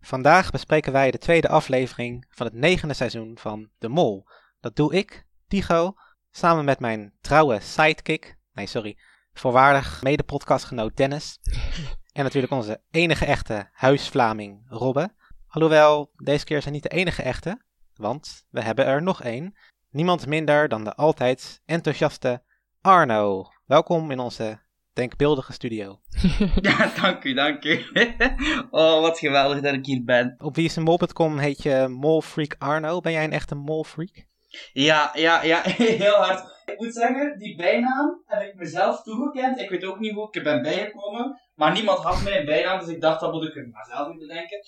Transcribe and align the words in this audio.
Vandaag 0.00 0.50
bespreken 0.50 0.92
wij 0.92 1.10
de 1.10 1.18
tweede 1.18 1.48
aflevering 1.48 2.26
van 2.28 2.46
het 2.46 2.54
negende 2.54 2.94
seizoen 2.94 3.38
van 3.38 3.70
De 3.78 3.88
Mol. 3.88 4.26
Dat 4.60 4.76
doe 4.76 4.94
ik, 4.94 5.26
Tigo, 5.48 5.94
samen 6.30 6.64
met 6.64 6.80
mijn 6.80 7.12
trouwe 7.20 7.60
sidekick, 7.60 8.36
nee 8.52 8.66
sorry, 8.66 8.98
voorwaardig 9.32 10.02
mede-podcastgenoot 10.02 10.96
Dennis. 10.96 11.38
en 12.12 12.24
natuurlijk 12.24 12.52
onze 12.52 12.82
enige 12.90 13.24
echte 13.24 13.68
huisvlaming 13.72 14.62
Robbe. 14.68 15.14
Alhoewel, 15.48 16.10
deze 16.16 16.44
keer 16.44 16.62
zijn 16.62 16.74
niet 16.74 16.82
de 16.82 16.88
enige 16.88 17.22
echte, 17.22 17.62
want 17.94 18.46
we 18.50 18.62
hebben 18.62 18.86
er 18.86 19.02
nog 19.02 19.22
één. 19.22 19.56
Niemand 19.90 20.26
minder 20.26 20.68
dan 20.68 20.84
de 20.84 20.94
altijd 20.94 21.62
enthousiaste 21.64 22.42
Arno. 22.80 23.48
Welkom 23.66 24.10
in 24.10 24.18
onze 24.18 24.60
denkbeeldige 24.92 25.52
studio. 25.52 26.00
Ja, 26.60 26.92
dank 27.02 27.24
u, 27.24 27.34
dank 27.34 27.64
u. 27.64 27.84
Oh, 28.70 29.00
wat 29.00 29.18
geweldig 29.18 29.60
dat 29.60 29.74
ik 29.74 29.86
hier 29.86 30.04
ben. 30.04 30.34
Op 30.38 30.56
wieismol.com 30.56 31.38
heet 31.38 31.62
je 31.62 31.86
Molfreak 31.88 32.54
Arno. 32.58 33.00
Ben 33.00 33.12
jij 33.12 33.24
een 33.24 33.32
echte 33.32 33.54
molfreak? 33.54 34.28
Ja, 34.72 35.10
ja, 35.14 35.42
ja, 35.42 35.62
heel 36.04 36.14
hard. 36.14 36.58
Ik 36.64 36.78
moet 36.78 36.94
zeggen, 36.94 37.38
die 37.38 37.56
bijnaam 37.56 38.22
heb 38.26 38.42
ik 38.42 38.54
mezelf 38.54 39.02
toegekend. 39.02 39.60
Ik 39.60 39.70
weet 39.70 39.84
ook 39.84 39.98
niet 39.98 40.12
hoe 40.12 40.26
ik 40.26 40.36
er 40.36 40.42
ben 40.42 40.62
bijgekomen. 40.62 41.40
Maar 41.54 41.72
niemand 41.72 41.98
had 41.98 42.22
mij 42.22 42.38
een 42.38 42.46
bijnaam, 42.46 42.78
dus 42.78 42.88
ik 42.88 43.00
dacht 43.00 43.20
dat 43.20 43.32
moet 43.32 43.44
ik 43.44 43.56
er 43.56 43.68
maar 43.68 43.86
zelf 43.86 44.08
in 44.08 44.18
bedenken. 44.18 44.58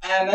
En, 0.00 0.28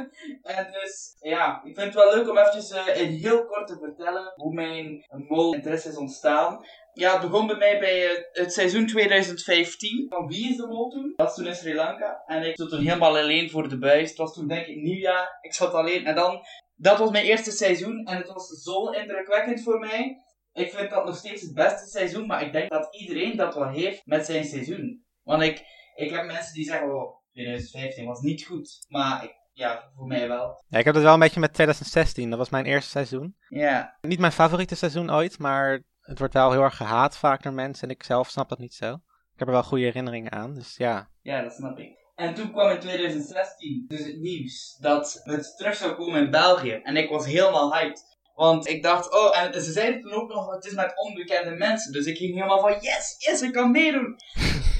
en 0.56 0.72
dus, 0.72 1.16
ja, 1.20 1.62
ik 1.64 1.74
vind 1.74 1.94
het 1.94 2.04
wel 2.04 2.14
leuk 2.14 2.28
om 2.30 2.38
eventjes 2.38 2.70
uh, 2.70 3.00
in 3.00 3.08
heel 3.08 3.44
kort 3.44 3.66
te 3.66 3.78
vertellen 3.78 4.32
hoe 4.34 4.54
mijn 4.54 5.04
mol-interesse 5.28 5.88
is 5.88 5.96
ontstaan. 5.96 6.64
Ja, 6.92 7.12
het 7.12 7.30
begon 7.30 7.46
bij 7.46 7.56
mij 7.56 7.78
bij 7.78 8.04
uh, 8.04 8.22
het 8.32 8.52
seizoen 8.52 8.86
2015 8.86 10.06
van 10.08 10.26
Wie 10.26 10.50
is 10.50 10.56
de 10.56 10.66
Mol 10.66 10.90
toen? 10.90 11.12
Dat 11.16 11.26
was 11.26 11.34
toen 11.34 11.46
in 11.46 11.54
Sri 11.54 11.74
Lanka. 11.74 12.22
En 12.26 12.42
ik 12.42 12.54
stond 12.54 12.70
toen 12.70 12.84
helemaal 12.84 13.16
alleen 13.16 13.50
voor 13.50 13.68
de 13.68 13.78
buis. 13.78 14.08
Het 14.08 14.18
was 14.18 14.34
toen 14.34 14.48
denk 14.48 14.66
ik 14.66 14.76
nieuwjaar. 14.76 15.38
Ik 15.40 15.54
zat 15.54 15.72
alleen. 15.72 16.06
En 16.06 16.14
dan, 16.14 16.40
dat 16.74 16.98
was 16.98 17.10
mijn 17.10 17.24
eerste 17.24 17.50
seizoen. 17.50 18.06
En 18.06 18.16
het 18.16 18.32
was 18.32 18.48
zo 18.48 18.90
indrukwekkend 18.90 19.62
voor 19.62 19.78
mij. 19.78 20.16
Ik 20.52 20.72
vind 20.72 20.90
dat 20.90 21.04
nog 21.04 21.16
steeds 21.16 21.42
het 21.42 21.54
beste 21.54 21.86
seizoen. 21.86 22.26
Maar 22.26 22.42
ik 22.42 22.52
denk 22.52 22.70
dat 22.70 22.96
iedereen 22.96 23.36
dat 23.36 23.54
wel 23.54 23.68
heeft 23.68 24.06
met 24.06 24.26
zijn 24.26 24.44
seizoen. 24.44 25.04
Want 25.22 25.42
ik, 25.42 25.62
ik 25.94 26.10
heb 26.10 26.24
mensen 26.24 26.54
die 26.54 26.64
zeggen, 26.64 27.21
2015 27.32 28.06
was 28.06 28.20
niet 28.20 28.44
goed. 28.44 28.86
Maar 28.88 29.24
ik, 29.24 29.34
ja, 29.52 29.90
voor 29.96 30.06
mij 30.06 30.28
wel. 30.28 30.64
Ja, 30.68 30.78
ik 30.78 30.84
heb 30.84 30.94
het 30.94 31.02
wel 31.02 31.14
een 31.14 31.18
beetje 31.18 31.40
met 31.40 31.54
2016. 31.54 32.30
Dat 32.30 32.38
was 32.38 32.50
mijn 32.50 32.64
eerste 32.64 32.90
seizoen. 32.90 33.36
Ja. 33.48 33.96
Niet 34.00 34.18
mijn 34.18 34.32
favoriete 34.32 34.74
seizoen 34.74 35.10
ooit, 35.10 35.38
maar 35.38 35.82
het 36.00 36.18
wordt 36.18 36.34
wel 36.34 36.52
heel 36.52 36.62
erg 36.62 36.76
gehaat 36.76 37.16
vaak 37.16 37.42
door 37.42 37.52
mensen. 37.52 37.88
En 37.88 37.94
ik 37.94 38.02
zelf 38.02 38.28
snap 38.28 38.48
dat 38.48 38.58
niet 38.58 38.74
zo. 38.74 38.92
Ik 39.32 39.38
heb 39.38 39.48
er 39.48 39.54
wel 39.54 39.62
goede 39.62 39.84
herinneringen 39.84 40.32
aan, 40.32 40.54
dus 40.54 40.76
ja. 40.76 41.08
Ja, 41.20 41.42
dat 41.42 41.52
snap 41.52 41.78
ik. 41.78 42.00
En 42.14 42.34
toen 42.34 42.52
kwam 42.52 42.70
in 42.70 42.80
2016 42.80 43.84
dus 43.88 44.06
het 44.06 44.18
nieuws 44.18 44.76
dat 44.80 45.20
het 45.24 45.56
terug 45.56 45.74
zou 45.74 45.94
komen 45.94 46.24
in 46.24 46.30
België. 46.30 46.72
En 46.72 46.96
ik 46.96 47.10
was 47.10 47.26
helemaal 47.26 47.74
hyped. 47.74 48.10
Want 48.34 48.68
ik 48.68 48.82
dacht, 48.82 49.12
oh, 49.14 49.38
en 49.38 49.62
ze 49.62 49.72
zeiden 49.72 50.00
toen 50.00 50.12
ook 50.12 50.28
nog, 50.28 50.54
het 50.54 50.64
is 50.64 50.74
met 50.74 50.92
onbekende 50.96 51.50
mensen. 51.50 51.92
Dus 51.92 52.06
ik 52.06 52.16
ging 52.16 52.34
helemaal 52.34 52.60
van, 52.60 52.72
yes, 52.72 53.14
yes, 53.18 53.42
ik 53.42 53.52
kan 53.52 53.70
meedoen. 53.70 54.16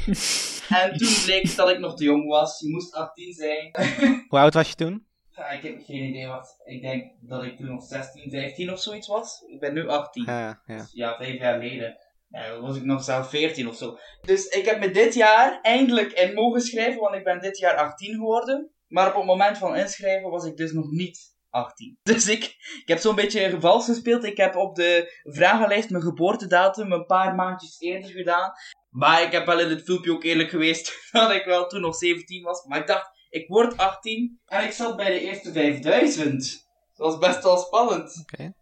en 0.82 0.96
toen 0.96 1.22
bleek 1.24 1.42
het 1.42 1.56
dat 1.56 1.70
ik 1.70 1.78
nog 1.78 1.96
te 1.96 2.04
jong 2.04 2.28
was. 2.28 2.60
Je 2.60 2.68
moest 2.68 2.94
18 2.94 3.32
zijn. 3.32 3.70
Hoe 4.28 4.38
oud 4.38 4.54
was 4.54 4.68
je 4.68 4.74
toen? 4.74 5.06
Ja, 5.30 5.50
ik 5.50 5.62
heb 5.62 5.82
geen 5.84 6.08
idee 6.08 6.26
wat. 6.26 6.56
Ik 6.64 6.82
denk 6.82 7.12
dat 7.20 7.44
ik 7.44 7.56
toen 7.56 7.66
nog 7.66 7.84
16, 7.84 8.30
15 8.30 8.72
of 8.72 8.80
zoiets 8.80 9.08
was. 9.08 9.44
Ik 9.46 9.60
ben 9.60 9.74
nu 9.74 9.88
18. 9.88 10.24
Ja, 10.24 10.62
ja. 10.66 10.76
Dus 10.76 10.92
ja, 10.92 11.16
vijf 11.16 11.38
jaar 11.38 11.60
geleden. 11.60 11.96
Ja, 12.28 12.60
was 12.60 12.76
ik 12.76 12.84
nog 12.84 13.04
zelf 13.04 13.28
14 13.30 13.68
of 13.68 13.76
zo. 13.76 13.98
Dus 14.20 14.46
ik 14.46 14.64
heb 14.64 14.80
me 14.80 14.90
dit 14.90 15.14
jaar 15.14 15.60
eindelijk 15.60 16.12
in 16.12 16.34
mogen 16.34 16.60
schrijven, 16.60 17.00
want 17.00 17.14
ik 17.14 17.24
ben 17.24 17.40
dit 17.40 17.58
jaar 17.58 17.76
18 17.76 18.14
geworden. 18.14 18.70
Maar 18.88 19.08
op 19.08 19.14
het 19.14 19.24
moment 19.24 19.58
van 19.58 19.76
inschrijven 19.76 20.30
was 20.30 20.44
ik 20.44 20.56
dus 20.56 20.72
nog 20.72 20.90
niet 20.90 21.36
18. 21.50 21.98
Dus 22.02 22.28
ik, 22.28 22.44
ik 22.80 22.88
heb 22.88 22.98
zo'n 22.98 23.14
beetje 23.14 23.60
vals 23.60 23.84
gespeeld. 23.84 24.24
Ik 24.24 24.36
heb 24.36 24.56
op 24.56 24.74
de 24.74 25.20
vragenlijst 25.22 25.90
mijn 25.90 26.02
geboortedatum 26.02 26.92
een 26.92 27.06
paar 27.06 27.34
maandjes 27.34 27.80
eerder 27.80 28.10
gedaan. 28.10 28.52
Maar 28.92 29.22
ik 29.22 29.32
heb 29.32 29.46
wel 29.46 29.60
in 29.60 29.68
het 29.68 29.82
filmpje 29.82 30.12
ook 30.12 30.24
eerlijk 30.24 30.50
geweest 30.50 30.98
dat 31.10 31.30
ik 31.30 31.44
wel 31.44 31.66
toen 31.66 31.80
nog 31.80 31.94
17 31.94 32.42
was. 32.42 32.64
Maar 32.64 32.78
ik 32.78 32.86
dacht, 32.86 33.10
ik 33.28 33.48
word 33.48 33.76
18 33.76 34.40
en 34.46 34.64
ik 34.64 34.72
zat 34.72 34.96
bij 34.96 35.10
de 35.10 35.20
eerste 35.20 35.52
5000. 35.52 36.66
Dat 36.94 37.06
was 37.06 37.18
best 37.18 37.42
wel 37.42 37.56
spannend. 37.56 38.20
Oké. 38.20 38.52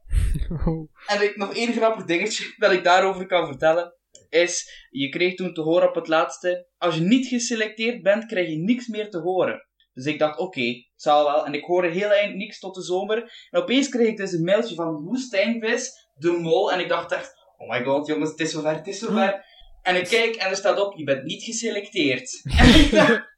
En 1.06 1.22
ik, 1.22 1.36
nog 1.36 1.54
één 1.54 1.72
grappig 1.72 2.04
dingetje 2.04 2.54
dat 2.62 2.72
ik 2.72 2.84
daarover 2.84 3.26
kan 3.26 3.46
vertellen. 3.46 3.94
Is, 4.28 4.86
je 4.90 5.08
kreeg 5.08 5.34
toen 5.34 5.54
te 5.54 5.60
horen 5.60 5.88
op 5.88 5.94
het 5.94 6.08
laatste. 6.08 6.68
Als 6.78 6.94
je 6.94 7.00
niet 7.00 7.26
geselecteerd 7.26 8.02
bent, 8.02 8.26
krijg 8.26 8.48
je 8.48 8.56
niks 8.56 8.86
meer 8.86 9.10
te 9.10 9.18
horen. 9.18 9.68
Dus 9.92 10.04
ik 10.06 10.18
dacht, 10.18 10.38
oké, 10.38 10.42
okay, 10.42 10.90
zal 10.94 11.24
wel. 11.24 11.46
En 11.46 11.54
ik 11.54 11.64
hoorde 11.64 11.88
heel 11.88 12.10
eind 12.10 12.34
niks 12.34 12.58
tot 12.58 12.74
de 12.74 12.82
zomer. 12.82 13.46
En 13.50 13.60
opeens 13.60 13.88
kreeg 13.88 14.08
ik 14.08 14.16
dus 14.16 14.32
een 14.32 14.44
mailtje 14.44 14.74
van 14.74 15.04
Woestijnvis, 15.04 16.08
de 16.14 16.30
mol. 16.30 16.72
En 16.72 16.80
ik 16.80 16.88
dacht 16.88 17.12
echt, 17.12 17.34
oh 17.56 17.70
my 17.70 17.84
god, 17.84 18.06
jongens, 18.06 18.30
het 18.30 18.40
is 18.40 18.50
zover, 18.50 18.74
het 18.74 18.86
is 18.86 18.98
zover. 18.98 19.44
En 19.82 19.96
ik 19.96 20.04
kijk 20.08 20.34
en 20.34 20.50
er 20.50 20.56
staat 20.56 20.80
op, 20.80 20.96
je 20.96 21.04
bent 21.04 21.24
niet 21.24 21.42
geselecteerd. 21.42 22.40
En 22.58 22.68
ik 22.80 22.90
dacht, 22.90 23.28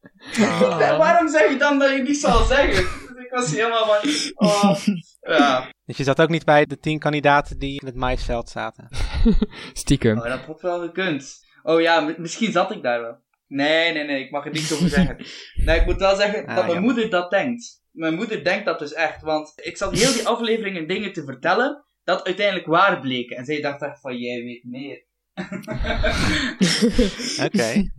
Ah. 0.41 0.99
waarom 0.99 1.29
zeg 1.29 1.51
je 1.51 1.57
dan 1.57 1.79
dat 1.79 1.91
je 1.97 2.03
niet 2.03 2.17
zal 2.17 2.45
zeggen? 2.45 2.85
Dus 3.15 3.25
ik 3.25 3.31
was 3.31 3.51
helemaal 3.55 3.87
van, 3.87 4.11
oh, 4.35 4.77
ja. 5.21 5.71
Dus 5.85 5.97
je 5.97 6.05
zat 6.05 6.21
ook 6.21 6.29
niet 6.29 6.45
bij 6.45 6.65
de 6.67 6.79
tien 6.79 6.99
kandidaten 6.99 7.59
die 7.59 7.81
in 7.81 7.87
het 7.87 7.97
maisveld 7.97 8.49
zaten. 8.49 8.89
Stiekem. 9.73 10.19
Oh, 10.19 10.25
dat 10.25 10.41
had 10.41 10.61
wel 10.61 10.81
gekund. 10.81 11.47
Oh 11.63 11.81
ja, 11.81 12.15
misschien 12.19 12.53
zat 12.53 12.71
ik 12.71 12.83
daar 12.83 13.01
wel. 13.01 13.17
Nee, 13.47 13.93
nee, 13.93 14.05
nee, 14.05 14.25
ik 14.25 14.31
mag 14.31 14.45
er 14.45 14.53
niks 14.53 14.73
over 14.73 14.89
zeggen. 14.99 15.17
Nee, 15.55 15.81
ik 15.81 15.87
moet 15.87 15.99
wel 16.01 16.17
zeggen 16.17 16.47
Ah, 16.47 16.57
dat 16.57 16.67
mijn 16.67 16.83
moeder 16.83 17.11
dat 17.11 17.31
denkt. 17.31 17.81
Mijn 17.91 18.15
moeder 18.15 18.45
denkt 18.45 18.65
dat 18.65 18.79
dus 18.79 18.93
echt, 18.93 19.23
want 19.23 19.53
ik 19.57 19.77
zat 19.77 19.99
heel 19.99 20.13
die 20.13 20.27
afleveringen 20.27 20.87
dingen 20.89 21.13
te 21.13 21.25
vertellen 21.25 21.85
dat 22.05 22.25
uiteindelijk 22.25 22.67
waar 22.67 23.01
bleken. 23.01 23.37
En 23.37 23.45
zij 23.45 23.61
dacht 23.61 23.83
echt 23.83 24.01
van, 24.01 24.17
jij 24.19 24.43
weet 24.43 24.65
meer. 24.65 25.05
Oké. 27.47 27.91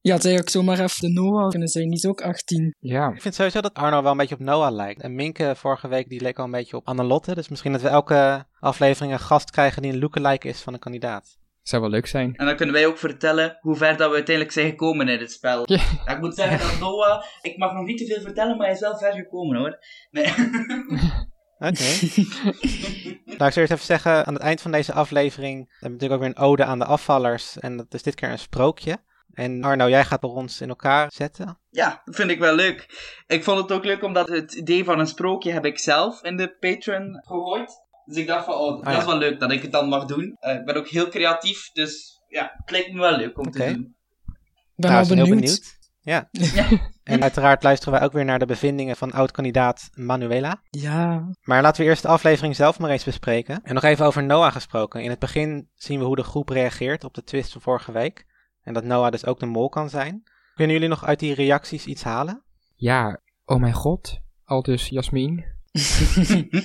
Ja, 0.00 0.14
het 0.14 0.24
eigenlijk 0.24 0.48
zomaar 0.50 0.78
even 0.80 1.00
de 1.00 1.08
Noah 1.20 1.48
kunnen 1.50 1.68
zijn. 1.68 1.84
Die 1.88 1.96
is 1.96 2.06
ook 2.06 2.20
18. 2.20 2.74
Ja, 2.78 3.12
Ik 3.14 3.22
vind 3.22 3.34
sowieso 3.34 3.60
dat 3.60 3.74
Arno 3.74 4.02
wel 4.02 4.10
een 4.10 4.16
beetje 4.16 4.34
op 4.34 4.40
Noah 4.40 4.72
lijkt. 4.74 5.00
En 5.00 5.14
Minke 5.14 5.52
vorige 5.56 5.88
week, 5.88 6.08
die 6.08 6.20
leek 6.20 6.38
al 6.38 6.44
een 6.44 6.50
beetje 6.50 6.76
op 6.76 6.86
Annelotte. 6.88 7.34
Dus 7.34 7.48
misschien 7.48 7.72
dat 7.72 7.82
we 7.82 7.88
elke 7.88 8.46
aflevering 8.60 9.12
een 9.12 9.20
gast 9.20 9.50
krijgen 9.50 9.82
die 9.82 9.92
een 9.92 9.98
lookalike 9.98 10.48
is 10.48 10.60
van 10.60 10.72
een 10.72 10.78
kandidaat. 10.78 11.38
zou 11.62 11.82
wel 11.82 11.90
leuk 11.90 12.06
zijn. 12.06 12.34
En 12.36 12.46
dan 12.46 12.56
kunnen 12.56 12.74
wij 12.74 12.86
ook 12.86 12.98
vertellen 12.98 13.58
hoe 13.60 13.76
ver 13.76 13.96
dat 13.96 14.08
we 14.08 14.14
uiteindelijk 14.14 14.54
zijn 14.54 14.68
gekomen 14.68 15.08
in 15.08 15.20
het 15.20 15.32
spel. 15.32 15.62
Ja. 15.64 15.80
Ja, 16.06 16.12
ik 16.14 16.20
moet 16.20 16.34
zeggen 16.34 16.58
dat 16.58 16.78
Noah, 16.80 17.22
ik 17.42 17.56
mag 17.56 17.72
nog 17.72 17.86
niet 17.86 17.98
te 17.98 18.06
veel 18.06 18.20
vertellen, 18.22 18.56
maar 18.56 18.66
hij 18.66 18.74
is 18.74 18.80
wel 18.80 18.98
ver 18.98 19.12
gekomen 19.12 19.58
hoor. 19.58 19.78
Nee. 20.10 20.32
Oké. 21.58 21.68
nou, 23.38 23.48
ik 23.48 23.52
zou 23.52 23.54
eerst 23.60 23.72
even 23.72 23.78
zeggen, 23.84 24.26
aan 24.26 24.34
het 24.34 24.42
eind 24.42 24.60
van 24.60 24.70
deze 24.70 24.92
aflevering 24.92 25.56
hebben 25.58 25.78
we 25.80 25.88
natuurlijk 25.88 26.12
ook 26.12 26.20
weer 26.20 26.36
een 26.36 26.50
ode 26.50 26.64
aan 26.64 26.78
de 26.78 26.84
afvallers. 26.84 27.58
En 27.58 27.76
dat 27.76 27.94
is 27.94 28.02
dit 28.02 28.14
keer 28.14 28.30
een 28.30 28.38
sprookje. 28.38 28.98
En 29.32 29.64
Arno, 29.64 29.88
jij 29.88 30.04
gaat 30.04 30.20
bij 30.20 30.30
ons 30.30 30.60
in 30.60 30.68
elkaar 30.68 31.12
zetten. 31.14 31.58
Ja, 31.70 32.02
dat 32.04 32.14
vind 32.16 32.30
ik 32.30 32.38
wel 32.38 32.54
leuk. 32.54 32.86
Ik 33.26 33.44
vond 33.44 33.58
het 33.58 33.72
ook 33.72 33.84
leuk 33.84 34.02
omdat 34.02 34.28
het 34.28 34.52
idee 34.54 34.84
van 34.84 34.98
een 34.98 35.06
sprookje 35.06 35.52
heb 35.52 35.64
ik 35.64 35.78
zelf 35.78 36.22
in 36.22 36.36
de 36.36 36.56
Patreon 36.60 37.22
gegooid. 37.26 37.84
Dus 38.04 38.16
ik 38.16 38.26
dacht 38.26 38.44
van, 38.44 38.54
oh, 38.54 38.76
dat 38.76 38.86
Ah, 38.86 38.92
ja. 38.92 38.98
is 38.98 39.04
wel 39.04 39.18
leuk 39.18 39.40
dat 39.40 39.50
ik 39.52 39.62
het 39.62 39.72
dan 39.72 39.88
mag 39.88 40.04
doen. 40.04 40.36
Eh, 40.40 40.54
ik 40.54 40.64
ben 40.64 40.76
ook 40.76 40.88
heel 40.88 41.08
creatief, 41.08 41.70
dus 41.72 42.20
ja, 42.28 42.52
het 42.56 42.70
lijkt 42.70 42.92
me 42.92 43.00
wel 43.00 43.16
leuk 43.16 43.38
om 43.38 43.50
te 43.50 43.58
doen. 43.58 43.68
Ik 43.68 44.82
ben 44.82 44.90
Nou, 44.90 45.02
al 45.02 45.08
benieuwd. 45.26 45.76
heel 46.02 46.12
Ja. 46.14 46.28
En 47.06 47.22
uiteraard 47.22 47.62
luisteren 47.62 47.94
wij 47.94 48.02
ook 48.02 48.12
weer 48.12 48.24
naar 48.24 48.38
de 48.38 48.46
bevindingen 48.46 48.96
van 48.96 49.12
oud-kandidaat 49.12 49.90
Manuela. 49.94 50.62
Ja, 50.70 51.30
Maar 51.42 51.62
laten 51.62 51.82
we 51.82 51.88
eerst 51.88 52.02
de 52.02 52.08
aflevering 52.08 52.56
zelf 52.56 52.78
maar 52.78 52.90
eens 52.90 53.04
bespreken. 53.04 53.60
En 53.62 53.74
nog 53.74 53.82
even 53.82 54.06
over 54.06 54.24
Noah 54.24 54.52
gesproken. 54.52 55.02
In 55.02 55.10
het 55.10 55.18
begin 55.18 55.68
zien 55.74 55.98
we 55.98 56.04
hoe 56.04 56.16
de 56.16 56.22
groep 56.22 56.48
reageert 56.48 57.04
op 57.04 57.14
de 57.14 57.22
twist 57.22 57.52
van 57.52 57.60
vorige 57.60 57.92
week. 57.92 58.26
En 58.62 58.74
dat 58.74 58.84
Noah 58.84 59.10
dus 59.10 59.26
ook 59.26 59.40
de 59.40 59.46
mol 59.46 59.68
kan 59.68 59.90
zijn. 59.90 60.22
Kunnen 60.54 60.74
jullie 60.74 60.88
nog 60.88 61.04
uit 61.04 61.18
die 61.18 61.34
reacties 61.34 61.86
iets 61.86 62.02
halen? 62.02 62.42
Ja, 62.74 63.20
oh 63.44 63.60
mijn 63.60 63.72
god. 63.72 64.18
Al 64.44 64.62
dus 64.62 64.88
Jasmin. 64.88 65.44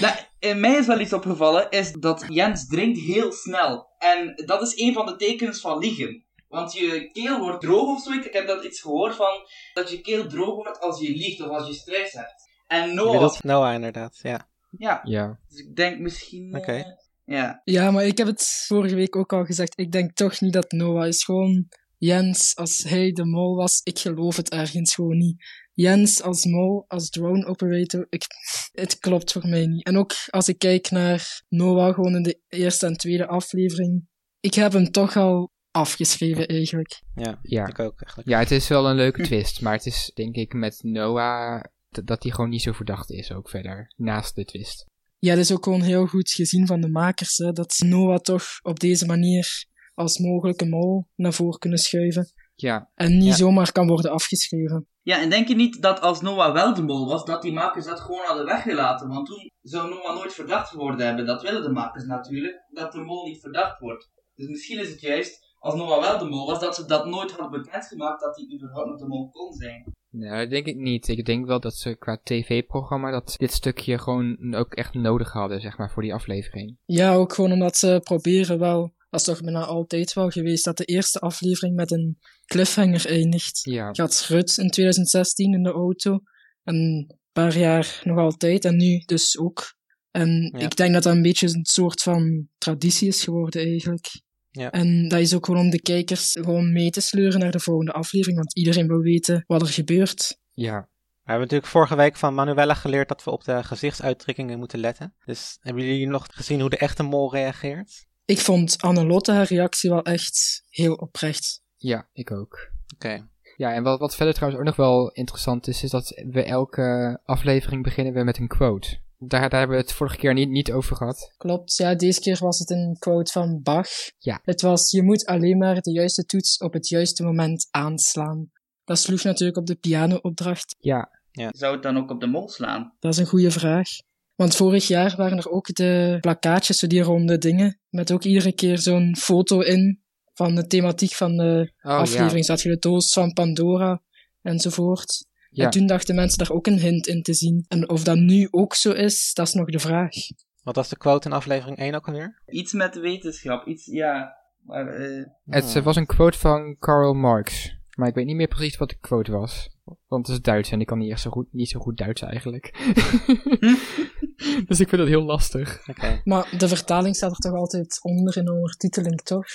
Nou, 0.00 0.16
in 0.38 0.60
mij 0.60 0.76
is 0.76 0.86
wel 0.86 1.00
iets 1.00 1.12
opgevallen, 1.12 1.70
is 1.70 1.92
dat 1.92 2.24
Jens 2.28 2.66
drinkt 2.66 2.98
heel 2.98 3.32
snel. 3.32 3.86
En 3.98 4.42
dat 4.46 4.62
is 4.62 4.80
een 4.80 4.92
van 4.92 5.06
de 5.06 5.16
tekens 5.16 5.60
van 5.60 5.78
liegen. 5.78 6.25
Want 6.56 6.72
je 6.72 7.10
keel 7.12 7.38
wordt 7.40 7.60
droog 7.60 7.88
of 7.88 8.02
zo. 8.02 8.12
Ik 8.12 8.32
heb 8.32 8.46
dat 8.46 8.64
iets 8.64 8.80
gehoord 8.80 9.14
van 9.14 9.46
dat 9.74 9.90
je 9.90 10.00
keel 10.00 10.26
droog 10.28 10.54
wordt 10.54 10.80
als 10.80 11.00
je 11.00 11.10
liegt 11.10 11.40
of 11.40 11.48
als 11.48 11.66
je 11.66 11.74
stress 11.74 12.12
hebt. 12.12 12.34
En 12.66 12.94
Noah, 12.94 13.12
bedoelt 13.12 13.42
Noah 13.42 13.74
inderdaad, 13.74 14.18
ja. 14.22 14.48
ja, 14.78 15.00
Ja. 15.04 15.38
dus 15.48 15.58
ik 15.58 15.76
denk 15.76 15.98
misschien. 15.98 16.52
eh, 16.52 16.60
Oké. 16.60 16.84
ja. 17.24 17.60
Ja, 17.64 17.90
maar 17.90 18.04
ik 18.06 18.18
heb 18.18 18.26
het 18.26 18.64
vorige 18.66 18.94
week 18.94 19.16
ook 19.16 19.32
al 19.32 19.44
gezegd. 19.44 19.72
Ik 19.78 19.92
denk 19.92 20.12
toch 20.14 20.40
niet 20.40 20.52
dat 20.52 20.70
Noah 20.72 21.06
is. 21.06 21.24
Gewoon 21.24 21.68
Jens, 21.98 22.56
als 22.56 22.82
hij 22.82 23.12
de 23.12 23.24
mol 23.24 23.56
was, 23.56 23.80
ik 23.82 23.98
geloof 23.98 24.36
het 24.36 24.50
ergens 24.50 24.94
gewoon 24.94 25.16
niet. 25.18 25.44
Jens 25.74 26.22
als 26.22 26.44
mol, 26.44 26.84
als 26.88 27.10
drone 27.10 27.46
operator, 27.46 28.06
ik, 28.08 28.24
het 28.72 28.98
klopt 28.98 29.32
voor 29.32 29.48
mij 29.48 29.66
niet. 29.66 29.84
En 29.84 29.96
ook 29.96 30.12
als 30.30 30.48
ik 30.48 30.58
kijk 30.58 30.90
naar 30.90 31.42
Noah 31.48 31.94
gewoon 31.94 32.14
in 32.14 32.22
de 32.22 32.40
eerste 32.48 32.86
en 32.86 32.96
tweede 32.96 33.26
aflevering, 33.26 34.08
ik 34.40 34.54
heb 34.54 34.72
hem 34.72 34.90
toch 34.90 35.16
al 35.16 35.50
afgeschreven 35.76 36.46
eigenlijk. 36.46 37.00
Ja, 37.14 37.38
Ja. 37.42 37.66
ik 37.66 37.78
ook 37.78 38.00
eigenlijk. 38.00 38.28
ja, 38.28 38.38
het 38.38 38.50
is 38.50 38.68
wel 38.68 38.88
een 38.88 38.96
leuke 38.96 39.22
twist, 39.22 39.60
maar 39.60 39.72
het 39.72 39.86
is 39.86 40.10
denk 40.14 40.34
ik 40.34 40.52
met 40.52 40.78
Noah 40.82 41.62
dat 42.04 42.22
hij 42.22 42.32
gewoon 42.32 42.50
niet 42.50 42.62
zo 42.62 42.72
verdacht 42.72 43.10
is 43.10 43.32
ook 43.32 43.50
verder, 43.50 43.92
naast 43.96 44.34
de 44.34 44.44
twist. 44.44 44.86
Ja, 45.18 45.30
dat 45.34 45.44
is 45.44 45.52
ook 45.52 45.64
gewoon 45.64 45.80
heel 45.82 46.06
goed 46.06 46.30
gezien 46.30 46.66
van 46.66 46.80
de 46.80 46.88
makers, 46.88 47.36
hè, 47.36 47.52
dat 47.52 47.72
ze 47.72 47.84
Noah 47.84 48.18
toch 48.18 48.44
op 48.62 48.80
deze 48.80 49.06
manier 49.06 49.66
als 49.94 50.18
mogelijke 50.18 50.66
mol 50.68 51.06
naar 51.14 51.32
voren 51.32 51.58
kunnen 51.58 51.78
schuiven. 51.78 52.32
Ja, 52.54 52.90
En 52.94 53.16
niet 53.18 53.26
Ja. 53.28 53.34
zomaar 53.34 53.72
kan 53.72 53.86
worden 53.86 54.10
afgeschreven. 54.10 54.86
Ja, 55.02 55.20
en 55.20 55.30
denk 55.30 55.48
je 55.48 55.54
niet 55.54 55.82
dat 55.82 56.00
als 56.00 56.20
Noah 56.20 56.52
wel 56.52 56.74
de 56.74 56.82
mol 56.82 57.06
was, 57.08 57.24
dat 57.24 57.42
die 57.42 57.52
makers 57.52 57.84
dat 57.84 58.00
gewoon 58.00 58.24
hadden 58.26 58.44
weggelaten? 58.44 59.08
Want 59.08 59.26
toen 59.26 59.50
zou 59.62 59.88
Noah 59.88 60.14
nooit 60.14 60.32
verdacht 60.32 60.68
geworden 60.68 61.06
hebben. 61.06 61.26
Dat 61.26 61.42
willen 61.42 61.62
de 61.62 61.68
makers 61.70 62.04
natuurlijk, 62.04 62.64
dat 62.70 62.92
de 62.92 63.00
mol 63.00 63.26
niet 63.26 63.40
verdacht 63.40 63.78
wordt. 63.80 64.10
Dus 64.34 64.48
misschien 64.48 64.78
is 64.80 64.88
het 64.88 65.00
juist, 65.00 65.45
als 65.66 65.74
Noah 65.74 66.00
wel 66.00 66.18
de 66.18 66.24
mol 66.24 66.46
was, 66.46 66.60
dat 66.60 66.74
ze 66.74 66.84
dat 66.86 67.06
nooit 67.06 67.30
hadden 67.32 67.62
bekendgemaakt 67.62 68.20
dat 68.20 68.36
hij 68.36 68.54
überhaupt 68.54 68.88
nog 68.90 68.98
de 68.98 69.06
mol 69.06 69.30
kon 69.30 69.52
zijn. 69.52 69.92
nou, 70.10 70.40
dat 70.40 70.50
denk 70.50 70.66
ik 70.66 70.76
niet. 70.76 71.08
Ik 71.08 71.24
denk 71.24 71.46
wel 71.46 71.60
dat 71.60 71.74
ze 71.74 71.96
qua 71.96 72.20
tv-programma 72.22 73.10
dat 73.10 73.34
dit 73.36 73.52
stukje 73.52 73.98
gewoon 73.98 74.54
ook 74.54 74.74
echt 74.74 74.94
nodig 74.94 75.32
hadden, 75.32 75.60
zeg 75.60 75.78
maar, 75.78 75.90
voor 75.90 76.02
die 76.02 76.14
aflevering. 76.14 76.76
Ja, 76.84 77.14
ook 77.14 77.32
gewoon 77.32 77.52
omdat 77.52 77.76
ze 77.76 78.00
proberen 78.04 78.58
wel, 78.58 78.94
dat 79.10 79.20
is 79.20 79.26
toch 79.26 79.40
bijna 79.42 79.64
altijd 79.64 80.12
wel 80.12 80.30
geweest, 80.30 80.64
dat 80.64 80.76
de 80.76 80.84
eerste 80.84 81.18
aflevering 81.18 81.74
met 81.76 81.90
een 81.90 82.18
cliffhanger 82.46 83.06
eindigt. 83.06 83.60
Ja, 83.62 83.88
Je 83.92 84.02
had 84.02 84.26
Rut 84.28 84.56
in 84.58 84.70
2016 84.70 85.52
in 85.52 85.62
de 85.62 85.72
auto, 85.72 86.20
en 86.62 86.74
een 86.74 87.18
paar 87.32 87.58
jaar 87.58 88.00
nog 88.04 88.18
altijd, 88.18 88.64
en 88.64 88.76
nu 88.76 88.98
dus 88.98 89.38
ook. 89.38 89.74
En 90.10 90.50
Ja. 90.52 90.58
ik 90.58 90.76
denk 90.76 90.92
dat 90.92 91.02
dat 91.02 91.14
een 91.14 91.22
beetje 91.22 91.46
een 91.48 91.64
soort 91.64 92.02
van 92.02 92.48
traditie 92.58 93.08
is 93.08 93.24
geworden 93.24 93.62
eigenlijk. 93.62 94.24
Ja. 94.56 94.70
En 94.70 95.08
dat 95.08 95.20
is 95.20 95.34
ook 95.34 95.44
gewoon 95.44 95.60
om 95.60 95.70
de 95.70 95.80
kijkers 95.82 96.32
gewoon 96.32 96.72
mee 96.72 96.90
te 96.90 97.00
sleuren 97.00 97.40
naar 97.40 97.50
de 97.50 97.60
volgende 97.60 97.92
aflevering, 97.92 98.36
want 98.38 98.56
iedereen 98.56 98.86
wil 98.86 99.00
weten 99.00 99.44
wat 99.46 99.60
er 99.60 99.68
gebeurt. 99.68 100.38
ja. 100.54 100.88
We 101.26 101.32
hebben 101.32 101.50
natuurlijk 101.50 101.78
vorige 101.78 101.96
week 101.96 102.16
van 102.16 102.34
Manuela 102.34 102.74
geleerd 102.74 103.08
dat 103.08 103.24
we 103.24 103.30
op 103.30 103.44
de 103.44 103.64
gezichtsuitdrukkingen 103.64 104.58
moeten 104.58 104.78
letten. 104.78 105.14
Dus 105.24 105.58
hebben 105.60 105.84
jullie 105.84 106.06
nog 106.06 106.26
gezien 106.30 106.60
hoe 106.60 106.70
de 106.70 106.76
echte 106.76 107.02
mol 107.02 107.32
reageert? 107.32 108.06
Ik 108.24 108.38
vond 108.38 108.76
Annelotte 108.80 109.32
haar 109.32 109.46
reactie 109.46 109.90
wel 109.90 110.02
echt 110.02 110.62
heel 110.68 110.94
oprecht. 110.94 111.62
Ja, 111.76 112.08
ik 112.12 112.30
ook. 112.30 112.70
Oké. 112.94 113.28
Ja, 113.56 113.72
en 113.72 113.82
wat, 113.82 113.98
wat 113.98 114.16
verder 114.16 114.34
trouwens 114.34 114.60
ook 114.60 114.66
nog 114.66 114.76
wel 114.76 115.10
interessant 115.10 115.68
is, 115.68 115.82
is 115.82 115.90
dat 115.90 116.22
we 116.26 116.42
elke 116.42 117.20
aflevering 117.24 117.82
beginnen 117.82 118.14
we 118.14 118.24
met 118.24 118.38
een 118.38 118.48
quote. 118.48 118.98
Daar, 119.18 119.48
daar 119.48 119.58
hebben 119.58 119.76
we 119.76 119.82
het 119.82 119.92
vorige 119.92 120.16
keer 120.16 120.34
niet, 120.34 120.48
niet 120.48 120.72
over 120.72 120.96
gehad. 120.96 121.34
Klopt, 121.36 121.76
ja, 121.76 121.94
deze 121.94 122.20
keer 122.20 122.38
was 122.40 122.58
het 122.58 122.70
een 122.70 122.96
quote 122.98 123.32
van 123.32 123.62
Bach. 123.62 123.88
Ja. 124.18 124.40
Het 124.42 124.60
was, 124.60 124.90
je 124.90 125.02
moet 125.02 125.26
alleen 125.26 125.58
maar 125.58 125.80
de 125.80 125.92
juiste 125.92 126.24
toets 126.24 126.58
op 126.58 126.72
het 126.72 126.88
juiste 126.88 127.22
moment 127.22 127.68
aanslaan. 127.70 128.50
Dat 128.84 128.98
sloeg 128.98 129.22
natuurlijk 129.22 129.58
op 129.58 129.66
de 129.66 129.74
piano-opdracht. 129.74 130.76
Ja, 130.78 131.10
Zou 131.30 131.74
het 131.74 131.82
dan 131.82 131.96
ook 131.96 132.10
op 132.10 132.20
de 132.20 132.26
mol 132.26 132.48
slaan? 132.48 132.94
Dat 132.98 133.12
is 133.12 133.18
een 133.18 133.26
goede 133.26 133.50
vraag. 133.50 133.88
Want 134.34 134.56
vorig 134.56 134.86
jaar 134.86 135.16
waren 135.16 135.38
er 135.38 135.50
ook 135.50 135.74
de 135.74 136.18
plakkaatjes, 136.20 136.78
zo 136.78 136.86
die 136.86 137.02
ronde 137.02 137.38
dingen, 137.38 137.80
met 137.88 138.12
ook 138.12 138.24
iedere 138.24 138.52
keer 138.52 138.78
zo'n 138.78 139.16
foto 139.16 139.60
in 139.60 140.02
van 140.34 140.54
de 140.54 140.66
thematiek 140.66 141.12
van 141.12 141.36
de 141.36 141.72
oh 141.82 141.92
aflevering. 141.92 142.44
Zat 142.44 142.62
je 142.62 142.68
de 142.68 142.78
doos 142.78 143.12
van 143.12 143.32
Pandora 143.32 144.02
enzovoort. 144.42 145.26
Ja. 145.56 145.64
En 145.64 145.70
toen 145.70 145.86
dachten 145.86 146.14
mensen 146.14 146.38
daar 146.38 146.50
ook 146.50 146.66
een 146.66 146.78
hint 146.78 147.06
in 147.06 147.22
te 147.22 147.34
zien. 147.34 147.64
En 147.68 147.88
of 147.88 148.04
dat 148.04 148.16
nu 148.16 148.48
ook 148.50 148.74
zo 148.74 148.92
is, 148.92 149.32
dat 149.34 149.46
is 149.46 149.54
nog 149.54 149.66
de 149.66 149.78
vraag. 149.78 150.14
Wat 150.62 150.76
was 150.76 150.88
de 150.88 150.96
quote 150.96 151.28
in 151.28 151.34
aflevering 151.34 151.78
1 151.78 151.94
ook 151.94 152.06
alweer? 152.06 152.42
Iets 152.46 152.72
met 152.72 152.98
wetenschap, 152.98 153.66
iets, 153.66 153.86
ja. 153.86 154.36
Maar, 154.62 154.88
eh, 154.88 155.24
Het 155.44 155.76
eh, 155.76 155.82
was 155.82 155.96
een 155.96 156.06
quote 156.06 156.38
van 156.38 156.76
Karl 156.78 157.14
Marx. 157.14 157.74
Maar 157.96 158.08
ik 158.08 158.14
weet 158.14 158.26
niet 158.26 158.36
meer 158.36 158.48
precies 158.48 158.76
wat 158.76 158.88
de 158.88 158.98
quote 159.00 159.32
was. 159.32 159.70
Want 160.06 160.26
het 160.26 160.36
is 160.36 160.42
Duits 160.42 160.70
en 160.70 160.80
ik 160.80 160.86
kan 160.86 160.98
niet 160.98 161.10
echt 161.10 161.20
zo 161.20 161.30
goed, 161.30 161.46
niet 161.52 161.68
zo 161.68 161.80
goed 161.80 161.96
Duits 161.96 162.22
eigenlijk. 162.22 162.72
dus 164.68 164.80
ik 164.80 164.88
vind 164.88 164.90
het 164.90 165.08
heel 165.08 165.24
lastig. 165.24 165.88
Oké. 165.88 166.20
Maar 166.24 166.54
de 166.58 166.68
vertaling 166.68 167.16
staat 167.16 167.30
er 167.30 167.36
toch 167.36 167.52
altijd 167.52 167.98
onder 168.02 168.36
in 168.36 168.44
de 168.44 168.52
ondertiteling, 168.52 169.20
toch? 169.20 169.46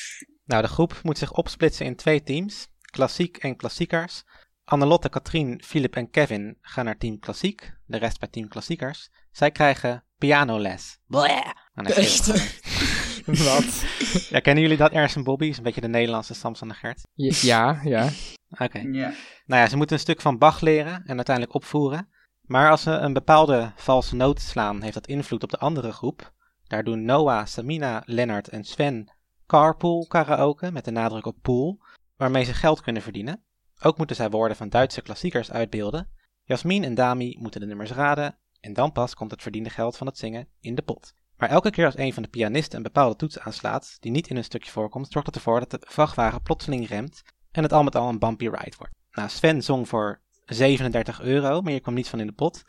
Nou, 0.46 0.62
de 0.62 0.68
groep 0.68 1.00
moet 1.04 1.18
zich 1.18 1.34
opsplitsen 1.34 1.86
in 1.86 1.96
twee 1.96 2.24
teams. 2.24 2.68
Klassiek 2.82 3.38
en 3.38 3.56
klassiekers. 3.56 4.24
Annelotte, 4.72 5.10
Katrien, 5.10 5.62
Philip 5.64 5.96
en 5.96 6.10
Kevin 6.10 6.58
gaan 6.62 6.86
naar 6.86 6.98
team 6.98 7.20
klassiek. 7.20 7.74
De 7.86 7.98
rest 7.98 8.20
bij 8.20 8.30
team 8.30 8.48
klassiekers. 8.48 9.10
Zij 9.32 9.52
krijgen 9.52 10.04
pianoles. 10.18 11.00
Bleh. 11.08 11.50
Gewoon. 11.74 12.40
Wat? 13.46 13.86
Ja, 14.30 14.40
kennen 14.40 14.64
jullie 14.64 14.78
dat? 14.78 14.92
Ernst 14.92 15.16
en 15.16 15.24
Bobby 15.24 15.46
is 15.46 15.58
een 15.58 15.64
beetje 15.64 15.82
de 15.82 15.88
Nederlandse 15.88 16.34
Samson 16.34 16.70
en 16.70 16.76
Gert. 16.76 17.02
Ja, 17.42 17.80
ja. 17.84 18.10
Oké. 18.66 18.80
ja. 18.80 19.14
Nou 19.46 19.62
ja, 19.62 19.68
ze 19.68 19.78
moeten 19.78 19.96
een 19.96 20.02
stuk 20.02 20.22
van 20.22 20.38
Bach 20.38 20.62
leren 20.62 21.04
en 21.06 21.16
uiteindelijk 21.16 21.56
opvoeren. 21.56 22.10
Maar 22.42 22.70
als 22.70 22.82
ze 22.82 22.92
een 22.92 23.14
bepaalde 23.14 23.72
valse 23.76 24.16
noot 24.16 24.42
slaan, 24.42 24.82
heeft 24.82 24.94
dat 24.94 25.08
invloed 25.08 25.44
op 25.44 25.50
de 25.50 25.60
andere 25.60 25.92
groep. 25.92 26.34
Daar 26.64 26.84
doen 26.84 27.06
Noah, 27.06 27.46
Samina, 27.46 28.04
Lennart 28.06 28.48
en 28.48 28.64
Sven 28.64 29.12
carpool 29.46 30.08
karaoke, 30.08 30.72
met 30.72 30.86
de 30.86 30.92
nadruk 30.92 31.26
op 31.26 31.38
pool, 31.42 31.82
waarmee 32.16 32.44
ze 32.44 32.54
geld 32.54 32.82
kunnen 32.82 33.02
verdienen. 33.02 33.44
Ook 33.84 33.98
moeten 33.98 34.16
zij 34.16 34.30
woorden 34.30 34.58
van 34.58 34.70
Duitse 34.70 35.02
klassiekers 35.02 35.52
uitbeelden. 35.52 36.10
Jasmin 36.44 36.84
en 36.84 36.96
Dami 36.96 37.38
moeten 37.40 37.62
de 37.62 37.68
nummers 37.68 37.92
raden 37.92 38.38
en 38.60 38.74
dan 38.74 38.92
pas 38.92 39.14
komt 39.14 39.32
het 39.32 39.42
verdiende 39.42 39.70
geld 39.70 39.98
van 39.98 40.08
het 40.08 40.18
zingen 40.18 40.48
in 40.60 40.76
de 40.76 40.82
pot. 40.82 41.14
Maar 41.38 41.50
elke 41.50 41.70
keer 41.70 41.86
als 41.86 41.98
een 41.98 42.14
van 42.14 42.24
de 42.24 42.30
pianisten 42.30 42.78
een 42.78 42.84
bepaalde 42.84 43.16
toets 43.16 43.40
aanslaat, 43.40 43.98
die 44.00 44.12
niet 44.12 44.28
in 44.28 44.38
een 44.38 44.44
stukje 44.44 44.72
voorkomt, 44.72 45.12
zorgt 45.12 45.28
het 45.28 45.36
ervoor 45.36 45.60
dat 45.60 45.72
de 45.72 45.88
vrachtwagen 45.90 46.42
plotseling 46.42 46.88
remt 46.88 47.22
en 47.52 47.64
het 47.64 47.74
al 47.74 47.84
met 47.84 47.96
al 47.96 48.10
een 48.10 48.20
bumpy 48.20 48.48
ride 48.48 48.78
wordt. 48.78 48.94
Nou, 49.12 49.30
Sven 49.30 49.64
zong 49.64 49.88
voor 49.88 50.22
37 50.46 51.22
euro, 51.22 51.62
maar 51.62 51.72
hier 51.72 51.82
kwam 51.82 51.94
niets 51.94 52.10
van 52.10 52.20
in 52.20 52.28
de 52.28 52.34
pot. 52.34 52.64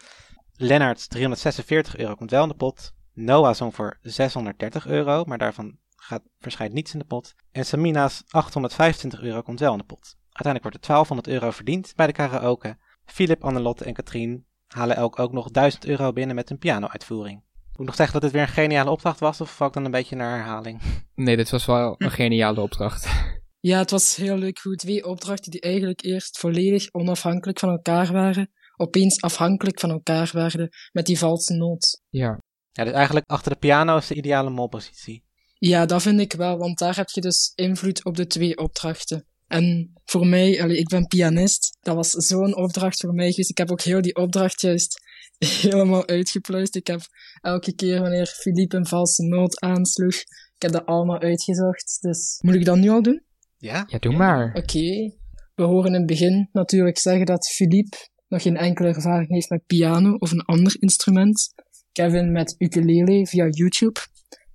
Lennart 0.53 1.11
346 1.11 1.97
euro 1.97 2.15
komt 2.15 2.31
wel 2.31 2.43
in 2.43 2.49
de 2.49 2.55
pot. 2.55 2.93
Noah 3.13 3.55
zong 3.55 3.75
voor 3.75 3.99
630 4.03 4.87
euro, 4.87 5.25
maar 5.25 5.39
daarvan 5.39 5.79
gaat, 5.97 6.23
verschijnt 6.39 6.73
niets 6.73 6.93
in 6.93 6.99
de 6.99 7.05
pot. 7.05 7.35
En 7.51 7.67
Samina's 7.67 8.23
825 8.29 9.23
euro 9.23 9.43
komt 9.43 9.61
wel 9.61 9.73
in 9.73 9.79
de 9.79 9.85
pot. 9.85 10.17
Uiteindelijk 10.33 10.63
wordt 10.63 10.77
er 10.77 10.95
1200 10.95 11.29
euro 11.29 11.51
verdiend 11.51 11.93
bij 11.97 12.07
de 12.07 12.13
karaoke. 12.13 12.77
Philip, 13.05 13.45
Annelotte 13.45 13.85
en 13.85 13.93
Katrien 13.93 14.47
halen 14.67 14.97
elk 14.97 15.19
ook 15.19 15.33
nog 15.33 15.51
1000 15.51 15.87
euro 15.87 16.13
binnen 16.13 16.37
met 16.37 16.51
een 16.51 16.59
piano-uitvoering. 16.59 17.43
Moet 17.73 17.81
ik 17.81 17.87
nog 17.87 17.95
zeggen 17.95 18.15
dat 18.15 18.23
het 18.23 18.33
weer 18.33 18.43
een 18.43 18.63
geniale 18.63 18.91
opdracht 18.91 19.21
was, 19.21 19.41
of 19.41 19.57
val 19.57 19.67
ik 19.67 19.73
dan 19.73 19.85
een 19.85 19.91
beetje 19.91 20.17
naar 20.17 20.37
herhaling? 20.37 20.81
Nee, 21.15 21.37
dit 21.37 21.51
was 21.51 21.67
wel 21.67 21.95
een 21.99 22.11
geniale 22.11 22.61
opdracht. 22.61 23.07
Ja, 23.61 23.79
het 23.79 23.91
was 23.91 24.17
heel 24.17 24.37
leuk 24.37 24.59
hoe 24.63 24.77
twee 24.77 25.07
opdrachten 25.07 25.51
die 25.51 25.61
eigenlijk 25.61 26.05
eerst 26.05 26.39
volledig 26.39 26.93
onafhankelijk 26.93 27.59
van 27.59 27.69
elkaar 27.69 28.13
waren, 28.13 28.51
opeens 28.77 29.21
afhankelijk 29.21 29.81
van 29.81 29.91
elkaar 29.91 30.31
werden 30.33 30.69
met 30.93 31.07
die 31.07 31.19
valse 31.19 31.55
noot. 31.55 32.01
Ja, 32.09 32.39
Ja, 32.73 32.85
dus 32.85 32.93
eigenlijk 32.93 33.31
achter 33.31 33.53
de 33.53 33.59
piano 33.59 33.97
is 33.97 34.07
de 34.07 34.15
ideale 34.15 34.51
molpositie. 34.51 35.25
Ja, 35.59 35.87
dat 35.87 36.03
vind 36.03 36.21
ik 36.21 36.33
wel, 36.33 36.59
want 36.59 36.79
daar 36.79 36.97
heb 36.97 37.09
je 37.09 37.21
dus 37.21 37.53
invloed 37.55 38.05
op 38.05 38.17
de 38.17 38.27
twee 38.27 38.59
opdrachten. 38.59 39.27
En 39.53 39.93
voor 40.05 40.27
mij, 40.27 40.63
allee, 40.63 40.77
ik 40.77 40.89
ben 40.89 41.07
pianist, 41.07 41.77
dat 41.81 41.95
was 41.95 42.11
zo'n 42.11 42.57
opdracht 42.57 43.01
voor 43.01 43.15
mij 43.15 43.31
geweest. 43.31 43.51
Ik 43.51 43.59
heb 43.59 43.71
ook 43.71 43.81
heel 43.81 44.01
die 44.01 44.17
opdracht 44.17 44.61
juist 44.61 45.01
helemaal 45.63 46.07
uitgepluist. 46.07 46.77
Ik 46.77 46.87
heb 46.87 47.01
elke 47.41 47.75
keer 47.75 48.01
wanneer 48.01 48.27
Philippe 48.27 48.77
een 48.77 48.87
valse 48.87 49.23
noot 49.23 49.61
aansloeg, 49.61 50.15
ik 50.15 50.63
heb 50.63 50.73
dat 50.73 50.87
allemaal 50.87 51.21
uitgezocht. 51.21 51.99
Dus 52.01 52.39
moet 52.41 52.55
ik 52.55 52.65
dat 52.65 52.77
nu 52.77 52.89
al 52.89 53.03
doen? 53.03 53.23
Ja? 53.59 53.85
ja 53.89 53.99
doe 53.99 54.17
maar. 54.17 54.55
Oké. 54.55 55.13
We 55.55 55.63
horen 55.63 55.87
in 55.87 55.99
het 55.99 56.07
begin 56.07 56.49
natuurlijk 56.53 56.99
zeggen 56.99 57.27
dat 57.27 57.49
Philippe 57.49 57.97
nog 58.29 58.43
geen 58.43 58.57
enkele 58.57 58.89
ervaring 58.89 59.29
heeft 59.29 59.51
met 59.51 59.67
piano 59.67 60.15
of 60.15 60.31
een 60.31 60.45
ander 60.45 60.77
instrument. 60.79 61.55
Kevin 61.93 62.33
met 62.33 62.55
ukulele 62.59 63.27
via 63.27 63.49
YouTube. 63.49 64.01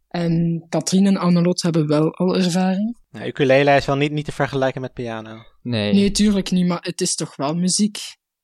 En 0.08 0.66
Katrien 0.70 1.06
en 1.06 1.18
Annelot 1.18 1.62
hebben 1.62 1.88
wel 1.88 2.14
al 2.14 2.36
ervaring. 2.36 2.98
Nou, 3.10 3.28
ukulele 3.28 3.76
is 3.76 3.86
wel 3.86 3.96
niet, 3.96 4.12
niet 4.12 4.26
te 4.26 4.32
vergelijken 4.32 4.82
met 4.82 4.94
piano. 4.94 5.38
Nee. 5.62 5.94
Nee, 5.94 6.12
tuurlijk 6.12 6.52
niet, 6.52 6.68
maar 6.68 6.82
het 6.82 7.02
is 7.02 7.16
toch 7.16 7.36
wel 7.36 7.56
muziek. 7.56 7.98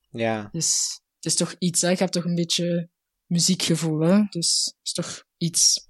Ja, 0.10 0.50
Dus 0.52 1.00
het 1.16 1.26
is 1.26 1.36
toch 1.36 1.56
iets, 1.60 1.82
hè? 1.82 1.90
Je 1.90 1.96
hebt 1.98 2.12
toch 2.12 2.26
een 2.26 2.36
beetje 2.36 2.90
muziekgevoel, 3.26 4.00
hè? 4.00 4.22
Dus 4.30 4.66
het 4.66 4.80
is 4.84 4.92
toch 4.92 5.24
iets. 5.38 5.86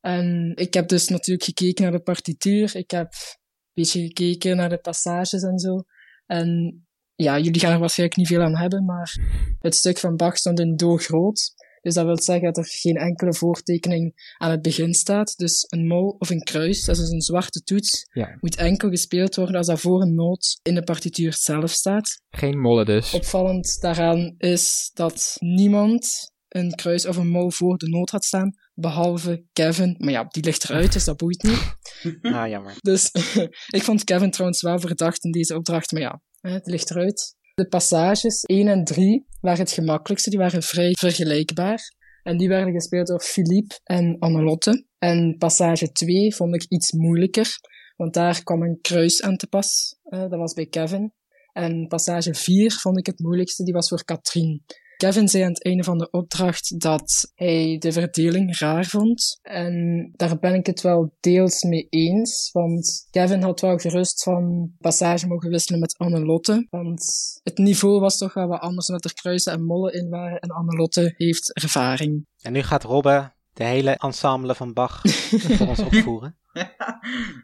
En 0.00 0.52
ik 0.54 0.74
heb 0.74 0.88
dus 0.88 1.08
natuurlijk 1.08 1.44
gekeken 1.44 1.82
naar 1.82 1.92
de 1.92 2.02
partituur. 2.02 2.76
Ik 2.76 2.90
heb 2.90 3.12
beetje 3.76 4.06
gekeken 4.06 4.56
naar 4.56 4.68
de 4.68 4.78
passages 4.78 5.42
en 5.42 5.58
zo. 5.58 5.84
En 6.26 6.80
ja, 7.14 7.38
jullie 7.38 7.60
gaan 7.60 7.72
er 7.72 7.78
waarschijnlijk 7.78 8.18
niet 8.18 8.28
veel 8.28 8.42
aan 8.42 8.56
hebben, 8.56 8.84
maar 8.84 9.16
het 9.58 9.74
stuk 9.74 9.98
van 9.98 10.16
Bach 10.16 10.36
stond 10.36 10.60
in 10.60 10.76
do 10.76 10.96
groot. 10.96 11.54
Dus 11.86 11.94
dat 11.94 12.04
wil 12.04 12.22
zeggen 12.22 12.44
dat 12.44 12.56
er 12.56 12.66
geen 12.66 12.96
enkele 12.96 13.34
voortekening 13.34 14.32
aan 14.36 14.50
het 14.50 14.62
begin 14.62 14.94
staat. 14.94 15.36
Dus 15.36 15.64
een 15.68 15.86
mol 15.86 16.16
of 16.18 16.30
een 16.30 16.42
kruis, 16.42 16.84
dat 16.84 16.98
is 16.98 17.10
een 17.10 17.20
zwarte 17.20 17.62
toets, 17.62 18.06
Ja. 18.12 18.36
moet 18.40 18.56
enkel 18.56 18.88
gespeeld 18.88 19.36
worden 19.36 19.56
als 19.56 19.66
dat 19.66 19.80
voor 19.80 20.02
een 20.02 20.14
noot 20.14 20.58
in 20.62 20.74
de 20.74 20.82
partituur 20.82 21.32
zelf 21.32 21.70
staat. 21.70 22.20
Geen 22.30 22.60
mollen 22.60 22.86
dus. 22.86 23.12
Opvallend 23.14 23.80
daaraan 23.80 24.34
is 24.38 24.90
dat 24.94 25.36
niemand 25.38 26.32
een 26.48 26.74
kruis 26.74 27.06
of 27.06 27.16
een 27.16 27.28
mol 27.28 27.50
voor 27.50 27.78
de 27.78 27.88
noot 27.88 28.10
had 28.10 28.24
staan, 28.24 28.54
behalve 28.74 29.44
Kevin. 29.52 29.94
Maar 29.98 30.12
ja, 30.12 30.24
die 30.28 30.44
ligt 30.44 30.64
eruit, 30.64 30.92
dus 30.92 31.04
dat 31.04 31.16
boeit 31.16 31.42
niet. 31.42 31.74
Ah, 32.22 32.48
jammer. 32.48 32.74
Dus 32.80 33.10
ik 33.76 33.82
vond 33.82 34.04
Kevin 34.04 34.30
trouwens 34.30 34.62
wel 34.62 34.80
verdacht 34.80 35.24
in 35.24 35.30
deze 35.30 35.54
opdracht, 35.56 35.92
maar 35.92 36.02
ja, 36.02 36.20
hè, 36.40 36.50
het 36.50 36.66
ligt 36.66 36.90
eruit. 36.90 37.34
De 37.56 37.68
passages 37.68 38.42
1 38.42 38.68
en 38.68 38.84
3 38.84 39.26
waren 39.40 39.60
het 39.60 39.72
gemakkelijkste, 39.72 40.30
die 40.30 40.38
waren 40.38 40.62
vrij 40.62 40.92
vergelijkbaar. 40.98 41.94
En 42.22 42.36
die 42.36 42.48
werden 42.48 42.72
gespeeld 42.72 43.06
door 43.06 43.20
Philippe 43.20 43.80
en 43.84 44.16
Annelotte. 44.18 44.84
En 44.98 45.36
passage 45.38 45.92
2 45.92 46.34
vond 46.34 46.54
ik 46.54 46.64
iets 46.68 46.92
moeilijker, 46.92 47.58
want 47.96 48.14
daar 48.14 48.42
kwam 48.42 48.62
een 48.62 48.78
kruis 48.80 49.22
aan 49.22 49.36
te 49.36 49.46
pas. 49.46 49.96
Eh, 50.02 50.20
dat 50.20 50.38
was 50.38 50.52
bij 50.52 50.66
Kevin. 50.66 51.12
En 51.52 51.86
passage 51.86 52.34
4 52.34 52.72
vond 52.72 52.98
ik 52.98 53.06
het 53.06 53.18
moeilijkste, 53.18 53.64
die 53.64 53.74
was 53.74 53.88
voor 53.88 54.04
Katrien. 54.04 54.64
Kevin 54.96 55.28
zei 55.28 55.42
aan 55.42 55.52
het 55.52 55.64
einde 55.64 55.84
van 55.84 55.98
de 55.98 56.10
opdracht 56.10 56.80
dat 56.80 57.32
hij 57.34 57.76
de 57.78 57.92
verdeling 57.92 58.58
raar 58.58 58.84
vond. 58.84 59.38
En 59.42 60.12
daar 60.16 60.38
ben 60.38 60.54
ik 60.54 60.66
het 60.66 60.80
wel 60.80 61.14
deels 61.20 61.62
mee 61.62 61.86
eens. 61.90 62.50
Want 62.52 63.08
Kevin 63.10 63.42
had 63.42 63.60
wel 63.60 63.78
gerust 63.78 64.22
van 64.22 64.72
passage 64.78 65.26
mogen 65.26 65.50
wisselen 65.50 65.80
met 65.80 65.98
Annelotte. 65.98 66.66
Want 66.70 67.04
het 67.42 67.58
niveau 67.58 68.00
was 68.00 68.18
toch 68.18 68.34
wel 68.34 68.46
wat 68.46 68.60
anders 68.60 68.88
omdat 68.88 69.04
er 69.04 69.14
kruisen 69.14 69.52
en 69.52 69.64
mollen 69.64 69.92
in 69.92 70.08
waren. 70.08 70.38
En 70.38 70.50
Annelotte 70.50 71.14
heeft 71.16 71.54
ervaring. 71.54 72.26
En 72.40 72.52
nu 72.52 72.62
gaat 72.62 72.84
Robbe 72.84 73.34
de 73.52 73.64
hele 73.64 73.96
ensemble 73.96 74.54
van 74.54 74.72
Bach 74.72 75.00
voor 75.56 75.66
ons 75.66 75.80
opvoeren. 75.80 76.36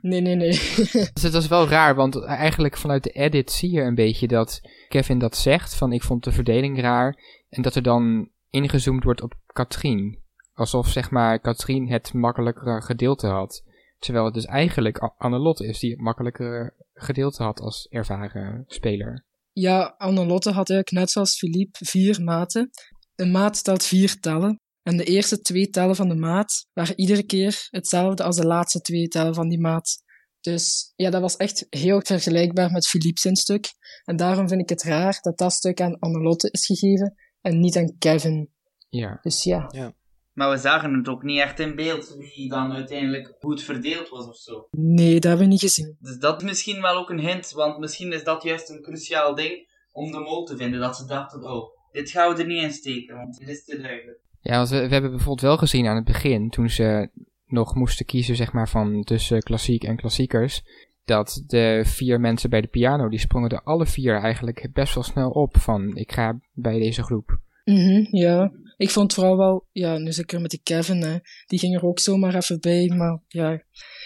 Nee, 0.00 0.20
nee, 0.20 0.34
nee. 0.34 0.50
Dus 1.12 1.22
het 1.22 1.32
was 1.32 1.48
wel 1.48 1.68
raar, 1.68 1.94
want 1.94 2.24
eigenlijk 2.24 2.76
vanuit 2.76 3.02
de 3.02 3.10
edit 3.10 3.52
zie 3.52 3.70
je 3.70 3.80
een 3.80 3.94
beetje 3.94 4.28
dat 4.28 4.60
Kevin 4.88 5.18
dat 5.18 5.36
zegt, 5.36 5.74
van 5.74 5.92
ik 5.92 6.02
vond 6.02 6.24
de 6.24 6.32
verdeling 6.32 6.80
raar, 6.80 7.41
en 7.52 7.62
dat 7.62 7.74
er 7.74 7.82
dan 7.82 8.30
ingezoomd 8.50 9.04
wordt 9.04 9.22
op 9.22 9.34
Katrien. 9.46 10.18
Alsof, 10.52 10.88
zeg 10.88 11.10
maar, 11.10 11.40
Katrien 11.40 11.88
het 11.88 12.12
makkelijkere 12.12 12.82
gedeelte 12.82 13.26
had. 13.26 13.62
Terwijl 13.98 14.24
het 14.24 14.34
dus 14.34 14.44
eigenlijk 14.44 14.98
Annelotte 14.98 15.66
is 15.66 15.78
die 15.78 15.90
het 15.90 16.00
makkelijkere 16.00 16.74
gedeelte 16.92 17.42
had 17.42 17.60
als 17.60 17.86
ervaren 17.90 18.64
speler. 18.66 19.26
Ja, 19.52 19.94
Annelotte 19.98 20.50
had 20.50 20.70
eigenlijk 20.70 20.90
net 20.90 21.10
zoals 21.10 21.38
Philippe 21.38 21.84
vier 21.84 22.22
maten. 22.22 22.70
Een 23.14 23.30
maat 23.30 23.56
stelt 23.56 23.84
vier 23.84 24.20
tellen. 24.20 24.60
En 24.82 24.96
de 24.96 25.04
eerste 25.04 25.40
twee 25.40 25.68
tellen 25.68 25.96
van 25.96 26.08
de 26.08 26.16
maat 26.16 26.66
waren 26.72 26.98
iedere 26.98 27.22
keer 27.22 27.66
hetzelfde 27.70 28.22
als 28.22 28.36
de 28.36 28.46
laatste 28.46 28.80
twee 28.80 29.08
tellen 29.08 29.34
van 29.34 29.48
die 29.48 29.60
maat. 29.60 30.02
Dus 30.40 30.92
ja, 30.96 31.10
dat 31.10 31.20
was 31.20 31.36
echt 31.36 31.66
heel 31.70 32.00
vergelijkbaar 32.04 32.70
met 32.70 32.86
Philippe 32.86 33.20
zijn 33.20 33.36
stuk. 33.36 33.66
En 34.04 34.16
daarom 34.16 34.48
vind 34.48 34.60
ik 34.60 34.68
het 34.68 34.82
raar 34.82 35.18
dat 35.20 35.38
dat 35.38 35.52
stuk 35.52 35.80
aan 35.80 35.98
Annelotte 35.98 36.50
is 36.50 36.66
gegeven 36.66 37.14
en 37.42 37.60
niet 37.60 37.76
aan 37.76 37.96
Kevin. 37.98 38.50
Ja. 38.88 39.18
Dus 39.22 39.44
ja, 39.44 39.92
Maar 40.32 40.50
we 40.50 40.56
zagen 40.56 40.94
het 40.94 41.08
ook 41.08 41.22
niet 41.22 41.40
echt 41.40 41.60
in 41.60 41.74
beeld 41.74 42.16
wie 42.18 42.48
dan 42.48 42.72
uiteindelijk 42.72 43.34
goed 43.40 43.62
verdeeld 43.62 44.08
was 44.08 44.28
of 44.28 44.36
zo. 44.36 44.68
nee, 44.70 45.14
dat 45.14 45.22
hebben 45.22 45.44
we 45.44 45.52
niet 45.52 45.60
gezien. 45.60 45.96
Dus 46.00 46.18
dat 46.18 46.42
is 46.42 46.48
misschien 46.48 46.80
wel 46.80 46.96
ook 46.96 47.10
een 47.10 47.20
hint, 47.20 47.52
want 47.52 47.78
misschien 47.78 48.12
is 48.12 48.24
dat 48.24 48.42
juist 48.42 48.70
een 48.70 48.82
cruciaal 48.82 49.34
ding 49.34 49.68
om 49.92 50.10
de 50.10 50.18
mol 50.18 50.44
te 50.44 50.56
vinden. 50.56 50.80
Dat 50.80 50.96
ze 50.96 51.06
dachten, 51.06 51.44
oh, 51.44 51.76
dit 51.92 52.10
gaan 52.10 52.34
we 52.34 52.40
er 52.40 52.46
niet 52.46 52.62
in 52.62 52.72
steken, 52.72 53.16
want 53.16 53.38
dit 53.38 53.48
is 53.48 53.64
te 53.64 53.80
duidelijk. 53.80 54.18
Ja, 54.40 54.56
want 54.56 54.68
we, 54.68 54.76
we 54.76 54.92
hebben 54.92 55.10
bijvoorbeeld 55.10 55.40
wel 55.40 55.56
gezien 55.56 55.86
aan 55.86 55.96
het 55.96 56.04
begin, 56.04 56.50
toen 56.50 56.70
ze 56.70 57.08
nog 57.46 57.74
moesten 57.74 58.06
kiezen, 58.06 58.36
zeg 58.36 58.52
maar, 58.52 58.68
van 58.68 59.02
tussen 59.04 59.42
klassiek 59.42 59.84
en 59.84 59.96
klassiekers, 59.96 60.62
dat 61.04 61.42
de 61.46 61.82
vier 61.86 62.20
mensen 62.20 62.50
bij 62.50 62.60
de 62.60 62.68
piano, 62.68 63.08
die 63.08 63.18
sprongen 63.18 63.50
er 63.50 63.62
alle 63.62 63.86
vier 63.86 64.20
eigenlijk 64.20 64.68
best 64.72 64.94
wel 64.94 65.04
snel 65.04 65.30
op 65.30 65.56
van, 65.58 65.96
ik 65.96 66.12
ga 66.12 66.40
bij 66.52 66.78
deze 66.78 67.02
groep. 67.02 67.38
Mhm, 67.64 68.16
ja. 68.16 68.52
Ik 68.76 68.90
vond 68.90 69.14
vooral 69.14 69.36
wel, 69.36 69.66
ja, 69.72 69.98
nu 69.98 70.12
zeker 70.12 70.40
met 70.40 70.50
die 70.50 70.60
Kevin, 70.62 71.02
hè. 71.02 71.16
Die 71.46 71.58
ging 71.58 71.74
er 71.76 71.84
ook 71.84 71.98
zomaar 71.98 72.34
even 72.34 72.60
bij, 72.60 72.86
maar 72.96 73.20
ja. 73.28 73.62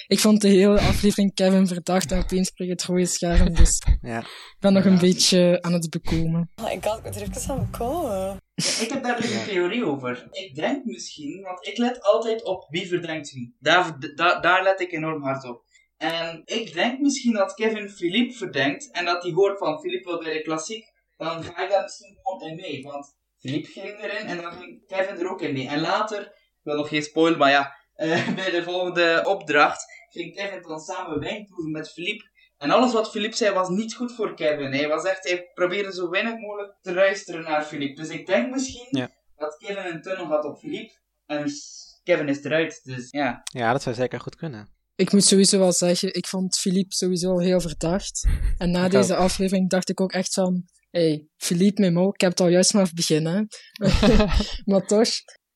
Ik 0.06 0.18
vond 0.18 0.40
de 0.40 0.48
hele 0.48 0.80
aflevering 0.80 1.34
Kevin 1.34 1.66
verdacht 1.66 2.12
en 2.12 2.18
opeens 2.22 2.52
kreeg 2.52 2.68
het 2.68 2.84
rode 2.84 3.06
scherm, 3.06 3.54
dus 3.54 3.82
Ja. 4.00 4.18
ik 4.20 4.56
ben 4.60 4.72
nog 4.72 4.84
een 4.84 4.98
beetje 4.98 5.58
aan 5.62 5.72
het 5.72 5.90
bekomen. 5.90 6.50
Oh 6.56 6.64
my 6.64 6.78
god, 6.82 6.98
ik 6.98 7.04
moet 7.04 7.16
er 7.16 7.22
even 7.22 7.54
aan 7.54 7.70
komen. 7.70 8.36
Ja, 8.54 8.80
ik 8.84 8.90
heb 8.92 9.02
daar 9.02 9.20
dus 9.20 9.34
een 9.34 9.44
theorie 9.46 9.84
over. 9.86 10.28
Ik 10.30 10.54
denk 10.54 10.84
misschien, 10.84 11.42
want 11.42 11.66
ik 11.66 11.76
let 11.78 12.02
altijd 12.02 12.44
op 12.44 12.66
wie 12.70 12.86
verdenkt 12.88 13.32
wie. 13.32 13.56
Daar, 13.58 13.96
da- 14.14 14.40
daar 14.40 14.62
let 14.62 14.80
ik 14.80 14.92
enorm 14.92 15.22
hard 15.22 15.44
op. 15.48 15.64
En 15.96 16.42
ik 16.44 16.72
denk 16.72 17.00
misschien 17.00 17.32
dat 17.32 17.54
Kevin 17.54 17.88
Philippe 17.90 18.34
verdenkt 18.34 18.90
en 18.92 19.04
dat 19.04 19.22
hij 19.22 19.32
hoort 19.32 19.58
van 19.58 19.80
Philippe 19.80 20.08
wil 20.08 20.18
bij 20.18 20.32
de 20.32 20.42
klassiek. 20.42 20.92
Dan 21.16 21.42
ga 21.42 21.62
ik 21.62 21.70
daar 21.70 21.82
misschien 21.82 22.18
gewoon 22.22 22.50
in 22.50 22.56
mee. 22.56 22.82
Want 22.82 23.16
Philippe 23.38 23.68
ging 23.68 24.02
erin 24.02 24.26
en 24.26 24.36
dan 24.42 24.52
ging 24.52 24.86
Kevin 24.86 25.18
er 25.18 25.30
ook 25.30 25.40
in 25.40 25.52
mee. 25.52 25.68
En 25.68 25.80
later, 25.80 26.20
ik 26.20 26.60
wil 26.62 26.76
nog 26.76 26.88
geen 26.88 27.02
spoil, 27.02 27.36
maar 27.36 27.50
ja, 27.50 27.76
eh, 27.94 28.34
bij 28.40 28.50
de 28.50 28.62
volgende 28.62 29.22
opdracht 29.26 29.84
ging 30.08 30.34
Kevin 30.34 30.62
dan 30.62 30.80
samen 30.80 31.20
wijn 31.20 31.44
proeven 31.44 31.72
met 31.72 31.92
Philippe. 31.92 32.34
En 32.58 32.70
alles 32.70 32.92
wat 32.92 33.10
Philippe 33.10 33.36
zei 33.36 33.54
was 33.54 33.68
niet 33.68 33.94
goed 33.94 34.14
voor 34.14 34.34
Kevin. 34.34 34.72
Hij 34.72 34.88
was 34.88 35.04
echt, 35.04 35.28
hij 35.28 35.50
probeerde 35.54 35.92
zo 35.92 36.10
weinig 36.10 36.38
mogelijk 36.38 36.74
te 36.80 36.94
luisteren 36.94 37.42
naar 37.42 37.62
Philippe. 37.64 38.00
Dus 38.00 38.10
ik 38.10 38.26
denk 38.26 38.50
misschien 38.50 38.86
Ja. 38.90 39.10
dat 39.36 39.56
Kevin 39.56 39.92
een 39.92 40.02
tunnel 40.02 40.26
had 40.26 40.44
op 40.44 40.58
Philippe. 40.58 40.94
En 41.26 41.44
Kevin 42.02 42.28
is 42.28 42.44
eruit, 42.44 42.80
dus 42.84 43.10
ja. 43.10 43.40
ja, 43.44 43.72
dat 43.72 43.82
zou 43.82 43.94
zeker 43.94 44.20
goed 44.20 44.36
kunnen. 44.36 44.75
Ik 44.96 45.12
moet 45.12 45.24
sowieso 45.24 45.58
wel 45.58 45.72
zeggen, 45.72 46.14
ik 46.14 46.26
vond 46.26 46.58
Philippe 46.58 46.94
sowieso 46.94 47.38
heel 47.38 47.60
verdacht. 47.60 48.28
En 48.58 48.70
na 48.70 48.88
deze 48.88 49.16
aflevering 49.16 49.70
dacht 49.70 49.88
ik 49.88 50.00
ook 50.00 50.12
echt 50.12 50.34
van, 50.34 50.64
hey, 50.90 51.26
Philippe 51.36 51.80
Memo, 51.80 52.08
ik 52.08 52.20
heb 52.20 52.30
het 52.30 52.40
al 52.40 52.48
juist 52.48 52.74
maar 52.74 52.90
beginnen. 52.94 53.48
maar 54.64 54.86
toch, 54.86 55.08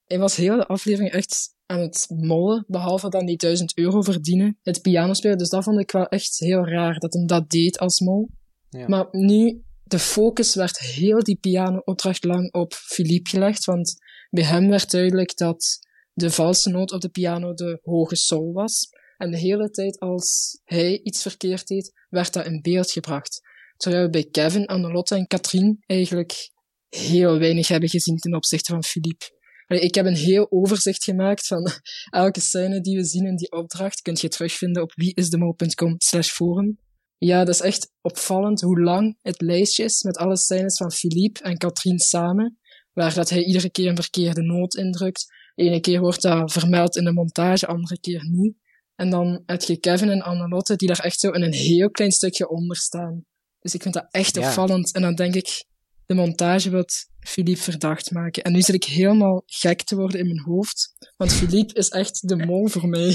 hij 0.05 0.19
was 0.19 0.37
heel 0.37 0.57
de 0.57 0.67
aflevering 0.67 1.13
echt 1.13 1.55
aan 1.67 1.81
het 1.81 2.07
mollen, 2.09 2.65
behalve 2.67 3.09
dan 3.09 3.27
die 3.27 3.37
1000 3.37 3.77
euro 3.79 4.01
verdienen, 4.03 4.59
het 4.63 4.83
pianospelen. 4.83 5.39
Dus 5.39 5.49
dat 5.49 5.65
vond 5.65 5.81
ik 5.81 5.91
wel 5.91 6.07
echt 6.07 6.39
heel 6.39 6.67
raar, 6.67 6.99
dat 6.99 7.13
hij 7.13 7.25
dat 7.25 7.51
deed 7.51 7.79
als 7.79 8.01
mol. 8.01 8.29
Ja. 8.69 8.89
Maar 8.89 9.09
nu, 9.11 9.63
de 9.85 9.99
focus 9.99 10.55
werd 10.55 10.79
heel 10.79 11.23
die 11.23 11.39
piano-opdracht 11.41 12.25
lang 12.25 12.53
op 12.53 12.75
Philippe 12.75 13.31
gelegd, 13.31 13.65
want 13.65 13.95
bij 14.31 14.45
hem 14.45 14.69
werd 14.69 14.91
duidelijk 14.91 15.37
dat 15.37 15.79
de 16.13 16.31
valse 16.31 16.71
noot 16.71 16.93
op 16.93 17.01
de 17.01 17.09
piano 17.09 17.55
de 17.55 17.79
hoge 17.83 18.17
sol 18.17 18.53
was. 18.53 18.89
En 19.21 19.31
de 19.31 19.39
hele 19.39 19.71
tijd 19.71 19.99
als 19.99 20.61
hij 20.65 21.01
iets 21.03 21.23
verkeerd 21.23 21.67
deed, 21.67 21.93
werd 22.09 22.33
dat 22.33 22.47
in 22.47 22.61
beeld 22.61 22.91
gebracht. 22.91 23.41
Terwijl 23.77 24.05
we 24.05 24.11
bij 24.11 24.25
Kevin, 24.31 24.67
Annelotte 24.67 25.15
en 25.15 25.27
Katrien 25.27 25.83
eigenlijk 25.87 26.51
heel 26.89 27.39
weinig 27.39 27.69
hebben 27.69 27.89
gezien 27.89 28.17
ten 28.17 28.35
opzichte 28.35 28.73
van 28.73 28.85
Philippe. 28.85 29.39
Ik 29.67 29.95
heb 29.95 30.07
een 30.07 30.17
heel 30.17 30.47
overzicht 30.51 31.05
gemaakt 31.05 31.47
van 31.47 31.71
elke 32.11 32.41
scène 32.41 32.81
die 32.81 32.97
we 32.97 33.05
zien 33.05 33.27
in 33.27 33.37
die 33.37 33.53
opdracht. 33.53 34.01
Kunt 34.01 34.21
je 34.21 34.29
terugvinden 34.29 34.83
op 34.83 34.93
wieisdemol.com 34.95 35.95
slash 35.99 36.29
forum. 36.29 36.79
Ja, 37.19 37.45
dat 37.45 37.55
is 37.55 37.61
echt 37.61 37.93
opvallend 38.01 38.61
hoe 38.61 38.81
lang 38.81 39.19
het 39.23 39.41
lijstje 39.41 39.85
is 39.85 40.03
met 40.03 40.17
alle 40.17 40.37
scènes 40.37 40.77
van 40.77 40.93
Philippe 40.93 41.43
en 41.43 41.57
Katrien 41.57 41.99
samen. 41.99 42.59
Waar 42.93 43.15
dat 43.15 43.31
hij 43.31 43.45
iedere 43.45 43.71
keer 43.71 43.89
een 43.89 43.97
verkeerde 43.97 44.43
noot 44.43 44.75
indrukt. 44.75 45.27
Ene 45.55 45.81
keer 45.81 46.01
wordt 46.01 46.23
dat 46.23 46.53
vermeld 46.53 46.97
in 46.97 47.05
de 47.05 47.13
montage, 47.13 47.67
andere 47.67 48.01
keer 48.01 48.25
niet. 48.31 48.59
En 49.01 49.11
dan 49.11 49.43
heb 49.47 49.63
je 49.63 49.77
Kevin 49.77 50.09
en 50.11 50.23
Annelotte 50.23 50.77
die 50.77 50.89
daar 50.89 50.99
echt 51.01 51.21
zo 51.21 51.31
in 51.31 51.43
een 51.43 51.53
heel 51.53 51.91
klein 51.91 52.11
stukje 52.11 52.49
onder 52.49 52.77
staan. 52.77 53.25
Dus 53.61 53.75
ik 53.75 53.83
vind 53.83 53.95
dat 53.95 54.07
echt 54.11 54.35
Ja. 54.35 54.47
opvallend. 54.47 54.95
En 54.95 55.03
dan 55.03 55.15
denk 55.15 55.35
ik, 55.35 55.65
de 56.07 56.15
montage 56.15 56.71
wil 56.71 56.85
Philippe 57.21 57.61
verdacht 57.63 58.11
maken. 58.11 58.43
En 58.43 58.53
nu 58.53 58.61
zit 58.61 58.75
ik 58.75 58.85
helemaal 58.85 59.43
gek 59.47 59.83
te 59.83 59.97
worden 59.97 60.21
in 60.21 60.27
mijn 60.27 60.41
hoofd. 60.41 60.93
Want 61.17 61.33
Philippe 61.33 61.75
is 61.75 61.89
echt 61.89 62.29
de 62.29 62.37
mol 62.37 62.67
voor 62.67 62.89
mij. 62.89 63.15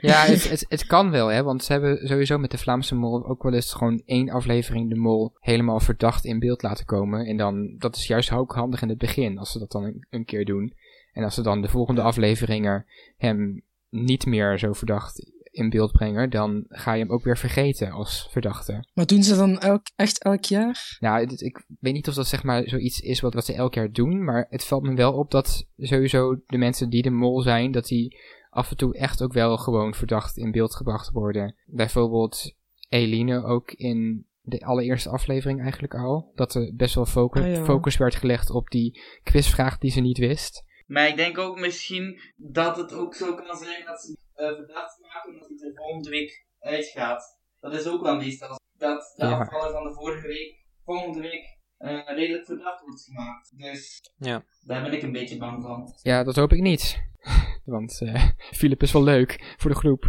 Ja, 0.00 0.24
het, 0.24 0.48
het, 0.48 0.64
het 0.68 0.86
kan 0.86 1.10
wel, 1.10 1.28
hè, 1.28 1.42
want 1.42 1.64
ze 1.64 1.72
hebben 1.72 2.08
sowieso 2.08 2.38
met 2.38 2.50
de 2.50 2.58
Vlaamse 2.58 2.94
Mol 2.94 3.26
ook 3.26 3.42
wel 3.42 3.54
eens 3.54 3.72
gewoon 3.72 4.02
één 4.04 4.30
aflevering 4.30 4.88
de 4.88 4.96
Mol 4.96 5.32
helemaal 5.38 5.80
verdacht 5.80 6.24
in 6.24 6.38
beeld 6.38 6.62
laten 6.62 6.84
komen. 6.84 7.26
En 7.26 7.36
dan, 7.36 7.74
dat 7.78 7.96
is 7.96 8.06
juist 8.06 8.32
ook 8.32 8.52
handig 8.54 8.82
in 8.82 8.88
het 8.88 8.98
begin, 8.98 9.38
als 9.38 9.52
ze 9.52 9.58
dat 9.58 9.70
dan 9.70 9.84
een, 9.84 10.06
een 10.10 10.24
keer 10.24 10.44
doen. 10.44 10.74
En 11.12 11.24
als 11.24 11.34
ze 11.34 11.42
dan 11.42 11.62
de 11.62 11.68
volgende 11.68 12.02
afleveringen 12.02 12.86
hem 13.16 13.62
niet 13.90 14.26
meer 14.26 14.58
zo 14.58 14.72
verdacht 14.72 15.30
in 15.50 15.70
beeld 15.70 15.92
brengen, 15.92 16.30
dan 16.30 16.64
ga 16.68 16.92
je 16.92 17.02
hem 17.02 17.12
ook 17.12 17.24
weer 17.24 17.38
vergeten 17.38 17.90
als 17.90 18.28
verdachte. 18.30 18.84
Maar 18.94 19.06
doen 19.06 19.22
ze 19.22 19.36
dan 19.36 19.58
elk, 19.58 19.82
echt 19.96 20.22
elk 20.22 20.44
jaar? 20.44 20.96
Nou, 21.00 21.22
ik 21.36 21.64
weet 21.80 21.92
niet 21.92 22.08
of 22.08 22.14
dat 22.14 22.26
zeg 22.26 22.42
maar 22.42 22.68
zoiets 22.68 23.00
is 23.00 23.20
wat, 23.20 23.34
wat 23.34 23.44
ze 23.44 23.54
elk 23.54 23.74
jaar 23.74 23.92
doen, 23.92 24.24
maar 24.24 24.46
het 24.48 24.64
valt 24.64 24.82
me 24.82 24.94
wel 24.94 25.12
op 25.12 25.30
dat 25.30 25.66
sowieso 25.76 26.40
de 26.46 26.58
mensen 26.58 26.90
die 26.90 27.02
de 27.02 27.10
mol 27.10 27.40
zijn, 27.40 27.70
dat 27.70 27.86
die 27.86 28.18
af 28.50 28.70
en 28.70 28.76
toe 28.76 28.94
echt 28.96 29.22
ook 29.22 29.32
wel 29.32 29.56
gewoon 29.56 29.94
verdacht 29.94 30.36
in 30.36 30.50
beeld 30.50 30.74
gebracht 30.74 31.10
worden. 31.10 31.54
Bijvoorbeeld 31.66 32.54
Eline 32.88 33.44
ook 33.44 33.72
in 33.72 34.26
de 34.42 34.60
allereerste 34.60 35.08
aflevering 35.08 35.60
eigenlijk 35.62 35.94
al. 35.94 36.32
Dat 36.34 36.54
er 36.54 36.72
best 36.76 36.94
wel 36.94 37.06
focus, 37.06 37.42
Ah, 37.42 37.52
ja. 37.52 37.64
focus 37.64 37.96
werd 37.96 38.14
gelegd 38.14 38.50
op 38.50 38.70
die 38.70 39.00
quizvraag 39.22 39.78
die 39.78 39.90
ze 39.90 40.00
niet 40.00 40.18
wist. 40.18 40.64
Maar 40.90 41.08
ik 41.08 41.16
denk 41.16 41.38
ook 41.38 41.58
misschien 41.58 42.20
dat 42.36 42.76
het 42.76 42.92
ook 42.92 43.14
zo 43.14 43.34
kan 43.34 43.56
zijn 43.56 43.84
dat 43.84 44.00
ze 44.02 44.16
eh 44.34 44.46
verdacht 44.54 45.00
maken 45.00 45.32
dat 45.38 45.48
het 45.48 45.62
er 45.62 45.72
volgende 45.74 46.10
week 46.10 46.46
uitgaat. 46.58 47.38
Dat 47.60 47.74
is 47.74 47.86
ook 47.86 48.02
wel 48.02 48.16
meestal 48.16 48.58
dat 48.78 49.12
de 49.16 49.24
Ja. 49.26 49.38
afvaller 49.38 49.72
van 49.72 49.84
de 49.84 49.94
vorige 49.94 50.26
week 50.26 50.64
volgende 50.84 51.20
week 51.20 51.58
eh, 51.76 52.00
redelijk 52.06 52.44
verdacht 52.46 52.80
wordt 52.84 53.02
gemaakt. 53.02 53.58
Dus 53.58 54.00
Ja. 54.16 54.44
daar 54.60 54.82
ben 54.82 54.92
ik 54.92 55.02
een 55.02 55.12
beetje 55.12 55.36
bang 55.38 55.62
van. 55.62 55.98
Ja, 56.02 56.24
dat 56.24 56.36
hoop 56.36 56.52
ik 56.52 56.60
niet. 56.60 56.98
Want 57.64 58.00
eh 58.02 58.28
Philip 58.36 58.82
is 58.82 58.92
wel 58.92 59.02
leuk 59.04 59.54
voor 59.56 59.70
de 59.70 59.76
groep. 59.76 60.04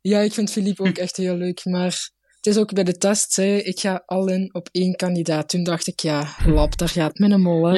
Ja, 0.00 0.18
ik 0.18 0.32
vind 0.32 0.50
Philippe 0.52 0.82
ook 0.82 0.96
echt 0.98 1.16
heel 1.16 1.36
leuk, 1.36 1.64
maar 1.64 2.10
het 2.40 2.46
is 2.54 2.58
ook 2.58 2.72
bij 2.74 2.84
de 2.84 2.96
test, 2.96 3.32
zei 3.32 3.48
hij, 3.50 3.62
ik 3.62 3.80
ga 3.80 4.02
al 4.06 4.28
in 4.28 4.54
op 4.54 4.68
één 4.72 4.94
kandidaat. 4.96 5.48
Toen 5.48 5.64
dacht 5.64 5.86
ik, 5.86 6.00
ja, 6.00 6.36
lap, 6.46 6.78
daar 6.78 6.88
gaat 6.88 7.18
mijn 7.18 7.40
mol, 7.40 7.64
hè. 7.66 7.74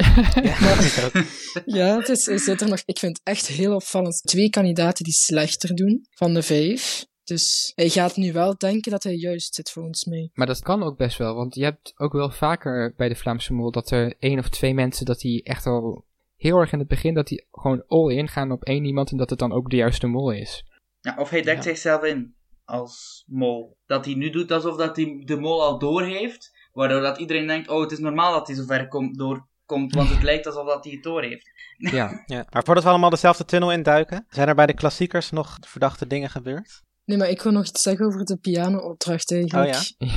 Ja, 1.64 1.96
het 1.98 2.08
is, 2.08 2.22
zit 2.22 2.60
er 2.60 2.68
nog, 2.68 2.82
ik 2.84 2.98
vind 2.98 3.18
het 3.18 3.26
echt 3.26 3.46
heel 3.46 3.74
opvallend. 3.74 4.22
Twee 4.22 4.50
kandidaten 4.50 5.04
die 5.04 5.12
slechter 5.12 5.74
doen 5.74 6.06
van 6.10 6.34
de 6.34 6.42
vijf. 6.42 7.04
Dus 7.24 7.72
hij 7.74 7.88
gaat 7.88 8.16
nu 8.16 8.32
wel 8.32 8.58
denken 8.58 8.90
dat 8.90 9.02
hij 9.02 9.14
juist 9.14 9.54
zit, 9.54 9.70
volgens 9.70 10.04
mij. 10.04 10.30
Maar 10.32 10.46
dat 10.46 10.60
kan 10.62 10.82
ook 10.82 10.96
best 10.96 11.18
wel, 11.18 11.34
want 11.34 11.54
je 11.54 11.64
hebt 11.64 11.92
ook 11.96 12.12
wel 12.12 12.30
vaker 12.30 12.94
bij 12.96 13.08
de 13.08 13.14
Vlaamse 13.14 13.52
Mol 13.52 13.70
dat 13.70 13.90
er 13.90 14.14
één 14.18 14.38
of 14.38 14.48
twee 14.48 14.74
mensen 14.74 15.06
dat 15.06 15.20
die 15.20 15.42
echt 15.42 15.66
al 15.66 16.04
heel 16.36 16.58
erg 16.58 16.72
in 16.72 16.78
het 16.78 16.88
begin 16.88 17.14
dat 17.14 17.26
die 17.26 17.46
gewoon 17.50 17.84
all 17.86 18.14
in 18.16 18.28
gaan 18.28 18.52
op 18.52 18.64
één 18.64 18.84
iemand 18.84 19.10
en 19.10 19.16
dat 19.16 19.30
het 19.30 19.38
dan 19.38 19.52
ook 19.52 19.70
de 19.70 19.76
juiste 19.76 20.06
mol 20.06 20.30
is. 20.30 20.64
Ja, 21.00 21.16
of 21.18 21.30
hij 21.30 21.42
dekt 21.42 21.56
Ja. 21.56 21.70
zichzelf 21.70 22.02
in 22.02 22.34
als 22.72 23.24
mol. 23.26 23.76
Dat 23.86 24.04
hij 24.04 24.14
nu 24.14 24.30
doet 24.30 24.52
alsof 24.52 24.76
dat 24.76 24.96
hij 24.96 25.22
de 25.24 25.36
mol 25.36 25.62
al 25.62 25.78
door 25.78 26.02
heeft, 26.02 26.52
waardoor 26.72 27.00
dat 27.00 27.18
iedereen 27.18 27.46
denkt, 27.46 27.68
oh 27.68 27.80
het 27.80 27.92
is 27.92 27.98
normaal 27.98 28.32
dat 28.32 28.46
hij 28.46 28.56
zo 28.56 28.64
ver 28.64 28.88
komt, 28.88 29.18
doorkomt, 29.18 29.94
want 29.94 30.08
het 30.08 30.22
lijkt 30.22 30.46
alsof 30.46 30.66
dat 30.66 30.84
hij 30.84 30.92
het 30.92 31.02
door 31.02 31.22
heeft. 31.22 31.50
Ja, 31.76 32.22
Ja. 32.26 32.46
Maar 32.50 32.64
voordat 32.64 32.84
we 32.84 32.90
allemaal 32.90 33.10
dezelfde 33.10 33.44
tunnel 33.44 33.72
induiken, 33.72 34.26
zijn 34.28 34.48
er 34.48 34.54
bij 34.54 34.66
de 34.66 34.74
klassiekers 34.74 35.30
nog 35.30 35.56
verdachte 35.60 36.06
dingen 36.06 36.30
gebeurd? 36.30 36.82
Nee, 37.04 37.18
maar 37.18 37.28
ik 37.28 37.42
wil 37.42 37.52
nog 37.52 37.66
iets 37.66 37.82
zeggen 37.82 38.06
over 38.06 38.24
de 38.24 38.36
piano-opdracht 38.36 39.32
eigenlijk. 39.32 39.74
Oh 39.98 40.08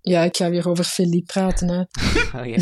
Ja, 0.00 0.22
ik 0.22 0.36
ga 0.36 0.50
weer 0.50 0.68
over 0.68 0.84
Philippe 0.84 1.32
praten, 1.32 1.68
hè. 1.68 1.80
Oh 2.40 2.46
ja. 2.46 2.58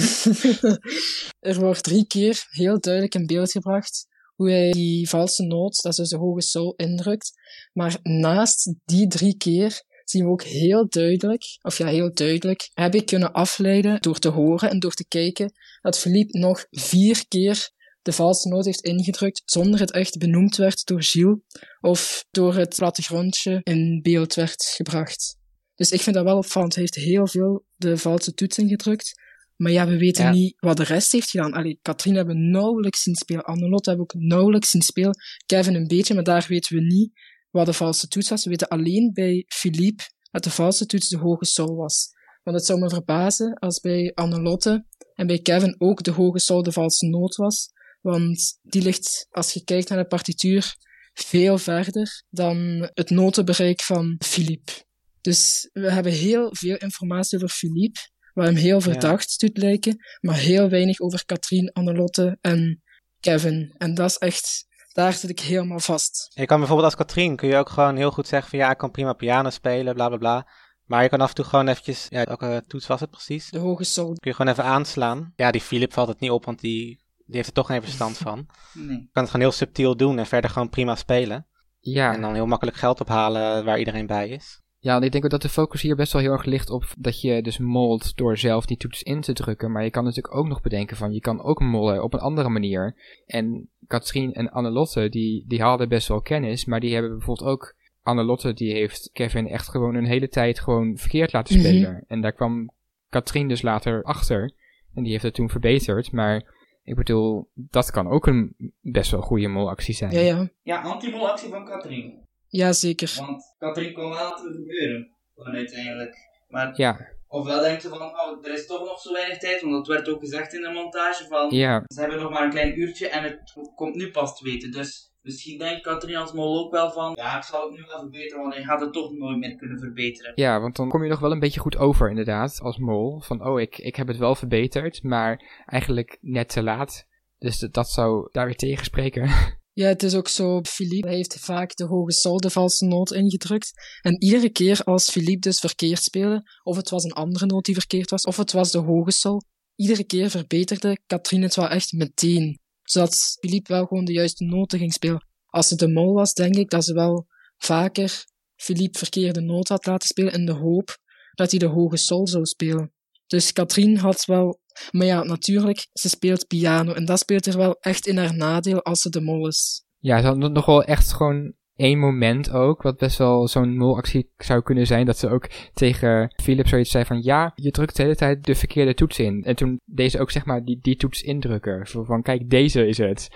er 1.51 1.61
wordt 1.61 1.83
drie 1.83 2.07
keer 2.07 2.47
heel 2.49 2.81
duidelijk 2.81 3.15
in 3.15 3.27
beeld 3.27 3.51
gebracht 3.51 4.07
hoe 4.39 4.51
hij 4.51 4.71
die 4.71 5.09
valse 5.09 5.43
noot, 5.43 5.83
dat 5.83 5.93
is 5.93 5.99
dus 5.99 6.09
de 6.09 6.17
hoge 6.17 6.43
sol, 6.43 6.75
indrukt. 6.77 7.31
Maar 7.73 7.99
naast 8.03 8.75
die 8.85 9.07
drie 9.07 9.37
keer 9.37 9.83
zien 10.05 10.25
we 10.25 10.31
ook 10.31 10.43
heel 10.43 10.89
duidelijk, 10.89 11.43
of 11.63 11.79
ja, 11.79 11.87
heel 11.87 12.15
duidelijk, 12.15 12.71
heb 12.75 12.95
ik 12.95 13.07
kunnen 13.07 13.33
afleiden 13.33 14.01
door 14.01 14.19
te 14.19 14.29
horen 14.29 14.71
en 14.71 14.79
door 14.79 14.95
te 14.95 15.09
kijken 15.09 15.53
dat 15.81 15.99
Philippe 15.99 16.39
nog 16.39 16.67
vier 16.71 17.29
keer 17.29 17.71
de 18.03 18.13
valse 18.13 18.49
noot 18.49 18.65
heeft 18.65 18.85
ingedrukt 18.85 19.43
zonder 19.45 19.81
het 19.81 19.93
echt 19.93 20.19
benoemd 20.19 20.57
werd 20.57 20.87
door 20.87 21.03
Gilles 21.03 21.39
of 21.81 22.25
door 22.31 22.55
het 22.55 22.77
plattegrondje 22.77 23.61
in 23.63 24.01
beeld 24.03 24.35
werd 24.35 24.65
gebracht. 24.77 25.37
Dus 25.75 25.91
ik 25.91 26.01
vind 26.01 26.17
dat 26.17 26.25
wel 26.25 26.37
opvallend. 26.37 26.75
Hij 26.75 26.83
heeft 26.83 26.95
heel 26.95 27.27
veel 27.27 27.65
de 27.77 27.97
valse 27.97 28.35
toets 28.35 28.59
ingedrukt. 28.59 29.13
Maar 29.59 29.73
ja, 29.73 29.87
we 29.87 29.99
weten 29.99 30.25
Ja. 30.25 30.31
niet 30.31 30.55
wat 30.59 30.77
de 30.77 30.83
rest 30.83 31.13
heeft 31.13 31.31
gedaan. 31.31 31.53
Allee, 31.53 31.79
Katrien 31.83 32.15
hebben 32.15 32.35
we 32.37 32.43
nauwelijks 32.43 33.03
zien 33.03 33.15
spelen. 33.15 33.45
Annelotte 33.45 33.89
hebben 33.89 34.07
we 34.09 34.15
ook 34.15 34.23
nauwelijks 34.23 34.71
zien 34.71 34.83
spelen. 34.83 35.17
Kevin 35.47 35.75
een 35.75 35.87
beetje, 35.87 36.15
maar 36.15 36.23
daar 36.25 36.47
weten 36.49 36.77
we 36.77 36.83
niet 36.83 37.11
wat 37.51 37.67
de 37.67 37.73
valse 37.73 38.09
toets 38.09 38.29
was. 38.29 38.45
We 38.45 38.51
weten 38.51 38.69
alleen 38.69 39.11
bij 39.13 39.45
Philippe 39.49 40.03
dat 40.31 40.45
de 40.45 40.51
valse 40.51 40.87
toets 40.87 41.09
de 41.09 41.19
hoge 41.19 41.45
sol 41.45 41.77
was. 41.77 42.09
Want 42.43 42.57
het 42.57 42.67
zou 42.67 42.79
me 42.79 42.89
verbazen 42.89 43.55
als 43.55 43.81
bij 43.81 44.13
Annelotte 44.15 44.87
en 45.15 45.27
bij 45.27 45.39
Kevin 45.39 45.75
ook 45.79 46.03
de 46.03 46.11
hoge 46.11 46.39
sol 46.39 46.63
de 46.63 46.73
valse 46.73 47.07
noot 47.07 47.37
was. 47.37 47.69
Want 48.01 48.59
die 48.63 48.83
ligt, 48.83 49.27
als 49.31 49.53
je 49.53 49.65
kijkt 49.65 49.89
naar 49.89 49.99
de 49.99 50.07
partituur, 50.07 50.75
veel 51.13 51.59
verder 51.59 52.23
dan 52.31 52.89
het 52.95 53.11
notenbereik 53.11 53.81
van 53.83 54.17
Philippe. 54.25 54.73
Dus 55.21 55.69
we 55.73 55.93
hebben 55.93 56.13
heel 56.13 56.49
veel 56.55 56.77
informatie 56.77 57.37
over 57.39 57.49
Philippe, 57.57 58.01
wat 58.39 58.47
hem 58.47 58.57
heel 58.57 58.81
verdacht 58.81 59.41
doet 59.41 59.57
lijken, 59.57 59.97
maar 60.21 60.37
heel 60.37 60.69
weinig 60.69 61.01
over 61.01 61.25
Katrien, 61.25 61.73
Annelotte 61.73 62.39
en 62.41 62.83
Kevin. 63.21 63.75
En 63.79 63.95
dat 63.95 64.11
is 64.11 64.19
echt, 64.19 64.67
daar 64.93 65.13
zit 65.13 65.31
ik 65.31 65.41
helemaal 65.41 65.81
vast. 65.81 66.31
Je 66.35 66.47
kan 66.47 66.59
bijvoorbeeld 66.59 66.89
als 66.89 67.07
Katrien 67.07 67.37
kun 67.37 67.49
je 67.49 67.57
ook 67.57 67.69
gewoon 67.69 67.97
heel 67.97 68.11
goed 68.11 68.29
zeggen 68.29 68.51
van 68.51 68.59
ja, 68.59 68.71
ik 68.71 68.79
kan 68.79 68.91
prima 68.91 69.13
piano 69.13 69.51
spelen, 69.51 69.95
bla 69.95 70.09
bla 70.09 70.17
bla. 70.17 70.49
Maar 70.85 71.03
je 71.03 71.09
kan 71.09 71.21
af 71.21 71.29
en 71.29 71.35
toe 71.35 71.45
gewoon 71.45 71.69
eventjes, 71.69 72.07
ja, 72.11 72.25
welke 72.25 72.65
toets 72.67 72.87
was 72.87 73.01
het 73.01 73.11
precies? 73.11 73.51
De 73.51 73.59
hoge 73.59 73.85
sol. 73.85 74.07
Kun 74.07 74.31
je 74.31 74.37
gewoon 74.37 74.53
even 74.53 74.65
aanslaan. 74.65 75.33
Ja, 75.37 75.51
die 75.51 75.61
Philip 75.61 75.93
valt 75.93 76.09
het 76.09 76.21
niet 76.21 76.31
op, 76.31 76.45
want 76.45 76.61
die, 76.61 76.87
die 77.27 77.37
heeft 77.37 77.49
er 77.49 77.55
toch 77.55 77.67
geen 77.67 77.83
verstand 77.83 78.17
van. 78.27 78.47
Nee. 78.73 78.97
Je 78.97 79.09
kan 79.13 79.23
het 79.23 79.31
gewoon 79.31 79.47
heel 79.47 79.57
subtiel 79.57 79.97
doen 79.97 80.19
en 80.19 80.27
verder 80.27 80.51
gewoon 80.51 80.69
prima 80.69 80.95
spelen. 80.95 81.47
ja. 81.81 82.15
En 82.15 82.21
dan 82.21 82.35
heel 82.35 82.47
makkelijk 82.47 82.77
geld 82.77 83.01
ophalen 83.01 83.65
waar 83.65 83.79
iedereen 83.79 84.07
bij 84.07 84.29
is. 84.29 84.61
Ja, 84.81 85.01
ik 85.01 85.13
denk 85.13 85.25
ook 85.25 85.31
dat 85.31 85.43
de 85.43 85.49
focus 85.49 85.83
hier 85.83 85.97
best 85.97 86.13
wel 86.13 86.23
heel 86.23 86.33
erg 86.33 86.45
ligt 86.45 86.71
op 86.71 86.85
dat 86.99 87.21
je 87.21 87.43
dus 87.43 87.59
molt 87.59 88.17
door 88.17 88.37
zelf 88.37 88.67
die 88.67 88.77
toets 88.77 89.03
in 89.03 89.21
te 89.21 89.33
drukken. 89.33 89.73
Maar 89.73 89.85
je 89.85 89.91
kan 89.91 90.05
natuurlijk 90.05 90.35
ook 90.35 90.47
nog 90.47 90.61
bedenken 90.61 90.97
van 90.97 91.13
je 91.13 91.21
kan 91.21 91.43
ook 91.43 91.61
mollen 91.61 92.03
op 92.03 92.15
een 92.15 92.21
andere 92.21 92.49
manier. 92.49 92.97
En 93.27 93.69
Katrien 93.87 94.33
en 94.33 94.51
Annelotte, 94.51 95.09
die, 95.09 95.45
die 95.47 95.63
hadden 95.63 95.89
best 95.89 96.09
wel 96.09 96.21
kennis, 96.21 96.65
maar 96.65 96.81
die 96.81 96.93
hebben 96.93 97.11
bijvoorbeeld 97.17 97.49
ook... 97.49 97.77
Annelotte, 98.03 98.53
die 98.55 98.73
heeft 98.73 99.11
Kevin 99.13 99.49
echt 99.49 99.69
gewoon 99.69 99.95
een 99.95 100.07
hele 100.07 100.29
tijd 100.29 100.61
gewoon 100.61 100.97
verkeerd 100.97 101.33
laten 101.33 101.57
Mhm. 101.59 101.67
spelen. 101.67 102.05
En 102.07 102.21
daar 102.21 102.33
kwam 102.33 102.71
Katrien 103.09 103.49
dus 103.49 103.63
later 103.63 104.03
achter. 104.03 104.53
En 104.95 105.03
die 105.03 105.13
heeft 105.13 105.25
het 105.25 105.35
toen 105.35 105.49
verbeterd. 105.51 106.13
Maar 106.13 106.55
ik 106.83 106.95
bedoel, 106.95 107.49
dat 107.55 107.91
kan 107.91 108.09
ook 108.09 108.27
een 108.27 108.55
best 108.81 109.11
wel 109.11 109.21
goede 109.21 109.49
molactie 109.49 109.95
zijn. 109.95 110.13
Ja, 110.13 110.21
ja. 110.21 110.49
Ja, 110.63 110.81
anti-molactie 110.81 111.49
van 111.51 111.65
Katrien. 111.65 112.27
Ja, 112.49 112.73
zeker. 112.73 113.15
Want 113.17 113.55
Katrien 113.59 113.93
kon 113.93 114.03
wel 114.09 114.13
laten 114.13 114.53
gebeuren, 114.53 115.11
uiteindelijk. 115.37 116.17
Maar 116.49 116.73
Ja, 116.77 117.09
ofwel 117.27 117.61
denkt 117.61 117.83
ze 117.83 117.89
van, 117.89 118.01
oh, 118.01 118.45
er 118.47 118.53
is 118.53 118.67
toch 118.67 118.81
nog 118.85 119.01
zo 119.01 119.13
weinig 119.13 119.39
tijd, 119.39 119.61
want 119.61 119.73
dat 119.73 119.87
werd 119.87 120.09
ook 120.09 120.21
gezegd 120.21 120.55
in 120.55 120.63
de 120.63 120.71
montage 120.71 121.27
van, 121.29 121.51
ja, 121.51 121.83
ze 121.87 122.01
hebben 122.01 122.21
nog 122.21 122.31
maar 122.31 122.43
een 122.45 122.51
klein 122.51 122.79
uurtje 122.81 123.09
en 123.09 123.23
het 123.23 123.55
komt 123.75 123.95
nu 123.95 124.11
pas 124.11 124.37
te 124.39 124.45
weten. 124.45 124.71
Dus 124.71 125.13
misschien 125.23 125.59
denkt 125.59 125.83
Katrien 125.83 126.17
als 126.17 126.33
mol 126.33 126.65
ook 126.65 126.73
wel 126.73 126.91
van, 126.91 127.13
ja, 127.15 127.37
ik 127.37 127.43
zal 127.43 127.63
het 127.69 127.79
nu 127.79 127.85
wel 127.87 127.99
verbeteren, 127.99 128.41
want 128.43 128.55
hij 128.55 128.63
gaat 128.63 128.81
het 128.81 128.93
toch 128.93 129.13
nooit 129.13 129.39
meer 129.39 129.55
kunnen 129.57 129.79
verbeteren. 129.79 130.33
Ja, 130.35 130.61
want 130.61 130.77
dan 130.77 130.89
kom 130.89 131.03
je 131.03 131.09
nog 131.11 131.21
wel 131.21 131.33
een 131.33 131.39
beetje 131.41 131.61
goed 131.61 131.77
over, 131.77 132.09
inderdaad, 132.11 132.61
als 132.63 132.79
mol. 132.79 133.21
Van, 133.21 133.47
oh, 133.47 133.61
ik, 133.61 133.79
ik 133.79 133.97
heb 133.97 134.07
het 134.07 134.17
wel 134.17 134.35
verbeterd, 134.35 135.03
maar 135.03 135.63
eigenlijk 135.67 136.19
net 136.21 136.49
te 136.49 136.63
laat. 136.63 137.07
Dus 137.39 137.59
d- 137.59 137.75
dat 137.75 137.89
zou 137.89 138.29
daar 138.33 138.47
weer 138.47 138.57
tegen 138.57 138.85
spreken. 138.85 139.31
Ja, 139.79 139.87
het 139.87 140.03
is 140.03 140.15
ook 140.15 140.29
zo, 140.29 140.61
Philippe 140.63 141.09
heeft 141.09 141.41
vaak 141.41 141.77
de 141.77 141.85
hoge 141.85 142.13
sol, 142.13 142.41
de 142.41 142.51
valse 142.51 142.85
noot 142.85 143.13
ingedrukt. 143.13 143.73
En 144.01 144.23
iedere 144.23 144.51
keer 144.51 144.83
als 144.85 145.11
Philippe 145.11 145.49
dus 145.49 145.59
verkeerd 145.59 146.03
speelde, 146.03 146.43
of 146.63 146.77
het 146.77 146.91
was 146.91 147.05
een 147.05 147.13
andere 147.13 147.47
noot 147.47 147.65
die 147.65 147.75
verkeerd 147.75 148.11
was, 148.11 148.25
of 148.25 148.37
het 148.37 148.53
was 148.53 148.71
de 148.71 148.79
hoge 148.79 149.11
sol, 149.11 149.43
iedere 149.75 150.05
keer 150.05 150.31
verbeterde 150.31 150.99
Katrien 151.07 151.43
het 151.43 151.55
wel 151.55 151.69
echt 151.69 151.93
meteen. 151.93 152.59
Zodat 152.83 153.37
Philippe 153.41 153.73
wel 153.73 153.87
gewoon 153.87 154.05
de 154.05 154.13
juiste 154.13 154.45
noten 154.45 154.79
ging 154.79 154.93
spelen. 154.93 155.27
Als 155.47 155.69
ze 155.69 155.77
de 155.77 155.89
mol 155.89 156.15
was, 156.15 156.33
denk 156.33 156.55
ik 156.55 156.71
dat 156.71 156.85
ze 156.85 156.93
wel 156.95 157.27
vaker 157.57 158.25
Philippe 158.57 158.99
verkeerde 158.99 159.41
noot 159.41 159.69
had 159.69 159.87
laten 159.87 160.09
spelen 160.09 160.33
in 160.33 160.47
de 160.47 160.53
hoop 160.53 160.99
dat 161.35 161.51
hij 161.51 161.59
de 161.59 161.67
hoge 161.67 161.97
sol 161.97 162.27
zou 162.29 162.45
spelen. 162.45 162.93
Dus 163.27 163.53
Katrien 163.53 163.97
had 163.97 164.25
wel 164.25 164.61
maar 164.91 165.07
ja, 165.07 165.23
natuurlijk, 165.23 165.87
ze 165.93 166.09
speelt 166.09 166.47
piano. 166.47 166.93
En 166.93 167.05
dat 167.05 167.19
speelt 167.19 167.47
er 167.47 167.57
wel 167.57 167.77
echt 167.81 168.07
in 168.07 168.19
haar 168.19 168.37
nadeel 168.37 168.83
als 168.83 169.01
ze 169.01 169.11
de 169.11 169.21
mol 169.21 169.47
is. 169.47 169.85
Ja, 169.99 170.17
het 170.17 170.25
had 170.25 170.37
nog 170.37 170.67
wel 170.67 170.85
echt 170.85 171.13
gewoon 171.13 171.53
één 171.79 171.99
moment 171.99 172.51
ook, 172.51 172.83
wat 172.83 172.97
best 172.97 173.19
wel 173.19 173.49
zo'n 173.49 173.77
molactie 173.77 174.31
zou 174.37 174.63
kunnen 174.63 174.87
zijn, 174.87 175.07
dat 175.07 175.19
ze 175.19 175.29
ook 175.29 175.49
tegen 175.73 176.35
Philip 176.43 176.69
zoiets 176.69 176.91
zei 176.91 177.05
van, 177.05 177.23
ja, 177.23 177.53
je 177.55 177.71
drukt 177.71 177.97
de 177.97 178.03
hele 178.03 178.17
tijd 178.17 178.45
de 178.45 178.55
verkeerde 178.55 178.95
toets 178.95 179.19
in. 179.19 179.45
En 179.45 179.57
toen 179.57 179.81
deze 179.85 180.21
ook 180.21 180.31
zeg 180.31 180.45
maar 180.45 180.65
die, 180.65 180.79
die 180.83 180.97
toets 180.97 181.23
indrukken. 181.23 181.87
Zo 181.87 182.05
van, 182.05 182.23
kijk, 182.23 182.51
deze 182.51 182.87
is 182.87 182.99
het. 182.99 183.29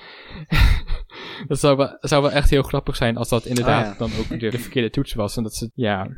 dat 1.48 1.58
zou 1.60 1.76
wel, 1.76 1.96
zou 2.00 2.22
wel 2.22 2.30
echt 2.30 2.50
heel 2.50 2.62
grappig 2.62 2.96
zijn 2.96 3.16
als 3.16 3.28
dat 3.28 3.46
inderdaad 3.46 3.84
Ah, 3.84 3.92
ja. 3.92 3.98
dan 3.98 4.10
ook 4.18 4.40
de, 4.40 4.50
de 4.50 4.58
verkeerde 4.66 4.90
toets 4.90 5.14
was. 5.14 5.36
En 5.36 5.42
dat 5.42 5.54
ze, 5.54 5.70
ja, 5.74 6.08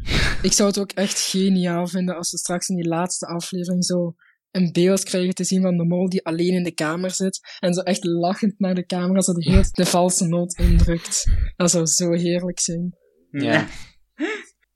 Ik 0.42 0.52
zou 0.52 0.68
het 0.68 0.78
ook 0.78 0.90
echt 0.92 1.20
geniaal 1.20 1.86
vinden 1.86 2.16
als 2.16 2.28
ze 2.28 2.36
straks 2.36 2.68
in 2.68 2.76
die 2.76 2.88
laatste 2.88 3.26
aflevering 3.26 3.84
zo 3.84 4.14
een 4.54 4.72
beeld 4.72 5.04
krijgen 5.04 5.34
te 5.34 5.44
zien 5.44 5.62
van 5.62 5.76
de 5.76 5.84
mol 5.84 6.08
die 6.08 6.24
alleen 6.24 6.52
in 6.52 6.62
de 6.62 6.74
kamer 6.74 7.10
zit 7.10 7.56
en 7.58 7.74
zo 7.74 7.80
echt 7.80 8.04
lachend 8.04 8.58
naar 8.58 8.74
de 8.74 8.86
camera 8.86 9.20
zo 9.20 9.32
de 9.32 9.50
hele 9.50 9.68
de 9.70 9.86
valse 9.86 10.26
noot 10.26 10.58
indrukt. 10.58 11.30
Dat 11.56 11.70
zou 11.70 11.86
zo 11.86 12.12
heerlijk 12.12 12.60
zijn. 12.60 12.96
Ja. 13.30 13.66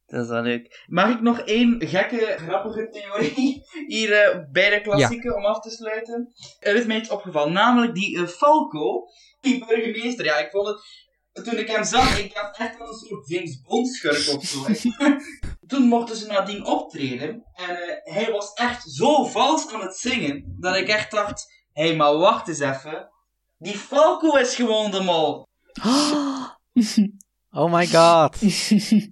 Dat 0.07 0.25
is 0.25 0.29
wel 0.29 0.43
leuk. 0.43 0.85
Mag 0.87 1.11
ik 1.11 1.21
nog 1.21 1.41
één 1.41 1.87
gekke, 1.87 2.35
grappige 2.37 2.89
theorie 2.89 3.63
hier 3.95 4.13
eh, 4.13 4.39
bij 4.53 4.71
de 4.71 4.81
klassieke 4.81 5.35
om 5.35 5.45
af 5.45 5.61
te 5.61 5.71
sluiten? 5.71 6.33
Er 6.59 6.77
is 6.77 6.87
mij 6.87 6.97
iets 6.97 7.11
opgevallen, 7.11 7.53
namelijk 7.53 7.95
die 7.95 8.19
eh, 8.19 8.27
Falco, 8.27 9.07
die 9.41 9.65
burgemeester. 9.67 10.25
Ja, 10.25 10.39
ik 10.39 10.51
vond 10.51 10.67
het 10.67 11.08
toen 11.43 11.59
ik 11.59 11.69
hem 11.69 11.85
zag, 11.85 12.19
ik 12.19 12.37
had 12.37 12.57
echt 12.57 12.79
wel 12.79 12.89
een 12.89 12.95
soort 12.95 13.29
James 13.29 13.61
Bond 13.61 13.89
schurk 13.89 14.37
of 14.37 14.45
zo. 14.45 14.67
toen 15.67 15.83
mochten 15.83 16.17
ze 16.17 16.27
nadien 16.27 16.65
optreden. 16.65 17.45
En 17.53 17.77
eh, 17.77 18.15
hij 18.15 18.33
was 18.33 18.53
echt 18.53 18.91
zo 18.91 19.25
vals 19.25 19.73
aan 19.73 19.81
het 19.81 19.97
zingen, 19.97 20.57
dat 20.61 20.77
ik 20.77 20.89
echt 20.89 21.11
dacht, 21.11 21.47
hé, 21.73 21.87
hey, 21.87 21.97
maar 21.97 22.17
wacht 22.17 22.49
eens 22.49 22.59
even. 22.59 23.09
Die 23.59 23.77
Falco 23.77 24.37
is 24.37 24.55
gewoon 24.55 24.91
de 24.91 25.01
mol. 25.03 25.47
Oh 27.51 27.73
my 27.73 27.87
god. 27.87 28.37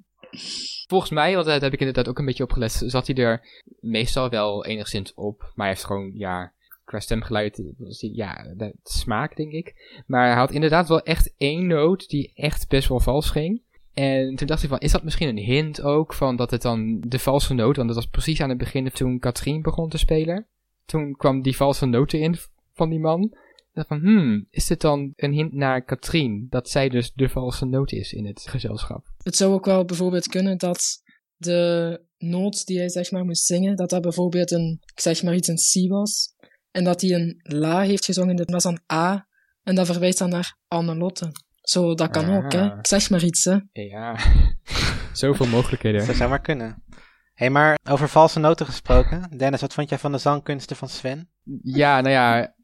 Volgens 0.91 1.11
mij, 1.11 1.35
want 1.35 1.47
daar 1.47 1.61
heb 1.61 1.73
ik 1.73 1.79
inderdaad 1.79 2.09
ook 2.09 2.19
een 2.19 2.25
beetje 2.25 2.43
opgelet, 2.43 2.83
zat 2.87 3.07
hij 3.07 3.17
er 3.17 3.65
meestal 3.81 4.29
wel 4.29 4.65
enigszins 4.65 5.15
op. 5.15 5.41
Maar 5.41 5.67
hij 5.67 5.69
heeft 5.69 5.85
gewoon, 5.85 6.13
ja, 6.15 6.53
qua 6.87 7.01
stemgeluid, 7.01 7.63
ja, 7.99 8.55
dat 8.57 8.73
smaak 8.83 9.37
denk 9.37 9.53
ik. 9.53 10.01
Maar 10.07 10.27
hij 10.27 10.37
had 10.37 10.51
inderdaad 10.51 10.89
wel 10.89 11.03
echt 11.03 11.35
één 11.37 11.67
noot 11.67 12.09
die 12.09 12.33
echt 12.35 12.69
best 12.69 12.89
wel 12.89 13.01
vals 13.01 13.31
ging. 13.31 13.63
En 13.95 14.35
toen 14.35 14.47
dacht 14.47 14.63
ik 14.63 14.69
van, 14.69 14.79
is 14.79 14.93
dat 14.93 15.05
misschien 15.05 15.29
een 15.29 15.45
hint 15.45 15.83
ook 15.83 16.15
van 16.15 16.37
dat 16.37 16.51
het 16.51 16.63
dan 16.63 17.01
de 17.01 17.19
valse 17.19 17.55
noot, 17.55 17.77
want 17.77 17.89
dat 17.89 17.97
was 17.97 18.07
precies 18.07 18.41
aan 18.41 18.49
het 18.49 18.59
begin 18.59 18.91
toen 18.91 19.19
Katrien 19.19 19.63
begon 19.63 19.89
te 19.89 19.99
spelen. 19.99 20.47
Toen 20.85 21.17
kwam 21.17 21.43
die 21.43 21.57
valse 21.57 21.87
noot 21.87 22.13
erin 22.13 22.37
van 22.73 22.91
die 22.91 22.99
man. 22.99 23.23
Ik 23.23 23.73
dacht 23.73 23.89
van, 23.89 24.01
hmm, 24.01 24.47
is 24.51 24.67
dit 24.67 24.81
dan 24.81 25.13
een 25.17 25.33
hint 25.33 25.53
naar 25.53 25.83
Katrien, 25.83 26.47
dat 26.51 26.69
zij 26.69 26.89
dus 26.89 27.13
de 27.13 27.29
valse 27.29 27.65
noot 27.65 27.93
is 27.93 28.13
in 28.13 28.27
het 28.27 28.47
gezelschap? 28.49 29.07
Het 29.23 29.37
zou 29.37 29.53
ook 29.53 29.65
wel 29.65 29.85
bijvoorbeeld 29.85 30.29
kunnen 30.29 30.59
dat 30.59 31.03
de 31.37 32.01
noot 32.19 32.67
die 32.67 32.79
hij 32.79 32.89
zeg 32.89 33.11
maar 33.11 33.25
moest 33.25 33.45
zingen, 33.45 33.77
dat 33.77 33.91
dat 33.91 34.03
bijvoorbeeld 34.03 34.51
een, 34.51 34.79
ik 34.95 35.01
zeg 35.01 35.23
maar 35.23 35.35
iets, 35.35 35.49
een 35.49 35.87
C 35.87 35.91
was. 35.91 36.35
En 36.77 36.85
dat 36.85 37.01
hij 37.01 37.11
een 37.11 37.41
La 37.43 37.81
heeft 37.81 38.05
gezongen, 38.05 38.37
dat 38.37 38.51
was 38.51 38.63
dan 38.63 38.81
A. 38.93 39.27
En 39.63 39.75
dat 39.75 39.87
verwijst 39.87 40.19
dan 40.19 40.29
naar 40.29 40.57
Annelotte. 40.69 41.33
Zo, 41.63 41.95
dat 41.95 42.11
kan 42.11 42.37
ook, 42.37 42.53
hè. 42.53 42.71
Ah. 42.71 42.79
Ik 42.79 42.87
zeg 42.87 43.11
maar 43.11 43.25
iets, 43.25 43.45
hè. 43.45 43.57
Ja, 43.73 44.17
zoveel 45.13 45.47
mogelijkheden. 45.47 46.07
Dat 46.07 46.17
zou 46.17 46.31
maar 46.31 46.41
kunnen. 46.41 46.83
Hé, 46.89 46.97
hey, 47.35 47.51
maar 47.51 47.79
over 47.91 48.09
valse 48.09 48.39
noten 48.39 48.67
gesproken. 48.67 49.39
Dennis, 49.39 49.61
wat 49.61 49.75
vond 49.75 49.89
jij 49.89 49.99
van 49.99 50.13
de 50.13 50.19
zangkunsten 50.19 50.77
van 50.77 50.89
Sven? 50.89 51.31
Ja, 51.63 52.01
nou 52.01 52.13
ja, 52.13 52.55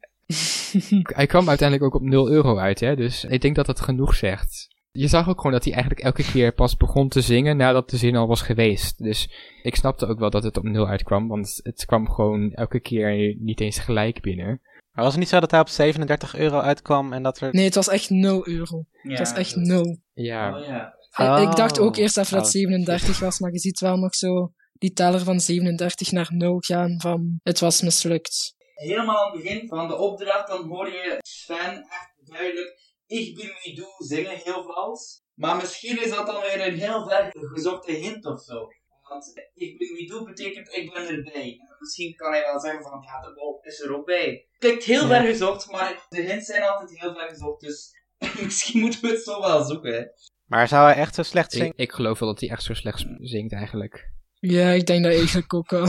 hij 1.19 1.25
kwam 1.25 1.49
uiteindelijk 1.49 1.93
ook 1.93 2.01
op 2.01 2.07
0 2.07 2.29
euro 2.29 2.57
uit, 2.57 2.79
hè. 2.79 2.95
Dus 2.95 3.23
ik 3.23 3.41
denk 3.41 3.55
dat 3.55 3.65
dat 3.65 3.81
genoeg 3.81 4.15
zegt. 4.15 4.72
Je 4.95 5.07
zag 5.07 5.29
ook 5.29 5.37
gewoon 5.37 5.51
dat 5.51 5.63
hij 5.63 5.73
eigenlijk 5.73 6.03
elke 6.03 6.23
keer 6.31 6.53
pas 6.53 6.77
begon 6.77 7.09
te 7.09 7.21
zingen 7.21 7.57
nadat 7.57 7.89
de 7.89 7.97
zin 7.97 8.15
al 8.15 8.27
was 8.27 8.41
geweest. 8.41 9.03
Dus 9.03 9.29
ik 9.61 9.75
snapte 9.75 10.05
ook 10.07 10.19
wel 10.19 10.29
dat 10.29 10.43
het 10.43 10.57
op 10.57 10.63
0 10.63 10.87
uitkwam, 10.87 11.27
want 11.27 11.59
het 11.63 11.85
kwam 11.85 12.09
gewoon 12.09 12.51
elke 12.51 12.79
keer 12.79 13.35
niet 13.39 13.59
eens 13.61 13.79
gelijk 13.79 14.21
binnen. 14.21 14.61
Maar 14.91 15.03
was 15.03 15.13
het 15.13 15.19
niet 15.19 15.29
zo 15.29 15.39
dat 15.39 15.51
hij 15.51 15.59
op 15.59 15.67
37 15.69 16.35
euro 16.35 16.59
uitkwam 16.59 17.13
en 17.13 17.23
dat 17.23 17.39
er... 17.39 17.53
Nee, 17.53 17.65
het 17.65 17.75
was 17.75 17.87
echt 17.87 18.09
0 18.09 18.47
euro. 18.47 18.85
Ja, 19.01 19.09
het 19.09 19.19
was 19.19 19.33
echt 19.33 19.53
dat- 19.55 19.63
0. 19.63 19.97
Ja, 20.13 20.59
Oh, 20.59 20.65
ja. 20.65 20.95
Oh. 21.17 21.41
Ik 21.49 21.55
dacht 21.55 21.79
ook 21.79 21.95
eerst 21.95 22.17
even 22.17 22.31
dat 22.31 22.39
Oh. 22.39 22.45
het 22.45 22.55
37 22.55 23.19
was, 23.19 23.39
maar 23.39 23.51
je 23.51 23.59
ziet 23.59 23.79
wel 23.79 23.97
nog 23.97 24.15
zo 24.15 24.51
die 24.73 24.91
teller 24.93 25.19
van 25.19 25.39
37 25.39 26.11
naar 26.11 26.29
0 26.33 26.57
gaan 26.59 26.95
van 27.01 27.39
het 27.43 27.59
was 27.59 27.81
mislukt. 27.81 28.55
Helemaal 28.73 29.25
aan 29.25 29.31
het 29.31 29.41
begin 29.43 29.67
van 29.67 29.87
de 29.87 29.97
opdracht, 29.97 30.47
dan 30.47 30.67
hoor 30.67 30.87
je 30.87 31.17
Sven 31.21 31.73
echt 31.89 32.11
duidelijk 32.31 32.81
Ik 33.19 33.35
ben 33.35 33.51
wie 33.63 33.75
doe 33.75 33.93
zingen 33.97 34.37
heel 34.43 34.63
vals. 34.63 35.21
Maar 35.33 35.55
misschien 35.55 36.01
is 36.03 36.09
dat 36.09 36.25
dan 36.25 36.41
weer 36.41 36.67
een 36.67 36.77
heel 36.77 37.07
ver 37.07 37.27
gezochte 37.53 37.91
hint 37.91 38.25
of 38.25 38.41
zo. 38.41 38.67
Want 39.09 39.31
ik 39.53 39.77
ben 39.77 39.93
wie 39.95 40.07
doe 40.09 40.23
betekent 40.25 40.75
ik 40.75 40.93
ben 40.93 41.07
erbij. 41.07 41.57
En 41.59 41.75
misschien 41.79 42.15
kan 42.15 42.31
hij 42.31 42.41
wel 42.41 42.59
zeggen 42.59 42.81
van 42.83 43.01
ja, 43.05 43.21
de 43.27 43.33
bol 43.33 43.59
is 43.61 43.79
er 43.79 43.95
ook 43.95 44.05
bij. 44.05 44.47
Klinkt 44.57 44.83
heel 44.83 45.01
Ja. 45.01 45.07
ver 45.07 45.21
gezocht, 45.31 45.71
maar 45.71 46.05
de 46.09 46.21
hints 46.21 46.45
zijn 46.45 46.63
altijd 46.63 46.99
heel 46.99 47.13
ver 47.13 47.29
gezocht. 47.29 47.61
Dus 47.61 47.91
misschien 48.43 48.79
moeten 48.79 49.01
we 49.01 49.07
het 49.07 49.23
zo 49.23 49.41
wel 49.41 49.63
zoeken. 49.63 49.93
hè. 49.93 50.03
Maar 50.45 50.67
zou 50.67 50.85
hij 50.87 50.95
echt 50.95 51.15
zo 51.15 51.23
slecht 51.23 51.53
ik, 51.53 51.59
zingen? 51.59 51.73
ik 51.75 51.91
geloof 51.91 52.19
wel 52.19 52.29
dat 52.29 52.39
hij 52.39 52.49
echt 52.49 52.63
zo 52.63 52.73
slecht 52.73 53.05
zingt 53.19 53.53
eigenlijk. 53.53 54.11
Ja, 54.39 54.69
ik 54.71 54.85
denk 54.85 55.03
dat 55.03 55.13
eigenlijk 55.13 55.53
ook 55.53 55.69
wel. 55.69 55.87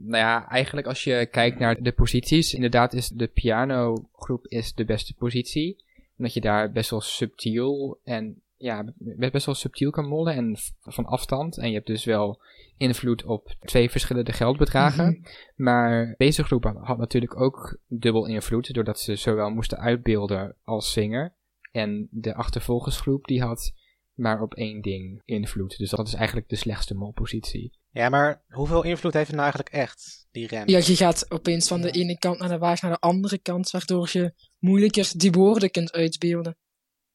Nou 0.00 0.16
ja, 0.22 0.48
eigenlijk 0.48 0.86
als 0.86 1.04
je 1.04 1.28
kijkt 1.30 1.58
naar 1.58 1.82
de 1.82 1.92
posities, 1.92 2.54
inderdaad 2.54 2.92
is 2.92 3.08
de 3.08 3.26
pianogroep 3.26 4.46
is 4.46 4.74
de 4.74 4.84
beste 4.84 5.14
positie. 5.14 5.84
Omdat 6.16 6.34
je 6.34 6.40
daar 6.40 6.72
best 6.72 6.90
wel 6.90 7.00
subtiel 7.00 8.00
en 8.04 8.42
ja, 8.56 8.92
be- 8.96 9.30
best 9.30 9.46
wel 9.46 9.54
subtiel 9.54 9.90
kan 9.90 10.08
mollen 10.08 10.34
en 10.34 10.56
van 10.82 11.04
afstand. 11.04 11.58
En 11.58 11.68
je 11.68 11.74
hebt 11.74 11.86
dus 11.86 12.04
wel 12.04 12.40
invloed 12.76 13.24
op 13.24 13.54
twee 13.60 13.90
verschillende 13.90 14.32
geldbedragen. 14.32 15.22
Maar 15.56 16.14
deze 16.16 16.44
groep 16.44 16.64
had 16.82 16.98
natuurlijk 16.98 17.40
ook 17.40 17.78
dubbel 17.86 18.26
invloed, 18.26 18.74
doordat 18.74 19.00
ze 19.00 19.16
zowel 19.16 19.50
moesten 19.50 19.78
uitbeelden 19.78 20.56
als 20.64 20.92
zingen. 20.92 21.32
En 21.72 22.08
de 22.10 22.34
achtervolgersgroep 22.34 23.24
die 23.24 23.42
had 23.42 23.72
maar 24.14 24.42
op 24.42 24.54
één 24.54 24.80
ding 24.80 25.22
invloed. 25.24 25.78
Dus 25.78 25.90
dat 25.90 26.06
is 26.06 26.14
eigenlijk 26.14 26.48
de 26.48 26.56
slechtste 26.56 26.94
molpositie. 26.94 27.77
Ja, 27.98 28.08
maar 28.08 28.42
hoeveel 28.48 28.84
invloed 28.84 29.12
heeft 29.12 29.26
het 29.26 29.36
nou 29.36 29.50
eigenlijk 29.52 29.74
echt, 29.74 30.26
die 30.30 30.46
rem? 30.46 30.68
Ja, 30.68 30.78
je 30.78 30.96
gaat 30.96 31.30
opeens 31.30 31.68
van 31.68 31.80
de 31.80 31.90
ene 31.90 32.18
kant 32.18 32.38
naar 32.38 32.48
de 32.48 32.58
waag 32.58 32.82
naar 32.82 32.90
de 32.90 32.98
andere 33.00 33.38
kant, 33.38 33.70
waardoor 33.70 34.08
je 34.12 34.34
moeilijker 34.58 35.12
die 35.16 35.32
woorden 35.32 35.70
kunt 35.70 35.92
uitbeelden. 35.92 36.56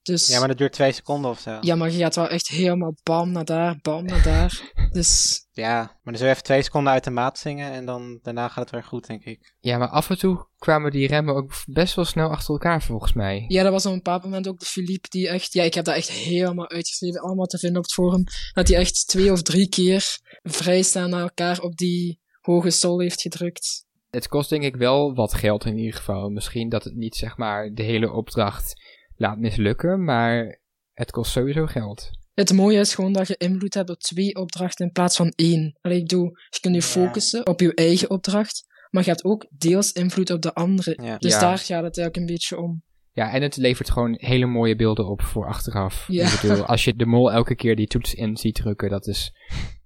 Dus 0.04 0.28
Ja, 0.28 0.40
maar 0.40 0.48
dat 0.48 0.58
duurt 0.58 0.74
twee 0.74 0.92
seconden 0.92 1.32
of 1.32 1.40
zo. 1.40 1.58
ja, 1.62 1.76
maar 1.76 1.92
je 1.92 1.98
gaat 1.98 2.16
wel 2.16 2.28
echt 2.28 2.48
helemaal 2.48 2.96
bam 3.04 3.32
naar 3.32 3.46
daar, 3.46 3.80
bam 3.82 4.06
naar 4.06 4.24
daar. 4.24 4.62
Dus 4.92 5.46
Ja, 5.52 5.76
maar 5.76 6.00
dan 6.04 6.16
zul 6.16 6.26
je 6.26 6.32
even 6.32 6.44
twee 6.44 6.62
seconden 6.62 6.94
uit 6.94 7.04
de 7.04 7.10
maat 7.10 7.40
zingen 7.40 7.72
en 7.72 7.86
dan 7.86 8.20
daarna 8.22 8.48
gaat 8.48 8.64
het 8.64 8.70
weer 8.72 8.84
goed, 8.84 9.08
denk 9.08 9.24
ik. 9.24 9.54
Ja, 9.60 9.78
maar 9.78 9.88
af 9.88 10.10
en 10.10 10.18
toe 10.18 10.48
kwamen 10.58 10.92
die 10.92 11.08
remmen 11.08 11.36
ook 11.36 11.52
best 11.66 11.96
wel 11.96 12.06
snel 12.06 12.30
achter 12.30 12.54
elkaar 12.54 12.82
volgens 12.82 13.14
mij. 13.14 13.46
ja, 13.48 13.64
dat 13.64 13.72
was 13.72 13.86
op 13.86 13.92
een 13.92 13.98
bepaald 13.98 14.24
moment 14.24 14.48
ook 14.48 14.60
de 14.60 14.66
Philippe 14.66 15.10
die 15.10 15.30
echt, 15.30 15.54
ja, 15.54 15.64
ik 15.64 15.74
heb 15.74 15.86
dat 15.86 15.96
echt 15.96 16.10
helemaal 16.12 16.70
uitgeschreven, 16.70 17.22
allemaal 17.22 17.46
te 17.46 17.58
vinden 17.58 17.78
op 17.78 17.84
het 17.84 17.94
forum, 17.94 18.24
dat 18.54 18.68
hij 18.68 18.78
echt 18.78 19.08
twee 19.08 19.32
of 19.32 19.42
drie 19.42 19.70
keer 19.70 20.18
vrijstaan 20.44 21.10
naar 21.10 21.22
elkaar 21.22 21.60
op 21.60 21.78
die 21.78 22.20
hoge 22.42 22.70
sol 22.70 23.00
heeft 23.00 23.22
gedrukt. 23.22 23.86
Het 24.10 24.28
kost 24.28 24.50
denk 24.50 24.64
ik 24.64 24.76
wel 24.76 25.14
wat 25.14 25.34
geld 25.34 25.66
in 25.66 25.78
ieder 25.78 25.94
geval. 25.94 26.30
Misschien 26.30 26.70
dat 26.70 26.84
het 26.84 26.96
niet 26.96 27.16
zeg 27.16 27.38
maar 27.38 27.74
de 27.74 27.84
hele 27.84 28.12
opdracht 28.12 28.74
laat 29.16 29.38
mislukken, 29.38 30.04
maar 30.04 30.60
het 30.94 31.12
kost 31.12 31.32
sowieso 31.32 31.66
geld. 31.66 32.10
Het 32.34 32.54
mooie 32.54 32.80
is 32.80 32.96
gewoon 32.96 33.14
dat 33.14 33.28
je 33.28 33.38
invloed 33.38 33.74
hebt 33.74 33.90
op 33.90 34.00
twee 34.00 34.36
opdrachten 34.36 34.86
in 34.86 34.92
plaats 34.92 35.16
van 35.16 35.34
één. 35.36 35.78
Allee, 35.82 35.98
ik 35.98 36.08
doe, 36.10 36.24
je 36.50 36.60
kunt 36.60 36.76
je 36.76 36.82
Ja. 36.82 36.88
focussen 36.88 37.48
op 37.48 37.60
je 37.60 37.74
eigen 37.74 38.10
opdracht, 38.10 38.66
maar 38.90 39.04
je 39.04 39.10
hebt 39.10 39.24
ook 39.24 39.46
deels 39.58 39.92
invloed 39.92 40.30
op 40.30 40.42
de 40.42 40.54
andere. 40.54 41.00
Ja. 41.04 41.18
Dus 41.18 41.32
Ja. 41.34 41.40
daar 41.40 41.58
gaat 41.58 41.84
het 41.84 41.98
eigenlijk 41.98 42.16
een 42.18 42.26
beetje 42.26 42.58
om. 42.58 42.84
Ja, 43.12 43.32
en 43.32 43.42
het 43.42 43.58
levert 43.58 43.90
gewoon 43.92 44.16
hele 44.20 44.46
mooie 44.46 44.76
beelden 44.76 45.08
op 45.08 45.22
voor 45.22 45.48
achteraf. 45.48 46.06
Ja. 46.08 46.34
Ik 46.34 46.40
bedoel, 46.42 46.66
als 46.74 46.84
je 46.84 46.96
de 46.96 47.06
mol 47.06 47.32
elke 47.32 47.56
keer 47.56 47.76
die 47.76 47.88
toets 47.88 48.14
in 48.14 48.38
ziet 48.38 48.56
drukken, 48.56 48.90
dat 48.90 49.08
is, 49.08 49.32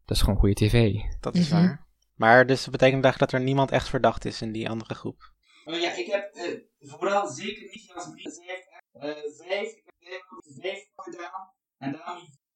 dat 0.05 0.15
is 0.17 0.23
gewoon 0.23 0.39
goede 0.39 0.53
tv. 0.55 0.93
Dat 1.19 1.35
is 1.35 1.49
Mhm. 1.49 1.61
waar. 1.61 1.85
Maar 2.15 2.45
dus 2.45 2.61
dat 2.63 2.71
betekent 2.71 3.03
eigenlijk 3.03 3.31
dat 3.31 3.39
er 3.39 3.45
niemand 3.45 3.71
echt 3.71 3.89
verdacht 3.89 4.25
is 4.25 4.41
in 4.41 4.51
die 4.51 4.69
andere 4.69 4.93
groep. 4.93 5.33
Maar 5.65 5.79
ja, 5.79 5.95
ik 5.95 6.05
heb 6.05 6.29
eh, 6.33 6.43
vooral 6.79 7.27
zeker 7.27 7.61
niet 7.61 7.85
Jasmin. 7.95 8.31
Zij 8.31 8.43
heeft 8.47 8.67
vijf, 8.99 9.71
ik 9.71 9.93
heb 9.97 10.21
vijf, 10.61 10.89
gedaan. 10.95 11.53
En 11.77 11.93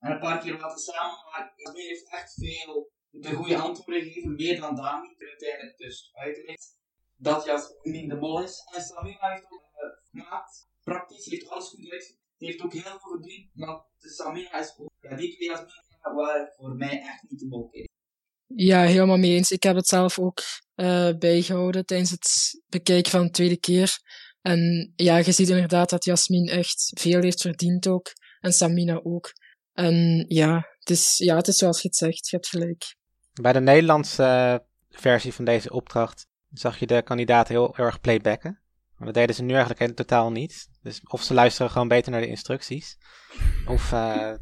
en 0.01 0.12
een 0.12 0.19
paar 0.19 0.39
keer 0.39 0.58
laten 0.58 0.80
samen. 0.80 1.25
Maar 1.32 1.54
Jasmin 1.56 1.88
heeft 1.88 2.12
echt 2.12 2.34
veel 2.34 2.91
de 3.10 3.34
goede 3.34 3.58
antwoorden 3.58 4.04
gegeven, 4.04 4.36
meer 4.36 4.60
dan 4.60 4.75
Dami. 4.75 5.15
Uiteindelijk 5.17 5.77
dus 5.77 6.10
uitlegt 6.13 6.80
dat 7.15 7.45
Jasmin 7.45 8.08
de 8.08 8.15
mol 8.15 8.43
is. 8.43 8.60
En 8.75 8.82
Samira 8.82 9.32
heeft 9.32 9.51
ook 9.51 9.69
eh, 9.73 9.89
gemaakt. 10.10 10.67
Praktisch 10.84 11.25
heeft 11.25 11.49
alles 11.49 11.67
goed 11.67 11.91
uit. 11.91 12.17
Die 12.38 12.47
heeft 12.47 12.62
ook 12.62 12.73
heel 12.73 12.99
veel. 12.99 13.19
Maar 13.54 13.86
de 13.97 14.10
Samira 14.10 14.60
is 14.60 14.73
ook. 14.77 14.91
Ja, 14.99 15.15
die 15.15 15.36
twee 15.36 15.49
Jasmin 15.49 16.15
waren 16.15 16.54
voor 16.56 16.75
mij 16.75 17.01
echt 17.01 17.30
niet 17.30 17.39
de 17.39 17.47
mol. 17.47 17.69
Ja, 18.45 18.82
helemaal 18.82 19.17
mee 19.17 19.36
eens. 19.36 19.51
Ik 19.51 19.63
heb 19.63 19.75
het 19.75 19.88
zelf 19.88 20.19
ook 20.19 20.41
eh, 20.75 21.10
bijgehouden 21.19 21.86
tijdens 21.86 22.10
het 22.10 22.62
bekijken 22.67 23.12
van 23.12 23.23
de 23.23 23.32
tweede 23.32 23.60
keer. 23.60 23.99
En 24.41 24.91
ja, 24.95 25.17
je 25.17 25.32
ziet 25.32 25.49
inderdaad 25.49 25.89
dat 25.89 26.06
Jasmin 26.06 26.47
echt 26.47 26.91
veel 26.99 27.21
heeft 27.21 27.41
verdiend 27.41 27.88
ook. 27.88 28.13
En 28.39 28.51
Samina 28.51 28.99
ook. 29.04 29.34
En 29.73 30.25
ja, 30.27 30.67
het 30.80 30.89
is, 30.89 31.17
ja, 31.17 31.36
het 31.36 31.47
is 31.47 31.56
zoals 31.56 31.82
je 31.82 31.88
het 31.88 31.97
zegt. 31.97 32.30
Je 32.30 32.36
hebt 32.36 32.47
gelijk. 32.47 32.95
Bij 33.41 33.54
de 33.54 33.60
Nederlandse 33.60 34.23
eh, 34.23 34.56
versie 34.89 35.34
van 35.34 35.45
deze 35.45 35.71
opdracht 35.71 36.27
zag 36.51 36.80
je 36.80 36.88
de 36.88 37.01
kandidaten 37.01 37.54
heel, 37.54 37.77
erg 37.77 38.01
playbacken. 38.01 38.60
Maar 38.97 39.06
dat 39.06 39.15
deden 39.15 39.36
ze 39.36 39.43
nu 39.43 39.51
eigenlijk 39.51 39.82
in 39.82 39.95
totaal 39.95 40.32
niet. 40.32 40.69
Dus 40.82 41.01
of 41.04 41.23
ze 41.23 41.34
luisteren 41.34 41.71
gewoon 41.71 41.88
beter 41.88 42.12
naar 42.12 42.21
de 42.21 42.27
instructies. 42.27 42.97
Of, 43.67 43.91
eh, 43.91 44.34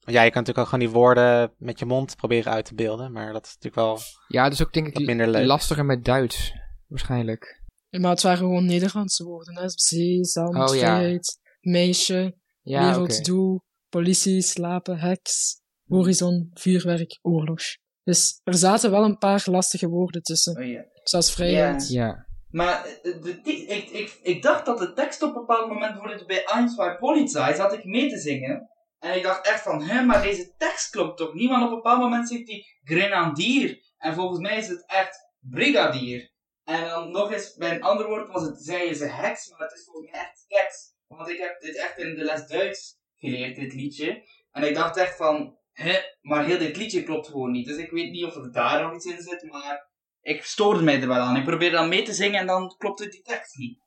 ja, 0.00 0.22
je 0.22 0.30
kan 0.30 0.42
natuurlijk 0.42 0.58
ook 0.58 0.68
gewoon 0.68 0.84
die 0.84 0.90
woorden 0.90 1.52
met 1.58 1.78
je 1.78 1.84
mond 1.84 2.16
proberen 2.16 2.52
uit 2.52 2.64
te 2.64 2.74
beelden. 2.74 3.12
Maar 3.12 3.32
dat 3.32 3.46
is 3.46 3.54
natuurlijk 3.54 3.74
wel 3.74 3.98
Ja, 4.28 4.50
is 4.50 4.62
ook 4.62 4.72
denk 4.72 4.86
ik 4.86 5.06
minder 5.06 5.28
leuk. 5.28 5.46
lastiger 5.46 5.84
met 5.84 6.04
Duits, 6.04 6.52
waarschijnlijk. 6.86 7.64
Maar 8.00 8.10
het 8.10 8.22
waren 8.22 8.38
gewoon 8.38 8.66
Nederlandse 8.66 9.24
woorden. 9.24 9.56
Hè? 9.56 9.68
Zee, 9.68 10.24
zand, 10.24 10.54
Oh, 10.56 10.74
ja. 10.74 10.96
vrijheid, 10.96 11.38
meisje, 11.60 12.34
Ja, 12.62 12.80
oké. 12.80 12.90
wereldsdoel, 12.90 13.60
politie, 13.88 14.42
slapen, 14.42 14.98
heks, 14.98 15.60
horizon, 15.88 16.50
vuurwerk, 16.54 17.18
oorlog. 17.22 17.60
Dus 18.04 18.40
er 18.44 18.54
zaten 18.54 18.90
wel 18.90 19.04
een 19.04 19.18
paar 19.18 19.42
lastige 19.50 19.88
woorden 19.88 20.22
tussen. 20.22 20.56
Oh 20.56 20.66
ja. 20.66 20.84
Zoals 21.02 21.32
vrijheid. 21.32 21.88
Ja. 21.88 22.26
Maar 22.48 22.84
eh, 22.84 23.22
de, 23.22 23.40
ik, 23.42 23.88
ik, 23.90 24.18
ik 24.22 24.42
dacht 24.42 24.66
dat 24.66 24.78
de 24.78 24.92
tekst 24.92 25.22
op 25.22 25.34
een 25.34 25.40
bepaald 25.40 25.68
moment 25.68 25.92
bijvoorbeeld 25.92 26.26
bij 26.26 26.44
Eins 26.44 26.74
zwei 26.74 26.96
Polizei 26.96 27.54
zat 27.54 27.72
ik 27.72 27.84
mee 27.84 28.08
te 28.08 28.18
zingen. 28.18 28.70
En 28.98 29.16
ik 29.16 29.22
dacht 29.22 29.46
echt 29.46 29.62
van, 29.62 29.82
hè, 29.82 30.02
maar 30.02 30.22
deze 30.22 30.54
tekst 30.56 30.90
klopt 30.90 31.16
toch 31.18 31.34
niet? 31.34 31.48
Want 31.48 31.62
op 31.62 31.68
een 31.70 31.74
bepaald 31.76 32.00
moment 32.00 32.28
zegt 32.28 32.48
hij 32.48 32.64
grenadier. 32.84 33.78
En 33.98 34.14
volgens 34.14 34.40
mij 34.40 34.56
is 34.58 34.68
het 34.68 34.84
echt 34.86 35.18
brigadier. 35.40 36.30
En 36.66 36.84
dan 36.84 37.10
nog 37.10 37.32
eens, 37.32 37.54
bij 37.54 37.74
een 37.74 37.82
ander 37.82 38.06
woord 38.06 38.28
was 38.28 38.42
het, 38.42 38.62
zei 38.62 38.88
je 38.88 38.94
ze 38.94 39.06
heks, 39.06 39.50
maar 39.50 39.60
het 39.60 39.72
is 39.72 39.84
volgens 39.84 40.10
mij 40.10 40.20
echt 40.20 40.44
keks. 40.48 40.94
Want 41.06 41.28
ik 41.28 41.38
heb 41.38 41.60
dit 41.60 41.76
echt 41.76 41.98
in 41.98 42.14
de 42.14 42.24
les 42.24 42.46
Duits 42.46 42.98
geleerd, 43.16 43.56
dit 43.56 43.74
liedje. 43.74 44.28
En 44.50 44.62
ik 44.62 44.74
dacht 44.74 44.96
echt 44.96 45.16
van, 45.16 45.58
hè, 45.72 45.98
maar 46.20 46.44
heel 46.44 46.58
dit 46.58 46.76
liedje 46.76 47.02
klopt 47.02 47.26
gewoon 47.26 47.50
niet. 47.50 47.66
Dus 47.66 47.76
ik 47.76 47.90
weet 47.90 48.10
niet 48.10 48.24
of 48.24 48.36
er 48.36 48.52
daar 48.52 48.82
nog 48.82 48.94
iets 48.94 49.04
in 49.04 49.22
zit, 49.22 49.42
maar 49.42 49.90
ik 50.20 50.44
stoorde 50.44 50.82
mij 50.82 51.00
er 51.00 51.08
wel 51.08 51.16
aan. 51.16 51.36
Ik 51.36 51.44
probeerde 51.44 51.76
dan 51.76 51.88
mee 51.88 52.02
te 52.02 52.12
zingen 52.12 52.40
en 52.40 52.46
dan 52.46 52.74
klopte 52.78 53.08
die 53.08 53.22
tekst 53.22 53.56
niet. 53.56 53.78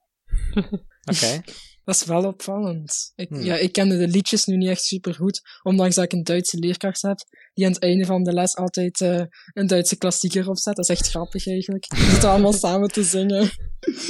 Oké. 1.12 1.42
Dat 1.90 1.98
is 1.98 2.06
wel 2.06 2.26
opvallend. 2.26 3.12
Ik, 3.16 3.30
Hmm. 3.30 3.42
ja, 3.42 3.56
ik 3.56 3.72
kende 3.72 3.98
de 3.98 4.08
liedjes 4.08 4.46
nu 4.46 4.58
niet 4.58 4.70
echt 4.70 4.84
super 4.84 5.14
goed, 5.14 5.42
ondanks 5.64 5.96
dat 5.96 6.04
ik 6.04 6.12
een 6.14 6.24
Duitse 6.24 6.58
leerkracht 6.58 7.02
heb, 7.02 7.18
die 7.54 7.66
aan 7.66 7.72
het 7.72 7.82
einde 7.82 8.06
van 8.06 8.24
de 8.24 8.34
les 8.34 8.56
altijd 8.56 9.02
eh, 9.02 9.24
een 9.54 9.68
Duitse 9.68 9.98
klassieker 9.98 10.50
opzet. 10.50 10.76
Dat 10.76 10.90
is 10.90 10.98
echt 11.00 11.10
grappig 11.10 11.48
eigenlijk. 11.48 11.86
We 11.88 11.98
zitten 11.98 12.30
allemaal 12.30 12.54
samen 12.54 12.88
te 12.92 13.04
zingen 13.04 13.50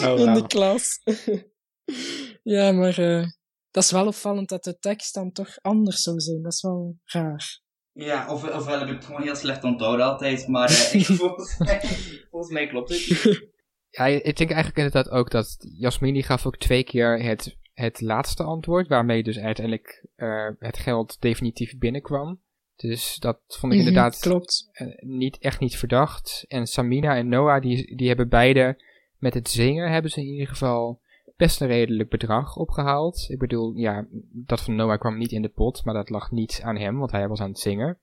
Oh, 0.02 0.20
in 0.20 0.34
de 0.34 0.44
klas. 0.48 1.00
ja, 2.44 2.72
maar 2.72 2.98
eh, 2.98 3.28
dat 3.72 3.84
is 3.84 3.92
wel 3.92 4.08
opvallend 4.08 4.50
dat 4.50 4.64
de 4.64 4.78
tekst 4.80 5.14
dan 5.14 5.32
toch 5.32 5.58
anders 5.62 6.02
zou 6.02 6.20
zijn. 6.20 6.42
Dat 6.42 6.54
is 6.54 6.62
wel 6.62 6.98
raar. 7.04 7.62
Ja, 7.92 8.34
of, 8.34 8.56
ofwel 8.56 8.80
heb 8.80 8.88
ik 8.88 8.96
het 8.96 9.06
gewoon 9.06 9.22
heel 9.22 9.36
slecht 9.36 9.64
onthouden 9.64 10.06
altijd, 10.06 10.48
maar 10.48 10.70
eh, 10.70 10.94
ik- 10.94 11.06
volgens, 11.22 11.58
mij, 11.58 11.82
volgens 12.30 12.52
mij 12.54 12.68
klopt 12.68 12.90
het. 12.90 13.48
Ja, 13.90 14.06
ik 14.06 14.38
denk 14.38 14.50
eigenlijk 14.52 14.78
inderdaad 14.78 15.10
ook 15.10 15.32
dat 15.32 15.56
Jasmin 15.78 16.14
die 16.14 16.24
gaf 16.24 16.46
ook 16.46 16.58
twee 16.58 16.84
keer 16.84 17.24
het, 17.24 17.56
het 17.80 18.02
laatste 18.02 18.44
antwoord, 18.44 18.88
waarmee 18.88 19.24
dus 19.24 19.38
uiteindelijk 19.40 20.06
eh, 20.16 20.50
het 20.60 20.78
geld 20.78 21.18
definitief 21.20 21.78
binnenkwam. 21.78 22.42
Dus 22.76 23.18
dat 23.20 23.40
vond 23.48 23.74
ik 23.74 23.80
Mhm, 23.80 23.88
inderdaad 23.88 24.20
Klopt. 24.20 24.70
eh, 24.72 24.88
niet, 25.00 25.38
echt 25.38 25.60
niet 25.60 25.78
verdacht. 25.78 26.46
En 26.48 26.68
Samina 26.68 27.16
en 27.16 27.28
Noah, 27.30 27.62
die, 27.62 27.96
die 27.96 28.08
hebben 28.08 28.30
beide 28.30 28.84
met 29.18 29.34
het 29.34 29.50
zingen, 29.50 29.92
hebben 29.92 30.12
ze 30.12 30.20
in 30.20 30.28
ieder 30.28 30.48
geval 30.48 31.02
best 31.38 31.62
een 31.62 31.68
redelijk 31.68 32.10
bedrag 32.10 32.56
opgehaald. 32.56 33.26
Ik 33.30 33.40
bedoel, 33.40 33.74
ja, 33.76 34.08
dat 34.32 34.62
van 34.62 34.76
Noah 34.76 35.00
kwam 35.00 35.18
niet 35.18 35.32
in 35.32 35.42
de 35.42 35.50
pot, 35.50 35.84
maar 35.86 35.94
dat 35.94 36.10
lag 36.10 36.32
niet 36.32 36.60
aan 36.64 36.78
hem, 36.78 36.98
want 36.98 37.12
hij 37.12 37.28
was 37.28 37.40
aan 37.40 37.50
het 37.50 37.60
zingen. 37.60 38.00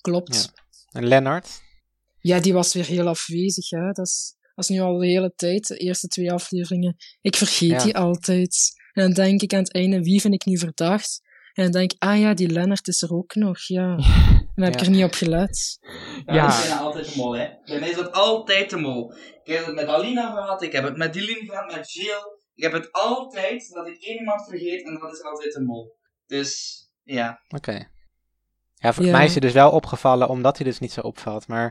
Klopt. 0.00 0.52
En 0.92 1.06
Lennart? 1.06 1.62
Ja, 2.18 2.40
die 2.40 2.52
was 2.52 2.74
weer 2.74 2.86
heel 2.86 3.06
afwezig. 3.08 3.70
Hè. 3.70 3.92
Dat, 3.92 4.06
is, 4.06 4.36
dat 4.54 4.64
is 4.64 4.68
nu 4.68 4.80
al 4.80 4.98
de 4.98 5.06
hele 5.06 5.32
tijd, 5.36 5.66
de 5.66 5.76
eerste 5.76 6.08
twee 6.08 6.32
afleveringen. 6.32 6.96
Ik 7.20 7.36
vergeet 7.36 7.70
Ja. 7.70 7.84
die 7.84 7.96
altijd. 7.96 8.78
En 8.92 9.02
dan 9.02 9.12
denk 9.12 9.40
ik 9.42 9.52
aan 9.52 9.58
het 9.62 9.74
einde, 9.74 10.02
wie 10.02 10.20
vind 10.20 10.34
ik 10.34 10.44
nu 10.44 10.58
verdacht? 10.58 11.20
En 11.52 11.62
dan 11.62 11.72
denk 11.72 11.92
ik, 11.92 12.02
ah 12.02 12.18
ja, 12.18 12.34
die 12.34 12.48
Lennart 12.48 12.88
is 12.88 13.02
er 13.02 13.12
ook 13.14 13.34
nog, 13.34 13.58
ja. 13.60 13.96
En 14.54 14.54
dan 14.54 14.64
heb 14.64 14.74
ik 14.74 14.80
Ja. 14.80 14.86
er 14.86 14.92
niet 14.92 15.04
op 15.04 15.12
gelet. 15.14 15.78
Ja, 16.26 16.34
Ja. 16.34 16.46
dat 16.46 16.54
is 16.54 16.60
bijna 16.60 16.78
altijd 16.80 17.12
de 17.12 17.16
mol, 17.16 17.36
hè. 17.36 17.48
Bij 17.64 17.78
mij 17.80 17.88
is 17.90 17.96
dat 17.96 18.12
altijd 18.12 18.70
de 18.70 18.76
mol. 18.76 19.12
Ik 19.42 19.52
heb 19.56 19.66
het 19.66 19.74
met 19.74 19.86
Alina 19.86 20.30
gehad, 20.30 20.62
ik 20.62 20.72
heb 20.72 20.84
het 20.84 20.96
met 20.96 21.12
Dylan 21.12 21.44
gehad, 21.46 21.74
met 21.76 21.92
Jill. 21.92 22.38
Ik 22.54 22.62
heb 22.62 22.72
het 22.72 22.92
altijd 22.92 23.68
dat 23.72 23.86
ik 23.88 23.96
één 24.02 24.18
iemand 24.18 24.44
vergeet 24.48 24.84
en 24.86 24.98
dat 25.00 25.12
is 25.12 25.22
altijd 25.22 25.52
de 25.52 25.60
mol. 25.60 25.96
Dus, 26.26 26.78
ja. 27.02 27.40
Oké. 27.48 27.88
Ja, 28.74 28.92
voor 28.92 29.04
Ja. 29.04 29.12
mij 29.12 29.24
is 29.24 29.30
hij 29.32 29.40
dus 29.40 29.52
wel 29.52 29.70
opgevallen 29.70 30.28
omdat 30.28 30.56
hij 30.56 30.66
dus 30.66 30.78
niet 30.78 30.92
zo 30.92 31.00
opvalt. 31.00 31.46
Maar 31.48 31.64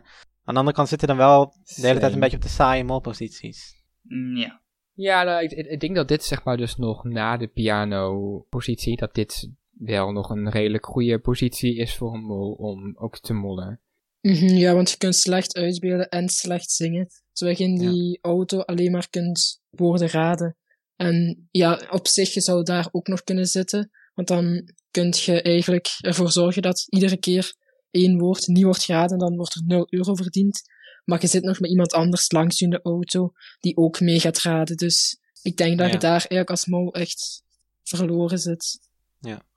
aan 0.43 0.53
de 0.53 0.59
andere 0.59 0.75
kant 0.75 0.89
zit 0.89 0.99
hij 0.99 1.07
dan 1.07 1.17
wel 1.17 1.53
de 1.75 1.87
hele 1.87 1.99
tijd 1.99 2.13
een 2.13 2.19
beetje 2.19 2.37
op 2.37 2.43
de 2.43 2.49
saaie 2.49 2.83
molposities. 2.83 3.83
Mm, 4.01 4.35
Ja. 4.37 4.61
Ja, 5.01 5.23
nou, 5.23 5.43
ik, 5.43 5.51
ik- 5.51 5.79
denk 5.79 5.95
dat 5.95 6.07
dit 6.07 6.23
zeg 6.23 6.43
maar 6.43 6.57
dus 6.57 6.75
nog 6.75 7.03
na 7.03 7.37
de 7.37 7.47
piano-positie, 7.47 8.97
dat 8.97 9.13
dit 9.15 9.49
wel 9.71 10.11
nog 10.11 10.29
een 10.29 10.49
redelijk 10.49 10.85
goede 10.85 11.19
positie 11.19 11.75
is 11.75 11.95
voor 11.95 12.13
een 12.13 12.23
mol 12.23 12.51
om 12.51 12.95
ook 12.97 13.19
te 13.19 13.33
mollen. 13.33 13.81
Mhm, 14.21 14.45
ja, 14.45 14.73
want 14.73 14.89
je 14.91 14.97
kunt 14.97 15.15
slecht 15.15 15.55
uitbeelden 15.55 16.09
en 16.09 16.29
slecht 16.29 16.71
zingen. 16.71 17.07
Zodat 17.31 17.57
je 17.57 17.63
in 17.63 17.77
die 17.77 18.19
auto 18.21 18.59
alleen 18.59 18.91
maar 18.91 19.09
kunt 19.09 19.61
woorden 19.69 20.09
raden. 20.09 20.57
En 20.95 21.47
ja, 21.51 21.81
op 21.91 22.07
zich, 22.07 22.33
je 22.33 22.41
zou 22.41 22.63
daar 22.63 22.87
ook 22.91 23.07
nog 23.07 23.23
kunnen 23.23 23.45
zitten. 23.45 23.91
Want 24.13 24.27
dan 24.27 24.69
kun 24.91 25.13
je 25.17 25.41
eigenlijk 25.41 25.87
ervoor 25.99 26.31
zorgen 26.31 26.61
dat 26.61 26.85
iedere 26.89 27.17
keer 27.17 27.53
één 27.91 28.17
woord 28.17 28.47
niet 28.47 28.63
wordt 28.63 28.83
geraden. 28.83 29.17
Dan 29.17 29.35
wordt 29.35 29.55
er 29.55 29.61
0 29.65 29.87
euro 29.89 30.15
verdiend. 30.15 30.61
Maar 31.09 31.21
je 31.21 31.27
zit 31.27 31.43
nog 31.43 31.59
met 31.59 31.69
iemand 31.69 31.93
anders 31.93 32.31
langs 32.31 32.59
je 32.59 32.65
in 32.65 32.71
de 32.71 32.81
auto 32.81 33.31
die 33.59 33.77
ook 33.77 33.99
mee 33.99 34.19
gaat 34.19 34.41
raden. 34.41 34.77
Dus 34.77 35.17
ik 35.41 35.57
denk 35.57 35.77
dat 35.77 35.87
Ja. 35.87 35.93
je 35.93 35.99
daar 35.99 36.11
eigenlijk 36.11 36.49
als 36.49 36.65
mol 36.65 36.93
echt 36.93 37.43
verloren 37.83 38.39
zit. 38.39 38.79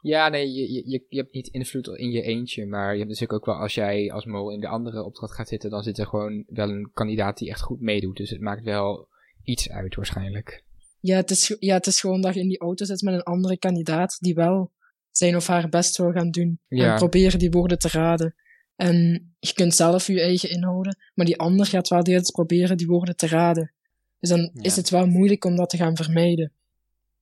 Ja, 0.01 0.29
nee, 0.29 0.53
je, 0.53 0.73
je- 0.73 0.91
je, 0.91 1.05
je 1.09 1.19
hebt 1.21 1.33
niet 1.35 1.47
invloed 1.49 1.87
in 1.87 2.11
je 2.11 2.23
eentje, 2.23 2.67
maar 2.67 2.91
je 2.93 2.99
hebt 2.99 3.11
natuurlijk 3.11 3.33
ook 3.33 3.47
wel, 3.47 3.55
als 3.55 3.75
jij 3.75 4.13
als 4.13 4.25
mol 4.25 4.51
in 4.51 4.61
de 4.61 4.69
andere 4.69 5.05
opdracht 5.05 5.35
gaat 5.35 5.49
zitten, 5.49 5.71
dan 5.71 5.83
zit 5.83 5.99
er 5.99 6.07
gewoon 6.07 6.45
wel 6.47 6.69
een 6.69 6.91
kandidaat 6.93 7.39
die 7.39 7.49
echt 7.51 7.61
goed 7.61 7.81
meedoet. 7.81 8.17
Dus 8.17 8.31
het 8.31 8.41
maakt 8.41 8.65
wel 8.65 9.09
iets 9.45 9.71
uit 9.71 9.95
waarschijnlijk. 9.95 10.65
Ja 11.01 11.17
het, 11.17 11.31
is, 11.31 11.57
ja, 11.59 11.75
het 11.75 11.87
is 11.87 12.01
gewoon 12.01 12.21
dat 12.21 12.35
je 12.35 12.41
in 12.41 12.49
die 12.49 12.59
auto 12.61 12.85
zit 12.85 13.03
met 13.03 13.15
een 13.15 13.23
andere 13.23 13.59
kandidaat 13.59 14.17
die 14.21 14.35
wel 14.35 14.71
zijn 15.11 15.37
of 15.37 15.47
haar 15.47 15.69
best 15.69 15.97
wil 15.97 16.13
gaan 16.13 16.31
doen. 16.31 16.61
Ja. 16.69 16.93
En 16.93 16.97
proberen 16.99 17.39
die 17.39 17.51
woorden 17.51 17.79
te 17.79 17.89
raden. 17.89 18.35
En 18.83 19.35
je 19.39 19.53
kunt 19.53 19.75
zelf 19.75 20.07
je 20.07 20.21
eigen 20.21 20.51
inhouden, 20.51 20.97
maar 21.15 21.27
die 21.27 21.39
ander 21.39 21.67
gaat 21.67 21.89
wel 21.89 22.03
de 22.03 22.11
hele 22.11 22.23
tijd 22.23 22.35
proberen 22.35 22.77
die 22.77 22.87
woorden 22.87 23.17
te 23.17 23.27
raden. 23.27 23.73
Dus 24.19 24.29
dan 24.29 24.41
Ja. 24.41 24.63
is 24.63 24.77
het 24.77 24.91
wel 24.91 25.07
moeilijk 25.07 25.45
om 25.45 25.57
dat 25.57 25.71
te 25.71 25.77
gaan 25.77 25.97
vermijden. 25.97 26.53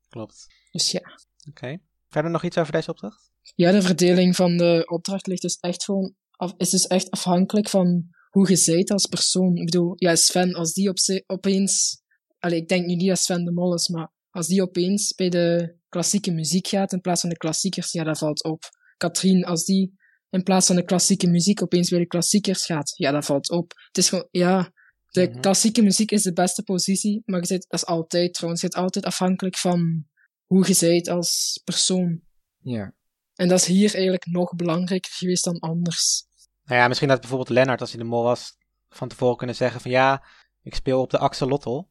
Klopt. 0.08 0.46
Dus 0.70 0.90
ja. 0.90 1.18
Oké. 1.48 1.78
Verder 2.08 2.30
nog 2.30 2.44
iets 2.44 2.58
over 2.58 2.72
deze 2.72 2.90
opdracht? 2.90 3.30
Ja, 3.54 3.72
de 3.72 3.82
verdeling 3.82 4.36
van 4.36 4.56
de 4.56 4.82
opdracht 4.86 5.26
ligt 5.26 5.42
dus 5.42 5.58
echt 5.60 5.84
gewoon 5.84 6.14
af, 6.30 6.54
is 6.56 6.70
dus 6.70 6.86
echt 6.86 7.10
afhankelijk 7.10 7.68
van 7.68 8.08
hoe 8.30 8.48
je 8.48 8.56
zijt 8.56 8.90
als 8.90 9.06
persoon. 9.06 9.56
Ik 9.56 9.64
bedoel, 9.64 9.92
ja, 9.96 10.16
Sven, 10.16 10.54
als 10.54 10.72
die 10.72 10.88
op 10.88 10.96
opeens... 11.26 12.02
Allee, 12.38 12.58
ik 12.60 12.68
denk 12.68 12.86
nu 12.86 12.94
niet 12.94 13.08
dat 13.08 13.18
Sven 13.18 13.44
de 13.44 13.52
Mol 13.52 13.74
is, 13.74 13.88
maar 13.88 14.12
als 14.30 14.46
die 14.46 14.62
opeens 14.62 15.14
bij 15.14 15.28
de 15.28 15.74
klassieke 15.88 16.30
muziek 16.30 16.66
gaat 16.66 16.92
in 16.92 17.00
plaats 17.00 17.20
van 17.20 17.30
de 17.30 17.36
klassiekers, 17.36 17.92
ja, 17.92 18.04
dat 18.04 18.18
valt 18.18 18.44
op. 18.44 18.62
Katrien, 18.96 19.44
als 19.44 19.64
die 19.64 19.98
in 20.30 20.42
plaats 20.42 20.66
van 20.66 20.76
de 20.76 20.84
klassieke 20.84 21.26
muziek 21.28 21.62
opeens 21.62 21.88
bij 21.88 21.98
de 21.98 22.06
klassiekers 22.06 22.64
gaat, 22.64 22.92
ja, 22.96 23.10
dat 23.10 23.24
valt 23.24 23.50
op. 23.50 23.72
Het 23.86 23.98
is 23.98 24.08
gewoon, 24.08 24.28
ja, 24.30 24.72
de 25.10 25.28
Mhm. 25.28 25.40
klassieke 25.40 25.82
muziek 25.82 26.10
is 26.10 26.22
de 26.22 26.32
beste 26.32 26.62
positie, 26.62 27.22
maar 27.24 27.40
je 27.40 27.46
zit, 27.46 27.66
dat 27.68 27.80
is 27.80 27.86
altijd 27.86 28.34
trouwens, 28.34 28.62
je 28.62 28.68
zit 28.68 28.76
altijd 28.76 29.04
afhankelijk 29.04 29.56
van 29.56 30.04
hoe 30.46 30.66
je 30.66 30.72
zijt 30.74 31.08
als 31.08 31.60
persoon. 31.64 32.20
Ja. 32.62 32.94
En 33.34 33.48
dat 33.48 33.60
is 33.60 33.66
hier 33.66 33.92
eigenlijk 33.92 34.26
nog 34.26 34.54
belangrijker 34.54 35.12
geweest 35.12 35.44
dan 35.44 35.58
anders. 35.58 36.24
Nou 36.64 36.80
ja, 36.80 36.88
misschien 36.88 37.08
had 37.08 37.20
bijvoorbeeld 37.20 37.48
Lennart, 37.50 37.80
als 37.80 37.90
hij 37.90 37.98
de 38.02 38.06
mol 38.08 38.22
was, 38.22 38.56
van 38.88 39.08
tevoren 39.08 39.36
kunnen 39.36 39.56
zeggen 39.56 39.80
van 39.80 39.90
ja, 39.90 40.24
ik 40.62 40.74
speel 40.74 41.00
op 41.00 41.10
de 41.10 41.18
axolotl. 41.18 41.82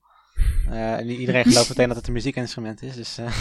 Eh, 0.70 0.94
en 0.94 1.10
iedereen 1.10 1.44
gelooft 1.44 1.70
meteen 1.70 1.88
dat 1.88 1.98
het 1.98 2.08
een 2.08 2.14
muziekinstrument 2.14 2.82
is. 2.82 2.96
Dus 2.96 3.18
eh, 3.18 3.38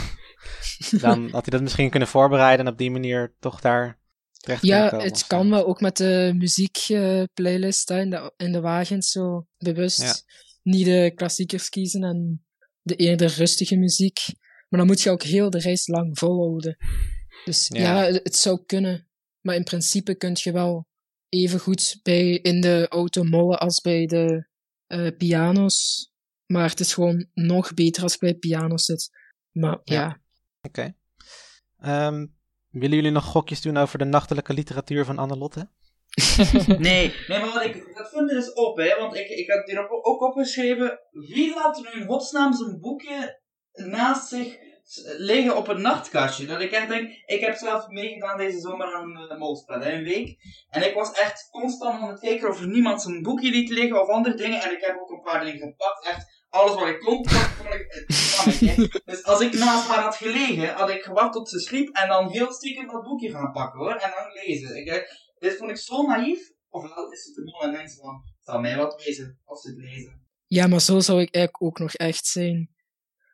dan 1.03 1.23
had 1.23 1.43
hij 1.43 1.51
dat 1.51 1.63
misschien 1.63 1.91
kunnen 1.91 2.09
voorbereiden 2.09 2.67
en 2.67 2.73
op 2.73 2.79
die 2.79 2.91
manier 2.91 3.35
toch 3.41 3.61
daar 3.61 3.99
terecht 4.39 4.63
Ja, 4.67 4.89
komen 4.89 5.05
het 5.07 5.27
kan 5.27 5.51
wel 5.51 5.67
ook 5.67 5.81
met 5.81 5.97
de 5.97 6.33
muziekplaylist 6.37 7.91
in, 7.91 8.11
de, 8.11 8.33
in 8.37 8.53
de 8.53 8.61
wagens 8.61 9.11
zo 9.11 9.47
bewust 9.59 10.01
Ja. 10.01 10.15
niet 10.63 10.85
de 10.85 11.13
klassiekers 11.15 11.69
kiezen 11.69 12.03
en 12.03 12.45
de 12.83 12.95
eerder 12.97 13.29
rustige 13.35 13.77
muziek. 13.77 14.19
Maar 14.69 14.79
dan 14.81 14.87
moet 14.89 15.01
je 15.01 15.11
ook 15.11 15.23
heel 15.23 15.51
de 15.51 15.59
reis 15.59 15.87
lang 15.87 16.19
volhouden. 16.19 16.77
Dus 17.45 17.67
Ja. 17.69 17.81
ja, 17.81 18.05
het, 18.13 18.21
het 18.23 18.37
zou 18.37 18.65
kunnen. 18.67 19.09
Maar 19.41 19.55
in 19.55 19.65
principe 19.65 20.15
kun 20.15 20.37
je 20.39 20.53
wel 20.53 20.87
even 21.29 21.61
goed 21.61 21.99
bij 22.03 22.31
in 22.31 22.61
de 22.61 22.87
auto 22.89 23.23
mollen 23.25 23.59
als 23.59 23.81
bij 23.81 24.07
de 24.07 24.49
eh, 24.87 25.17
piano's. 25.17 26.11
Maar 26.47 26.69
het 26.71 26.81
is 26.81 26.95
gewoon 26.95 27.29
nog 27.35 27.75
beter 27.75 28.03
als 28.03 28.13
je 28.13 28.19
bij 28.19 28.35
piano's 28.35 28.85
zit. 28.85 29.11
Maar 29.51 29.81
Ja. 29.85 29.95
ja, 29.95 30.21
Oké. 30.61 30.95
Ehm, 31.79 32.27
willen 32.71 32.97
jullie 32.97 33.11
nog 33.11 33.25
gokjes 33.25 33.61
doen 33.61 33.77
over 33.77 33.99
de 33.99 34.05
nachtelijke 34.05 34.53
literatuur 34.53 35.05
van 35.05 35.19
Annelotte? 35.19 35.69
Nee, 36.79 37.15
nee, 37.29 37.41
maar 37.41 37.53
wat 37.53 37.65
ik, 37.65 37.97
dat 37.97 38.09
vind 38.11 38.31
ik 38.31 38.37
dus 38.37 38.53
op, 38.53 38.77
hè, 38.77 38.97
want 38.99 39.15
ik, 39.17 39.29
ik 39.29 39.51
had 39.51 39.69
hier 39.69 39.91
ook, 39.91 40.23
opgeschreven, 40.23 41.01
wie 41.11 41.55
laat 41.55 41.77
er 41.77 41.91
nu 41.95 42.01
in 42.01 42.07
godsnaam 42.07 42.53
zijn 42.53 42.81
boekje 42.81 43.41
naast 43.73 44.29
zich 44.29 44.59
liggen 45.17 45.57
op 45.57 45.69
een 45.69 45.81
nachtkastje? 45.81 46.47
Dat 46.47 46.61
ik 46.61 46.71
echt 46.71 46.89
denk, 46.89 47.11
ik 47.27 47.41
heb 47.41 47.55
zelf 47.57 47.89
meegedaan 47.89 48.39
deze 48.39 48.59
zomer 48.59 48.95
aan 48.95 49.11
uh, 49.11 49.39
molspel, 49.39 49.81
hè, 49.81 49.93
een 49.93 50.05
week, 50.05 50.37
en 50.69 50.87
ik 50.87 50.95
was 50.95 51.13
echt 51.13 51.49
constant 51.51 52.01
aan 52.01 52.09
het 52.09 52.21
kijken 52.21 52.49
of 52.49 52.61
er 52.61 52.69
niemand 52.69 53.03
zijn 53.03 53.23
boekje 53.23 53.51
liet 53.51 53.69
liggen 53.69 54.03
of 54.03 54.09
andere 54.09 54.37
dingen, 54.37 54.63
en 54.63 54.73
ik 54.73 54.85
heb 54.85 54.99
ook 55.01 55.11
een 55.11 55.23
paar 55.23 55.45
dingen 55.45 55.59
gepakt, 55.59 56.07
echt 56.07 56.38
alles 56.49 56.75
wat 56.75 56.89
ik 56.89 56.99
kon, 57.01 57.25
kon 57.59 57.73
ik. 57.73 59.03
Dus 59.05 59.25
als 59.25 59.41
ik 59.41 59.53
naast 59.53 59.89
haar 59.89 60.03
had 60.03 60.17
gelegen, 60.17 60.75
had 60.75 60.91
ik 60.91 61.03
gewacht 61.03 61.33
tot 61.33 61.49
ze 61.49 61.59
sliep, 61.61 61.89
en 61.97 62.09
dan 62.09 62.31
heel 62.31 62.53
stiekem 62.53 62.87
dat 62.87 63.03
boekje 63.03 63.31
gaan 63.31 63.53
pakken, 63.53 63.79
hoor, 63.81 63.95
en 63.95 64.11
dan 64.11 64.45
lezen. 64.45 64.77
Ik, 64.77 64.87
eh, 64.87 65.03
dit 65.39 65.57
vond 65.57 65.71
ik 65.71 65.77
zo 65.77 66.03
naïef. 66.07 66.51
Ofwel 66.69 67.11
is 67.13 67.25
het 67.25 67.35
de 67.35 67.43
mol 67.45 67.63
en 67.63 67.73
mensen 67.73 67.99
van, 68.01 68.23
zal 68.41 68.61
mij 68.61 68.77
wat 68.77 69.03
wezen, 69.05 69.41
of 69.45 69.61
ze 69.61 69.69
het 69.69 69.79
lezen. 69.79 70.27
Ja, 70.47 70.67
maar 70.67 70.81
zo 70.81 71.01
zou 71.01 71.21
ik 71.21 71.35
eigenlijk 71.35 71.63
ook 71.63 71.79
nog 71.79 71.95
echt 71.95 72.27
zijn. 72.27 72.71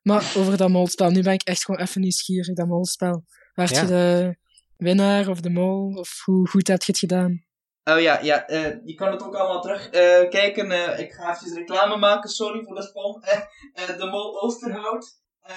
Maar 0.02 0.32
over 0.36 0.56
dat 0.56 0.68
molspel, 0.68 1.10
nu 1.10 1.22
ben 1.22 1.32
ik 1.32 1.42
echt 1.42 1.64
gewoon 1.64 1.80
even 1.80 2.00
nieuwsgierig, 2.00 2.54
dat 2.54 2.66
molspel. 2.66 3.24
Werd 3.54 3.70
Ja. 3.70 3.80
je 3.80 3.86
de 3.86 4.36
winnaar 4.76 5.28
of 5.28 5.40
de 5.40 5.50
mol, 5.50 5.92
of 5.94 6.22
hoe 6.24 6.48
goed 6.48 6.68
heb 6.68 6.82
je 6.82 6.86
het 6.92 7.00
gedaan? 7.00 7.44
Oh 7.84 8.00
ja, 8.00 8.20
ja 8.20 8.46
eh, 8.46 8.76
je 8.84 8.94
kan 8.94 9.12
het 9.12 9.22
ook 9.22 9.34
allemaal 9.34 9.60
terugkijken. 9.60 10.30
kijken. 10.30 10.70
Eh, 10.70 10.98
ik 10.98 11.12
ga 11.12 11.34
even 11.34 11.54
reclame 11.54 11.96
maken, 11.96 12.30
sorry 12.30 12.64
voor 12.64 12.74
de 12.74 12.82
spam. 12.82 13.22
Eh, 13.22 13.88
eh, 13.88 13.98
de 13.98 14.06
Mol 14.06 14.42
Oosterhout. 14.42 15.22
Eh, 15.40 15.56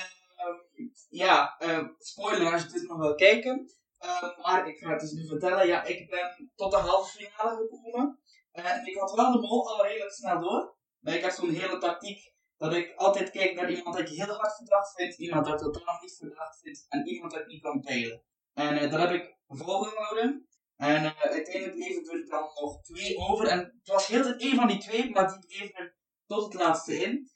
ja, 1.10 1.58
eh, 1.58 1.88
spoiler 2.00 2.54
als 2.54 2.62
je 2.62 2.68
dit 2.68 2.88
nog 2.88 2.98
wil 2.98 3.16
kijken. 3.16 3.72
Eh, 3.98 4.38
maar 4.42 4.68
ik 4.68 4.78
ga 4.78 4.90
het 4.90 5.00
dus 5.00 5.12
nu 5.12 5.28
vertellen. 5.28 5.68
Ja, 5.68 5.84
ik 5.84 6.10
ben 6.10 6.52
tot 6.56 6.72
de 6.72 6.78
halve 6.78 7.18
finale 7.18 7.56
gekomen. 7.56 8.20
En 8.52 8.86
ik 8.86 8.98
had 8.98 9.16
wel 9.16 9.32
de 9.32 9.40
Mol 9.40 9.70
al 9.70 9.86
redelijk 9.86 10.14
snel 10.14 10.40
door. 10.40 10.76
Maar 11.00 11.14
ik 11.14 11.22
heb 11.22 11.32
zo'n 11.32 11.50
hele 11.50 11.78
tactiek 11.78 12.34
dat 12.58 12.74
ik 12.74 12.94
altijd 12.96 13.32
kijk 13.32 13.56
naar 13.56 13.72
iemand 13.72 13.98
dat 13.98 14.10
ik 14.10 14.16
heel 14.18 14.36
hard 14.36 14.56
verdacht 14.56 14.96
vind, 14.96 15.14
iemand 15.18 15.46
dat 15.46 15.54
ik 15.54 15.72
totaal 15.74 16.00
niet 16.02 16.16
verdacht 16.18 16.60
vind 16.60 16.86
en 16.90 17.08
iemand 17.08 17.32
dat 17.32 17.42
ik 17.42 17.48
niet 17.48 17.62
kan 17.62 17.82
peilen. 17.82 18.24
En 18.54 18.78
eh, 18.78 18.92
dat 18.92 19.00
heb 19.00 19.12
ik 19.12 19.38
volgehouden. 19.48 20.48
En 20.78 21.04
eh, 21.06 21.22
uiteindelijk 21.22 21.76
bleef 21.76 21.98
er 21.98 22.26
dan 22.30 22.50
nog 22.62 22.82
twee 22.82 23.18
over. 23.18 23.48
En 23.48 23.60
het 23.60 23.88
was 23.88 24.08
heel 24.08 24.24
de 24.24 24.36
één 24.36 24.56
van 24.56 24.68
die 24.68 24.78
twee, 24.78 25.10
maar 25.10 25.28
die 25.28 25.46
bleef 25.48 25.78
er 25.78 25.96
tot 26.26 26.44
het 26.54 26.62
laatste 26.62 26.96
in. 27.00 27.30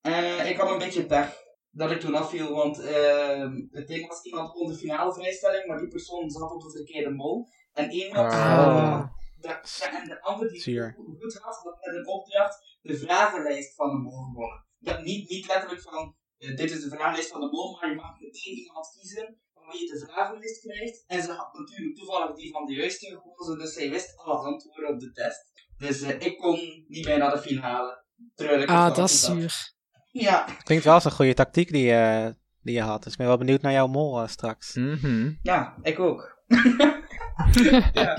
En 0.00 0.46
ik 0.48 0.56
had 0.56 0.70
een 0.70 0.78
beetje 0.78 1.06
pech 1.06 1.42
dat 1.70 1.90
ik 1.90 2.00
toen 2.00 2.14
afviel, 2.14 2.54
want 2.54 2.78
eh, 2.80 3.50
het 3.70 3.86
ding 3.86 4.08
was 4.08 4.22
iemand 4.22 4.50
kon 4.52 4.66
de 4.68 4.74
finale 4.76 5.14
vrijstelling, 5.14 5.66
maar 5.66 5.78
die 5.78 5.88
persoon 5.88 6.30
zat 6.30 6.50
op 6.52 6.62
de 6.62 6.70
verkeerde 6.70 7.10
mol. 7.10 7.48
En 7.72 7.90
iemand, 7.90 8.32
Ah. 8.32 9.08
dat- 9.40 9.78
ja, 9.80 10.00
en 10.00 10.08
de 10.08 10.20
ander 10.22 10.48
die 10.48 10.62
het 10.84 10.94
goed 10.94 11.38
had, 11.38 11.56
had 11.62 11.78
met 11.84 11.94
een 11.94 12.06
opdracht 12.06 12.78
de 12.82 12.98
vragenlijst 12.98 13.74
van 13.74 13.90
de 13.90 13.96
mol 13.98 14.22
gewonnen. 14.24 14.66
Dat 14.78 15.02
niet, 15.02 15.28
niet 15.28 15.46
letterlijk 15.46 15.82
van, 15.82 16.16
eh, 16.38 16.56
dit 16.56 16.70
is 16.70 16.82
de 16.82 16.88
vragenlijst 16.88 17.30
van 17.30 17.40
de 17.40 17.46
mol, 17.50 17.78
maar 17.80 17.90
je 17.90 17.94
mag 17.96 18.20
één 18.20 18.56
iemand 18.58 18.88
kiezen 19.00 19.40
waarmee 19.64 19.82
je 19.86 19.92
de 19.92 20.06
vragenlijst 20.12 20.60
krijgt. 20.60 21.04
En 21.06 21.22
ze 21.22 21.32
had 21.32 21.52
natuurlijk 21.58 21.96
toevallig 21.96 22.36
die 22.36 22.50
van 22.52 22.66
de 22.66 22.72
juiste 22.72 23.06
gekozen, 23.06 23.58
dus 23.58 23.72
zij 23.74 23.90
wist 23.90 24.16
alle 24.16 24.34
antwoorden 24.34 24.94
op 24.94 25.00
de 25.00 25.12
test. 25.12 25.52
Dus 25.78 26.00
eh, 26.02 26.20
ik 26.20 26.38
kon 26.38 26.84
niet 26.88 27.06
meer 27.06 27.18
naar 27.18 27.30
de 27.30 27.38
finale. 27.38 28.02
Ah, 28.66 28.94
dat 28.94 29.08
is 29.08 29.24
zuur. 29.24 29.72
Ja, 30.12 30.46
Klinkt 30.62 30.84
wel 30.84 30.94
als 30.94 31.04
een 31.04 31.10
goede 31.10 31.34
tactiek 31.34 31.72
die, 31.72 31.84
je 31.84 32.34
die 32.62 32.74
je 32.74 32.80
had. 32.80 33.02
Dus 33.02 33.12
ik 33.12 33.18
ben 33.18 33.26
wel 33.26 33.38
benieuwd 33.38 33.62
naar 33.62 33.72
jouw 33.72 33.86
mol 33.86 34.20
eh, 34.22 34.28
straks. 34.28 34.74
Mhm. 34.74 35.32
ja, 35.42 35.76
ik 35.82 35.98
ook. 35.98 36.32
ja. 37.92 38.18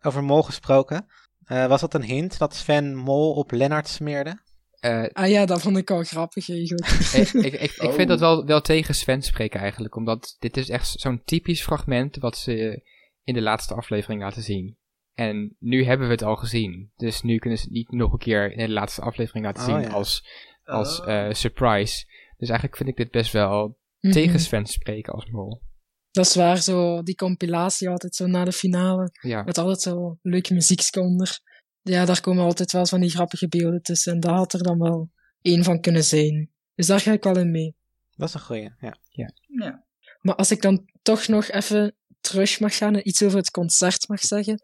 Over 0.00 0.24
mol 0.24 0.42
gesproken. 0.42 1.06
eh, 1.44 1.66
was 1.66 1.80
dat 1.80 1.94
een 1.94 2.02
hint 2.02 2.38
dat 2.38 2.54
Sven 2.54 2.94
mol 2.96 3.32
op 3.32 3.50
Lennart 3.50 3.88
smeerde? 3.88 4.40
Eh, 4.80 5.04
Ah 5.12 5.28
ja, 5.28 5.46
dat 5.46 5.60
vond 5.60 5.76
ik 5.76 5.90
al 5.90 6.02
grappig 6.02 6.50
eigenlijk. 6.50 6.88
ik, 7.12 7.32
ik, 7.32 7.60
ik, 7.60 7.70
ik 7.70 7.82
Oh. 7.82 7.92
vind 7.94 8.08
dat 8.08 8.20
wel, 8.20 8.44
wel 8.46 8.60
tegen 8.60 8.94
Sven 8.94 9.22
spreken 9.22 9.60
eigenlijk. 9.60 9.96
Omdat 9.96 10.36
dit 10.38 10.56
is 10.56 10.68
echt 10.68 10.88
zo'n 11.00 11.22
typisch 11.24 11.62
fragment 11.62 12.16
wat 12.16 12.36
ze 12.38 12.82
in 13.24 13.34
de 13.34 13.42
laatste 13.42 13.74
aflevering 13.74 14.20
laten 14.22 14.42
zien. 14.42 14.76
En 15.14 15.56
nu 15.58 15.84
hebben 15.84 16.06
we 16.06 16.12
het 16.12 16.22
al 16.22 16.36
gezien. 16.36 16.92
Dus 16.96 17.22
nu 17.22 17.38
kunnen 17.38 17.58
ze 17.58 17.64
het 17.64 17.72
niet 17.74 17.90
nog 17.90 18.12
een 18.12 18.18
keer 18.18 18.52
in 18.52 18.66
de 18.66 18.72
laatste 18.72 19.00
aflevering 19.00 19.44
laten 19.44 19.62
Oh, 19.62 19.68
zien 19.68 19.80
ja. 19.80 19.94
als, 19.94 20.22
als 20.64 21.00
Oh. 21.00 21.08
eh, 21.26 21.32
surprise. 21.34 22.04
Dus 22.36 22.48
eigenlijk 22.48 22.76
vind 22.76 22.88
ik 22.88 22.96
dit 22.96 23.10
best 23.10 23.32
wel 23.32 23.78
Mhm. 24.00 24.12
tegen 24.12 24.40
Sven 24.40 24.66
spreken 24.66 25.12
als 25.12 25.26
mol. 25.30 25.62
Dat 26.10 26.26
is 26.26 26.34
waar, 26.34 26.56
zo, 26.62 27.02
die 27.02 27.14
compilatie 27.14 27.88
altijd 27.88 28.14
zo 28.14 28.26
na 28.26 28.44
de 28.44 28.52
finale. 28.52 29.10
Ja. 29.20 29.42
Met 29.42 29.58
altijd 29.58 29.80
zo 29.80 30.18
leuke 30.22 30.54
muziek 30.54 30.96
onder. 30.96 31.40
Ja, 31.88 32.04
daar 32.04 32.20
komen 32.20 32.44
altijd 32.44 32.72
wel 32.72 32.80
eens 32.80 32.90
van 32.90 33.00
die 33.00 33.10
grappige 33.10 33.48
beelden 33.48 33.82
tussen. 33.82 34.12
En 34.12 34.20
daar 34.20 34.34
had 34.34 34.52
er 34.52 34.62
dan 34.62 34.78
wel 34.78 35.10
één 35.42 35.64
van 35.64 35.80
kunnen 35.80 36.04
zijn. 36.04 36.50
Dus 36.74 36.86
daar 36.86 37.00
ga 37.00 37.12
ik 37.12 37.22
wel 37.22 37.38
in 37.38 37.50
mee. 37.50 37.76
Dat 38.16 38.28
is 38.28 38.34
een 38.34 38.40
goeie, 38.40 38.70
ja. 38.80 38.96
ja. 39.10 39.86
Maar 40.20 40.34
als 40.34 40.50
ik 40.50 40.62
dan 40.62 40.90
toch 41.02 41.28
nog 41.28 41.50
even 41.50 41.96
terug 42.20 42.60
mag 42.60 42.76
gaan 42.76 42.94
en 42.94 43.08
iets 43.08 43.22
over 43.22 43.38
het 43.38 43.50
concert 43.50 44.08
mag 44.08 44.20
zeggen. 44.20 44.62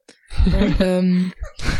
Maar, 0.51 0.81
ehm, 0.87 1.25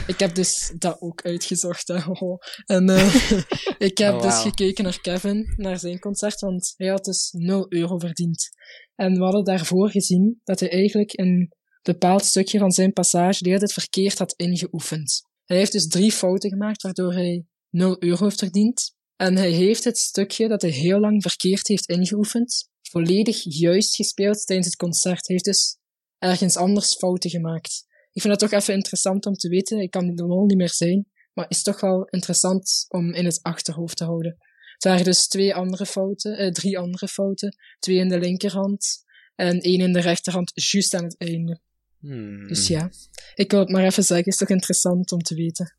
ik 0.07 0.19
heb 0.19 0.35
dus 0.35 0.75
dat 0.79 1.01
ook 1.01 1.23
uitgezocht. 1.23 1.89
Hè. 1.89 1.99
Oh. 2.25 2.39
En 2.67 2.89
eh, 2.89 3.15
ik 3.89 3.99
heb 3.99 4.15
Oh, 4.15 4.23
dus 4.23 4.41
gekeken 4.41 4.85
naar 4.85 5.01
Kevin, 5.01 5.55
naar 5.57 5.79
zijn 5.79 5.99
concert, 5.99 6.41
want 6.41 6.75
hij 6.77 6.89
had 6.89 7.05
dus 7.05 7.31
0 7.33 7.67
euro 7.69 7.99
verdiend. 7.99 8.49
En 8.95 9.13
we 9.13 9.23
hadden 9.23 9.45
daarvoor 9.45 9.91
gezien 9.91 10.41
dat 10.45 10.61
hij 10.61 10.71
eigenlijk 10.71 11.19
een 11.19 11.53
bepaald 11.83 12.25
stukje 12.25 12.59
van 12.59 12.71
zijn 12.71 12.93
passage 12.93 13.43
de 13.43 13.49
hele 13.49 13.59
tijd 13.59 13.73
verkeerd 13.73 14.19
had 14.19 14.33
ingeoefend. 14.37 15.29
Hij 15.45 15.57
heeft 15.57 15.73
dus 15.73 15.89
drie 15.89 16.13
fouten 16.13 16.51
gemaakt, 16.51 16.83
waardoor 16.83 17.13
hij 17.13 17.47
0 17.71 18.03
euro 18.03 18.25
heeft 18.25 18.39
verdiend. 18.39 18.95
En 19.17 19.37
hij 19.37 19.51
heeft 19.51 19.85
het 19.85 19.99
stukje 19.99 20.49
dat 20.49 20.63
hij 20.63 20.71
heel 20.71 21.01
lang 21.01 21.23
verkeerd 21.23 21.69
heeft 21.69 21.89
ingeoefend, 21.89 22.69
volledig 22.83 23.41
juist 23.43 23.95
gespeeld 23.95 24.47
tijdens 24.47 24.69
het 24.69 24.77
concert. 24.77 25.27
Hij 25.27 25.37
heeft 25.37 25.45
dus 25.45 25.77
ergens 26.19 26.57
anders 26.57 26.95
fouten 26.97 27.31
gemaakt. 27.31 27.85
Ik 28.13 28.23
vind 28.23 28.41
dat 28.41 28.51
toch 28.51 28.61
even 28.61 28.75
interessant 28.75 29.27
om 29.27 29.35
te 29.35 29.49
weten. 29.49 29.79
Ik 29.79 29.91
kan 29.91 30.15
de 30.15 30.27
mol 30.27 30.45
niet 30.45 30.57
meer 30.57 30.71
zijn, 30.71 31.07
maar 31.33 31.47
is 31.49 31.63
toch 31.63 31.81
wel 31.81 32.05
interessant 32.05 32.85
om 32.89 33.13
in 33.13 33.25
het 33.25 33.43
achterhoofd 33.43 33.97
te 33.97 34.05
houden. 34.05 34.37
Het 34.73 34.85
waren 34.85 35.05
dus 35.05 35.27
twee 35.27 35.55
andere 35.55 35.87
fouten, 35.87 36.39
eh, 36.39 36.51
drie 36.51 36.79
andere 36.79 37.09
fouten. 37.09 37.57
Twee 37.79 37.97
in 37.97 38.09
de 38.09 38.19
linkerhand 38.19 39.05
en 39.35 39.61
één 39.61 39.81
in 39.81 39.93
de 39.93 40.01
rechterhand, 40.01 40.53
juist 40.55 40.95
aan 40.95 41.05
het 41.05 41.19
einde. 41.19 41.61
Hmm. 42.07 42.47
Dus 42.47 42.67
ja, 42.67 42.89
ik 43.35 43.51
wil 43.51 43.61
het 43.61 43.69
maar 43.69 43.83
even 43.83 44.03
zeggen. 44.03 44.17
Het 44.17 44.27
is 44.27 44.37
toch 44.37 44.49
interessant 44.49 45.13
om 45.13 45.23
te 45.23 45.35
weten. 45.35 45.75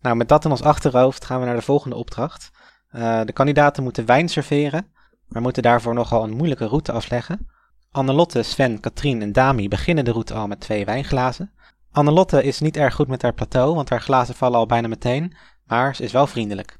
Nou, 0.00 0.16
met 0.16 0.28
dat 0.28 0.44
in 0.44 0.50
ons 0.50 0.62
achterhoofd 0.62 1.24
gaan 1.24 1.40
we 1.40 1.46
naar 1.46 1.54
de 1.54 1.62
volgende 1.62 1.96
opdracht. 1.96 2.50
Eh, 2.88 3.24
de 3.24 3.32
kandidaten 3.32 3.82
moeten 3.82 4.06
wijn 4.06 4.28
serveren, 4.28 4.86
maar 5.28 5.42
moeten 5.42 5.62
daarvoor 5.62 5.94
nogal 5.94 6.22
een 6.22 6.36
moeilijke 6.36 6.66
route 6.66 6.92
afleggen. 6.92 7.48
Annelotte, 7.90 8.42
Sven, 8.42 8.80
Katrien 8.80 9.22
en 9.22 9.32
Dami 9.32 9.68
beginnen 9.68 10.04
de 10.04 10.10
route 10.10 10.34
al 10.34 10.46
met 10.46 10.60
twee 10.60 10.84
wijnglazen. 10.84 11.52
Annelotte 11.90 12.42
is 12.42 12.60
niet 12.60 12.76
erg 12.76 12.94
goed 12.94 13.08
met 13.08 13.22
haar 13.22 13.34
plateau, 13.34 13.74
want 13.74 13.88
haar 13.88 14.00
glazen 14.00 14.34
vallen 14.34 14.58
al 14.58 14.66
bijna 14.66 14.88
meteen, 14.88 15.36
maar 15.64 15.96
ze 15.96 16.02
is 16.02 16.12
wel 16.12 16.26
vriendelijk. 16.26 16.78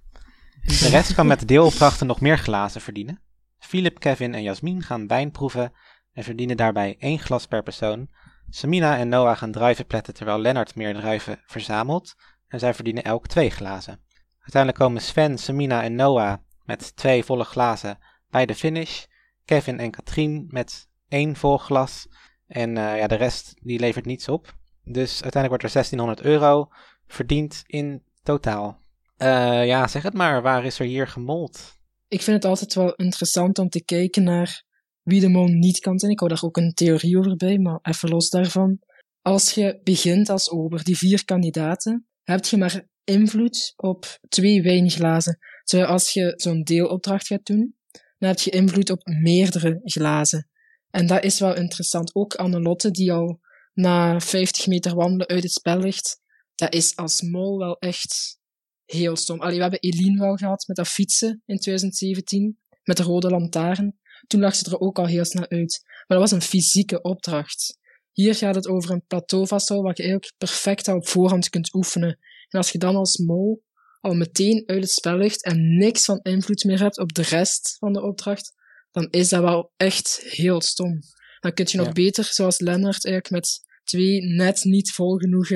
De 0.62 0.88
rest 0.88 1.14
kan 1.14 1.26
met 1.26 1.40
de 1.40 1.46
deelopdrachten 1.46 2.06
nog 2.06 2.20
meer 2.20 2.38
glazen 2.38 2.80
verdienen. 2.80 3.20
Philip, 3.58 4.00
Kevin 4.00 4.34
en 4.34 4.42
Jasmin 4.42 4.82
gaan 4.82 5.06
wijn 5.06 5.30
proeven 5.30 5.72
en 6.12 6.24
verdienen 6.24 6.56
daarbij 6.56 6.96
één 6.98 7.18
glas 7.18 7.46
per 7.46 7.62
persoon. 7.62 8.08
Samina 8.50 8.98
en 8.98 9.08
Noah 9.08 9.36
gaan 9.36 9.52
druiven 9.52 9.86
pletten 9.86 10.14
terwijl 10.14 10.38
Lennart 10.38 10.74
meer 10.74 10.94
druiven 10.94 11.42
verzamelt 11.46 12.14
en 12.48 12.58
zij 12.58 12.74
verdienen 12.74 13.04
elk 13.04 13.26
twee 13.26 13.50
glazen. 13.50 14.00
Uiteindelijk 14.38 14.82
komen 14.82 15.02
Sven, 15.02 15.38
Samina 15.38 15.82
en 15.82 15.94
Noah 15.94 16.38
met 16.64 16.96
twee 16.96 17.24
volle 17.24 17.44
glazen 17.44 17.98
bij 18.30 18.46
de 18.46 18.54
finish. 18.54 19.04
Kevin 19.44 19.78
en 19.78 19.90
Katrien 19.90 20.46
met 20.48 20.88
één 21.08 21.36
vol 21.36 21.58
glas. 21.58 22.08
En 22.46 22.76
eh, 22.76 22.98
ja, 22.98 23.06
de 23.06 23.14
rest 23.14 23.54
die 23.62 23.78
levert 23.78 24.06
niets 24.06 24.28
op. 24.28 24.54
Dus 24.84 25.22
uiteindelijk 25.22 25.48
wordt 25.48 25.64
er 25.64 25.72
1600 25.72 26.20
euro 26.20 26.68
verdiend 27.06 27.62
in 27.66 28.02
totaal. 28.22 28.80
Eh, 29.16 29.66
ja, 29.66 29.86
zeg 29.86 30.02
het 30.02 30.14
maar, 30.14 30.42
waar 30.42 30.64
is 30.64 30.78
er 30.78 30.86
hier 30.86 31.08
gemold? 31.08 31.78
Ik 32.08 32.22
vind 32.22 32.36
het 32.36 32.44
altijd 32.44 32.74
wel 32.74 32.94
interessant 32.94 33.58
om 33.58 33.68
te 33.68 33.84
kijken 33.84 34.22
naar 34.22 34.64
wie 35.10 35.20
de 35.20 35.28
mol 35.28 35.46
niet 35.46 35.78
kan 35.78 35.98
zijn. 35.98 36.12
Ik 36.12 36.18
hou 36.18 36.30
daar 36.30 36.42
ook 36.44 36.56
een 36.56 36.74
theorie 36.74 37.18
over 37.18 37.36
bij, 37.36 37.58
maar 37.58 37.78
even 37.82 38.08
los 38.08 38.30
daarvan. 38.30 38.78
Als 39.22 39.52
je 39.52 39.80
begint 39.82 40.28
als 40.28 40.50
ober, 40.50 40.84
die 40.84 40.96
vier 40.96 41.24
kandidaten, 41.24 42.06
heb 42.22 42.44
je 42.44 42.56
maar 42.56 42.86
invloed 43.04 43.72
op 43.76 44.18
twee 44.28 44.62
wijnglazen. 44.62 45.38
Terwijl 45.64 45.90
als 45.90 46.12
je 46.12 46.32
zo'n 46.36 46.62
deelopdracht 46.62 47.26
gaat 47.26 47.46
doen, 47.46 47.74
dan 48.18 48.28
heb 48.28 48.38
je 48.38 48.50
invloed 48.50 48.90
op 48.90 49.00
meerdere 49.04 49.80
glazen. 49.82 50.48
En 50.90 51.06
dat 51.06 51.24
is 51.24 51.40
wel 51.40 51.56
interessant. 51.56 52.14
Ook 52.14 52.34
Annelotte, 52.34 52.90
die 52.90 53.12
al 53.12 53.40
na 53.74 54.20
50 54.20 54.66
meter 54.66 54.94
wandelen 54.94 55.28
uit 55.28 55.42
het 55.42 55.52
spel 55.52 55.78
ligt, 55.78 56.20
dat 56.54 56.74
is 56.74 56.96
als 56.96 57.22
mol 57.22 57.58
wel 57.58 57.78
echt 57.78 58.38
heel 58.84 59.16
stom. 59.16 59.40
Allee, 59.40 59.56
we 59.56 59.62
hebben 59.62 59.80
Eline 59.80 60.18
wel 60.18 60.36
gehad 60.36 60.66
met 60.66 60.76
dat 60.76 60.88
fietsen 60.88 61.42
in 61.46 61.58
2017, 61.58 62.58
met 62.84 62.96
de 62.96 63.02
rode 63.02 63.30
lantaarn. 63.30 63.98
Toen 64.26 64.40
lag 64.40 64.54
ze 64.54 64.70
er 64.70 64.80
ook 64.80 64.98
al 64.98 65.06
heel 65.06 65.24
snel 65.24 65.48
uit. 65.48 65.80
Maar 65.84 66.18
dat 66.18 66.30
was 66.30 66.30
een 66.30 66.48
fysieke 66.48 67.00
opdracht. 67.02 67.78
Hier 68.12 68.34
gaat 68.34 68.54
het 68.54 68.68
over 68.68 68.90
een 68.90 69.04
plateau 69.06 69.46
vasthouden, 69.46 69.88
wat 69.88 69.96
je 69.98 70.02
eigenlijk 70.02 70.34
perfect 70.38 70.88
al 70.88 70.96
op 70.96 71.08
voorhand 71.08 71.48
kunt 71.48 71.74
oefenen. 71.74 72.18
En 72.48 72.58
als 72.58 72.70
je 72.70 72.78
dan 72.78 72.96
als 72.96 73.16
mol 73.16 73.62
al 74.00 74.14
meteen 74.14 74.62
uit 74.66 74.82
het 74.82 74.90
spel 74.90 75.16
ligt 75.16 75.44
en 75.44 75.76
niks 75.76 76.04
van 76.04 76.20
invloed 76.22 76.64
meer 76.64 76.80
hebt 76.80 76.98
op 76.98 77.12
de 77.12 77.22
rest 77.22 77.76
van 77.78 77.92
de 77.92 78.02
opdracht, 78.02 78.54
dan 78.90 79.08
is 79.10 79.28
dat 79.28 79.42
wel 79.42 79.72
echt 79.76 80.20
heel 80.22 80.60
stom. 80.60 80.98
Dan 81.40 81.52
kun 81.52 81.66
je 81.68 81.76
nog 81.76 81.86
Ja. 81.86 81.92
beter, 81.92 82.24
zoals 82.24 82.60
Lennart, 82.60 83.04
eigenlijk 83.04 83.30
met 83.30 83.60
twee 83.84 84.22
net 84.22 84.64
niet 84.64 84.92
vol 84.92 85.16
genoeg 85.16 85.48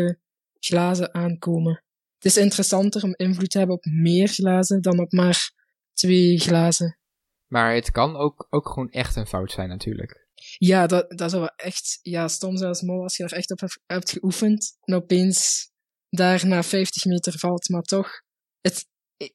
glazen 0.58 1.14
aankomen. 1.14 1.84
Het 2.14 2.24
is 2.24 2.36
interessanter 2.36 3.02
om 3.02 3.14
invloed 3.16 3.50
te 3.50 3.58
hebben 3.58 3.76
op 3.76 3.84
meer 3.84 4.28
glazen 4.28 4.82
dan 4.82 5.00
op 5.00 5.12
maar 5.12 5.52
twee 5.92 6.38
glazen. 6.38 6.98
Maar 7.54 7.74
het 7.74 7.90
kan 7.90 8.16
ook, 8.16 8.46
ook 8.50 8.68
gewoon 8.68 8.90
echt 8.90 9.16
een 9.16 9.26
fout 9.26 9.50
zijn 9.50 9.68
natuurlijk. 9.68 10.26
Ja, 10.58 10.86
dat, 10.86 11.10
dat 11.18 11.30
zou 11.30 11.42
wel 11.42 11.52
echt 11.56 11.98
ja, 12.02 12.28
stom 12.28 12.56
zijn 12.56 12.68
als 12.68 12.82
mol 12.82 13.02
als 13.02 13.16
je 13.16 13.24
er 13.24 13.32
echt 13.32 13.50
op 13.50 13.60
hebt, 13.60 13.80
hebt 13.86 14.10
geoefend 14.10 14.76
en 14.80 14.94
opeens 14.94 15.70
daar 16.08 16.46
na 16.46 16.62
50 16.62 17.04
meter 17.04 17.38
valt. 17.38 17.68
Maar 17.68 17.82
toch, 17.82 18.10
het, 18.60 18.86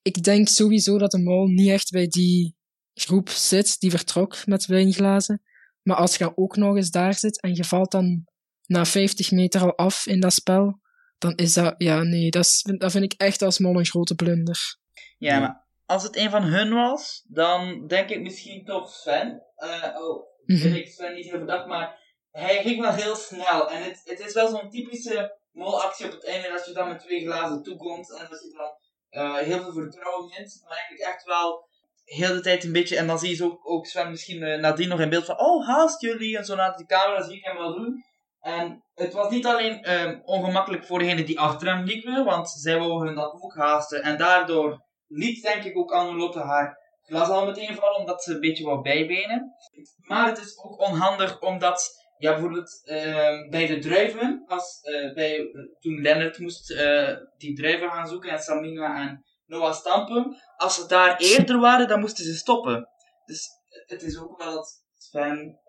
ik 0.01 0.23
denk 0.23 0.47
sowieso 0.47 0.97
dat 0.97 1.11
de 1.11 1.19
mol 1.19 1.47
niet 1.47 1.69
echt 1.69 1.91
bij 1.91 2.07
die 2.07 2.55
groep 2.93 3.29
zit 3.29 3.79
die 3.79 3.89
vertrok 3.89 4.45
met 4.45 4.65
wijnglazen. 4.65 5.41
Maar 5.81 5.97
als 5.97 6.15
je 6.15 6.37
ook 6.37 6.55
nog 6.55 6.75
eens 6.75 6.91
daar 6.91 7.13
zit 7.13 7.41
en 7.41 7.55
je 7.55 7.63
valt 7.63 7.91
dan 7.91 8.25
na 8.65 8.85
50 8.85 9.31
meter 9.31 9.61
al 9.61 9.75
af 9.75 10.05
in 10.05 10.19
dat 10.19 10.33
spel, 10.33 10.79
dan 11.17 11.35
is 11.35 11.53
dat, 11.53 11.75
ja, 11.77 12.03
nee, 12.03 12.29
dat, 12.29 12.45
is, 12.45 12.65
dat 12.77 12.91
vind 12.91 13.03
ik 13.03 13.13
echt 13.21 13.41
als 13.41 13.59
mol 13.59 13.77
een 13.77 13.85
grote 13.85 14.15
blunder. 14.15 14.77
Ja, 15.17 15.39
maar 15.39 15.67
als 15.89 16.03
het 16.03 16.15
een 16.15 16.29
van 16.29 16.43
hun 16.43 16.73
was, 16.73 17.25
dan 17.27 17.87
denk 17.87 18.09
ik 18.09 18.21
misschien 18.21 18.65
toch 18.65 18.89
Sven. 18.89 19.43
Uh, 19.57 20.01
oh, 20.01 20.27
Mhm. 20.45 20.59
vind 20.61 20.75
ik 20.75 20.87
Sven 20.87 21.13
niet 21.13 21.25
heel 21.25 21.37
verdacht, 21.37 21.67
maar 21.67 21.97
hij 22.31 22.61
ging 22.61 22.81
wel 22.81 22.91
heel 22.91 23.15
snel. 23.15 23.69
En 23.69 23.83
het, 23.83 24.01
het 24.03 24.19
is 24.19 24.33
wel 24.33 24.47
zo'n 24.47 24.69
typische 24.69 25.37
molactie 25.51 26.05
op 26.05 26.11
het 26.11 26.25
einde, 26.25 26.49
dat 26.49 26.65
je 26.65 26.73
dan 26.73 26.87
met 26.87 26.99
twee 26.99 27.25
glazen 27.25 27.63
toekomt 27.63 28.11
en 28.11 28.27
dat 28.29 28.41
je 28.41 28.53
dan 28.57 28.71
eh, 29.09 29.35
heel 29.35 29.61
veel 29.61 29.73
vertrouwen 29.73 30.29
wint. 30.29 30.61
Maar 30.63 30.77
eigenlijk 30.77 31.09
echt 31.13 31.23
wel 31.23 31.67
heel 32.03 32.33
de 32.33 32.41
tijd 32.41 32.63
een 32.63 32.71
beetje, 32.71 32.97
en 32.97 33.07
dan 33.07 33.19
zie 33.19 33.29
je 33.29 33.35
zo 33.35 33.45
ook, 33.45 33.69
ook 33.69 33.85
Sven 33.85 34.09
misschien 34.09 34.43
eh, 34.43 34.59
nadien 34.59 34.89
nog 34.89 34.99
in 34.99 35.09
beeld 35.09 35.25
van, 35.25 35.39
oh, 35.39 35.67
haast 35.67 36.01
jullie, 36.01 36.37
en 36.37 36.45
zo 36.45 36.55
naar 36.55 36.75
de 36.75 36.85
camera 36.85 37.21
zie 37.23 37.37
ik 37.37 37.45
hem 37.45 37.57
wel 37.57 37.75
doen. 37.75 38.03
En 38.39 38.83
het 38.93 39.13
was 39.13 39.29
niet 39.29 39.45
alleen 39.45 39.83
ehm, 39.83 40.19
ongemakkelijk 40.23 40.85
voor 40.85 40.99
degenen 40.99 41.25
die 41.25 41.39
achter 41.39 41.67
hem 41.67 41.83
liepen, 41.83 42.25
want 42.25 42.49
zij 42.49 42.77
wouden 42.77 43.07
hun 43.07 43.15
dat 43.15 43.33
ook 43.41 43.55
haasten. 43.55 44.03
En 44.03 44.17
daardoor 44.17 44.87
liet 45.09 45.43
denk 45.43 45.63
ik 45.63 45.77
ook 45.77 45.91
Annelotte 45.91 46.39
haar 46.39 46.77
glas 47.09 47.29
al 47.29 47.45
meteen 47.45 47.75
vallen, 47.75 47.99
omdat 47.99 48.23
ze 48.23 48.33
een 48.33 48.39
beetje 48.39 48.63
wou 48.63 48.81
bijbenen. 48.81 49.55
Maar 49.97 50.27
het 50.27 50.37
is 50.37 50.57
ook 50.63 50.79
onhandig, 50.79 51.41
omdat, 51.41 52.05
ja, 52.17 52.31
bijvoorbeeld 52.31 52.81
ehm, 52.83 53.49
bij 53.49 53.67
de 53.67 53.79
druiven, 53.79 54.43
als, 54.47 54.79
eh, 54.81 55.13
bij, 55.13 55.37
eh, 55.37 55.45
toen 55.79 56.01
Lennart 56.01 56.39
moest 56.39 56.71
eh, 56.71 57.15
die 57.37 57.55
druiven 57.55 57.89
gaan 57.89 58.07
zoeken, 58.07 58.29
en 58.29 58.39
Samina 58.39 59.07
en 59.07 59.23
Noah 59.45 59.73
stampen, 59.73 60.37
als 60.57 60.75
ze 60.75 60.87
daar 60.87 61.17
eerder 61.17 61.59
waren, 61.59 61.87
dan 61.87 61.99
moesten 61.99 62.25
ze 62.25 62.35
stoppen. 62.35 62.87
Dus 63.25 63.47
het 63.85 64.01
is 64.01 64.19
ook 64.19 64.37
wel 64.37 64.53
dat 64.53 64.83
Sven 64.97 65.59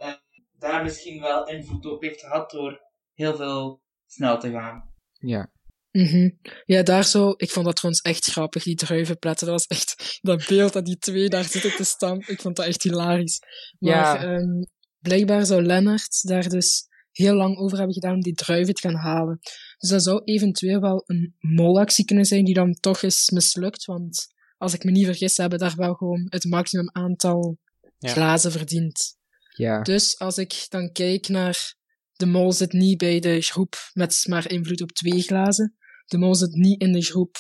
daar 0.59 0.83
misschien 0.83 1.21
wel 1.21 1.47
invloed 1.47 1.87
op 1.87 2.03
heeft 2.03 2.21
gehad 2.21 2.51
door 2.51 2.81
heel 3.15 3.37
veel 3.37 3.83
snel 4.07 4.39
te 4.39 4.51
gaan. 4.51 4.95
Ja. 5.13 5.51
Mhm. 5.93 6.31
Ja, 6.65 6.83
daar 6.83 7.05
zo, 7.05 7.35
ik 7.37 7.51
vond 7.51 7.67
dat 7.67 7.77
trouwens 7.77 8.03
echt 8.05 8.25
grappig, 8.25 8.63
die 8.63 8.75
druivenpletten. 8.75 9.47
Dat 9.47 9.57
was 9.57 9.79
echt, 9.79 10.19
dat 10.21 10.47
beeld 10.49 10.73
dat 10.73 10.85
die 10.85 10.99
twee 10.99 11.29
daar 11.29 11.45
zitten 11.45 11.77
te 11.77 11.85
stampen, 11.85 12.33
ik 12.33 12.41
vond 12.41 12.57
dat 12.57 12.67
echt 12.67 12.83
hilarisch. 12.83 13.39
Maar 13.79 13.91
Ja. 13.95 14.23
ehm, 14.23 14.63
blijkbaar 14.99 15.47
zou 15.47 15.63
Lennart 15.63 16.23
daar 16.29 16.49
dus 16.49 16.89
heel 17.11 17.35
lang 17.35 17.57
over 17.59 17.77
hebben 17.77 17.95
gedaan 17.95 18.15
om 18.15 18.21
die 18.21 18.35
druiven 18.35 18.75
te 18.75 18.81
gaan 18.89 18.97
halen. 19.01 19.39
Dus 19.79 19.91
dat 19.91 20.03
zou 20.03 20.21
eventueel 20.25 20.81
wel 20.81 21.03
een 21.07 21.35
molactie 21.39 22.05
kunnen 22.05 22.25
zijn 22.25 22.45
die 22.45 22.55
dan 22.55 22.73
toch 22.73 23.03
is 23.03 23.31
mislukt, 23.31 23.85
want 23.85 24.27
als 24.57 24.75
ik 24.75 24.85
me 24.85 24.91
niet 24.91 25.05
vergis, 25.07 25.37
hebben 25.37 25.59
daar 25.59 25.77
wel 25.77 25.95
gewoon 25.95 26.27
het 26.29 26.45
maximum 26.45 26.91
aantal 26.93 27.59
Ja. 27.99 28.11
glazen 28.13 28.53
verdiend. 28.53 29.17
Ja. 29.57 29.83
Dus 29.83 30.19
als 30.19 30.39
ik 30.39 30.67
dan 30.69 30.93
kijk 30.93 31.29
naar 31.29 31.75
de 32.13 32.27
mol 32.27 32.53
zit 32.53 32.73
niet 32.73 32.99
bij 32.99 33.21
de 33.21 33.41
groep 33.41 33.75
met 33.93 34.25
maar 34.29 34.51
invloed 34.51 34.83
op 34.83 34.93
twee 34.93 35.23
glazen. 35.23 35.75
De 36.11 36.19
mol 36.19 36.35
zit 36.35 36.53
niet 36.53 36.81
in 36.81 36.93
de 36.93 37.03
groep 37.03 37.37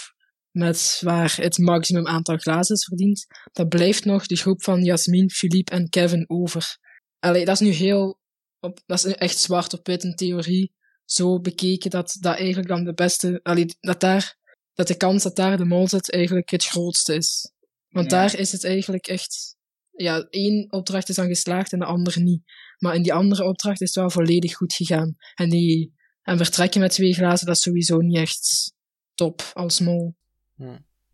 met 0.50 1.00
waar 1.04 1.36
het 1.36 1.58
maximum 1.58 2.06
aantal 2.06 2.36
glazen 2.36 2.74
is 2.74 2.84
verdiend. 2.84 3.26
Dan 3.52 3.68
blijft 3.68 4.04
nog 4.04 4.26
de 4.26 4.36
groep 4.36 4.62
van 4.62 4.82
Jasmin, 4.82 5.30
Philippe 5.30 5.72
en 5.72 5.88
Kevin 5.88 6.24
over. 6.28 6.78
Allee, 7.18 7.44
dat 7.44 7.60
is 7.60 7.66
nu 7.66 7.72
heel, 7.72 8.18
op, 8.60 8.80
dat 8.86 9.04
is 9.04 9.14
echt 9.14 9.38
zwart 9.38 9.72
op 9.72 9.86
wit 9.86 10.04
in 10.04 10.14
theorie 10.14 10.72
zo 11.04 11.40
bekeken 11.40 11.90
dat 11.90 12.16
dat 12.20 12.36
eigenlijk 12.36 12.68
dan 12.68 12.84
de 12.84 12.94
beste, 12.94 13.40
allee, 13.42 13.66
dat 13.80 14.00
daar, 14.00 14.36
dat 14.74 14.86
de 14.86 14.96
kans 14.96 15.22
dat 15.22 15.36
daar 15.36 15.56
de 15.56 15.64
mol 15.64 15.88
zit 15.88 16.12
eigenlijk 16.12 16.50
het 16.50 16.64
grootste 16.64 17.14
is. 17.14 17.52
Want 17.88 18.10
Ja. 18.10 18.18
daar 18.18 18.38
is 18.38 18.52
het 18.52 18.64
eigenlijk 18.64 19.06
echt, 19.06 19.56
ja, 19.90 20.26
één 20.30 20.72
opdracht 20.72 21.08
is 21.08 21.16
dan 21.16 21.26
geslaagd 21.26 21.72
en 21.72 21.78
de 21.78 21.84
andere 21.84 22.20
niet. 22.20 22.42
Maar 22.78 22.94
in 22.94 23.02
die 23.02 23.14
andere 23.14 23.44
opdracht 23.44 23.80
is 23.80 23.86
het 23.86 23.96
wel 23.96 24.10
volledig 24.10 24.54
goed 24.54 24.72
gegaan. 24.74 25.16
En 25.34 25.50
die, 25.50 25.94
en 26.22 26.36
vertrekken 26.36 26.80
met 26.80 26.90
twee 26.90 27.14
glazen, 27.14 27.46
dat 27.46 27.56
is 27.56 27.62
sowieso 27.62 27.96
niet 27.96 28.16
echt 28.16 28.72
top 29.14 29.50
als 29.52 29.80
mol. 29.80 30.14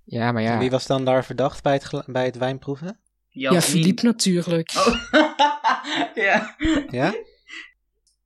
Ja, 0.05 0.33
maar 0.33 0.43
En 0.43 0.53
ja. 0.53 0.59
Wie 0.59 0.71
was 0.71 0.87
dan 0.87 1.05
daar 1.05 1.25
verdacht 1.25 1.63
bij 1.63 1.73
het, 1.73 2.05
bij 2.07 2.25
het 2.25 2.37
wijnproeven? 2.37 3.01
Ja, 3.29 3.61
Philippe 3.61 4.05
natuurlijk. 4.05 4.73
Oh. 4.77 4.95
ja. 6.25 6.57
Ja? 6.91 7.15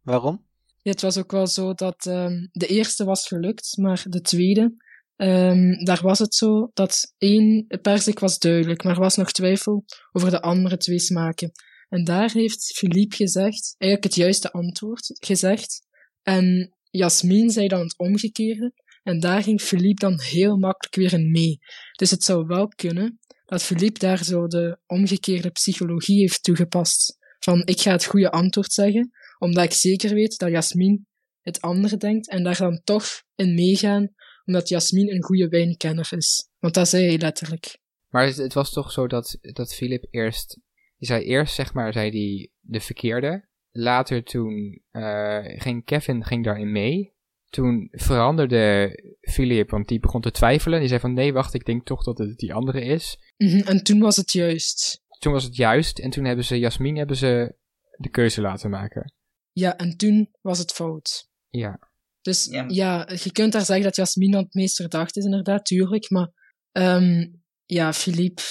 Waarom? 0.02 0.48
Ja, 0.82 0.90
het 0.90 1.00
was 1.00 1.18
ook 1.18 1.30
wel 1.30 1.46
zo 1.46 1.74
dat 1.74 2.06
ehm, 2.06 2.46
de 2.52 2.66
eerste 2.66 3.04
was 3.04 3.26
gelukt, 3.26 3.76
maar 3.76 4.04
de 4.08 4.20
tweede, 4.20 4.74
ehm, 5.16 5.84
daar 5.84 6.00
was 6.02 6.18
het 6.18 6.34
zo 6.34 6.70
dat 6.74 7.14
één 7.18 7.66
persik 7.82 8.18
was 8.18 8.38
duidelijk, 8.38 8.84
maar 8.84 8.94
er 8.94 9.00
was 9.00 9.16
nog 9.16 9.32
twijfel 9.32 9.84
over 10.12 10.30
de 10.30 10.40
andere 10.40 10.76
twee 10.76 10.98
smaken. 10.98 11.52
En 11.88 12.04
daar 12.04 12.30
heeft 12.30 12.76
Philippe 12.76 13.16
gezegd, 13.16 13.74
eigenlijk 13.78 14.12
het 14.12 14.22
juiste 14.22 14.52
antwoord 14.52 15.16
gezegd. 15.20 15.88
En 16.22 16.74
Jasmin 16.90 17.50
zei 17.50 17.68
dan 17.68 17.80
het 17.80 17.98
omgekeerde. 17.98 18.72
En 19.02 19.20
daar 19.20 19.42
ging 19.42 19.60
Philippe 19.60 20.00
dan 20.00 20.20
heel 20.20 20.56
makkelijk 20.56 20.94
weer 20.94 21.20
in 21.20 21.30
mee. 21.30 21.58
Dus 21.92 22.10
het 22.10 22.24
zou 22.24 22.46
wel 22.46 22.68
kunnen 22.68 23.18
dat 23.50 23.62
Philippe 23.62 23.98
daar 23.98 24.24
zo 24.24 24.46
de 24.46 24.78
omgekeerde 24.86 25.50
psychologie 25.50 26.20
heeft 26.20 26.42
toegepast. 26.42 27.18
Van 27.38 27.62
ik 27.64 27.80
ga 27.80 27.90
het 27.90 28.04
goede 28.04 28.30
antwoord 28.30 28.72
zeggen, 28.72 29.10
omdat 29.38 29.64
ik 29.64 29.72
zeker 29.72 30.14
weet 30.14 30.38
dat 30.38 30.50
Jasmin 30.50 31.06
het 31.40 31.60
andere 31.60 31.96
denkt 31.96 32.28
en 32.28 32.42
daar 32.42 32.56
dan 32.56 32.80
toch 32.84 33.04
in 33.34 33.54
meegaan, 33.54 34.14
omdat 34.44 34.68
Jasmin 34.68 35.10
een 35.10 35.22
goede 35.22 35.48
wijnkenner 35.48 36.08
is. 36.16 36.48
Want 36.58 36.74
dat 36.74 36.88
zei 36.88 37.06
hij 37.06 37.18
letterlijk. 37.18 37.78
Maar 38.08 38.26
het, 38.26 38.52
was 38.52 38.72
toch 38.72 38.92
zo 38.92 39.06
dat, 39.06 39.38
dat 39.40 39.74
Philip 39.74 40.06
eerst. 40.10 40.60
Die 40.96 41.08
zei 41.08 41.24
eerst, 41.24 41.54
zeg 41.54 41.72
maar, 41.72 41.92
zei 41.92 42.10
die 42.10 42.52
de 42.60 42.80
verkeerde. 42.80 43.48
Later 43.72 44.24
toen 44.24 44.82
eh, 44.90 45.38
ging 45.42 45.84
Kevin 45.84 46.24
ging 46.24 46.44
daarin 46.44 46.72
mee. 46.72 47.12
Toen 47.50 47.88
veranderde 47.90 48.94
Philip, 49.20 49.70
want 49.70 49.88
die 49.88 50.00
begon 50.00 50.20
te 50.20 50.30
twijfelen. 50.30 50.78
Die 50.78 50.88
zei 50.88 51.00
van 51.00 51.12
nee, 51.12 51.32
wacht, 51.32 51.54
ik 51.54 51.64
denk 51.64 51.86
toch 51.86 52.04
dat 52.04 52.18
het 52.18 52.38
die 52.38 52.54
andere 52.54 52.80
is. 52.80 53.18
Mhm, 53.36 53.68
En 53.68 53.82
toen 53.82 54.00
was 54.00 54.16
het 54.16 54.32
juist. 54.32 55.02
Toen 55.18 55.32
was 55.32 55.44
het 55.44 55.56
juist 55.56 55.98
en 55.98 56.10
toen 56.10 56.24
hebben 56.24 56.44
ze 56.44 56.58
Jasmin 56.58 56.96
hebben 56.96 57.16
ze 57.16 57.56
de 57.96 58.08
keuze 58.10 58.40
laten 58.40 58.70
maken. 58.70 59.14
Ja, 59.52 59.76
en 59.76 59.96
toen 59.96 60.30
was 60.40 60.58
het 60.58 60.72
fout. 60.72 61.28
Ja. 61.48 61.88
Dus 62.20 62.44
Ja. 62.44 62.64
ja, 62.68 63.08
je 63.22 63.32
kunt 63.32 63.52
daar 63.52 63.64
zeggen 63.64 63.84
dat 63.84 63.96
Jasmin 63.96 64.34
het 64.34 64.54
meest 64.54 64.76
verdacht 64.76 65.16
is, 65.16 65.24
inderdaad, 65.24 65.64
tuurlijk. 65.64 66.10
Maar 66.10 66.30
ehm, 66.72 67.26
ja, 67.64 67.92
Philippe, 67.92 68.42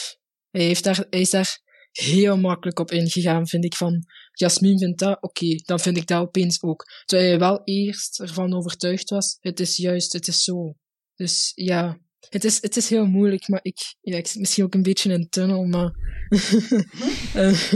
hij, 0.50 0.62
heeft 0.64 0.84
daar, 0.84 1.06
hij 1.10 1.20
is 1.20 1.30
daar 1.30 1.60
heel 1.92 2.38
makkelijk 2.38 2.80
op 2.80 2.92
ingegaan, 2.92 3.48
vind 3.48 3.66
ik. 3.66 3.76
Van 3.76 4.04
Jasmin 4.40 4.80
vindt 4.80 5.00
dat, 5.00 5.22
oké, 5.22 5.56
dan 5.56 5.80
vind 5.80 5.98
ik 5.98 6.08
dat 6.08 6.22
opeens 6.22 6.64
ook. 6.64 6.86
Terwijl 7.06 7.30
hij 7.30 7.40
wel 7.40 7.62
eerst 7.64 8.20
ervan 8.20 8.54
overtuigd 8.54 9.10
was, 9.10 9.38
het 9.40 9.60
is 9.60 9.78
juist, 9.78 10.14
het 10.14 10.28
is 10.28 10.44
zo. 10.44 10.76
Dus 11.16 11.52
ja, 11.56 12.00
het 12.30 12.44
is, 12.44 12.62
het 12.62 12.78
is 12.78 12.90
heel 12.90 13.06
moeilijk, 13.06 13.48
maar 13.48 13.60
ik, 13.62 13.96
ja, 14.02 14.18
ik 14.18 14.28
zit 14.28 14.40
misschien 14.40 14.64
ook 14.64 14.74
een 14.74 14.84
beetje 14.84 15.10
in 15.10 15.20
een 15.20 15.30
tunnel, 15.30 15.64
maar... 15.66 15.92
Eh, 17.34 17.74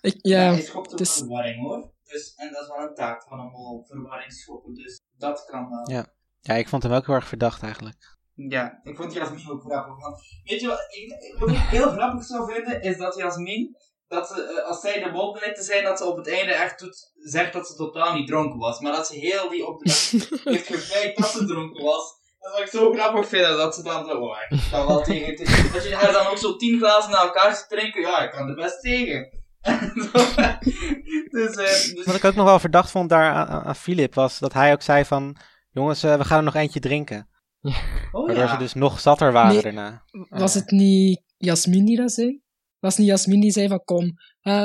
ik, 0.00 0.18
ja, 0.20 0.52
hij 0.52 0.62
schopt 0.62 0.92
op 0.92 0.98
dus- 0.98 1.16
verwarring 1.16 1.60
hoor. 1.60 1.92
Dus, 2.04 2.34
en 2.34 2.52
dat 2.52 2.62
is 2.62 2.68
wel 2.68 2.88
een 2.88 2.94
taak 2.94 3.22
van 3.22 3.38
hem 3.38 3.54
om 3.54 3.86
verwarring 3.86 4.32
schoppen. 4.32 4.74
Dus 4.74 5.00
dat 5.16 5.44
kan 5.44 5.68
wel. 5.68 5.90
Ja. 5.90 6.14
Ja, 6.40 6.54
ik 6.54 6.68
vond 6.68 6.82
hem 6.82 6.92
ook 6.92 7.06
heel 7.06 7.14
erg 7.14 7.28
verdacht 7.28 7.62
eigenlijk. 7.62 8.18
Ja, 8.34 8.80
ik 8.82 8.96
vond 8.96 9.12
Jasmin 9.12 9.50
ook 9.50 9.62
grappig. 9.62 10.00
Want, 10.00 10.20
weet 10.44 10.60
je 10.60 10.66
wat 10.66 10.86
ik, 10.88 11.36
wat 11.38 11.48
ik 11.48 11.56
heel 11.56 11.90
grappig 11.90 12.24
zou 12.24 12.52
vinden, 12.52 12.82
is 12.82 12.96
dat 12.96 13.16
Jasmin, 13.16 13.76
dat 14.10 14.28
ze, 14.28 14.42
eh, 14.42 14.68
als 14.68 14.80
zij 14.80 15.02
de 15.02 15.10
mol 15.10 15.32
blijkt 15.32 15.56
te 15.56 15.62
zijn, 15.62 15.84
dat 15.84 15.98
ze 15.98 16.04
op 16.04 16.16
het 16.16 16.28
einde 16.28 16.52
echt 16.52 16.78
doet, 16.78 17.12
zegt 17.14 17.52
dat 17.52 17.66
ze 17.66 17.74
totaal 17.74 18.14
niet 18.14 18.26
dronken 18.26 18.58
was. 18.58 18.80
Maar 18.80 18.92
dat 18.92 19.06
ze 19.06 19.14
heel 19.14 19.48
die 19.48 19.66
opdracht 19.66 20.10
heeft 20.44 20.66
gevleid 20.66 21.16
dat 21.16 21.28
ze 21.28 21.46
dronken 21.46 21.84
was. 21.84 22.18
Dat 22.38 22.52
zou 22.52 22.64
ik 22.64 22.70
zo 22.70 22.92
grappig 22.92 23.28
vinden, 23.28 23.56
dat 23.56 23.74
ze 23.74 23.82
dan 23.82 24.06
zo, 24.06 24.12
oh, 24.12 24.36
ik 24.50 24.60
kan 24.70 24.86
wel 24.86 25.02
tegen. 25.02 25.36
Dat 25.72 25.84
je 25.88 25.94
haar 25.94 26.12
dan 26.12 26.26
ook 26.26 26.38
zo 26.38 26.56
tien 26.56 26.78
glazen 26.78 27.10
naar 27.10 27.22
elkaar 27.22 27.54
zit 27.56 27.68
drinken, 27.68 28.00
ja, 28.00 28.22
ik 28.22 28.30
kan 28.30 28.48
er 28.48 28.54
best 28.54 28.80
tegen. 28.80 29.38
dus, 31.30 31.54
eh, 31.56 31.94
dus 31.94 32.04
Wat 32.04 32.14
ik 32.14 32.24
ook 32.24 32.34
nog 32.34 32.46
wel 32.46 32.58
verdacht 32.58 32.90
vond 32.90 33.08
daar 33.08 33.32
aan, 33.32 33.76
Philip 33.76 34.14
was 34.14 34.38
dat 34.38 34.52
hij 34.52 34.72
ook 34.72 34.82
zei 34.82 35.04
van... 35.04 35.36
Jongens, 35.70 36.02
eh, 36.02 36.16
we 36.16 36.24
gaan 36.24 36.38
er 36.38 36.44
nog 36.44 36.54
eentje 36.54 36.80
drinken. 36.80 37.28
oh 37.60 38.26
Waardoor 38.26 38.44
ja. 38.44 38.50
ze 38.50 38.56
dus 38.56 38.74
nog 38.74 39.00
zatter 39.00 39.32
waren 39.32 39.52
Nee. 39.52 39.62
daarna. 39.62 40.04
Was 40.28 40.54
het 40.54 40.70
niet 40.70 41.22
Jasmin 41.36 41.84
die 41.84 41.96
dat 41.96 42.12
zei? 42.12 42.42
Was 42.80 42.96
niet 42.96 43.06
Jasmin 43.06 43.40
die 43.40 43.50
zei 43.50 43.68
van 43.68 43.84
kom, 43.84 44.14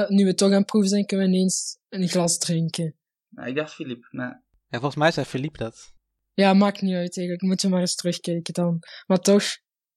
nu 0.07 0.25
we 0.25 0.33
toch 0.33 0.51
aan 0.51 0.57
het 0.57 0.65
proeven 0.65 0.89
zijn, 0.89 1.05
kunnen 1.05 1.27
we 1.27 1.33
ineens 1.33 1.77
een 1.89 2.07
glas 2.07 2.37
drinken? 2.37 2.95
Nou, 3.29 3.49
ik 3.49 3.55
dacht 3.55 3.73
Filip, 3.73 4.07
maar... 4.11 4.43
En 4.69 4.79
volgens 4.79 4.95
mij 4.95 5.11
zei 5.11 5.25
Philippe 5.25 5.57
dat. 5.57 5.93
Ja, 6.33 6.53
maakt 6.53 6.81
niet 6.81 6.93
uit 6.93 7.17
eigenlijk. 7.17 7.41
Moeten 7.41 7.65
we 7.65 7.71
maar 7.71 7.81
eens 7.81 7.95
terugkijken 7.95 8.53
dan. 8.53 8.79
Maar 9.07 9.19
toch, 9.19 9.43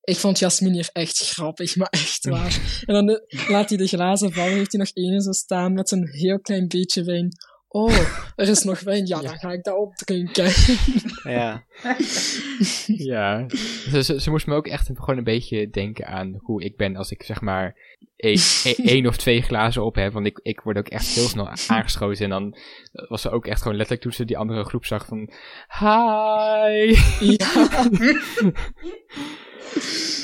ik 0.00 0.16
vond 0.16 0.38
Jasmin 0.38 0.72
hier 0.72 0.88
echt 0.92 1.18
grappig, 1.18 1.76
maar 1.76 1.88
echt 1.88 2.24
waar. 2.26 2.60
en 2.86 2.94
dan 2.94 3.06
de- 3.06 3.44
laat 3.48 3.68
hij 3.68 3.78
de 3.78 3.86
glazen 3.86 4.32
vallen, 4.32 4.52
heeft 4.52 4.72
hij 4.72 4.80
nog 4.80 4.90
ene 4.94 5.22
zo 5.22 5.32
staan 5.32 5.72
met 5.72 5.88
zo'n 5.88 6.08
heel 6.08 6.40
klein 6.40 6.68
beetje 6.68 7.04
wijn 7.04 7.28
oh, 7.68 7.98
er 8.36 8.48
is 8.48 8.62
nog 8.62 8.80
wijn, 8.80 9.06
ja, 9.06 9.20
dan 9.20 9.38
ga 9.38 9.52
ik 9.52 9.64
dat 9.64 9.76
opdrinken. 9.76 10.52
Ja. 11.22 11.64
Ja. 12.86 13.48
Ze, 13.90 14.02
ze, 14.02 14.20
ze 14.20 14.30
moest 14.30 14.46
me 14.46 14.54
ook 14.54 14.66
echt 14.66 14.90
gewoon 14.94 15.16
een 15.16 15.24
beetje 15.24 15.70
denken 15.70 16.06
aan 16.06 16.34
hoe 16.38 16.64
ik 16.64 16.76
ben 16.76 16.96
als 16.96 17.10
ik 17.10 17.22
zeg 17.22 17.40
maar 17.40 17.76
één, 18.16 18.40
één 18.94 19.06
of 19.06 19.16
twee 19.16 19.42
glazen 19.42 19.84
op 19.84 19.94
heb. 19.94 20.12
Want 20.12 20.26
ik, 20.26 20.40
ik 20.42 20.60
word 20.60 20.78
ook 20.78 20.88
echt 20.88 21.06
heel 21.06 21.28
snel 21.28 21.48
aangeschoten. 21.66 22.24
En 22.24 22.30
dan 22.30 22.56
was 23.08 23.22
ze 23.22 23.30
ook 23.30 23.46
echt 23.46 23.62
gewoon 23.62 23.76
letterlijk 23.76 24.06
toen 24.06 24.16
ze 24.16 24.24
die 24.24 24.38
andere 24.38 24.64
groep 24.64 24.84
zag 24.84 25.06
van... 25.06 25.32
Hi! 25.78 26.96
ja. 27.36 27.88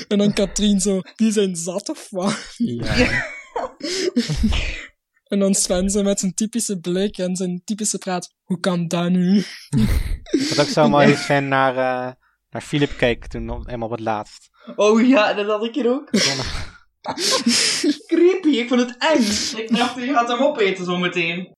en 0.07 0.17
dan 0.17 0.33
Katrien 0.33 0.79
zo, 0.79 1.01
die 1.15 1.31
zijn 1.31 1.55
zat 1.55 1.89
of 1.89 2.07
wat? 2.09 2.53
Ja. 2.57 3.25
En 5.25 5.39
dan 5.39 5.53
Sven 5.53 5.89
zo 5.89 6.03
met 6.03 6.19
zijn 6.19 6.33
typische 6.33 6.79
blik 6.79 7.17
en 7.17 7.35
zijn 7.35 7.61
typische 7.63 7.97
praat. 7.97 8.33
Hoe 8.43 8.59
kan 8.59 8.87
dat 8.87 9.09
nu? 9.09 9.37
Ik 10.31 10.49
had 10.49 10.59
ook 10.59 10.71
zo 10.73 10.89
mooi 10.89 11.07
dat 11.07 11.17
Sven 11.17 11.47
naar, 11.47 11.71
eh, 11.71 12.13
naar 12.49 12.61
Philip 12.61 12.93
keek 12.97 13.27
toen 13.27 13.49
helemaal 13.65 13.87
op 13.87 13.91
het 13.91 13.99
laatst. 14.03 14.49
Oh 14.75 15.07
ja, 15.07 15.33
dat 15.33 15.45
had 15.47 15.63
ik 15.63 15.75
hier 15.75 15.89
ook. 15.89 16.09
Creepy, 18.07 18.47
ik 18.49 18.67
vond 18.67 18.79
het 18.81 18.95
eng. 18.97 19.59
Ik 19.63 19.75
dacht, 19.75 19.95
je 19.95 20.13
gaat 20.13 20.27
hem 20.27 20.41
opeten 20.41 20.85
zometeen. 20.85 21.55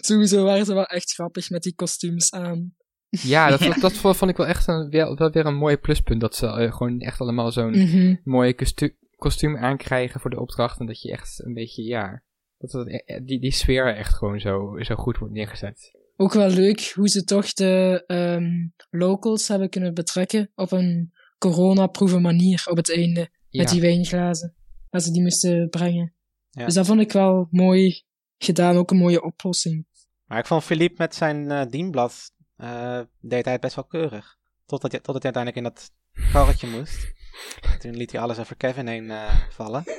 Sowieso 0.00 0.44
waren 0.44 0.64
ze 0.64 0.74
wel 0.74 0.84
echt 0.86 1.12
grappig 1.12 1.50
met 1.50 1.62
die 1.62 1.74
kostuums 1.74 2.32
aan. 2.32 2.74
Ja, 3.08 3.50
dat, 3.50 3.60
dat, 3.80 3.80
dat 3.80 4.16
vond 4.16 4.30
ik 4.30 4.36
wel 4.36 4.46
echt 4.46 4.66
een, 4.68 4.90
wel, 4.90 5.16
wel 5.16 5.30
weer 5.30 5.46
een 5.46 5.54
mooi 5.56 5.76
pluspunt. 5.76 6.20
Dat 6.20 6.34
ze 6.36 6.46
eh, 6.46 6.72
gewoon 6.72 7.00
echt 7.00 7.20
allemaal 7.20 7.52
zo'n 7.52 7.70
Mhm. 7.70 8.14
mooie 8.24 8.54
kostu- 8.54 8.96
kostuum 9.16 9.56
aankrijgen 9.56 10.20
voor 10.20 10.30
de 10.30 10.40
opdracht. 10.40 10.80
En 10.80 10.86
dat 10.86 11.02
je 11.02 11.10
echt 11.12 11.40
een 11.44 11.54
beetje, 11.54 11.82
ja... 11.82 12.22
Dat 12.58 12.72
het, 12.72 13.04
eh, 13.04 13.20
die, 13.24 13.40
die 13.40 13.50
sfeer 13.52 13.96
echt 13.96 14.14
gewoon 14.14 14.40
zo, 14.40 14.76
zo 14.80 14.94
goed 14.94 15.18
wordt 15.18 15.34
neergezet. 15.34 15.92
Ook 16.16 16.32
wel 16.32 16.48
leuk 16.48 16.92
hoe 16.94 17.08
ze 17.08 17.24
toch 17.24 17.52
de 17.52 18.04
ehm, 18.06 18.66
locals 18.90 19.48
hebben 19.48 19.68
kunnen 19.70 19.94
betrekken 19.94 20.50
op 20.54 20.72
een 20.72 21.12
coronaproeven 21.38 22.22
manier 22.22 22.62
op 22.70 22.76
het 22.76 22.92
einde. 22.94 23.30
Met 23.50 23.68
die 23.68 23.80
wijnglazen. 23.80 24.54
Dat 24.90 25.02
ze 25.02 25.10
die 25.12 25.22
moesten 25.22 25.68
brengen. 25.68 26.12
Ja. 26.50 26.64
Dus 26.64 26.74
dat 26.74 26.86
vond 26.86 27.00
ik 27.00 27.12
wel 27.12 27.48
mooi 27.50 28.02
gedaan. 28.38 28.76
Ook 28.76 28.90
een 28.90 28.96
mooie 28.96 29.22
oplossing. 29.22 29.86
Maar 30.24 30.38
ik 30.38 30.46
vond 30.46 30.64
Philippe 30.64 30.94
met 30.98 31.14
zijn 31.14 31.50
eh, 31.50 31.66
dienblad, 31.70 32.32
eh, 32.56 33.00
deed 33.20 33.44
hij 33.44 33.52
het 33.52 33.62
best 33.62 33.74
wel 33.74 33.84
keurig. 33.84 34.36
Totdat, 34.66 34.90
hij- 34.92 35.00
totdat 35.00 35.22
hij 35.22 35.32
uiteindelijk 35.32 35.56
in 35.56 35.62
dat 35.62 35.90
karretje 36.32 36.66
moest. 36.68 37.12
Toen 37.80 37.96
liet 37.96 38.12
hij 38.12 38.20
alles 38.20 38.38
over 38.38 38.56
Kevin 38.56 38.86
heen 38.86 39.10
eh, 39.10 39.40
vallen. 39.50 39.84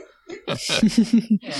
Ja. 1.37 1.55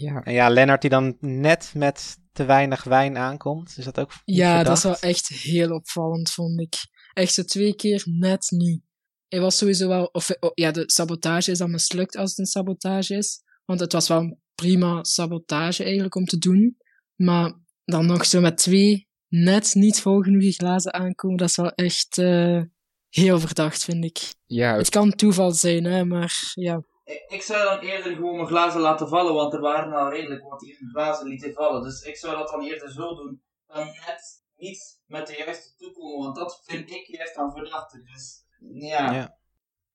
Ja, 0.00 0.22
En 0.22 0.32
ja, 0.32 0.48
Lennart 0.48 0.80
die 0.80 0.90
dan 0.90 1.16
net 1.20 1.72
met 1.74 2.18
te 2.32 2.44
weinig 2.44 2.84
wijn 2.84 3.16
aankomt. 3.16 3.74
Is 3.76 3.84
dat 3.84 3.98
ook 3.98 4.12
Ja, 4.24 4.62
dat 4.62 4.76
is 4.76 4.82
wel 4.82 4.98
echt 4.98 5.28
heel 5.28 5.70
opvallend, 5.70 6.30
vond 6.30 6.60
ik. 6.60 6.74
Echt 7.12 7.34
zo 7.34 7.42
twee 7.42 7.74
keer 7.74 8.02
net 8.04 8.46
niet. 8.50 8.82
Hij 9.28 9.40
was 9.40 9.56
sowieso 9.56 9.88
wel... 9.88 10.04
Of, 10.04 10.30
oh, 10.40 10.50
ja, 10.54 10.70
de 10.70 10.82
sabotage 10.86 11.50
is 11.50 11.58
dan 11.58 11.70
mislukt 11.70 12.16
als 12.16 12.30
het 12.30 12.38
een 12.38 12.46
sabotage 12.46 13.16
is. 13.16 13.42
Want 13.64 13.80
het 13.80 13.92
was 13.92 14.08
wel 14.08 14.18
een 14.18 14.40
prima 14.54 15.04
sabotage 15.04 15.82
eigenlijk 15.82 16.14
om 16.14 16.24
te 16.24 16.38
doen. 16.38 16.76
Maar 17.16 17.52
dan 17.84 18.06
nog 18.06 18.26
zo 18.26 18.40
met 18.40 18.56
twee 18.56 19.08
net 19.28 19.74
niet 19.74 20.00
vol 20.00 20.20
genoeg 20.20 20.54
glazen 20.54 20.92
aankomen, 20.92 21.36
dat 21.36 21.48
is 21.48 21.56
wel 21.56 21.72
echt 21.72 22.18
eh, 22.18 22.62
heel 23.08 23.40
verdacht, 23.40 23.84
vind 23.84 24.04
ik. 24.04 24.34
ja 24.46 24.76
Het 24.76 24.88
kan 24.88 25.10
toeval 25.10 25.52
zijn, 25.52 25.84
hè, 25.84 26.04
maar 26.04 26.52
ja. 26.54 26.82
Ik 27.04 27.24
ik 27.28 27.42
zou 27.42 27.64
dan 27.64 27.88
eerder 27.88 28.14
gewoon 28.14 28.36
mijn 28.36 28.48
glazen 28.48 28.80
laten 28.80 29.08
vallen, 29.08 29.34
want 29.34 29.52
er 29.54 29.60
waren 29.60 29.92
al 29.92 30.10
redelijk 30.10 30.42
wat 30.42 30.60
die 30.60 30.76
glazen 30.92 31.28
lieten 31.28 31.52
vallen. 31.52 31.82
Dus 31.82 32.02
ik 32.02 32.16
zou 32.16 32.36
dat 32.36 32.48
dan 32.48 32.62
eerder 32.64 32.90
zo 32.92 33.14
doen, 33.14 33.42
dan 33.66 33.84
net 33.86 34.42
niet 34.56 35.00
met 35.06 35.26
de 35.26 35.36
juiste 35.36 35.74
toekomen, 35.76 36.18
want 36.24 36.36
dat 36.36 36.62
vind 36.64 36.90
ik 36.90 37.06
juist 37.06 37.34
dan 37.34 37.52
verdachter. 37.52 38.04
Dus 38.12 38.44
ja, 38.58 39.12
Ja. 39.12 39.38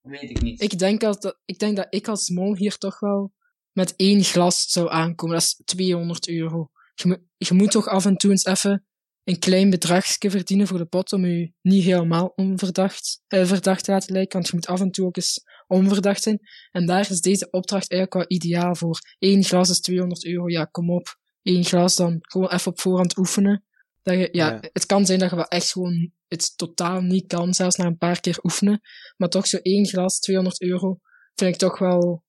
weet 0.02 0.30
ik 0.30 0.42
niet. 0.42 0.62
Ik 0.62 0.78
denk, 0.80 1.02
dat, 1.02 1.38
ik 1.46 1.60
denk 1.60 1.76
dat 1.76 1.88
ik 1.90 2.08
als 2.08 2.30
mol 2.30 2.56
hier 2.56 2.78
toch 2.78 3.00
wel 3.00 3.34
met 3.72 3.94
één 3.96 4.24
glas 4.24 4.64
zou 4.70 4.90
aankomen. 4.90 5.36
Dat 5.36 5.44
is 5.46 5.62
200 5.66 6.28
euro. 6.28 6.70
Je, 6.96 7.08
moet- 7.08 7.22
je 7.38 7.54
moet 7.54 7.72
toch 7.72 7.88
af 7.88 8.06
en 8.06 8.16
toe 8.18 8.30
eens 8.32 8.46
even 8.46 8.86
een 9.26 9.40
klein 9.40 9.70
bedragje 9.70 10.30
verdienen 10.30 10.68
voor 10.68 10.78
de 10.78 10.86
pot 10.86 11.14
om 11.14 11.26
je 11.26 11.52
niet 11.62 11.84
helemaal 11.84 12.32
onverdacht 12.36 13.24
eh, 13.28 13.46
verdacht 13.46 13.84
te 13.84 13.92
laten 13.92 14.14
lijken. 14.14 14.34
Want 14.34 14.48
je 14.48 14.56
moet 14.56 14.68
af 14.68 14.82
en 14.82 14.92
toe 14.92 15.06
ook 15.06 15.16
eens 15.16 15.44
onverdacht 15.68 16.24
zijn. 16.24 16.40
En 16.72 16.86
daar 16.86 17.10
is 17.10 17.22
deze 17.22 17.50
opdracht 17.50 17.92
eigenlijk 17.92 18.14
wel 18.14 18.38
ideaal 18.40 18.76
voor. 18.76 19.00
Eén 19.20 19.44
glas 19.44 19.70
is 19.70 19.80
200 19.80 20.26
euro. 20.26 20.50
Ja, 20.50 20.66
kom 20.66 20.90
op. 20.90 21.18
Eén 21.44 21.66
glas 21.66 21.96
dan 21.96 22.18
gewoon 22.22 22.52
even 22.52 22.72
op 22.72 22.80
voorhand 22.80 23.18
oefenen. 23.18 23.64
Dat 24.02 24.16
je, 24.16 24.30
ja, 24.32 24.50
Ja. 24.50 24.60
Het 24.74 24.86
kan 24.86 25.06
zijn 25.06 25.20
dat 25.20 25.30
je 25.30 25.36
wel 25.36 25.48
echt 25.48 25.72
gewoon 25.72 26.12
het 26.28 26.58
totaal 26.58 27.02
niet 27.02 27.28
kan, 27.28 27.54
zelfs 27.54 27.76
na 27.76 27.86
een 27.86 27.98
paar 27.98 28.20
keer 28.20 28.40
oefenen. 28.44 28.82
Maar 29.18 29.30
toch 29.30 29.48
zo 29.48 29.58
één 29.58 29.88
glas, 29.88 30.20
200 30.20 30.62
euro, 30.62 31.00
vind 31.36 31.54
ik 31.54 31.60
toch 31.60 31.80
wel 31.80 32.24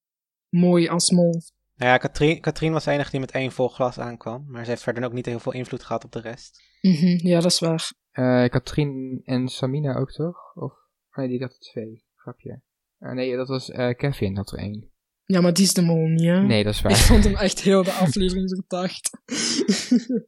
mooi 0.49 0.89
als 0.89 1.11
mol. 1.11 1.43
Nou 1.77 1.91
ja, 1.91 1.97
Katrien, 1.97 2.41
Katrien 2.41 2.73
was 2.73 2.85
de 2.85 2.91
enige 2.91 3.11
die 3.11 3.21
met 3.21 3.31
één 3.31 3.53
vol 3.53 3.69
glas 3.69 3.99
aankwam. 3.99 4.45
Maar 4.49 4.65
ze 4.65 4.71
heeft 4.71 4.83
verder 4.83 5.05
ook 5.05 5.13
niet 5.13 5.27
heel 5.27 5.39
veel 5.39 5.53
invloed 5.53 5.83
gehad 5.83 6.05
op 6.05 6.13
de 6.13 6.21
rest. 6.21 6.63
Mhm, 6.81 7.27
ja, 7.27 7.41
dat 7.41 7.51
is 7.51 7.59
waar. 7.59 7.93
Eh 8.11 8.45
Katrien 8.49 9.21
en 9.25 9.49
Samina 9.49 9.97
ook 9.97 10.13
toch? 10.13 10.37
Of, 10.55 10.73
oh 10.73 11.17
nee, 11.17 11.29
die 11.29 11.41
had 11.41 11.53
er 11.53 11.59
twee. 11.59 12.05
Grapje. 12.15 12.61
Eh, 12.99 13.13
nee, 13.13 13.37
dat 13.37 13.49
was 13.49 13.71
eh, 13.71 13.95
Kevin, 13.97 14.37
had 14.37 14.53
er 14.53 14.59
één. 14.59 14.91
Ja, 15.25 15.41
maar 15.41 15.53
die 15.53 15.65
is 15.65 15.75
de 15.75 15.83
mol 15.83 16.07
niet, 16.07 16.25
hè? 16.25 16.43
Nee, 16.43 16.65
dat 16.65 16.73
is 16.73 16.79
Ik 16.83 16.85
waar. 16.87 16.97
vond 16.97 17.25
hem 17.25 17.37
echt 17.37 17.61
heel 17.61 17.83
de 17.83 17.91
aflevering 17.93 18.49
verdacht. 18.49 19.11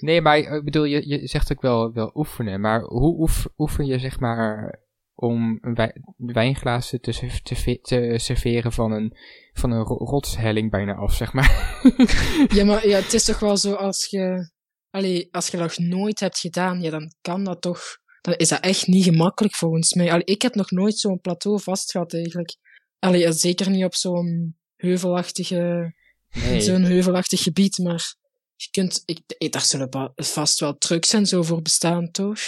Nee, 0.00 0.20
maar 0.20 0.38
ik 0.38 0.64
bedoel, 0.64 0.84
je, 0.84 1.08
je 1.08 1.26
zegt 1.26 1.52
ook 1.52 1.60
wel, 1.60 1.92
wel 1.92 2.10
oefenen. 2.14 2.60
Maar 2.60 2.80
hoe 2.82 3.18
oef, 3.20 3.46
oefen 3.56 3.86
je, 3.86 3.98
zeg 3.98 4.20
maar, 4.20 4.80
om 5.14 5.58
een 5.60 5.74
wij- 5.74 5.96
wijnglazen 6.16 7.00
te, 7.00 7.40
te, 7.42 7.54
ve- 7.56 7.78
te 7.82 8.14
serveren 8.16 8.72
van 8.72 8.92
een, 8.92 9.16
van 9.52 9.70
een 9.70 9.82
ro- 9.82 10.04
rotshelling 10.04 10.70
bijna 10.70 10.94
af, 10.94 11.14
zeg 11.14 11.32
maar? 11.32 11.80
ja, 12.56 12.64
maar 12.64 12.88
ja, 12.88 12.98
het 12.98 13.12
is 13.12 13.24
toch 13.24 13.38
wel 13.38 13.56
zo 13.56 13.72
als 13.74 14.06
je... 14.10 14.50
Allee, 14.92 15.28
als 15.30 15.48
je 15.48 15.56
dat 15.56 15.78
nooit 15.78 16.20
hebt 16.20 16.38
gedaan, 16.38 16.80
ja, 16.82 16.90
dan 16.90 17.12
kan 17.20 17.44
dat 17.44 17.60
toch... 17.60 18.00
Dan 18.20 18.34
is 18.34 18.48
dat 18.48 18.60
echt 18.60 18.86
niet 18.86 19.04
gemakkelijk 19.04 19.54
volgens 19.54 19.94
mij. 19.94 20.10
Allee, 20.10 20.24
ik 20.24 20.42
heb 20.42 20.54
nog 20.54 20.70
nooit 20.70 20.98
zo'n 20.98 21.20
plateau 21.20 21.60
vast 21.60 21.90
gehad 21.90 22.14
eigenlijk. 22.14 22.56
Allee, 22.98 23.20
ja, 23.20 23.32
zeker 23.32 23.70
niet 23.70 23.84
op 23.84 23.94
zo'n 23.94 24.56
heuvelachtige... 24.76 25.94
Nee. 26.30 26.60
Zo'n 26.60 26.82
heuvelachtig 26.82 27.42
gebied, 27.42 27.78
maar... 27.78 28.14
Je 28.56 28.68
kunt... 28.70 29.02
Ik, 29.04 29.20
ik, 29.38 29.52
daar 29.52 29.62
zullen 29.62 30.12
vast 30.14 30.60
wel 30.60 30.78
trucs 30.78 31.12
en 31.12 31.26
zo 31.26 31.42
voor 31.42 31.62
bestaan, 31.62 32.10
toch? 32.10 32.38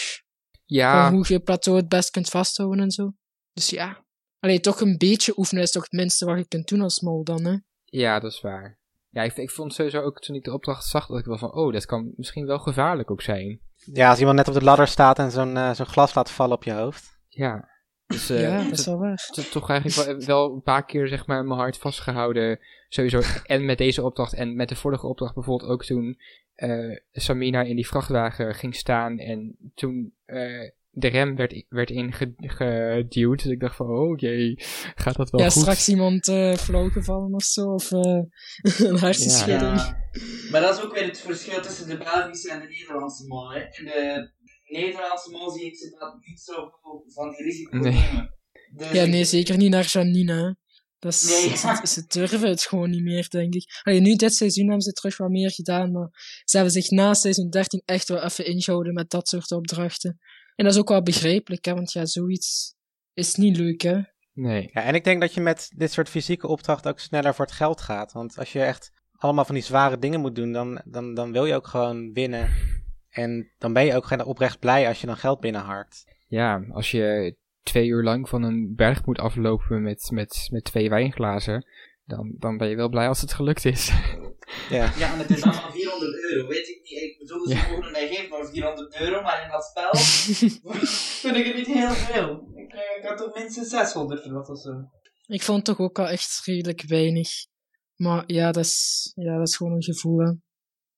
Ja, 0.65 1.05
Van 1.05 1.15
hoe 1.15 1.25
je 1.29 1.41
plateau 1.41 1.79
het 1.79 1.89
best 1.89 2.11
kunt 2.11 2.29
vasthouden 2.29 2.81
en 2.81 2.91
zo. 2.91 3.13
Dus 3.53 3.71
ja. 3.71 4.05
Allee, 4.39 4.61
toch 4.61 4.81
een 4.81 4.99
beetje 4.99 5.39
oefenen 5.39 5.63
is 5.63 5.71
toch 5.71 5.83
het 5.83 5.93
minste 5.93 6.25
wat 6.25 6.39
je 6.39 6.49
kunt 6.49 6.69
doen 6.69 6.81
als 6.81 7.01
mol 7.01 7.25
dan, 7.25 7.45
hè? 7.45 7.57
ja, 7.85 8.21
dat 8.21 8.33
is 8.33 8.41
waar. 8.41 8.79
Ja, 9.15 9.23
ik, 9.23 9.37
ik 9.37 9.51
vond 9.51 9.75
sowieso 9.75 10.01
ook 10.01 10.21
toen 10.21 10.37
ik 10.37 10.45
de 10.45 10.53
opdracht 10.53 10.85
zag, 10.85 11.07
dat 11.07 11.19
ik 11.19 11.25
wel 11.25 11.39
van, 11.39 11.53
oh, 11.53 11.73
dat 11.73 11.87
kan 11.87 12.13
misschien 12.17 12.47
wel 12.47 12.59
gevaarlijk 12.59 13.11
ook 13.11 13.23
zijn. 13.23 13.61
Ja, 13.93 14.09
als 14.09 14.19
iemand 14.19 14.37
net 14.37 14.49
op 14.49 14.55
de 14.55 14.65
ladder 14.65 14.87
staat 14.87 15.19
en 15.19 15.31
zo'n 15.31 15.57
eh, 15.57 15.75
zo'n 15.75 15.87
glas 15.87 16.15
laat 16.15 16.31
vallen 16.31 16.57
op 16.57 16.65
je 16.65 16.73
hoofd. 16.73 17.19
Ja. 17.29 17.69
Dus 18.07 18.31
eh, 18.31 18.41
ja, 18.41 18.71
is 18.71 18.87
wel 18.87 19.05
is 19.05 19.49
toch 19.51 19.71
eigenlijk 19.71 20.09
wel, 20.09 20.27
wel 20.27 20.55
een 20.55 20.63
paar 20.63 20.85
keer 20.85 21.09
zeg 21.09 21.27
maar 21.27 21.45
mijn 21.45 21.61
hart 21.61 21.79
vastgehouden. 21.79 22.59
Sowieso. 22.89 23.21
En 23.45 23.65
met 23.65 23.79
deze 23.79 24.03
opdracht 24.03 24.35
en 24.35 24.57
met 24.57 24.69
de 24.69 24.77
vorige 24.77 25.07
opdracht 25.07 25.35
bijvoorbeeld 25.35 25.71
ook 25.71 25.85
toen 25.85 26.19
eh, 26.55 26.99
Samina 27.13 27.63
in 27.63 27.77
die 27.77 27.87
vrachtwagen 27.87 28.55
ging 28.55 28.75
staan 28.75 29.19
en 29.19 29.57
toen 29.75 30.15
eh, 30.25 30.71
de 30.95 31.09
rem 31.09 31.37
werd, 31.37 31.65
werd 31.69 31.91
ingeduwd. 31.91 33.43
Dus 33.43 33.53
ik 33.53 33.61
dacht 33.61 33.77
van, 33.77 33.87
oh 33.87 34.19
jee, 34.19 34.55
gaat 34.95 35.17
dat 35.17 35.31
wel 35.31 35.41
ja, 35.41 35.51
goed? 35.51 35.63
straks 35.63 35.89
iemand 35.89 36.29
eh 36.29 36.55
flauw 36.55 36.89
gevallen 36.89 37.35
of 37.35 37.43
zo, 37.43 37.73
of 37.73 37.93
eh 37.93 38.01
een 38.89 38.99
hersenschudding. 38.99 39.77
Ja. 39.77 39.97
Maar 40.51 40.61
dat 40.61 40.79
is 40.79 40.85
ook 40.85 40.95
weer 40.95 41.07
het 41.07 41.21
verschil 41.21 41.63
tussen 41.63 41.89
de 41.89 41.97
Belgische 41.97 42.51
en 42.51 42.61
de 42.61 42.67
Nederlandse 42.67 43.27
mol. 43.27 43.53
Hè. 43.53 43.61
In 43.61 43.85
de 43.85 44.31
Nederlandse 44.65 45.31
mol 45.31 45.51
zie 45.51 45.67
ik 45.67 45.77
ze 45.77 45.97
dat 45.99 46.17
niet 46.27 46.41
zo 46.41 46.71
van 47.07 47.31
die 47.31 47.43
risico's 47.43 47.81
Nee. 47.81 47.93
nemen. 47.93 48.35
Dus 48.73 48.91
Ja, 48.93 49.05
nee, 49.05 49.25
zeker 49.25 49.57
niet 49.57 49.71
naar 49.71 49.87
Janine. 49.87 50.57
Dat 50.99 51.13
is, 51.13 51.23
Nee. 51.29 51.57
ze, 51.57 51.81
ze 51.83 52.05
durven 52.07 52.49
het 52.49 52.63
gewoon 52.63 52.91
niet 52.91 53.03
meer, 53.03 53.29
denk 53.29 53.55
ik. 53.55 53.81
Allee, 53.83 54.01
nu 54.01 54.15
dit 54.15 54.35
seizoen 54.35 54.65
hebben 54.65 54.83
ze 54.83 54.93
terug 54.93 55.17
wat 55.17 55.31
meer 55.31 55.51
gedaan, 55.51 55.93
maar 55.93 56.09
ze 56.45 56.57
hebben 56.57 56.75
zich 56.75 56.91
na 56.91 57.15
seizoen 57.15 57.51
13 57.51 57.83
echt 57.85 58.09
wel 58.09 58.23
even 58.23 58.47
ingehouden 58.47 58.93
met 58.95 59.11
dat 59.11 59.29
soort 59.29 59.51
opdrachten. 59.53 60.19
En 60.55 60.65
dat 60.65 60.73
is 60.73 60.81
ook 60.81 60.89
wel 60.89 61.03
begrijpelijk, 61.03 61.65
hè, 61.65 61.75
want 61.75 61.93
ja, 61.93 62.07
zoiets 62.07 62.75
is 63.13 63.35
niet 63.35 63.57
leuk, 63.57 63.83
hè. 63.83 64.01
Nee. 64.33 64.71
Ja, 64.73 64.83
en 64.83 64.95
ik 64.95 65.05
denk 65.05 65.21
dat 65.21 65.35
je 65.35 65.41
met 65.41 65.71
dit 65.77 65.93
soort 65.93 66.09
fysieke 66.09 66.47
opdrachten 66.47 66.91
ook 66.91 66.99
sneller 66.99 67.35
voor 67.35 67.45
het 67.45 67.55
geld 67.55 67.81
gaat. 67.81 68.13
Want 68.13 68.39
als 68.39 68.53
je 68.53 68.63
echt 68.63 68.93
allemaal 69.13 69.45
van 69.45 69.55
die 69.55 69.65
zware 69.65 69.99
dingen 69.99 70.21
moet 70.21 70.35
doen, 70.35 70.53
dan, 70.53 70.81
dan, 70.85 71.15
dan 71.15 71.33
wil 71.33 71.45
je 71.45 71.55
ook 71.55 71.67
gewoon 71.67 72.13
winnen. 72.13 72.49
En 73.11 73.53
dan 73.59 73.73
ben 73.73 73.85
je 73.85 73.97
ook 73.97 74.05
geen 74.05 74.25
oprecht 74.25 74.59
blij 74.59 74.89
als 74.89 75.01
je 75.01 75.07
dan 75.07 75.17
geld 75.17 75.41
binnenharkt. 75.41 76.05
Ja, 76.27 76.65
als 76.71 76.91
je 76.91 77.37
twee 77.63 77.87
uur 77.87 78.03
lang 78.03 78.29
van 78.29 78.43
een 78.43 78.75
berg 78.75 79.07
moet 79.07 79.19
aflopen 79.19 79.83
met, 79.83 80.11
met, 80.11 80.49
met 80.51 80.65
twee 80.65 80.89
wijnglazen, 80.89 81.67
dan, 82.05 82.35
dan 82.39 82.57
ben 82.57 82.69
je 82.69 82.77
wel 82.77 82.89
blij 82.89 83.09
als 83.09 83.21
het 83.21 83.33
gelukt 83.33 83.65
is. 83.65 83.93
Ja. 84.71 84.93
Ja, 84.97 85.13
en 85.13 85.19
het 85.19 85.31
is 85.31 85.43
allemaal 85.43 85.73
400 86.13 86.23
400 86.23 86.33
euro, 86.33 86.49
weet 86.49 86.69
ik 86.69 86.81
niet. 86.83 87.03
Ik 87.03 87.19
bedoel, 87.19 87.49
ze 87.49 87.55
mogen 87.55 87.93
mij 87.93 88.09
geven 88.09 88.29
maar 88.29 88.47
400 88.47 89.01
euro, 89.01 89.23
maar 89.23 89.43
in 89.45 89.51
dat 89.51 89.65
spel 89.65 89.95
vind 91.23 91.37
ik 91.37 91.47
het 91.47 91.57
niet 91.57 91.67
heel 91.67 91.91
veel. 91.91 92.53
Ik, 92.55 92.73
eh, 92.73 92.99
ik 92.99 93.05
had 93.09 93.19
toch 93.19 93.35
minstens 93.35 93.69
600 93.69 94.23
verwacht 94.23 94.49
of 94.49 94.61
zo. 94.61 94.71
Ik 95.27 95.43
vond 95.43 95.57
het 95.57 95.77
toch 95.77 95.87
ook 95.87 95.99
al 95.99 96.09
echt 96.09 96.41
redelijk 96.45 96.83
weinig. 96.83 97.29
Maar 97.97 98.25
ja, 98.27 98.53
dat 98.53 98.65
is, 98.65 99.11
ja, 99.15 99.39
dat 99.39 99.49
is 99.49 99.57
gewoon 99.57 99.73
een 99.73 99.83
gevoel. 99.83 100.19
Hè. 100.19 100.33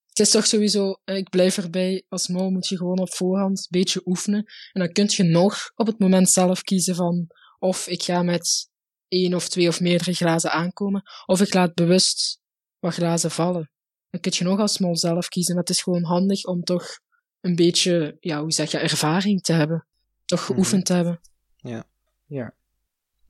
Het 0.07 0.19
is 0.27 0.31
toch 0.31 0.47
sowieso, 0.47 1.01
eh, 1.05 1.17
ik 1.17 1.31
blijf 1.31 1.57
erbij, 1.57 2.05
als 2.09 2.29
mol 2.29 2.51
moet 2.51 2.67
je 2.67 2.77
gewoon 2.77 2.99
op 2.99 3.15
voorhand 3.15 3.59
een 3.59 3.81
beetje 3.81 4.01
oefenen. 4.05 4.45
En 4.73 4.81
dan 4.81 4.93
kun 4.93 5.07
je 5.09 5.23
nog 5.23 5.71
op 5.75 5.87
het 5.87 5.99
moment 5.99 6.31
zelf 6.31 6.63
kiezen 6.63 6.95
van 6.95 7.27
of 7.59 7.87
ik 7.87 8.03
ga 8.03 8.23
met 8.23 8.69
één 9.09 9.35
of 9.35 9.49
twee 9.49 9.69
of 9.69 9.81
meerdere 9.81 10.13
glazen 10.13 10.51
aankomen, 10.51 11.03
of 11.27 11.41
ik 11.41 11.55
laat 11.55 11.75
bewust 11.75 12.41
wat 12.79 12.95
glazen 12.95 13.31
vallen. 13.31 13.71
Dan 14.11 14.21
kun 14.21 14.33
je 14.35 14.45
nog 14.45 14.59
als 14.59 14.79
mol 14.79 14.97
zelf 14.97 15.29
kiezen, 15.29 15.55
maar 15.55 15.63
het 15.65 15.73
is 15.73 15.83
gewoon 15.83 16.05
handig 16.05 16.45
om 16.45 16.65
toch 16.65 16.99
een 17.41 17.55
beetje, 17.57 18.17
ja, 18.21 18.41
hoe 18.41 18.53
zeg 18.53 18.71
je, 18.71 18.79
ervaring 18.79 19.43
te 19.43 19.53
hebben. 19.53 19.87
Toch 20.25 20.45
geoefend 20.45 20.87
te 20.87 20.93
hebben. 20.93 21.21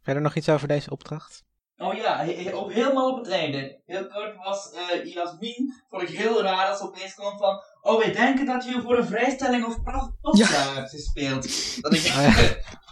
Verder 0.02 0.22
nog 0.22 0.34
iets 0.34 0.48
over 0.48 0.68
deze 0.68 0.90
opdracht? 0.90 1.44
Oh 1.76 1.94
ja, 1.94 2.24
he- 2.24 2.42
he- 2.42 2.54
ook 2.54 2.72
helemaal 2.72 3.10
op 3.10 3.24
het 3.24 3.32
einde. 3.32 3.80
Heel 3.86 4.06
kort 4.06 4.36
was 4.36 4.72
eh 4.72 5.12
Jasmin, 5.12 5.72
vond 5.90 6.02
ik 6.02 6.08
heel 6.08 6.42
raar 6.42 6.66
dat 6.66 6.78
ze 6.78 6.84
opeens 6.84 7.14
kwam 7.14 7.38
van... 7.38 7.62
Oh, 7.82 7.98
wij 7.98 8.12
denken 8.12 8.46
dat 8.46 8.64
je 8.64 8.80
voor 8.82 8.98
een 8.98 9.06
vrijstelling 9.06 9.64
of 9.66 9.82
pra- 9.82 10.12
pasta 10.20 10.74
hebt 10.74 10.90
gespeeld. 10.90 11.42
Dat 11.82 11.94
ik 11.94 12.04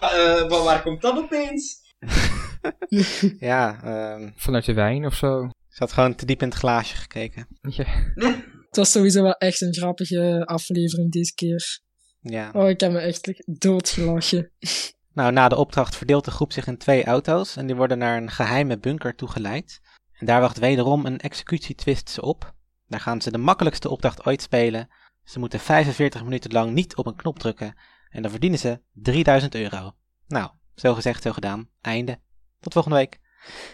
Oh 0.00 0.44
eh, 0.50 0.64
waar 0.64 0.82
komt 0.82 1.02
dat 1.02 1.16
opeens? 1.18 1.82
Ja, 3.38 3.82
ehm 3.82 4.30
Vanuit 4.36 4.64
de 4.64 4.72
wijn 4.74 5.06
of 5.06 5.14
zo. 5.14 5.50
Ze 5.74 5.82
had 5.82 5.92
gewoon 5.92 6.14
te 6.14 6.26
diep 6.26 6.42
in 6.42 6.48
het 6.48 6.56
glaasje 6.56 6.96
gekeken. 6.96 7.46
Ja. 7.60 7.84
Het 8.68 8.82
was 8.82 8.92
sowieso 8.92 9.22
wel 9.22 9.34
echt 9.34 9.60
een 9.60 9.74
grappige 9.74 10.42
aflevering 10.46 11.12
deze 11.12 11.34
keer. 11.34 11.80
Ja. 12.20 12.50
Oh, 12.52 12.68
ik 12.68 12.80
heb 12.80 12.92
me 12.92 12.98
echt 12.98 13.42
doodgelachen. 13.60 14.50
Nou, 15.12 15.32
na 15.32 15.48
de 15.48 15.56
opdracht 15.56 15.96
verdeelt 15.96 16.24
de 16.24 16.30
groep 16.30 16.52
zich 16.52 16.66
in 16.66 16.78
twee 16.78 17.04
auto's 17.04 17.56
en 17.56 17.66
die 17.66 17.76
worden 17.76 17.98
naar 17.98 18.16
een 18.16 18.30
geheime 18.30 18.78
bunker 18.78 19.14
toegeleid. 19.14 19.80
En 20.12 20.26
daar 20.26 20.40
wacht 20.40 20.58
wederom 20.58 21.06
een 21.06 21.18
executietwist 21.18 22.08
ze 22.08 22.22
op. 22.22 22.54
Daar 22.86 23.00
gaan 23.00 23.22
ze 23.22 23.30
de 23.30 23.38
makkelijkste 23.38 23.88
opdracht 23.88 24.26
ooit 24.26 24.42
spelen. 24.42 24.88
Ze 25.24 25.38
moeten 25.38 25.60
45 25.60 26.24
minuten 26.24 26.52
lang 26.52 26.72
niet 26.72 26.96
op 26.96 27.06
een 27.06 27.16
knop 27.16 27.38
drukken 27.38 27.74
en 28.10 28.22
dan 28.22 28.30
verdienen 28.30 28.58
ze 28.58 28.80
3000 28.92 29.54
euro. 29.54 29.92
Nou, 30.26 30.50
zo 30.74 30.94
gezegd, 30.94 31.22
zo 31.22 31.32
gedaan. 31.32 31.68
Einde. 31.80 32.18
Tot 32.60 32.72
volgende 32.72 32.98
week. 32.98 33.20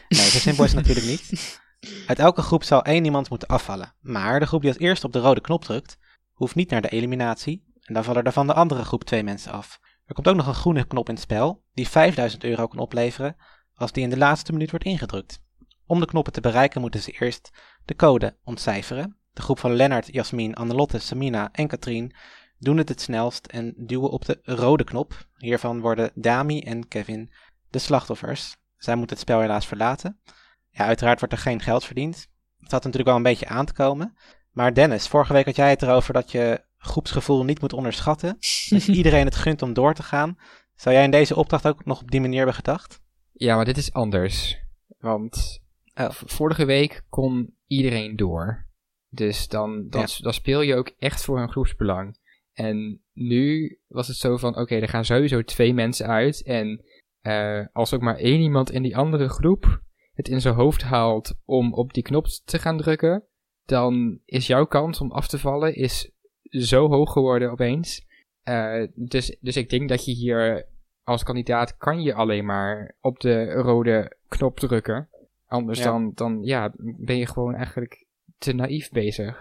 Nee, 0.08 0.28
zo 0.28 0.38
simpel 0.38 0.64
is 0.64 0.72
het 0.72 0.80
natuurlijk 0.86 1.06
niet. 1.06 1.59
Uit 2.06 2.18
elke 2.18 2.42
groep 2.42 2.64
zal 2.64 2.84
één 2.84 3.04
iemand 3.04 3.30
moeten 3.30 3.48
afvallen. 3.48 3.94
Maar 4.00 4.40
de 4.40 4.46
groep 4.46 4.60
die 4.60 4.70
als 4.70 4.78
eerste 4.78 5.06
op 5.06 5.12
de 5.12 5.18
rode 5.18 5.40
knop 5.40 5.64
drukt, 5.64 5.98
hoeft 6.32 6.54
niet 6.54 6.70
naar 6.70 6.82
de 6.82 6.88
eliminatie. 6.88 7.64
En 7.80 7.94
dan 7.94 8.04
vallen 8.04 8.24
er 8.24 8.32
van 8.32 8.46
de 8.46 8.54
andere 8.54 8.84
groep 8.84 9.04
twee 9.04 9.22
mensen 9.22 9.52
af. 9.52 9.80
Er 10.06 10.14
komt 10.14 10.28
ook 10.28 10.36
nog 10.36 10.46
een 10.46 10.54
groene 10.54 10.84
knop 10.84 11.08
in 11.08 11.14
het 11.14 11.22
spel, 11.22 11.64
die 11.74 11.88
5000 11.88 12.44
euro 12.44 12.66
kan 12.66 12.78
opleveren 12.78 13.36
als 13.74 13.92
die 13.92 14.02
in 14.02 14.10
de 14.10 14.16
laatste 14.16 14.52
minuut 14.52 14.70
wordt 14.70 14.84
ingedrukt. 14.84 15.42
Om 15.86 16.00
de 16.00 16.06
knoppen 16.06 16.32
te 16.32 16.40
bereiken 16.40 16.80
moeten 16.80 17.00
ze 17.00 17.10
eerst 17.10 17.50
de 17.84 17.96
code 17.96 18.36
ontcijferen. 18.44 19.16
De 19.32 19.42
groep 19.42 19.58
van 19.58 19.72
Lennart, 19.72 20.12
Jasmin, 20.12 20.54
Annelotte, 20.54 20.98
Samina 20.98 21.48
en 21.52 21.66
Katrien 21.66 22.14
doen 22.58 22.76
het 22.76 22.88
het 22.88 23.00
snelst 23.00 23.46
en 23.46 23.74
duwen 23.76 24.10
op 24.10 24.24
de 24.24 24.38
rode 24.42 24.84
knop. 24.84 25.26
Hiervan 25.36 25.80
worden 25.80 26.10
Dami 26.14 26.60
en 26.60 26.88
Kevin 26.88 27.32
de 27.70 27.78
slachtoffers. 27.78 28.56
Zij 28.76 28.94
moeten 28.94 29.16
het 29.16 29.24
spel 29.24 29.40
helaas 29.40 29.66
verlaten. 29.66 30.20
Ja, 30.70 30.84
uiteraard 30.86 31.18
wordt 31.18 31.34
er 31.34 31.40
geen 31.40 31.60
geld 31.60 31.84
verdiend. 31.84 32.16
Het 32.58 32.70
had 32.70 32.80
natuurlijk 32.84 33.08
wel 33.08 33.16
een 33.16 33.22
beetje 33.22 33.46
aan 33.48 33.66
te 33.66 33.72
komen. 33.72 34.16
Maar 34.50 34.74
Dennis, 34.74 35.08
vorige 35.08 35.32
week 35.32 35.44
had 35.44 35.56
jij 35.56 35.70
het 35.70 35.82
erover 35.82 36.12
dat 36.12 36.30
je 36.30 36.64
groepsgevoel 36.78 37.44
niet 37.44 37.60
moet 37.60 37.72
onderschatten. 37.72 38.36
Dat 38.68 38.82
je 38.84 38.92
iedereen 39.00 39.24
het 39.24 39.34
gunt 39.34 39.62
om 39.62 39.72
door 39.72 39.94
te 39.94 40.02
gaan. 40.02 40.38
Zou 40.74 40.94
jij 40.94 41.04
in 41.04 41.10
deze 41.10 41.36
opdracht 41.36 41.66
ook 41.66 41.84
nog 41.84 42.00
op 42.00 42.10
die 42.10 42.20
manier 42.20 42.36
hebben 42.36 42.54
gedacht? 42.54 43.00
Ja, 43.32 43.56
maar 43.56 43.64
dit 43.64 43.76
is 43.76 43.92
anders. 43.92 44.58
Want 44.98 45.58
Oh. 45.94 46.10
v- 46.10 46.22
vorige 46.26 46.64
week 46.64 47.02
kon 47.08 47.56
iedereen 47.66 48.16
door. 48.16 48.66
Dus 49.08 49.48
dan, 49.48 49.88
dan, 49.88 50.00
Ja. 50.00 50.06
dan 50.18 50.32
speel 50.32 50.60
je 50.60 50.74
ook 50.74 50.92
echt 50.98 51.24
voor 51.24 51.40
een 51.40 51.50
groepsbelang. 51.50 52.18
En 52.52 53.02
nu 53.12 53.78
was 53.88 54.08
het 54.08 54.16
zo 54.16 54.36
van, 54.36 54.56
oké, 54.56 54.74
er 54.74 54.88
gaan 54.88 55.04
sowieso 55.04 55.42
twee 55.42 55.74
mensen 55.74 56.06
uit. 56.06 56.42
En 56.42 56.84
eh, 57.20 57.66
als 57.72 57.94
ook 57.94 58.00
maar 58.00 58.16
één 58.16 58.40
iemand 58.40 58.70
in 58.70 58.82
die 58.82 58.96
andere 58.96 59.28
groep 59.28 59.82
het 60.12 60.28
in 60.28 60.40
zijn 60.40 60.54
hoofd 60.54 60.82
haalt 60.82 61.34
om 61.44 61.74
op 61.74 61.92
die 61.92 62.02
knop 62.02 62.26
te 62.26 62.58
gaan 62.58 62.78
drukken, 62.78 63.24
dan 63.64 64.20
is 64.24 64.46
jouw 64.46 64.66
kans 64.66 65.00
om 65.00 65.12
af 65.12 65.28
te 65.28 65.38
vallen 65.38 65.74
is 65.74 66.10
zo 66.42 66.88
hoog 66.88 67.12
geworden 67.12 67.50
opeens. 67.50 68.06
Eh, 68.42 68.86
dus, 68.94 69.36
dus 69.40 69.56
ik 69.56 69.70
denk 69.70 69.88
dat 69.88 70.04
je 70.04 70.12
hier 70.12 70.66
als 71.02 71.22
kandidaat 71.22 71.76
kan 71.76 72.02
je 72.02 72.14
alleen 72.14 72.44
maar 72.44 72.96
op 73.00 73.20
de 73.20 73.52
rode 73.52 74.16
knop 74.28 74.58
drukken. 74.58 75.08
Anders 75.46 75.78
Ja. 75.78 75.84
Dan, 75.84 76.12
dan 76.14 76.38
ja, 76.42 76.72
ben 76.78 77.16
je 77.16 77.26
gewoon 77.26 77.54
eigenlijk 77.54 78.06
te 78.38 78.52
naïef 78.52 78.90
bezig. 78.90 79.36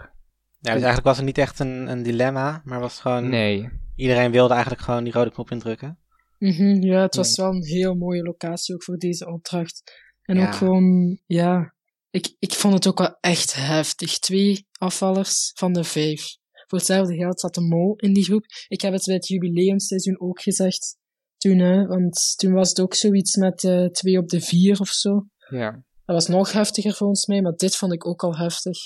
Ja, 0.61 0.73
dus 0.73 0.83
eigenlijk 0.83 1.03
was 1.05 1.17
het 1.17 1.25
niet 1.25 1.37
echt 1.37 1.59
een, 1.59 1.87
een 1.87 2.03
dilemma, 2.03 2.61
maar 2.65 2.79
was 2.79 2.99
gewoon... 2.99 3.29
Nee. 3.29 3.69
Iedereen 3.95 4.31
wilde 4.31 4.53
eigenlijk 4.53 4.83
gewoon 4.83 5.03
die 5.03 5.13
rode 5.13 5.31
knop 5.31 5.51
indrukken. 5.51 5.97
Mhm, 6.37 6.81
ja, 6.81 7.01
het 7.01 7.15
was 7.15 7.37
wel 7.37 7.51
een 7.51 7.63
heel 7.63 7.95
mooie 7.95 8.23
locatie 8.23 8.75
ook 8.75 8.83
voor 8.83 8.97
deze 8.97 9.27
opdracht. 9.27 9.83
En 10.29 10.37
Ja. 10.37 10.47
ook 10.47 10.55
gewoon, 10.55 11.19
ja, 11.25 11.73
ik, 12.09 12.35
ik 12.39 12.53
vond 12.53 12.73
het 12.73 12.87
ook 12.87 12.97
wel 12.97 13.17
echt 13.19 13.55
heftig. 13.55 14.19
Twee 14.19 14.67
afvallers 14.71 15.51
van 15.55 15.73
de 15.73 15.83
vijf. 15.83 16.37
Voor 16.67 16.77
hetzelfde 16.77 17.15
geld 17.15 17.39
zat 17.39 17.53
de 17.53 17.61
mol 17.61 17.95
in 17.95 18.13
die 18.13 18.23
groep. 18.23 18.45
Ik 18.67 18.81
heb 18.81 18.93
het 18.93 19.05
bij 19.05 19.15
het 19.15 19.27
jubileumseizoen 19.27 20.19
ook 20.19 20.41
gezegd. 20.41 20.97
Toen, 21.37 21.59
hè, 21.59 21.85
want 21.85 22.33
toen 22.37 22.53
was 22.53 22.69
het 22.69 22.79
ook 22.79 22.93
zoiets 22.93 23.35
met 23.35 23.63
eh, 23.63 23.85
twee 23.85 24.17
op 24.17 24.27
de 24.29 24.41
vier 24.41 24.79
of 24.79 24.87
zo. 24.89 25.25
Ja. 25.49 25.71
Dat 26.05 26.15
was 26.15 26.27
nog 26.27 26.51
heftiger 26.51 26.93
volgens 26.93 27.25
mij, 27.25 27.41
maar 27.41 27.55
dit 27.55 27.75
vond 27.75 27.93
ik 27.93 28.07
ook 28.07 28.23
al 28.23 28.37
heftig. 28.37 28.77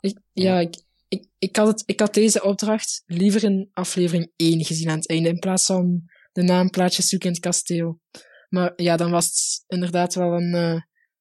Ik, 0.00 0.18
ja, 0.32 0.58
ik, 0.58 0.82
ik, 1.08 1.26
ik, 1.38 1.56
had 1.56 1.66
het, 1.66 1.82
ik 1.86 2.00
had 2.00 2.14
deze 2.14 2.42
opdracht 2.42 3.02
liever 3.06 3.44
in 3.44 3.68
aflevering 3.72 4.32
1 4.36 4.64
gezien 4.64 4.90
aan 4.90 4.98
het 4.98 5.08
einde, 5.08 5.28
in 5.28 5.38
plaats 5.38 5.66
van 5.66 6.02
de 6.32 6.42
naamplaatjes 6.42 7.08
zoeken 7.08 7.28
in 7.28 7.34
het 7.34 7.44
kasteel. 7.44 8.00
Maar 8.48 8.72
ja, 8.76 8.96
dan 8.96 9.10
was 9.10 9.26
het 9.26 9.64
inderdaad 9.66 10.14
wel 10.14 10.32
een 10.32 10.54
eh, 10.54 10.80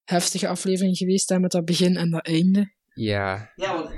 heftige 0.09 0.47
aflevering 0.47 0.97
geweest, 0.97 1.29
hè, 1.29 1.39
met 1.39 1.51
dat 1.51 1.65
begin 1.65 1.95
en 1.97 2.09
dat 2.09 2.25
einde. 2.25 2.73
Ja. 2.93 3.51
Ja, 3.55 3.73
wat, 3.75 3.91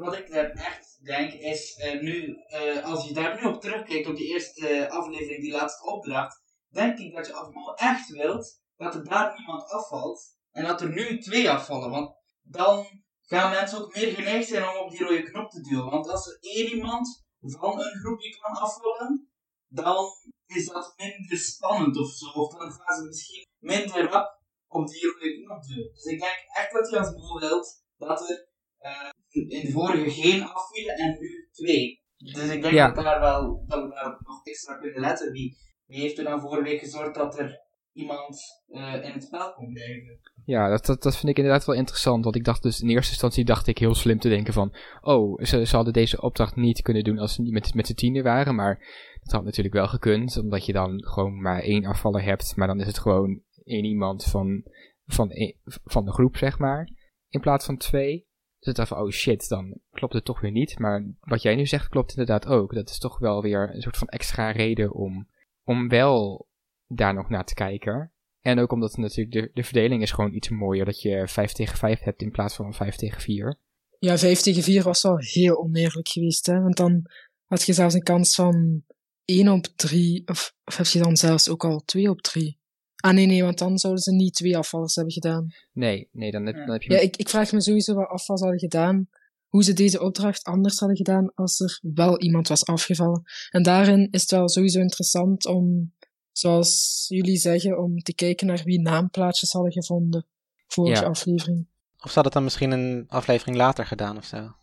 wat 0.00 0.18
ik 0.18 0.30
daar 0.30 0.50
echt 0.50 0.98
denk 1.02 1.32
is, 1.32 1.76
eh, 1.76 2.00
nu, 2.00 2.36
eh, 2.46 2.84
als 2.84 3.08
je 3.08 3.14
daar 3.14 3.40
nu 3.40 3.48
op 3.48 3.60
terugkijkt, 3.60 4.08
op 4.08 4.16
die 4.16 4.28
eerste 4.28 4.90
aflevering, 4.90 5.40
die 5.40 5.52
laatste 5.52 5.84
opdracht, 5.84 6.42
denk 6.68 6.98
ik 6.98 7.14
dat 7.14 7.26
je 7.26 7.32
allemaal 7.32 7.74
echt 7.74 8.08
wilt 8.08 8.60
dat 8.76 8.94
er 8.94 9.04
daar 9.04 9.34
niemand 9.36 9.70
afvalt 9.70 10.36
en 10.50 10.64
dat 10.64 10.80
er 10.80 10.92
nu 10.92 11.18
twee 11.18 11.50
afvallen. 11.50 11.90
Want 11.90 12.14
dan 12.42 12.86
gaan 13.20 13.50
mensen 13.50 13.78
ook 13.78 13.94
meer 13.94 14.14
geneigd 14.14 14.48
zijn 14.48 14.68
om 14.68 14.76
op 14.76 14.90
die 14.90 15.02
rode 15.02 15.22
knop 15.22 15.50
te 15.50 15.60
duwen. 15.60 15.90
Want 15.90 16.08
als 16.08 16.26
er 16.26 16.38
één 16.40 16.74
iemand 16.74 17.24
van 17.40 17.80
een 17.80 17.98
groepje 18.00 18.38
kan 18.40 18.54
afvallen, 18.54 19.30
dan 19.68 20.06
is 20.46 20.66
dat 20.66 20.94
minder 20.96 21.38
spannend 21.38 21.96
of 21.96 22.10
zo. 22.10 22.26
Of 22.26 22.54
dan 22.54 22.72
gaan 22.72 22.96
ze 22.96 23.04
misschien 23.06 23.46
minder 23.58 24.10
rap 24.10 24.35
op 24.68 24.86
die 24.88 25.06
rode 25.06 25.42
knop 25.44 25.62
duwen. 25.62 25.90
Dus 25.92 26.04
ik 26.04 26.20
denk 26.20 26.38
echt 26.58 26.72
dat 26.72 26.90
je 26.90 26.98
als 26.98 27.10
mol 27.10 27.40
wilt 27.40 27.84
dat 27.96 28.30
er 28.30 28.48
eh, 28.78 29.10
in 29.28 29.66
de 29.66 29.70
vorige 29.72 30.10
geen 30.10 30.42
afvielen 30.44 30.94
en 30.96 31.16
nu 31.20 31.48
twee. 31.52 32.04
Dus 32.16 32.48
ik 32.50 32.62
denk 32.62 32.74
Ja. 32.74 32.90
dat, 32.90 33.04
daar 33.04 33.20
wel, 33.20 33.64
dat 33.66 33.82
we 33.82 33.88
daar 33.88 34.18
nog 34.24 34.40
extra 34.44 34.76
kunnen 34.76 35.00
letten. 35.00 35.32
Wie, 35.32 35.56
wie 35.86 36.00
heeft 36.00 36.18
er 36.18 36.24
dan 36.24 36.40
vorige 36.40 36.62
week 36.62 36.80
gezorgd 36.80 37.14
dat 37.14 37.38
er 37.38 37.64
iemand 37.92 38.38
eh, 38.68 38.94
in 39.04 39.12
het 39.12 39.22
spel 39.22 39.52
kon 39.52 39.72
blijven? 39.72 40.20
Ja, 40.44 40.68
dat, 40.68 40.86
dat, 40.86 41.02
dat 41.02 41.16
vind 41.16 41.28
ik 41.28 41.36
inderdaad 41.36 41.64
wel 41.64 41.74
interessant. 41.76 42.24
Want 42.24 42.36
ik 42.36 42.44
dacht 42.44 42.62
dus 42.62 42.80
in 42.80 42.88
eerste 42.88 43.10
instantie 43.10 43.44
dacht 43.44 43.66
ik 43.66 43.78
heel 43.78 43.94
slim 43.94 44.18
te 44.18 44.28
denken 44.28 44.52
van... 44.52 44.74
Oh, 45.00 45.42
ze, 45.44 45.66
ze 45.66 45.76
hadden 45.76 45.92
deze 45.92 46.20
opdracht 46.20 46.56
niet 46.56 46.82
kunnen 46.82 47.04
doen 47.04 47.18
als 47.18 47.34
ze 47.34 47.42
niet 47.42 47.52
met, 47.52 47.74
met 47.74 47.86
z'n 47.86 47.94
tienen 47.94 48.22
waren. 48.22 48.54
Maar 48.54 48.78
dat 49.22 49.32
had 49.32 49.44
natuurlijk 49.44 49.74
wel 49.74 49.86
gekund. 49.88 50.38
Omdat 50.38 50.66
je 50.66 50.72
dan 50.72 51.04
gewoon 51.04 51.40
maar 51.42 51.60
één 51.60 51.84
afvaller 51.84 52.22
hebt. 52.22 52.56
Maar 52.56 52.66
dan 52.66 52.80
is 52.80 52.86
het 52.86 52.98
gewoon 52.98 53.42
één 53.66 53.84
iemand 53.84 54.24
van, 54.24 54.62
van, 55.06 55.30
één- 55.30 55.56
van 55.64 56.04
de 56.04 56.12
groep, 56.12 56.36
zeg 56.36 56.58
maar. 56.58 56.90
In 57.28 57.40
plaats 57.40 57.64
van 57.64 57.76
twee. 57.76 58.26
Dus 58.58 58.74
dacht 58.74 58.88
van, 58.88 58.98
oh 58.98 59.10
shit, 59.10 59.48
dan 59.48 59.80
klopt 59.90 60.12
het 60.14 60.24
toch 60.24 60.40
weer 60.40 60.50
niet. 60.50 60.78
Maar 60.78 61.06
wat 61.20 61.42
jij 61.42 61.54
nu 61.54 61.66
zegt 61.66 61.88
klopt 61.88 62.10
inderdaad 62.10 62.46
ook. 62.46 62.74
Dat 62.74 62.88
is 62.88 62.98
toch 62.98 63.18
wel 63.18 63.42
weer 63.42 63.74
een 63.74 63.82
soort 63.82 63.96
van 63.96 64.08
extra 64.08 64.50
reden 64.50 64.92
om, 64.92 65.28
om 65.64 65.88
wel 65.88 66.48
daar 66.86 67.14
nog 67.14 67.28
naar 67.28 67.44
te 67.44 67.54
kijken. 67.54 68.12
En 68.40 68.58
ook 68.58 68.72
omdat 68.72 68.96
natuurlijk 68.96 69.36
de, 69.36 69.50
de 69.54 69.62
verdeling 69.62 70.02
is 70.02 70.10
gewoon 70.10 70.34
iets 70.34 70.48
mooier. 70.48 70.84
Dat 70.84 71.02
je 71.02 71.28
5 71.28 71.52
tegen 71.52 71.78
5 71.78 72.00
hebt 72.00 72.22
in 72.22 72.30
plaats 72.30 72.54
van 72.54 72.74
5 72.74 72.96
tegen 72.96 73.20
4. 73.20 73.58
Ja, 73.98 74.18
5 74.18 74.40
tegen 74.40 74.62
4 74.62 74.82
was 74.82 75.02
wel 75.02 75.18
heel 75.18 75.56
oneerlijk 75.56 76.08
geweest, 76.08 76.46
hè. 76.46 76.60
Want 76.60 76.76
dan 76.76 77.02
had 77.44 77.62
je 77.62 77.72
zelfs 77.72 77.94
een 77.94 78.02
kans 78.02 78.34
van 78.34 78.84
1 79.24 79.48
op 79.48 79.64
3, 79.64 80.28
of, 80.28 80.54
of 80.64 80.76
heb 80.76 80.86
je 80.86 80.98
dan 80.98 81.16
zelfs 81.16 81.48
ook 81.48 81.64
al 81.64 81.82
2 81.84 82.10
op 82.10 82.20
3? 82.20 82.58
Ah 82.96 83.14
nee, 83.14 83.26
nee, 83.26 83.42
want 83.42 83.58
dan 83.58 83.78
zouden 83.78 84.02
ze 84.02 84.12
niet 84.12 84.34
twee 84.34 84.56
afvallers 84.56 84.94
hebben 84.94 85.12
gedaan. 85.14 85.46
Nee, 85.72 86.08
nee, 86.12 86.30
dan 86.30 86.46
heb, 86.46 86.56
dan 86.56 86.70
heb 86.70 86.82
je... 86.82 86.92
Ja, 86.92 86.98
ik, 86.98 87.16
ik 87.16 87.28
vraag 87.28 87.52
me 87.52 87.60
sowieso 87.60 87.94
wat 87.94 88.20
ze 88.20 88.32
hadden 88.32 88.58
gedaan 88.58 89.08
hoe 89.46 89.64
ze 89.64 89.72
deze 89.72 90.00
opdracht 90.00 90.44
anders 90.44 90.78
hadden 90.78 90.96
gedaan 90.96 91.32
als 91.34 91.60
er 91.60 91.78
wel 91.82 92.20
iemand 92.20 92.48
was 92.48 92.64
afgevallen. 92.66 93.22
En 93.50 93.62
daarin 93.62 94.08
is 94.10 94.20
het 94.20 94.30
wel 94.30 94.48
sowieso 94.48 94.80
interessant 94.80 95.46
om, 95.46 95.92
zoals 96.32 97.04
jullie 97.08 97.36
zeggen, 97.36 97.78
om 97.82 97.98
te 97.98 98.14
kijken 98.14 98.46
naar 98.46 98.62
wie 98.64 98.80
naamplaatjes 98.80 99.52
hadden 99.52 99.72
gevonden. 99.72 100.26
Vorige 100.66 101.02
Ja. 101.02 101.08
aflevering. 101.08 101.66
Of 101.98 102.12
ze 102.12 102.14
hadden 102.14 102.24
het 102.24 102.32
dan 102.32 102.44
misschien 102.44 102.70
een 102.70 103.04
aflevering 103.08 103.56
later 103.56 103.86
gedaan 103.86 104.16
of 104.16 104.24
zo? 104.24 104.54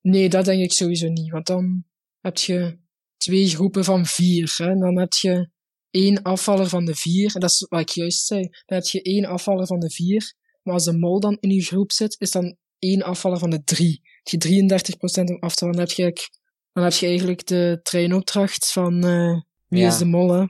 Nee, 0.00 0.28
dat 0.28 0.44
denk 0.44 0.62
ik 0.62 0.72
sowieso 0.72 1.08
niet. 1.08 1.30
Want 1.30 1.46
dan 1.46 1.84
heb 2.20 2.38
je 2.38 2.78
twee 3.16 3.48
groepen 3.48 3.84
van 3.84 4.06
vier. 4.06 4.54
Hè? 4.56 4.70
En 4.70 4.78
dan 4.78 4.98
heb 4.98 5.12
je 5.12 5.48
één 5.94 6.22
afvaller 6.22 6.68
van 6.68 6.84
de 6.84 6.94
vier. 6.94 7.34
En 7.34 7.40
dat 7.40 7.50
is 7.50 7.66
wat 7.68 7.80
ik 7.80 7.88
juist 7.88 8.26
zei. 8.26 8.40
Dan 8.42 8.78
heb 8.78 8.84
je 8.86 9.02
één 9.02 9.24
afvaller 9.24 9.66
van 9.66 9.78
de 9.80 9.90
vier. 9.90 10.34
Maar 10.62 10.74
als 10.74 10.84
de 10.84 10.96
mol 10.98 11.20
dan 11.20 11.36
in 11.40 11.50
je 11.50 11.62
groep 11.62 11.92
zit, 11.92 12.16
is 12.18 12.30
dan 12.30 12.56
één 12.78 13.02
afvaller 13.02 13.38
van 13.38 13.50
de 13.50 13.64
drie. 13.64 14.00
Heb 14.22 14.42
je 14.42 14.48
33% 14.48 15.28
om 15.30 15.38
af 15.38 15.52
te 15.54 15.58
vallen, 15.58 15.74
dan 15.76 15.84
heb 15.86 15.90
je, 15.96 16.02
eigenlijk- 16.02 16.38
dan 16.72 16.84
heb 16.84 16.92
je 16.92 17.06
eigenlijk 17.06 17.46
de 17.46 17.80
treinopdracht 17.82 18.72
van 18.72 19.04
eh 19.04 19.40
wie 19.68 19.80
Ja. 19.80 19.88
is 19.88 19.98
de 19.98 20.04
mol, 20.04 20.32
hè? 20.32 20.44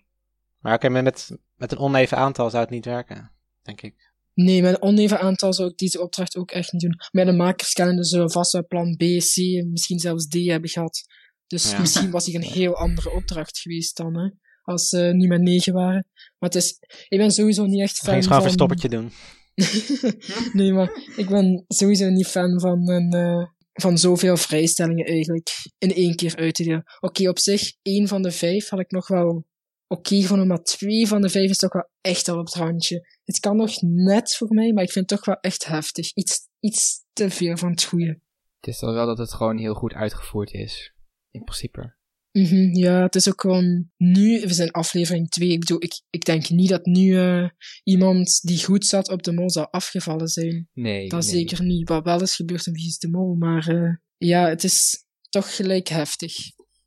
Maar 0.60 0.74
oké, 0.74 0.88
maar 0.88 1.02
met, 1.02 1.30
met 1.56 1.72
een 1.72 1.78
oneven 1.78 2.16
aantal 2.16 2.50
zou 2.50 2.62
het 2.62 2.72
niet 2.72 2.84
werken, 2.84 3.30
denk 3.62 3.82
ik. 3.82 4.12
Nee, 4.34 4.62
met 4.62 4.74
een 4.74 4.82
oneven 4.82 5.20
aantal 5.20 5.52
zou 5.52 5.68
ik 5.70 5.76
deze 5.76 6.02
opdracht 6.02 6.36
ook 6.36 6.50
echt 6.50 6.72
niet 6.72 6.82
doen. 6.82 6.94
Maar 7.12 7.24
de 7.24 7.32
makers 7.32 7.72
kennen 7.72 7.96
dus 7.96 8.08
zullen 8.08 8.30
vast 8.30 8.52
wel 8.52 8.66
plan 8.66 8.96
B, 8.96 9.00
C 9.02 9.36
en 9.36 9.70
misschien 9.70 9.98
zelfs 9.98 10.28
D 10.28 10.32
hebben 10.34 10.70
gehad. 10.70 11.04
Dus 11.46 11.70
Ja. 11.70 11.80
misschien 11.80 12.10
was 12.10 12.24
die 12.24 12.34
een 12.34 12.42
heel 12.42 12.74
andere 12.76 13.10
opdracht 13.10 13.58
geweest 13.58 13.96
dan, 13.96 14.16
hè. 14.18 14.28
Als 14.64 14.88
ze 14.88 14.98
niet 14.98 15.28
met 15.28 15.40
negen 15.40 15.72
waren. 15.72 16.06
Maar 16.38 16.50
het 16.50 16.54
is, 16.54 16.78
ik 17.08 17.18
ben 17.18 17.30
sowieso 17.30 17.66
niet 17.66 17.80
echt 17.80 17.98
fan 17.98 18.06
gewoon 18.06 18.22
van... 18.22 18.36
een 18.36 18.42
verstoppertje 18.42 18.88
doen. 18.88 19.12
nee, 20.58 20.72
maar 20.72 21.12
ik 21.16 21.28
ben 21.28 21.64
sowieso 21.68 22.08
niet 22.08 22.26
fan 22.26 22.60
van 22.60 22.88
een, 22.88 23.12
eh, 23.12 23.46
van 23.72 23.98
zoveel 23.98 24.36
vrijstellingen 24.36 25.06
eigenlijk 25.06 25.50
in 25.78 25.94
één 25.94 26.16
keer 26.16 26.36
uit 26.36 26.54
te 26.54 26.62
delen. 26.62 26.84
Oké, 27.00 27.28
op 27.28 27.38
zich, 27.38 27.72
één 27.82 28.08
van 28.08 28.22
de 28.22 28.30
vijf 28.30 28.68
had 28.68 28.80
ik 28.80 28.90
nog 28.90 29.08
wel 29.08 29.44
oké 29.86 30.20
gevonden, 30.20 30.46
maar 30.46 30.62
twee 30.62 31.08
van 31.08 31.22
de 31.22 31.28
vijf 31.28 31.50
is 31.50 31.58
toch 31.58 31.72
wel 31.72 31.88
echt 32.00 32.28
al 32.28 32.38
op 32.38 32.44
het 32.44 32.54
randje. 32.54 33.08
Het 33.24 33.40
kan 33.40 33.56
nog 33.56 33.82
net 33.82 34.36
voor 34.36 34.54
mij, 34.54 34.72
maar 34.72 34.84
ik 34.84 34.92
vind 34.92 35.10
het 35.10 35.18
toch 35.18 35.26
wel 35.26 35.38
echt 35.40 35.66
heftig. 35.66 36.14
Iets, 36.14 36.48
iets 36.60 37.04
te 37.12 37.30
veel 37.30 37.56
van 37.56 37.70
het 37.70 37.84
goede. 37.84 38.20
Het 38.60 38.66
is 38.74 38.78
dan 38.78 38.94
wel 38.94 39.06
dat 39.06 39.18
het 39.18 39.32
gewoon 39.32 39.58
heel 39.58 39.74
goed 39.74 39.92
uitgevoerd 39.92 40.52
is. 40.52 40.94
In 41.30 41.44
principe. 41.44 41.94
Mhm, 42.38 42.74
ja, 42.76 43.02
het 43.02 43.14
is 43.14 43.28
ook 43.28 43.40
gewoon 43.40 43.90
nu, 43.96 44.40
we 44.40 44.54
zijn 44.54 44.70
aflevering 44.70 45.28
2. 45.28 45.48
Ik 45.48 45.60
bedoel, 45.60 45.82
ik, 45.82 46.02
ik 46.10 46.24
denk 46.24 46.48
niet 46.48 46.68
dat 46.68 46.84
nu 46.84 47.18
eh, 47.18 47.48
iemand 47.82 48.40
die 48.42 48.64
goed 48.64 48.86
zat 48.86 49.08
op 49.08 49.22
de 49.22 49.32
mol 49.32 49.50
zou 49.50 49.66
afgevallen 49.70 50.28
zijn. 50.28 50.68
Nee. 50.72 51.08
Dat 51.08 51.22
nee. 51.22 51.30
zeker 51.30 51.62
niet. 51.62 51.88
Wat 51.88 52.04
wel 52.04 52.22
is 52.22 52.36
gebeurd 52.36 52.66
in 52.66 52.72
Wie 52.72 52.86
is 52.86 52.98
de 52.98 53.10
Mol, 53.10 53.34
maar 53.34 53.68
eh, 53.68 53.94
ja, 54.16 54.48
het 54.48 54.64
is 54.64 55.04
toch 55.28 55.56
gelijk 55.56 55.88
heftig. 55.88 56.34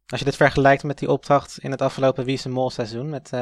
Als 0.05 0.19
je 0.19 0.25
dit 0.25 0.35
vergelijkt 0.35 0.83
met 0.83 0.97
die 0.97 1.11
opdracht 1.11 1.57
in 1.59 1.71
het 1.71 1.81
afgelopen 1.81 2.25
Wie 2.25 2.33
is 2.33 2.41
de 2.41 2.49
Mol 2.49 2.69
seizoen, 2.69 3.09
met, 3.09 3.25
eh, 3.25 3.39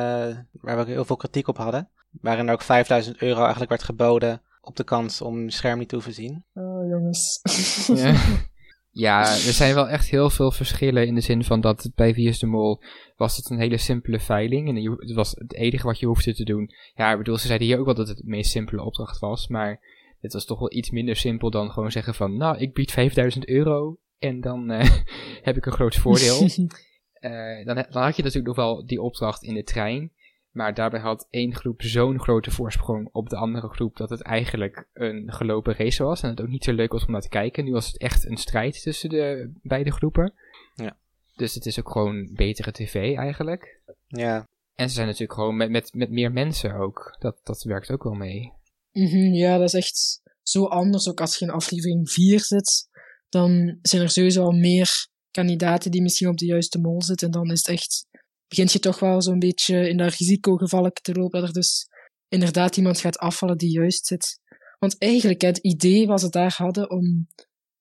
waar 0.52 0.76
we 0.76 0.82
ook 0.82 0.88
heel 0.88 1.06
veel 1.06 1.18
kritiek 1.18 1.48
op 1.48 1.58
hadden, 1.58 1.92
waarin 2.10 2.48
er 2.48 2.54
ook 2.54 2.62
5000 2.62 3.22
euro 3.22 3.40
eigenlijk 3.40 3.70
werd 3.70 3.84
geboden 3.84 4.42
op 4.62 4.76
de 4.76 4.84
kans 4.84 5.22
om 5.22 5.50
scherm 5.50 5.80
niet 5.80 5.90
te 5.90 5.96
hoeven 5.96 6.14
zien. 6.14 6.46
Oh, 6.54 6.90
jongens. 6.90 7.40
Ja. 7.88 8.16
ja, 8.98 9.20
er 9.22 9.54
zijn 9.54 9.74
wel 9.74 9.88
echt 9.88 10.10
heel 10.10 10.30
veel 10.30 10.52
verschillen 10.52 11.08
in 11.08 11.16
de 11.16 11.22
zin 11.22 11.44
van 11.44 11.62
dat 11.62 11.92
bij 11.96 12.14
Wie 12.14 12.28
is 12.28 12.40
de 12.40 12.46
Mol 12.46 12.82
was 13.16 13.38
het 13.38 13.50
een 13.50 13.60
hele 13.60 13.78
simpele 13.78 14.20
veiling. 14.20 14.68
En 14.68 14.98
het 15.00 15.14
was 15.14 15.32
het 15.32 15.54
enige 15.54 15.86
wat 15.86 16.00
je 16.00 16.06
hoefde 16.06 16.34
te 16.34 16.44
doen. 16.44 16.72
Ja, 16.94 17.12
ik 17.12 17.18
bedoel, 17.18 17.38
ze 17.38 17.48
zeiden 17.48 17.68
hier 17.68 17.80
ook 17.80 17.86
wel 17.86 17.96
dat 17.96 18.08
het 18.08 18.18
de 18.18 18.24
meest 18.26 18.52
simpele 18.52 18.84
opdracht 18.84 19.20
was. 19.20 19.48
Maar 19.48 19.80
het 20.20 20.34
was 20.34 20.46
toch 20.46 20.60
wel 20.60 20.74
iets 20.74 20.90
minder 20.90 21.16
simpel 21.16 21.50
dan 21.50 21.72
gewoon 21.72 21.92
zeggen 21.92 22.14
van... 22.14 22.38
Nou, 22.38 22.58
ik 22.58 22.74
bied 22.74 22.92
5000 22.92 23.48
euro 23.48 23.98
en 24.20 24.42
dan 24.42 24.72
eh, 24.72 24.92
heb 25.48 25.58
ik 25.58 25.66
een 25.66 25.72
groot 25.72 25.96
voordeel. 25.96 26.48
Eh, 27.16 27.66
dan, 27.66 27.76
dan 27.76 28.04
had 28.04 28.16
je 28.16 28.24
natuurlijk 28.24 28.48
nog 28.48 28.56
wel 28.56 28.86
die 28.86 29.02
opdracht 29.02 29.44
in 29.44 29.54
de 29.54 29.64
trein. 29.64 30.12
Maar 30.56 30.74
daarbij 30.74 31.00
had 31.00 31.28
één 31.30 31.56
groep 31.56 31.82
zo'n 31.82 32.20
grote 32.20 32.52
voorsprong 32.52 33.10
op 33.12 33.30
de 33.30 33.36
andere 33.36 33.68
groep 33.70 33.98
dat 33.98 34.10
het 34.10 34.22
eigenlijk 34.22 34.88
een 34.94 35.34
gelopen 35.34 35.76
race 35.76 36.04
was. 36.04 36.22
En 36.22 36.30
het 36.30 36.42
ook 36.42 36.48
niet 36.48 36.64
zo 36.64 36.74
leuk 36.74 36.92
was 36.92 37.06
om 37.06 37.12
naar 37.12 37.22
te 37.22 37.30
kijken. 37.30 37.64
Nu 37.64 37.72
was 37.72 37.88
het 37.88 37.98
echt 37.98 38.26
een 38.26 38.38
strijd 38.38 38.82
tussen 38.82 39.10
de 39.10 39.52
beide 39.62 39.92
groepen. 39.92 40.34
Ja. 40.76 40.98
Dus 41.36 41.54
het 41.54 41.66
is 41.66 41.80
ook 41.80 41.92
gewoon 41.92 42.30
betere 42.34 42.72
tv 42.72 43.16
eigenlijk. 43.18 43.82
Ja, 44.08 44.48
En 44.76 44.88
ze 44.90 44.96
zijn 44.96 45.08
natuurlijk 45.08 45.34
gewoon 45.34 45.58
met, 45.58 45.70
met, 45.70 45.94
met 45.94 46.10
meer 46.10 46.32
mensen 46.32 46.76
ook. 46.76 47.16
Dat, 47.20 47.40
dat 47.44 47.64
werkt 47.64 47.92
ook 47.92 48.04
wel 48.04 48.14
mee. 48.14 48.54
Mhm, 48.92 49.34
ja, 49.34 49.58
dat 49.58 49.68
is 49.68 49.74
echt 49.74 50.22
zo 50.42 50.66
anders. 50.66 51.10
Ook 51.10 51.22
als 51.22 51.38
je 51.38 51.46
in 51.46 51.52
aflevering 51.52 52.10
4 52.10 52.40
zit, 52.40 52.90
dan 53.30 53.78
zijn 53.82 54.02
er 54.02 54.10
sowieso 54.10 54.44
al 54.44 54.52
meer 54.52 55.08
kandidaten 55.32 55.92
die 55.92 56.02
misschien 56.02 56.30
op 56.30 56.38
de 56.38 56.46
juiste 56.46 56.80
mol 56.80 57.02
zitten. 57.02 57.28
En 57.28 57.34
dan 57.34 57.52
is 57.52 57.58
het 57.58 57.68
echt, 57.68 58.08
begint 58.48 58.72
je 58.72 58.80
toch 58.80 59.00
wel 59.00 59.22
zo'n 59.22 59.40
beetje 59.40 59.90
in 59.90 59.98
dat 59.98 60.14
risicogevallen 60.14 60.94
te 60.94 61.14
lopen, 61.14 61.40
dat 61.40 61.48
er 61.48 61.54
dus 61.54 61.88
inderdaad 62.28 62.78
iemand 62.78 63.00
gaat 63.00 63.18
afvallen 63.18 63.58
die 63.58 63.72
juist 63.72 64.06
zit. 64.06 64.40
Want 64.80 64.98
eigenlijk, 64.98 65.42
het 65.42 65.58
idee 65.58 66.08
wat 66.08 66.22
ze 66.22 66.30
daar 66.30 66.54
hadden 66.58 66.90
om 66.90 67.28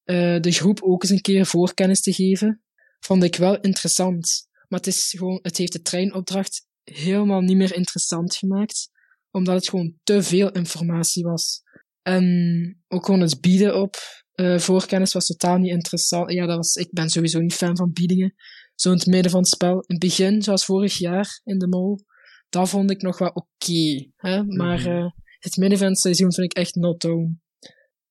eh, 0.03 0.39
de 0.39 0.51
groep 0.51 0.81
ook 0.81 1.03
eens 1.03 1.11
een 1.11 1.21
keer 1.21 1.45
voorkennis 1.45 2.01
te 2.01 2.13
geven, 2.13 2.63
vond 2.99 3.23
ik 3.23 3.35
wel 3.35 3.59
interessant. 3.59 4.47
Maar 4.67 4.79
het, 4.79 4.87
is 4.87 5.13
gewoon, 5.17 5.39
het 5.41 5.57
heeft 5.57 5.73
de 5.73 5.81
treinopdracht 5.81 6.67
helemaal 6.83 7.41
niet 7.41 7.57
meer 7.57 7.75
interessant 7.75 8.35
gemaakt 8.35 8.93
omdat 9.35 9.55
het 9.55 9.69
gewoon 9.69 9.93
te 10.03 10.23
veel 10.23 10.51
informatie 10.51 11.23
was. 11.23 11.61
En 12.01 12.83
ook 12.87 13.05
gewoon 13.05 13.21
het 13.21 13.41
bieden 13.41 13.81
op 13.81 13.95
eh, 14.31 14.57
voorkennis 14.59 15.13
was 15.13 15.25
totaal 15.25 15.57
niet 15.57 15.71
interessant. 15.71 16.31
Ja, 16.31 16.45
dat 16.45 16.55
was, 16.55 16.75
ik 16.75 16.87
ben 16.91 17.09
sowieso 17.09 17.39
niet 17.39 17.53
fan 17.53 17.77
van 17.77 17.91
biedingen. 17.91 18.33
Zo 18.75 18.91
in 18.91 18.97
het 18.97 19.05
midden 19.05 19.31
van 19.31 19.39
het 19.39 19.49
spel. 19.49 19.73
In 19.73 19.83
het 19.95 19.99
begin, 19.99 20.41
zoals 20.41 20.65
vorig 20.65 20.97
jaar 20.97 21.41
in 21.43 21.57
de 21.59 21.67
mol, 21.67 21.99
dat 22.49 22.69
vond 22.69 22.91
ik 22.91 23.01
nog 23.01 23.17
wel 23.17 23.29
oké. 23.29 24.09
hè 24.15 24.43
maar 24.43 24.79
Mhm. 24.79 24.89
eh, 24.89 25.11
het 25.39 25.57
midden 25.57 25.77
van 25.77 25.87
het 25.87 25.99
seizoen 25.99 26.33
vind 26.33 26.51
ik 26.51 26.57
echt 26.57 26.75
not 26.75 27.01
down. 27.01 27.41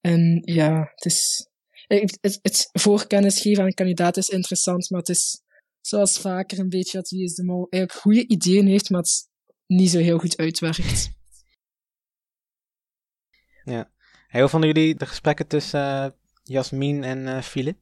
En 0.00 0.42
ja, 0.44 0.90
het 0.94 1.04
is... 1.04 1.48
Het, 1.86 2.18
het, 2.20 2.38
het 2.42 2.68
voorkennis 2.72 3.40
geven 3.40 3.60
aan 3.60 3.66
een 3.66 3.74
kandidaat 3.74 4.16
is 4.16 4.28
interessant, 4.28 4.90
maar 4.90 5.00
het 5.00 5.08
is 5.08 5.42
zoals 5.80 6.18
vaker 6.18 6.58
een 6.58 6.68
beetje 6.68 6.98
dat 6.98 7.10
Wie 7.10 7.24
is 7.24 7.34
de 7.34 7.44
Mol 7.44 7.66
eigenlijk 7.70 8.02
goede 8.02 8.26
ideeën 8.26 8.66
heeft, 8.66 8.90
maar 8.90 9.00
het 9.00 9.28
niet 9.66 9.90
zo 9.90 9.98
heel 9.98 10.18
goed 10.18 10.36
uitwerkt. 10.36 11.10
Hey, 13.64 14.40
hoe 14.42 14.50
vonden 14.50 14.72
jullie 14.72 14.94
de 14.94 15.06
gesprekken 15.06 15.46
tussen 15.46 15.80
eh, 15.80 16.10
Jasmin 16.42 17.04
en 17.04 17.26
eh 17.26 17.42
Philip? 17.42 17.78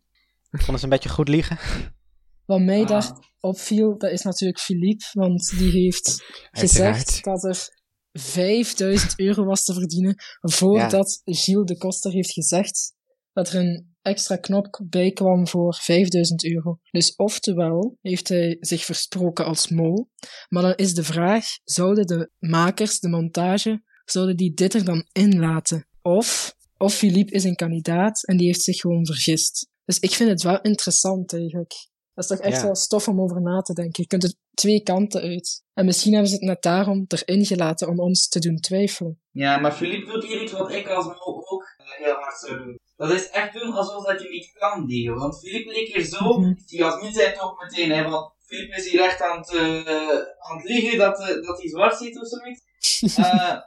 Vonden 0.50 0.78
ze 0.78 0.84
een 0.84 0.90
beetje 0.90 1.08
goed 1.08 1.28
liegen? 1.28 1.58
Wat 2.46 2.60
mij 2.60 2.80
Ah. 2.82 2.88
daar 2.88 3.10
opviel, 3.40 3.98
dat 3.98 4.10
is 4.10 4.22
natuurlijk 4.22 4.60
Philippe, 4.60 5.04
want 5.12 5.54
die 5.58 5.70
heeft 5.70 6.22
Uiteraard. 6.50 6.96
gezegd 6.96 7.24
dat 7.24 7.44
er 7.44 7.80
5000 8.12 9.18
euro 9.18 9.44
was 9.44 9.64
te 9.64 9.72
verdienen, 9.72 10.14
voordat 10.40 11.20
Gilles 11.24 11.66
de 11.66 11.76
Koster 11.76 12.12
heeft 12.12 12.32
gezegd 12.32 12.94
dat 13.32 13.48
er 13.48 13.60
een 13.60 13.90
extra 14.02 14.36
knop 14.36 14.80
bij 14.88 15.10
kwam 15.12 15.48
voor 15.48 15.74
5000 15.74 16.44
euro. 16.44 16.78
Dus 16.90 17.14
oftewel 17.16 17.98
heeft 18.00 18.28
hij 18.28 18.56
zich 18.60 18.84
versproken 18.84 19.44
als 19.44 19.68
mol, 19.68 20.08
maar 20.48 20.62
dan 20.62 20.74
is 20.74 20.94
de 20.94 21.04
vraag, 21.04 21.44
zouden 21.64 22.06
de 22.06 22.30
makers, 22.38 23.00
de 23.00 23.08
montage, 23.08 23.82
zouden 24.04 24.36
die 24.36 24.54
dit 24.54 24.74
er 24.74 24.84
dan 24.84 25.06
in 25.12 25.38
laten? 25.38 25.88
Of, 26.02 26.54
of 26.76 26.94
Philippe 26.94 27.32
is 27.32 27.44
een 27.44 27.54
kandidaat 27.56 28.26
en 28.26 28.36
die 28.36 28.46
heeft 28.46 28.62
zich 28.62 28.76
gewoon 28.80 29.06
vergist. 29.06 29.68
Dus 29.84 29.98
ik 29.98 30.10
vind 30.10 30.30
het 30.30 30.42
wel 30.42 30.60
interessant 30.60 31.32
eigenlijk. 31.32 31.90
Dat 32.14 32.24
is 32.24 32.36
toch 32.36 32.46
echt 32.46 32.56
Ja. 32.60 32.64
wel 32.64 32.74
stof 32.76 33.08
om 33.08 33.20
over 33.20 33.42
na 33.42 33.60
te 33.60 33.72
denken. 33.74 34.02
Je 34.02 34.06
kunt 34.08 34.24
er 34.24 34.34
twee 34.54 34.82
kanten 34.82 35.20
uit. 35.22 35.62
En 35.74 35.84
misschien 35.84 36.12
hebben 36.12 36.30
ze 36.30 36.36
het 36.36 36.44
net 36.44 36.62
daarom 36.62 37.04
erin 37.08 37.44
gelaten 37.44 37.88
om 37.88 38.00
ons 38.00 38.28
te 38.28 38.38
doen 38.38 38.56
twijfelen. 38.56 39.20
Ja, 39.30 39.58
maar 39.58 39.72
Philippe 39.72 40.12
doet 40.12 40.24
hier 40.24 40.42
iets 40.42 40.52
wat 40.52 40.70
ik 40.72 40.88
als 40.88 41.04
mol 41.04 41.50
ook 41.50 41.74
eh, 41.76 41.86
heel 42.04 42.14
hard 42.14 42.38
zou 42.38 42.58
doen. 42.58 42.78
Dat 42.96 43.10
is 43.10 43.28
echt 43.30 43.52
doen 43.52 43.72
alsof 43.72 44.04
dat 44.04 44.22
je 44.22 44.28
niet 44.28 44.52
kan 44.52 44.86
dealen. 44.86 45.18
Want 45.20 45.38
Philippe 45.38 45.72
leek 45.72 45.94
hier 45.94 46.04
zo, 46.04 46.38
Mhm. 46.38 46.52
Jasmin 46.66 47.12
zei 47.12 47.26
het 47.26 47.40
ook 47.40 47.62
meteen, 47.62 47.90
hè, 47.90 48.10
van 48.10 48.32
Philippe 48.46 48.76
is 48.76 48.90
hier 48.90 49.00
echt 49.04 49.22
aan 49.22 49.38
het, 49.38 49.54
eh, 49.54 50.18
aan 50.38 50.56
het 50.56 50.64
liegen 50.68 50.98
dat, 50.98 51.20
eh, 51.20 51.26
dat 51.46 51.58
hij 51.60 51.68
zwart 51.68 51.96
ziet 51.96 52.20
of 52.20 52.26
zoiets. 52.28 52.60
Eh, 53.16 53.58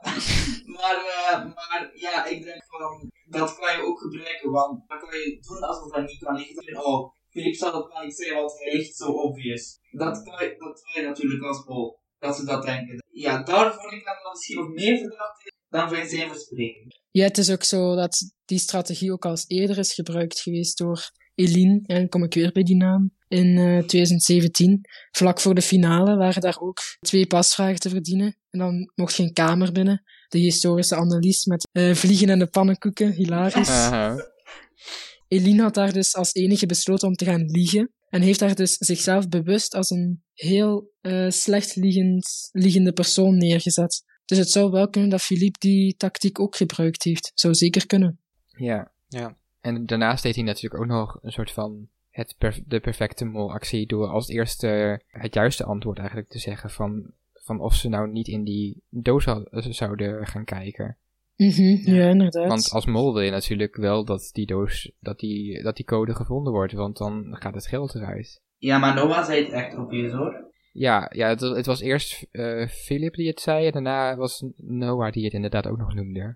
maar, 0.77 0.97
eh, 1.05 1.45
maar 1.45 1.91
ja, 1.93 2.25
ik 2.25 2.43
denk 2.43 2.63
van, 2.67 3.11
dat 3.25 3.55
kan 3.59 3.75
je 3.75 3.83
ook 3.83 3.99
gebruiken, 3.99 4.51
want 4.51 4.83
dan 4.87 4.99
kan 4.99 5.19
je 5.19 5.37
doen 5.47 5.59
alsof 5.61 5.91
dat 5.91 6.05
niet 6.07 6.23
kan 6.23 6.35
liggen. 6.35 6.85
Oh, 6.85 7.13
Philippe 7.35 7.57
zal 7.57 7.73
het 7.73 7.93
wel 7.93 8.03
niet 8.03 8.15
zijn, 8.15 8.35
want 8.35 8.59
hij 8.59 8.73
ligt 8.73 8.95
zo 8.95 9.11
obvious. 9.11 9.79
Dat 9.91 10.23
kan 10.23 10.45
je, 10.45 10.55
dat 10.57 10.81
kan 10.81 11.01
je 11.01 11.07
natuurlijk 11.07 11.43
als 11.43 11.65
mol, 11.65 11.99
dat 12.19 12.35
ze 12.35 12.45
dat 12.45 12.63
denken. 12.63 13.03
Ja, 13.11 13.43
daar 13.43 13.73
vond 13.73 13.93
ik 13.93 14.05
dat 14.05 14.21
wel 14.21 14.31
misschien 14.31 14.55
nog 14.55 14.69
meer 14.69 14.97
verdacht 14.97 15.53
dan 15.69 15.89
bij 15.89 16.07
zijn 16.07 16.29
verspreking. 16.29 16.99
Ja, 17.11 17.23
het 17.23 17.37
is 17.37 17.51
ook 17.51 17.63
zo 17.63 17.95
dat 17.95 18.33
die 18.45 18.59
strategie 18.59 19.11
ook 19.11 19.25
al 19.25 19.31
eens 19.31 19.45
eerder 19.47 19.77
is 19.77 19.93
gebruikt 19.93 20.39
geweest 20.39 20.77
door 20.77 21.11
Eline. 21.35 21.81
En 21.85 21.95
dan 21.95 22.09
kom 22.09 22.23
ik 22.23 22.33
weer 22.33 22.51
bij 22.51 22.63
die 22.63 22.75
naam. 22.75 23.13
In 23.27 23.57
eh, 23.57 23.83
2017, 23.83 24.81
vlak 25.11 25.39
voor 25.39 25.55
de 25.55 25.61
finale, 25.61 26.15
waren 26.15 26.41
daar 26.41 26.59
ook 26.59 26.79
twee 26.99 27.27
pasvragen 27.27 27.79
te 27.79 27.89
verdienen. 27.89 28.37
En 28.49 28.59
dan 28.59 28.91
mocht 28.95 29.15
je 29.15 29.23
een 29.23 29.33
kamer 29.33 29.71
binnen. 29.71 30.03
De 30.27 30.37
historische 30.37 30.95
analyse 30.95 31.49
met 31.49 31.67
eh, 31.71 31.93
vliegen 31.93 32.29
en 32.29 32.39
de 32.39 32.47
pannenkoeken, 32.47 33.11
hilarisch. 33.11 33.89
Eline 35.27 35.61
had 35.61 35.73
daar 35.73 35.93
dus 35.93 36.15
als 36.15 36.33
enige 36.33 36.65
besloten 36.65 37.07
om 37.07 37.13
te 37.13 37.25
gaan 37.25 37.45
liegen. 37.45 37.91
En 38.09 38.21
heeft 38.21 38.39
daar 38.39 38.55
dus 38.55 38.73
zichzelf 38.77 39.29
bewust 39.29 39.73
als 39.73 39.89
een 39.89 40.23
heel 40.33 40.91
eh, 41.01 41.29
slecht 41.29 41.75
liegend, 41.75 42.49
liegende 42.51 42.93
persoon 42.93 43.37
neergezet. 43.37 44.03
Dus 44.25 44.37
het 44.37 44.49
zou 44.49 44.71
wel 44.71 44.89
kunnen 44.89 45.09
dat 45.09 45.21
Philippe 45.21 45.59
die 45.59 45.95
tactiek 45.95 46.39
ook 46.39 46.55
gebruikt 46.55 47.03
heeft. 47.03 47.31
Zou 47.33 47.53
zeker 47.53 47.87
kunnen. 47.87 48.19
Ja. 48.45 48.91
Ja. 49.07 49.37
En 49.61 49.85
daarnaast 49.85 50.23
deed 50.23 50.35
hij 50.35 50.43
natuurlijk 50.43 50.83
ook 50.83 50.89
nog 50.89 51.17
een 51.21 51.31
soort 51.31 51.51
van 51.51 51.87
het 52.09 52.35
de 52.65 52.79
perfecte 52.79 53.25
molactie 53.25 53.87
door 53.87 54.07
als 54.07 54.27
eerste 54.27 55.01
het 55.07 55.33
juiste 55.33 55.63
antwoord 55.63 55.97
eigenlijk 55.97 56.29
te 56.29 56.39
zeggen 56.39 56.69
van, 56.69 57.11
van 57.33 57.59
of 57.59 57.75
ze 57.75 57.89
nou 57.89 58.11
niet 58.11 58.27
in 58.27 58.43
die 58.43 58.81
doos 58.89 59.27
zouden 59.51 60.27
gaan 60.27 60.45
kijken. 60.45 60.97
Mhm, 61.35 61.93
ja. 61.95 62.09
inderdaad. 62.09 62.47
Want 62.47 62.69
als 62.71 62.85
mol 62.85 63.13
wil 63.13 63.21
je 63.21 63.31
natuurlijk 63.31 63.75
wel 63.75 64.05
dat 64.05 64.29
die 64.33 64.45
doos, 64.45 64.91
dat 64.99 65.19
die, 65.19 65.63
dat 65.63 65.75
die 65.75 65.85
code 65.85 66.15
gevonden 66.15 66.53
wordt, 66.53 66.73
want 66.73 66.97
dan 66.97 67.25
gaat 67.39 67.53
het 67.53 67.67
geld 67.67 67.95
eruit. 67.95 68.41
Ja, 68.57 68.77
maar 68.77 68.95
Noah 68.95 69.25
zei 69.25 69.43
het 69.43 69.51
echt 69.53 69.77
obvious 69.77 70.11
hoor. 70.13 70.43
Ja, 70.71 71.11
ja 71.13 71.27
het, 71.27 71.41
was- 71.41 71.55
het 71.57 71.65
was 71.65 71.81
eerst 71.81 72.25
eh 72.31 72.67
Philip 72.67 73.13
die 73.13 73.27
het 73.27 73.39
zei 73.41 73.65
en 73.65 73.71
daarna 73.71 74.15
was 74.15 74.45
Noah 74.57 75.11
die 75.11 75.23
het 75.23 75.33
inderdaad 75.33 75.67
ook 75.67 75.77
nog 75.77 75.93
noemde. 75.93 76.35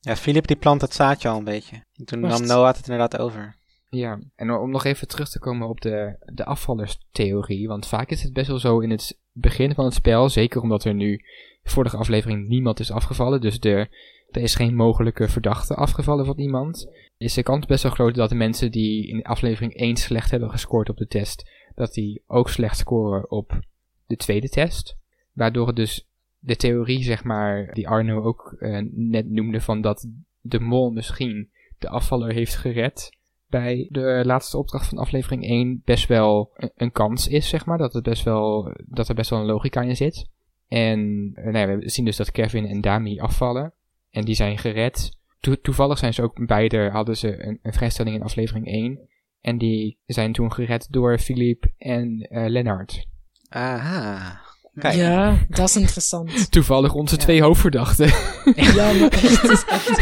Ja, 0.00 0.16
Philip 0.16 0.46
die 0.46 0.56
plant 0.56 0.80
het 0.80 0.94
zaadje 0.94 1.28
al 1.28 1.38
een 1.38 1.44
beetje. 1.44 1.84
En 1.96 2.04
toen 2.04 2.20
nam 2.20 2.46
Noah 2.46 2.66
het 2.76 2.88
inderdaad 2.88 3.18
over. 3.18 3.58
Ja, 3.88 4.20
en 4.36 4.50
om 4.50 4.70
nog 4.70 4.84
even 4.84 5.08
terug 5.08 5.28
te 5.30 5.38
komen 5.38 5.68
op 5.68 5.80
de, 5.80 6.16
de 6.34 6.44
afvallerstheorie, 6.44 7.68
want 7.68 7.86
vaak 7.86 8.10
is 8.10 8.22
het 8.22 8.32
best 8.32 8.48
wel 8.48 8.58
zo 8.58 8.78
in 8.80 8.90
het 8.90 9.18
begin 9.32 9.74
van 9.74 9.84
het 9.84 9.94
spel, 9.94 10.28
zeker 10.28 10.60
omdat 10.60 10.84
er 10.84 10.94
nu 10.94 11.24
vorige 11.62 11.96
aflevering 11.96 12.48
niemand 12.48 12.80
is 12.80 12.90
afgevallen, 12.90 13.40
dus 13.40 13.60
de, 13.60 13.88
er 14.30 14.42
is 14.42 14.54
geen 14.54 14.74
mogelijke 14.74 15.28
verdachte 15.28 15.74
afgevallen 15.74 16.26
van 16.26 16.38
iemand, 16.38 16.90
is 17.18 17.34
de 17.34 17.42
kans 17.42 17.66
best 17.66 17.82
wel 17.82 17.92
groot 17.92 18.14
dat 18.14 18.28
de 18.28 18.34
mensen 18.34 18.70
die 18.70 19.06
in 19.06 19.22
aflevering 19.22 19.74
1 19.74 19.96
slecht 19.96 20.30
hebben 20.30 20.50
gescoord 20.50 20.88
op 20.88 20.96
de 20.96 21.06
test, 21.06 21.50
dat 21.74 21.92
die 21.92 22.22
ook 22.26 22.48
slecht 22.48 22.78
scoren 22.78 23.30
op 23.30 23.60
de 24.06 24.16
tweede 24.16 24.48
test, 24.48 24.96
waardoor 25.32 25.66
het 25.66 25.76
dus 25.76 26.08
de 26.38 26.56
theorie, 26.56 27.02
zeg 27.02 27.24
maar, 27.24 27.74
die 27.74 27.88
Arno 27.88 28.22
ook 28.22 28.56
eh, 28.58 28.80
net 28.92 29.30
noemde, 29.30 29.60
van 29.60 29.80
dat 29.80 30.08
de 30.40 30.60
mol 30.60 30.90
misschien 30.90 31.50
de 31.78 31.88
afvaller 31.88 32.32
heeft 32.32 32.56
gered, 32.56 33.18
bij 33.50 33.86
de 33.90 34.22
laatste 34.24 34.58
opdracht 34.58 34.86
van 34.88 34.98
aflevering 34.98 35.44
1 35.44 35.82
best 35.84 36.06
wel 36.08 36.50
een, 36.56 36.70
een 36.76 36.92
kans 36.92 37.28
is, 37.28 37.48
zeg 37.48 37.66
maar. 37.66 37.78
Dat, 37.78 37.92
het 37.92 38.02
best 38.02 38.22
wel, 38.24 38.72
dat 38.86 39.08
er 39.08 39.14
best 39.14 39.30
wel 39.30 39.38
een 39.38 39.46
logica 39.46 39.80
in 39.82 39.96
zit. 39.96 40.28
En 40.68 41.30
eh, 41.34 41.44
nou 41.52 41.70
ja, 41.70 41.76
we 41.76 41.88
zien 41.90 42.04
dus 42.04 42.16
dat 42.16 42.30
Kevin 42.30 42.66
en 42.66 42.80
Dami 42.80 43.20
afvallen. 43.20 43.72
En 44.10 44.24
die 44.24 44.34
zijn 44.34 44.58
gered. 44.58 45.16
To- 45.40 45.60
toevallig 45.62 45.98
zijn 45.98 46.14
ze 46.14 46.22
ook 46.22 46.46
beide, 46.46 46.88
hadden 46.90 47.16
ze 47.16 47.44
een, 47.46 47.58
een 47.62 47.72
vrijstelling 47.72 48.16
in 48.16 48.22
aflevering 48.22 48.66
1. 48.66 48.98
En 49.40 49.58
die 49.58 49.98
zijn 50.06 50.32
toen 50.32 50.52
gered 50.52 50.86
door 50.90 51.18
Philippe 51.18 51.72
en 51.78 52.20
eh 52.30 52.44
Lennart. 52.48 53.06
Aha. 53.48 54.40
Kijk. 54.74 54.94
Ja, 54.94 55.38
dat 55.48 55.68
is 55.68 55.76
interessant. 55.76 56.50
Toevallig 56.52 56.94
onze 56.94 57.14
Ja. 57.14 57.20
twee 57.20 57.42
hoofdverdachten. 57.42 58.06
ja, 58.54 58.92
maar 58.92 59.08
echt, 59.10 59.42
het 59.42 59.50
is 59.50 59.64
echt. 59.64 59.98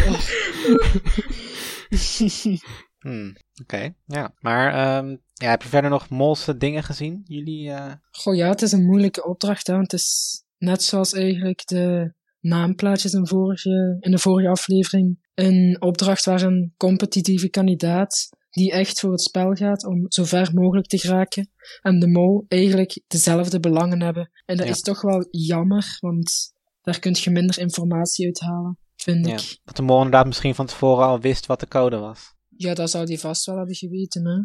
Hmm, 2.99 3.37
Oké, 3.63 3.95
ja. 4.07 4.35
Maar 4.39 4.73
ehm, 4.73 5.17
ja, 5.35 5.51
heb 5.51 5.63
je 5.63 5.69
verder 5.69 5.91
nog 5.91 6.09
molse 6.09 6.57
dingen 6.57 6.83
gezien? 6.83 7.21
Jullie? 7.25 7.71
eh, 7.71 7.93
Goh, 8.11 8.35
ja, 8.37 8.49
het 8.49 8.63
is 8.63 8.73
een 8.73 8.85
moeilijke 8.87 9.25
opdracht, 9.27 9.67
hè, 9.67 9.73
want 9.75 9.91
het 9.93 10.01
is 10.01 10.43
net 10.59 10.83
zoals 10.83 11.13
eigenlijk 11.13 11.67
de 11.67 12.13
naamplaatjes 12.41 13.13
in, 13.13 13.27
vorige, 13.27 13.97
in 14.01 14.11
de 14.11 14.19
vorige 14.19 14.49
aflevering. 14.49 15.27
Een 15.35 15.77
opdracht 15.81 16.25
waar 16.25 16.43
een 16.43 16.75
competitieve 16.77 17.49
kandidaat, 17.49 18.29
die 18.51 18.73
echt 18.73 19.01
voor 19.01 19.11
het 19.11 19.21
spel 19.23 19.53
gaat 19.55 19.87
om 19.87 20.05
zo 20.09 20.25
ver 20.25 20.51
mogelijk 20.55 20.87
te 20.87 20.99
geraken, 20.99 21.51
en 21.83 21.99
de 21.99 22.09
mol 22.09 22.45
eigenlijk 22.49 23.01
dezelfde 23.07 23.61
belangen 23.61 24.03
hebben. 24.03 24.31
En 24.47 24.57
dat 24.57 24.67
Ja. 24.67 24.73
is 24.73 24.81
toch 24.81 25.03
wel 25.03 25.27
jammer, 25.31 25.97
want 26.01 26.53
daar 26.83 26.99
kun 26.99 27.17
je 27.21 27.31
minder 27.31 27.59
informatie 27.59 28.25
uithalen, 28.27 28.79
vind 28.97 29.27
Ja. 29.27 29.33
ik. 29.35 29.59
dat 29.65 29.77
de 29.77 29.83
mol 29.83 29.97
inderdaad 29.97 30.27
misschien 30.27 30.55
van 30.55 30.67
tevoren 30.67 31.07
al 31.07 31.21
wist 31.21 31.47
wat 31.47 31.61
de 31.61 31.69
code 31.69 31.97
was. 31.97 32.37
Ja, 32.61 32.75
dat 32.75 32.91
zou 32.91 33.07
die 33.07 33.19
vast 33.19 33.47
wel 33.47 33.57
hebben 33.57 33.75
geweten, 33.75 34.27
hè. 34.27 34.37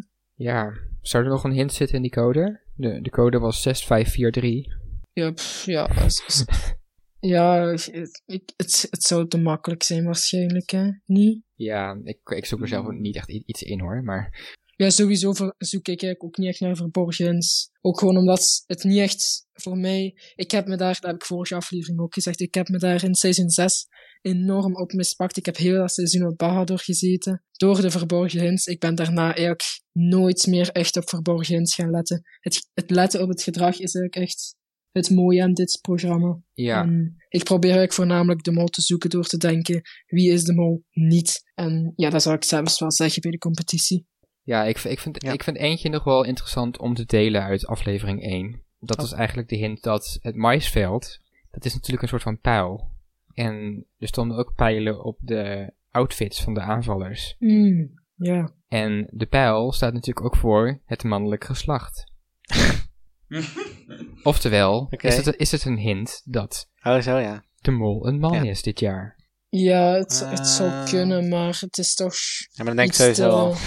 ja, 0.44 0.72
zou 1.00 1.24
er 1.24 1.30
nog 1.30 1.44
een 1.44 1.52
hint 1.52 1.72
zitten 1.72 1.96
in 1.96 2.02
die 2.02 2.10
code? 2.10 2.60
De, 2.76 3.00
de 3.00 3.10
code 3.10 3.38
was 3.38 3.62
6543. 3.62 4.76
Ja, 5.12 5.30
pff, 5.32 5.64
ja. 5.64 5.84
als- 5.84 6.44
ja, 7.34 7.70
ik, 7.70 8.20
ik- 8.26 8.52
het, 8.56 8.86
het 8.90 9.02
zou 9.02 9.28
te 9.28 9.38
makkelijk 9.38 9.82
zijn 9.82 10.04
waarschijnlijk, 10.04 10.70
hè? 10.70 10.90
Niet? 11.06 11.42
Ja, 11.54 12.00
ik, 12.04 12.18
ik 12.24 12.46
zoek 12.46 12.60
er 12.60 12.68
zelf 12.68 12.90
niet 12.90 13.16
echt 13.16 13.28
iets 13.28 13.62
in 13.62 13.80
hoor, 13.80 14.02
maar 14.02 14.52
Ja, 14.76 14.90
sowieso 14.90 15.32
zoek 15.58 15.80
ik 15.80 15.86
eigenlijk 16.02 16.24
ook 16.24 16.36
niet 16.36 16.48
echt 16.48 16.60
naar 16.60 16.76
verborgens. 16.76 17.70
Ook 17.80 17.98
gewoon 17.98 18.16
omdat 18.16 18.64
het 18.66 18.84
niet 18.84 18.98
echt 18.98 19.46
voor 19.52 19.78
mij... 19.78 20.18
Ik 20.34 20.50
heb 20.50 20.66
me 20.66 20.76
daar, 20.76 20.94
dat 21.00 21.10
heb 21.10 21.14
ik 21.14 21.24
vorige 21.24 21.54
aflevering 21.54 22.00
ook 22.00 22.14
gezegd, 22.14 22.40
ik 22.40 22.54
heb 22.54 22.68
me 22.68 22.78
daar 22.78 23.04
in 23.04 23.14
seizoen 23.14 23.50
6 23.50 23.86
enorm 24.24 24.76
op 24.76 24.92
mispakt. 24.92 25.36
Ik 25.36 25.46
heb 25.46 25.56
heel 25.56 25.76
dat 25.78 25.92
seizoen 25.92 26.26
op 26.26 26.36
Baja 26.36 26.64
doorgezeten. 26.64 27.42
Door 27.52 27.80
de 27.80 27.90
verborgen 27.90 28.40
hints. 28.40 28.66
Ik 28.66 28.80
ben 28.80 28.94
daarna 28.94 29.26
eigenlijk 29.26 29.62
nooit 29.92 30.46
meer 30.46 30.70
echt 30.70 30.96
op 30.96 31.08
verborgen 31.08 31.54
hints 31.54 31.74
gaan 31.74 31.90
letten. 31.90 32.22
Het, 32.40 32.68
het 32.74 32.90
letten 32.90 33.22
op 33.22 33.28
het 33.28 33.42
gedrag 33.42 33.72
is 33.72 33.94
eigenlijk 33.94 34.16
echt 34.16 34.56
het 34.92 35.10
mooie 35.10 35.42
aan 35.42 35.52
dit 35.54 35.78
programma. 35.82 36.38
ja. 36.52 36.82
En 36.82 37.16
ik 37.28 37.44
probeer 37.44 37.70
eigenlijk 37.70 37.92
voornamelijk 37.98 38.42
de 38.42 38.52
mol 38.52 38.66
te 38.66 38.80
zoeken 38.82 39.10
door 39.10 39.24
te 39.24 39.36
denken, 39.36 39.82
wie 40.06 40.30
is 40.32 40.44
de 40.44 40.54
mol 40.54 40.84
niet? 40.92 41.42
En 41.54 41.92
ja, 41.96 42.10
dat 42.10 42.22
zou 42.22 42.34
ik 42.36 42.44
zelfs 42.44 42.80
wel 42.80 42.92
zeggen 42.92 43.22
bij 43.22 43.30
de 43.30 43.38
competitie. 43.38 44.06
Ja, 44.42 44.64
ik, 44.64 44.78
ik, 44.78 44.98
vind, 44.98 45.22
Ja. 45.22 45.32
ik 45.32 45.42
vind 45.42 45.56
eentje 45.56 45.88
nog 45.88 46.04
wel 46.04 46.24
interessant 46.24 46.78
om 46.78 46.94
te 46.94 47.04
delen 47.04 47.42
uit 47.42 47.66
aflevering 47.66 48.22
1. 48.22 48.62
Dat 48.78 48.98
Oh. 48.98 49.04
is 49.04 49.12
eigenlijk 49.12 49.48
de 49.48 49.56
hint 49.56 49.82
dat 49.82 50.18
het 50.20 50.34
maisveld, 50.36 51.18
dat 51.50 51.64
is 51.64 51.74
natuurlijk 51.74 52.02
een 52.02 52.08
soort 52.08 52.22
van 52.22 52.40
pijl. 52.40 52.92
En 53.34 53.86
er 53.98 54.08
stonden 54.08 54.36
ook 54.38 54.54
pijlen 54.54 55.04
op 55.04 55.18
de 55.20 55.72
outfits 55.90 56.42
van 56.42 56.54
de 56.54 56.60
aanvallers. 56.60 57.36
Ja. 58.16 58.54
En 58.68 59.08
de 59.10 59.26
pijl 59.26 59.72
staat 59.72 59.92
natuurlijk 59.92 60.26
ook 60.26 60.36
voor 60.36 60.80
het 60.84 61.04
mannelijk 61.04 61.44
geslacht. 61.44 62.04
Oftewel, 64.22 64.86
is, 64.90 65.16
het, 65.16 65.36
is 65.36 65.52
het 65.52 65.64
een 65.64 65.78
hint 65.78 66.22
dat 66.24 66.70
Oh, 66.82 67.00
zo 67.00 67.18
ja. 67.18 67.44
de 67.60 67.70
mol 67.70 68.06
een 68.06 68.18
man 68.18 68.32
Ja. 68.44 68.50
is 68.50 68.62
dit 68.62 68.80
jaar? 68.80 69.22
Ja, 69.48 69.92
het, 69.92 70.26
het 70.28 70.46
zou 70.46 70.70
Eh. 70.70 70.84
kunnen, 70.84 71.28
maar 71.28 71.56
het 71.60 71.78
is 71.78 71.94
toch 71.94 72.14
Ja, 72.52 72.64
maar 72.64 72.66
dan 72.74 72.76
denk 72.76 72.88
ik 72.88 72.94
iets 72.94 72.98
sowieso 73.02 73.28
te- 73.28 73.36
al. 73.36 73.54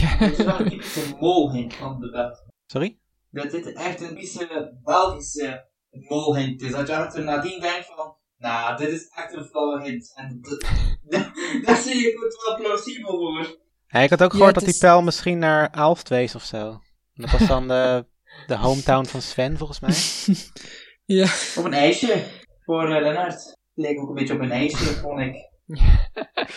Ja. 0.00 0.18
Dit 0.18 0.38
is 0.38 0.44
wel 0.44 0.60
een 0.60 0.68
typische 0.68 1.16
molhint 1.20 1.74
van 1.74 2.00
de 2.00 2.10
Belgen. 2.10 2.52
Sorry? 2.66 2.98
Dat 3.30 3.50
dit 3.50 3.72
echt 3.72 4.00
een 4.00 4.08
typische 4.08 4.78
Belgische 4.82 5.68
molhint 5.90 6.62
is. 6.62 6.70
Dat 6.70 6.86
je 6.86 6.92
echt 6.92 7.16
nadien 7.18 7.60
denkt 7.60 7.86
van, 7.86 8.16
nou, 8.38 8.76
dit 8.76 8.88
is 8.88 9.08
echt 9.14 9.32
een 9.34 9.44
flauwe 9.44 9.82
hint. 9.82 10.12
En 10.14 10.38
dat- 10.40 10.60
daar 11.66 11.76
zie 11.76 12.08
ik 12.08 12.18
het 12.20 12.44
wel 12.46 12.56
plausibel 12.56 13.10
voor. 13.18 13.58
Ja, 13.86 14.00
ik 14.00 14.10
had 14.10 14.22
ook 14.22 14.30
Ja, 14.32 14.36
gehoord 14.36 14.54
dat 14.54 14.62
is- 14.66 14.72
die 14.72 14.80
pijl 14.80 15.02
misschien 15.02 15.38
naar 15.38 15.70
Aalst 15.70 16.08
wees 16.08 16.34
of 16.34 16.42
zo. 16.42 16.80
Dat 17.14 17.30
was 17.30 17.46
dan 17.48 17.68
de, 17.68 18.06
de 18.46 18.56
hometown 18.56 19.04
van 19.06 19.22
Sven, 19.22 19.56
volgens 19.58 19.80
mij. 19.80 19.94
Ja, 21.04 21.26
Op 21.56 21.64
een 21.64 21.72
ijsje. 21.74 22.24
Voor 22.64 22.90
uh, 22.90 23.00
Lennart. 23.00 23.56
Leek 23.74 24.00
ook 24.00 24.08
een 24.08 24.14
beetje 24.14 24.34
op 24.34 24.40
een 24.40 24.50
ijsje, 24.50 24.84
vond 24.84 25.20
ik. 25.20 25.34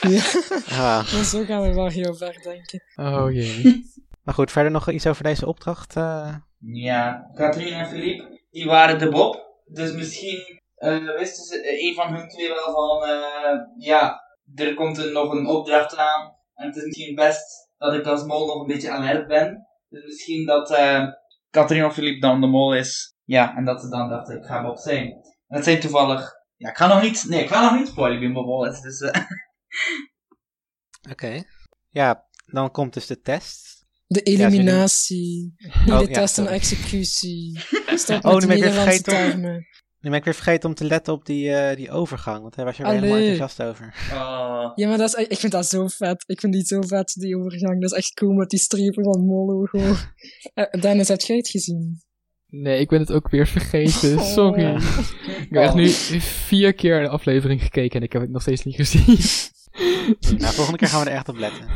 ja. 0.02 0.24
Ah, 0.70 1.04
zo 1.24 1.44
gaan 1.46 1.62
we 1.62 1.74
wel 1.74 1.88
heel 1.88 2.16
ver 2.16 2.40
denken. 2.44 2.84
Oh 2.96 3.32
jee. 3.32 3.84
maar 4.24 4.34
goed, 4.34 4.52
verder 4.52 4.72
nog 4.72 4.90
iets 4.90 5.08
over 5.08 5.24
deze 5.24 5.46
opdracht? 5.48 5.96
eh? 5.96 6.36
Ja, 6.60 7.30
Katrien 7.34 7.74
en 7.74 7.88
Philippe, 7.88 8.42
die 8.52 8.66
waren 8.66 9.00
de 9.00 9.10
Bob. 9.10 9.48
Dus 9.66 9.92
misschien 9.94 10.60
eh, 10.80 11.18
wisten 11.18 11.44
ze, 11.44 11.62
eh, 11.62 11.88
een 11.88 11.94
van 11.94 12.14
hun 12.14 12.28
twee 12.28 12.48
wel 12.50 12.74
van, 12.74 13.04
eh, 13.10 13.60
ja, 13.78 14.22
er 14.56 14.74
komt 14.74 14.98
er 14.98 15.12
nog 15.12 15.32
een 15.34 15.48
opdracht 15.48 15.98
aan. 15.98 16.38
En 16.54 16.68
het 16.68 16.76
is 16.76 16.84
misschien 16.84 17.16
best 17.16 17.70
dat 17.78 17.94
ik 17.94 18.06
als 18.06 18.24
mol 18.24 18.48
nog 18.48 18.62
een 18.62 18.68
beetje 18.68 18.90
alert 18.92 19.28
ben. 19.28 19.68
Dus 19.90 20.04
misschien 20.04 20.46
dat 20.46 20.72
eh 20.72 21.08
Katrien 21.50 21.86
of 21.86 21.94
Philippe 21.94 22.20
dan 22.28 22.42
de 22.42 22.48
mol 22.48 22.76
is. 22.76 23.14
Ja, 23.24 23.56
en 23.56 23.66
dat 23.66 23.82
ze 23.82 23.90
dan 23.90 24.10
dachten, 24.10 24.38
ik 24.38 24.46
ga 24.46 24.64
Bob 24.64 24.78
zijn. 24.78 25.06
En 25.48 25.56
dat 25.56 25.64
zijn 25.64 25.80
toevallig, 25.80 26.32
ja, 26.56 26.70
ik 26.70 26.78
ga 26.78 26.88
nog 26.88 27.02
niet, 27.02 27.26
nee, 27.28 27.42
ik 27.44 27.50
ga 27.50 27.62
nog 27.70 27.80
niet 27.80 27.88
spoilen 27.88 28.20
wie 28.20 28.32
Bob 28.32 28.46
Mol 28.46 28.66
is. 28.66 28.82
Dus, 28.82 29.02
Oké. 31.12 31.44
Ja, 31.90 32.28
dan 32.46 32.72
komt 32.72 32.94
dus 32.94 33.08
de 33.08 33.22
test. 33.22 33.86
De 34.08 34.22
Ja, 34.24 34.32
eliminatie. 34.48 35.54
Niet 35.58 35.92
Oh, 35.92 36.00
de 36.00 36.08
ja, 36.08 36.14
test 36.14 36.38
en 36.38 36.48
executie. 36.48 37.60
Stop 37.96 38.26
Oh, 38.26 38.32
met 38.32 38.42
de 38.42 38.48
ben 38.48 38.56
ik 38.58 38.64
weer 38.64 38.72
Nederlandse 38.74 39.04
vergeten. 39.04 39.14
termen. 39.32 39.68
Nu 40.02 40.10
ben 40.10 40.20
ik 40.20 40.26
weer 40.26 40.34
vergeten 40.34 40.70
om 40.70 40.76
te 40.76 40.86
letten 40.86 41.14
op 41.14 41.26
die, 41.26 41.52
eh, 41.54 41.76
die 41.76 41.92
overgang, 41.92 42.42
want 42.42 42.56
daar 42.56 42.66
was 42.66 42.78
je 42.78 42.84
weer 42.84 42.92
Allee. 42.92 43.04
helemaal 43.10 43.30
enthousiast 43.30 43.70
over. 43.70 43.96
oh. 44.14 44.72
Ja, 44.76 44.88
maar 44.88 44.98
dat 44.98 45.18
is, 45.18 45.28
ik 45.28 45.38
vind 45.38 45.52
dat 45.52 45.66
zo 45.66 45.88
vet. 45.88 46.24
Ik 46.28 46.40
vind 46.40 46.54
die 46.54 46.66
zo 46.66 46.82
vet, 46.82 47.14
die 47.20 47.38
overgang. 47.38 47.82
Dat 47.82 47.92
is 47.92 47.98
echt 47.98 48.14
cool 48.14 48.34
met 48.34 48.50
die 48.50 48.60
strepen 48.60 49.04
van 49.04 49.26
Molo. 49.26 49.66
Eh, 50.54 50.82
Dennis, 50.82 51.08
heb 51.08 51.22
jij 51.22 51.38
het 51.38 51.48
gezien? 51.50 52.02
Nee, 52.48 52.80
ik 52.80 52.90
ben 52.90 53.00
het 53.00 53.12
ook 53.12 53.30
weer 53.30 53.48
vergeten. 53.48 54.20
Sorry. 54.20 54.66
Oh. 54.66 55.06
Ik 55.42 55.48
heb 55.50 55.64
echt 55.64 55.74
nu 55.74 55.90
vier 55.90 56.74
keer 56.74 57.02
een 57.02 57.10
aflevering 57.10 57.62
gekeken 57.62 58.00
en 58.00 58.06
ik 58.06 58.14
heb 58.14 58.22
het 58.22 58.32
nog 58.32 58.42
steeds 58.42 58.64
niet 58.64 58.76
gezien. 58.76 59.18
Nou, 60.38 60.54
volgende 60.54 60.78
keer 60.78 60.88
gaan 60.88 61.04
we 61.04 61.10
er 61.10 61.16
echt 61.16 61.30
op 61.30 61.38
letten. 61.38 61.68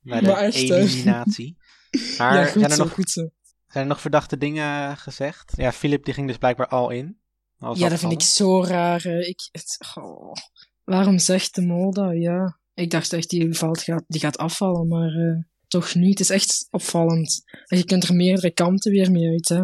bij 0.00 0.20
de 0.20 0.26
Maar 0.26 0.36
echt, 0.36 0.68
hè? 0.68 0.76
eliminatie. 0.76 1.56
Maar 2.18 2.34
ja, 2.34 2.44
goed 2.44 2.52
zijn, 2.52 2.64
er 2.64 2.76
zo, 2.76 2.82
nog, 2.82 2.92
goed 2.92 3.10
zo. 3.10 3.20
zijn 3.66 3.82
er 3.84 3.90
nog 3.90 4.00
verdachte 4.00 4.36
dingen 4.36 4.96
gezegd? 4.96 5.52
Ja, 5.56 5.72
Philip 5.72 6.04
die 6.04 6.14
ging 6.14 6.26
dus 6.26 6.36
blijkbaar 6.36 6.68
al 6.68 6.90
in. 6.90 7.18
Ja, 7.74 7.88
dat 7.88 7.98
vind 7.98 8.12
ik 8.12 8.20
zo 8.22 8.64
raar. 8.64 9.06
Ik, 9.06 9.48
het. 9.52 9.78
Waarom 10.84 11.18
zegt 11.18 11.54
de 11.54 11.62
mol 11.62 11.92
dat? 11.92 12.12
Ja, 12.16 12.58
ik 12.74 12.90
dacht 12.90 13.12
echt 13.12 13.30
die, 13.30 13.54
valt, 13.54 13.82
gaat, 13.82 14.04
die 14.06 14.20
gaat 14.20 14.38
afvallen, 14.38 14.88
maar 14.88 15.10
eh, 15.14 15.42
toch 15.68 15.94
niet. 15.94 16.18
Het 16.18 16.20
is 16.20 16.30
echt 16.30 16.66
opvallend. 16.70 17.42
En 17.66 17.78
je 17.78 17.84
kunt 17.84 18.04
er 18.08 18.14
meerdere 18.14 18.50
kanten 18.50 18.92
weer 18.92 19.10
mee 19.10 19.28
uit, 19.28 19.48
hè. 19.48 19.62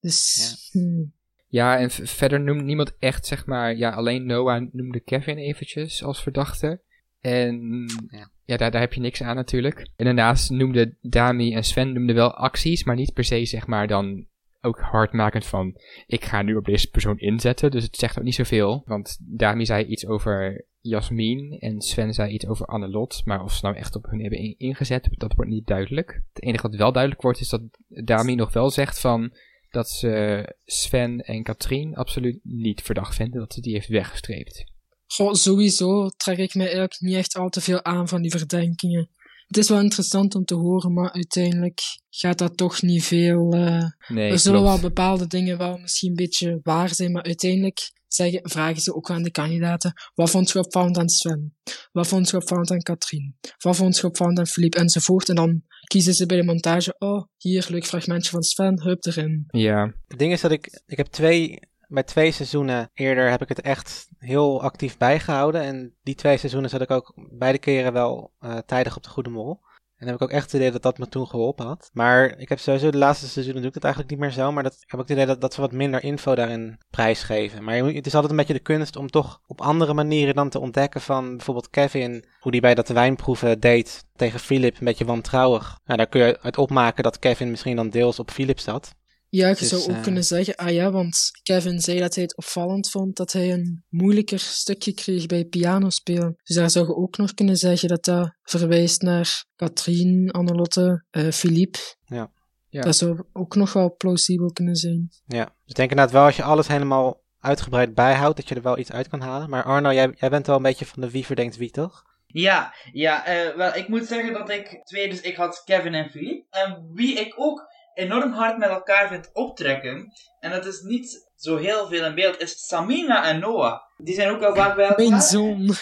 Dus, 0.00 0.68
hmm. 0.72 1.12
Ja, 1.48 1.78
en 1.78 1.90
v- 1.90 2.10
verder 2.10 2.40
noemt 2.40 2.64
niemand 2.64 2.92
echt, 2.98 3.26
zeg 3.26 3.46
maar, 3.46 3.76
ja, 3.76 3.90
alleen 3.90 4.26
Noah 4.26 4.66
noemde 4.72 5.00
Kevin 5.00 5.36
eventjes 5.38 6.02
als 6.02 6.22
verdachte. 6.22 6.82
En 7.20 7.84
Ja. 8.10 8.30
ja, 8.44 8.56
daar, 8.56 8.70
daar 8.70 8.80
heb 8.80 8.92
je 8.92 9.00
niks 9.00 9.22
aan 9.22 9.36
natuurlijk. 9.36 9.88
En 9.96 10.04
daarnaast 10.04 10.50
noemden 10.50 10.98
Dami 11.00 11.54
en 11.54 11.64
Sven 11.64 11.92
noemden 11.92 12.14
wel 12.14 12.34
acties, 12.34 12.84
maar 12.84 12.96
niet 12.96 13.12
per 13.12 13.24
se, 13.24 13.44
zeg 13.44 13.66
maar, 13.66 13.86
dan 13.86 14.26
ook 14.68 14.80
hardmakend 14.80 15.46
van, 15.46 15.76
ik 16.06 16.24
ga 16.24 16.42
nu 16.42 16.56
op 16.56 16.64
deze 16.64 16.90
persoon 16.90 17.18
inzetten. 17.18 17.70
Dus 17.70 17.84
het 17.84 17.96
zegt 17.96 18.18
ook 18.18 18.24
niet 18.24 18.34
zoveel, 18.34 18.82
want 18.86 19.18
Dami 19.20 19.66
zei 19.66 19.84
iets 19.84 20.06
over 20.06 20.64
Jasmin 20.80 21.56
en 21.58 21.80
Sven 21.80 22.14
zei 22.14 22.32
iets 22.32 22.46
over 22.46 22.66
Annelot. 22.66 23.22
Maar 23.24 23.42
of 23.42 23.52
ze 23.52 23.64
nou 23.64 23.76
echt 23.76 23.96
op 23.96 24.04
hun 24.04 24.20
hebben 24.20 24.38
in- 24.38 24.54
ingezet, 24.58 25.08
dat 25.10 25.34
wordt 25.34 25.50
niet 25.50 25.66
duidelijk. 25.66 26.22
Het 26.32 26.42
enige 26.42 26.62
wat 26.68 26.76
wel 26.76 26.92
duidelijk 26.92 27.22
wordt, 27.22 27.40
is 27.40 27.48
dat 27.48 27.62
Dami 27.88 28.34
nog 28.34 28.52
wel 28.52 28.70
zegt 28.70 29.00
van, 29.00 29.32
dat 29.70 29.88
ze 29.90 30.44
Sven 30.64 31.20
en 31.20 31.42
Katrien 31.42 31.94
absoluut 31.94 32.40
niet 32.42 32.82
verdacht 32.82 33.14
vinden, 33.14 33.40
dat 33.40 33.52
ze 33.52 33.60
die 33.60 33.72
heeft 33.72 33.88
weggestreept. 33.88 34.64
Goh, 35.06 35.32
sowieso 35.32 36.08
trek 36.08 36.38
ik 36.38 36.54
mij 36.54 36.64
eigenlijk 36.66 37.00
niet 37.00 37.14
echt 37.16 37.36
al 37.36 37.48
te 37.48 37.60
veel 37.60 37.84
aan 37.84 38.08
van 38.08 38.22
die 38.22 38.30
verdenkingen. 38.30 39.08
Het 39.48 39.56
is 39.56 39.68
wel 39.68 39.80
interessant 39.80 40.34
om 40.34 40.44
te 40.44 40.54
horen, 40.54 40.92
maar 40.92 41.12
uiteindelijk 41.12 41.80
gaat 42.10 42.38
dat 42.38 42.56
toch 42.56 42.82
niet 42.82 43.04
veel... 43.04 43.52
eh, 43.52 43.84
Nee, 44.08 44.30
er 44.30 44.38
zullen 44.38 44.62
wel 44.62 44.80
bepaalde 44.80 45.26
dingen 45.26 45.58
wel 45.58 45.78
misschien 45.78 46.08
een 46.08 46.14
beetje 46.14 46.60
waar 46.62 46.94
zijn, 46.94 47.12
maar 47.12 47.22
uiteindelijk 47.22 47.78
zeggen, 48.08 48.40
vragen 48.42 48.80
ze 48.82 48.94
ook 48.94 49.10
aan 49.10 49.22
de 49.22 49.30
kandidaten, 49.30 49.92
wat 50.14 50.30
vond 50.30 50.50
je 50.50 50.58
opvallend 50.58 50.98
aan 50.98 51.08
Sven? 51.08 51.56
Wat 51.92 52.06
vond 52.06 52.30
je 52.30 52.36
opvallend 52.36 52.70
aan 52.70 52.82
Katrien? 52.82 53.36
Wat 53.58 53.76
vond 53.76 53.96
je 53.96 54.06
opvallend 54.06 54.38
aan 54.38 54.46
Philippe? 54.46 54.78
Enzovoort. 54.78 55.28
En 55.28 55.34
dan 55.34 55.62
kiezen 55.86 56.14
ze 56.14 56.26
bij 56.26 56.36
de 56.36 56.44
montage, 56.44 56.94
oh, 56.98 57.24
hier, 57.36 57.66
leuk 57.68 57.86
fragmentje 57.86 58.30
van 58.30 58.42
Sven, 58.42 58.82
hup 58.82 59.04
erin. 59.04 59.44
Ja, 59.46 59.94
Het 60.06 60.18
ding 60.18 60.32
is 60.32 60.40
dat 60.40 60.50
ik, 60.50 60.82
ik 60.86 60.96
heb 60.96 61.06
twee, 61.06 61.58
bij 61.88 62.02
twee 62.02 62.30
seizoenen 62.30 62.90
eerder 62.94 63.30
heb 63.30 63.42
ik 63.42 63.48
het 63.48 63.60
echt 63.60 64.08
heel 64.18 64.62
actief 64.62 64.96
bijgehouden. 64.96 65.62
En 65.62 65.94
die 66.02 66.14
twee 66.14 66.36
seizoenen 66.36 66.70
zat 66.70 66.80
ik 66.80 66.90
ook 66.90 67.12
beide 67.16 67.58
keren 67.58 67.92
wel 67.92 68.32
eh, 68.38 68.56
tijdig 68.66 68.96
op 68.96 69.02
de 69.02 69.08
goede 69.08 69.30
mol. 69.30 69.60
En 69.98 70.06
heb 70.06 70.14
ik 70.14 70.22
ook 70.22 70.30
echt 70.30 70.44
het 70.44 70.54
idee 70.54 70.70
dat 70.70 70.82
dat 70.82 70.98
me 70.98 71.08
toen 71.08 71.26
geholpen 71.26 71.66
had. 71.66 71.90
Maar 71.92 72.38
ik 72.38 72.48
heb 72.48 72.58
sowieso 72.58 72.90
de 72.90 72.98
laatste 72.98 73.28
seizoenen 73.28 73.62
doe 73.62 73.70
ik 73.70 73.74
het 73.74 73.84
eigenlijk 73.84 74.14
niet 74.14 74.22
meer 74.22 74.32
zo. 74.32 74.52
Maar 74.52 74.62
dat, 74.62 74.72
ik 74.72 74.90
heb 74.90 75.00
ook 75.00 75.08
het 75.08 75.16
idee 75.16 75.26
dat, 75.26 75.40
dat 75.40 75.54
ze 75.54 75.60
wat 75.60 75.72
minder 75.72 76.02
info 76.02 76.34
daarin 76.34 76.78
prijsgeven. 76.90 77.64
Maar 77.64 77.76
het 77.76 78.06
is 78.06 78.14
altijd 78.14 78.30
een 78.30 78.38
beetje 78.38 78.52
de 78.52 78.58
kunst 78.58 78.96
om 78.96 79.10
toch 79.10 79.40
op 79.46 79.60
andere 79.60 79.94
manieren 79.94 80.34
dan 80.34 80.48
te 80.48 80.60
ontdekken 80.60 81.00
van 81.00 81.36
bijvoorbeeld 81.36 81.70
Kevin. 81.70 82.24
Hoe 82.40 82.52
die 82.52 82.60
bij 82.60 82.74
dat 82.74 82.88
wijnproeven 82.88 83.60
deed 83.60 84.04
tegen 84.16 84.40
Philip, 84.40 84.78
een 84.78 84.84
beetje 84.84 85.04
wantrouwig. 85.04 85.78
Nou, 85.84 85.98
daar 85.98 86.08
kun 86.08 86.26
je 86.26 86.38
uit 86.40 86.58
opmaken 86.58 87.02
dat 87.02 87.18
Kevin 87.18 87.50
misschien 87.50 87.76
dan 87.76 87.90
deels 87.90 88.18
op 88.18 88.30
Philip 88.30 88.58
zat. 88.58 88.94
Ja, 89.30 89.48
je 89.48 89.54
Dus, 89.54 89.68
zou 89.68 89.82
ook 89.82 89.88
eh, 89.88 90.02
kunnen 90.02 90.24
zeggen, 90.24 90.56
ah 90.56 90.70
ja, 90.70 90.90
want 90.90 91.30
Kevin 91.42 91.80
zei 91.80 91.98
dat 91.98 92.14
hij 92.14 92.24
het 92.24 92.36
opvallend 92.36 92.90
vond 92.90 93.16
dat 93.16 93.32
hij 93.32 93.52
een 93.52 93.84
moeilijker 93.88 94.38
stukje 94.38 94.92
kreeg 94.94 95.26
bij 95.26 95.44
pianospelen. 95.44 96.36
Dus 96.42 96.56
daar 96.56 96.70
zou 96.70 96.86
je 96.86 96.96
ook 96.96 97.16
nog 97.16 97.34
kunnen 97.34 97.56
zeggen 97.56 97.88
dat 97.88 98.04
dat 98.04 98.36
verwijst 98.42 99.02
naar 99.02 99.44
Katrien, 99.56 100.30
Annelotte, 100.30 101.04
eh 101.10 101.30
Philippe. 101.30 101.78
Ja. 102.04 102.30
Ja. 102.70 102.82
Dat 102.82 102.96
zou 102.96 103.24
ook 103.32 103.54
nog 103.54 103.72
wel 103.72 103.96
plausibel 103.96 104.52
kunnen 104.52 104.76
zijn. 104.76 105.08
Ja, 105.26 105.44
dus 105.44 105.54
ik 105.66 105.74
denk 105.74 105.90
inderdaad 105.90 106.14
wel 106.14 106.24
als 106.24 106.36
je 106.36 106.42
alles 106.42 106.68
helemaal 106.68 107.22
uitgebreid 107.40 107.94
bijhoudt, 107.94 108.36
dat 108.36 108.48
je 108.48 108.54
er 108.54 108.62
wel 108.62 108.78
iets 108.78 108.92
uit 108.92 109.08
kan 109.08 109.20
halen. 109.20 109.50
Maar 109.50 109.64
Arno, 109.64 109.92
jij, 109.92 110.14
jij 110.14 110.30
bent 110.30 110.46
wel 110.46 110.56
een 110.56 110.62
beetje 110.62 110.86
van 110.86 111.02
de 111.02 111.10
wie 111.10 111.26
verdenkt 111.26 111.56
wie, 111.56 111.70
toch? 111.70 112.02
Ja, 112.26 112.74
ja 112.92 113.26
eh, 113.26 113.56
wel, 113.56 113.74
ik 113.74 113.88
moet 113.88 114.06
zeggen 114.06 114.32
dat 114.32 114.50
ik 114.50 114.80
twee, 114.84 115.08
dus 115.08 115.20
ik 115.20 115.36
had 115.36 115.62
Kevin 115.64 115.94
en 115.94 116.10
Philippe. 116.10 116.46
En 116.50 116.90
wie 116.92 117.20
ik 117.20 117.34
ook 117.36 117.66
enorm 117.98 118.32
hard 118.32 118.58
met 118.58 118.68
elkaar 118.68 119.08
vind 119.08 119.30
optrekken, 119.32 120.12
en 120.40 120.50
dat 120.50 120.66
is 120.66 120.80
niet 120.80 121.30
zo 121.36 121.56
heel 121.56 121.86
veel 121.86 122.04
in 122.04 122.14
beeld, 122.14 122.40
is 122.40 122.66
Samina 122.66 123.24
en 123.24 123.40
Noah. 123.40 123.80
Die 123.96 124.14
zijn 124.14 124.30
ook 124.30 124.40
wel 124.40 124.54
vaak 124.54 124.76
bij 124.76 124.86
elkaar. 124.86 125.08
Mijn 125.08 125.20
zoon. 125.20 125.70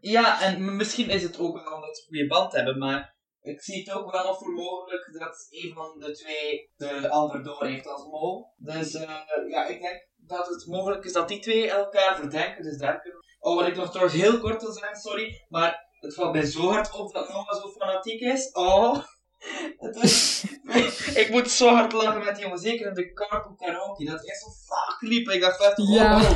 Ja, 0.00 0.42
en 0.42 0.76
misschien 0.76 1.10
is 1.10 1.22
het 1.22 1.38
ook 1.38 1.62
wel 1.62 1.74
omdat 1.74 1.96
ze 1.96 2.02
een 2.02 2.08
goede 2.08 2.26
band 2.26 2.52
hebben, 2.52 2.78
maar 2.78 3.16
ik 3.40 3.62
zie 3.62 3.78
het 3.78 3.92
ook 3.92 4.10
wel 4.10 4.24
nog 4.24 4.38
voor 4.38 4.52
mogelijk 4.52 5.18
dat 5.18 5.46
een 5.50 5.72
van 5.74 5.98
de 5.98 6.12
twee 6.12 6.70
de 6.76 7.08
ander 7.08 7.42
door 7.42 7.64
heeft 7.64 7.86
als 7.86 8.04
mol. 8.04 8.52
Dus 8.56 8.94
eh, 8.94 9.10
ja, 9.48 9.66
ik 9.66 9.80
denk 9.80 10.08
dat 10.16 10.48
het 10.48 10.66
mogelijk 10.66 11.04
is 11.04 11.12
dat 11.12 11.28
die 11.28 11.40
twee 11.40 11.70
elkaar 11.70 12.16
verdenken, 12.16 12.62
dus 12.62 12.78
daar 12.78 13.00
kunnen. 13.00 13.20
Oh, 13.38 13.56
wat 13.56 13.66
ik 13.66 13.76
nog 13.76 13.90
trouwens 13.90 14.20
heel 14.20 14.38
kort 14.38 14.62
wil 14.62 14.72
zeggen, 14.72 14.96
sorry, 14.96 15.46
maar 15.48 15.88
het 16.00 16.14
valt 16.14 16.32
mij 16.32 16.44
zo 16.44 16.70
hard 16.70 16.92
op 16.92 17.12
dat 17.12 17.28
Noah 17.28 17.60
zo 17.60 17.68
fanatiek 17.68 18.20
is. 18.20 18.52
Oh, 18.52 19.04
ik 21.22 21.28
moet 21.30 21.50
zo 21.50 21.68
hard 21.68 21.92
lachen 21.92 22.24
met 22.24 22.34
die 22.34 22.44
jongen, 22.44 22.58
zeker 22.58 22.86
in 22.86 22.94
de 22.94 23.12
carpool 23.12 23.54
karaoke, 23.54 24.04
dat 24.04 24.24
is 24.24 24.38
zo 24.40 24.46
fuck 24.50 25.10
liep. 25.10 25.28
Ik 25.28 25.40
dacht 25.40 25.62
echt, 25.64 25.78
oh, 25.78 25.94
Ja. 25.94 26.20
wow. 26.20 26.32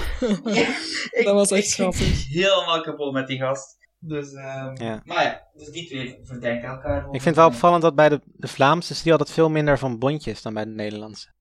Ja, 0.55 0.66
ik- 1.11 1.24
Dat 1.24 1.34
was 1.34 1.50
echt 1.50 1.72
grappig. 1.72 2.28
Helemaal 2.28 2.80
kapot 2.80 3.12
met 3.12 3.26
die 3.26 3.38
gast. 3.38 3.76
Dus, 3.98 4.32
ehm 4.32 4.82
Ja. 4.82 5.00
maar 5.05 5.22
ja, 5.24 5.42
dus 5.55 5.68
die 5.68 5.86
twee 5.86 6.18
verdenken 6.22 6.68
elkaar. 6.68 7.05
Ik 7.05 7.11
vind 7.11 7.24
het 7.24 7.34
wel 7.36 7.46
opvallend 7.46 7.82
dat 7.82 7.94
bij 7.94 8.09
de, 8.09 8.20
de 8.24 8.48
Vlaamse 8.48 8.94
je 9.05 9.11
altijd 9.11 9.30
veel 9.30 9.48
minder 9.50 9.78
van 9.78 9.98
bondjes 9.98 10.42
dan 10.42 10.55
bij 10.55 10.64
de 10.64 10.70
Nederlandse. 10.70 11.32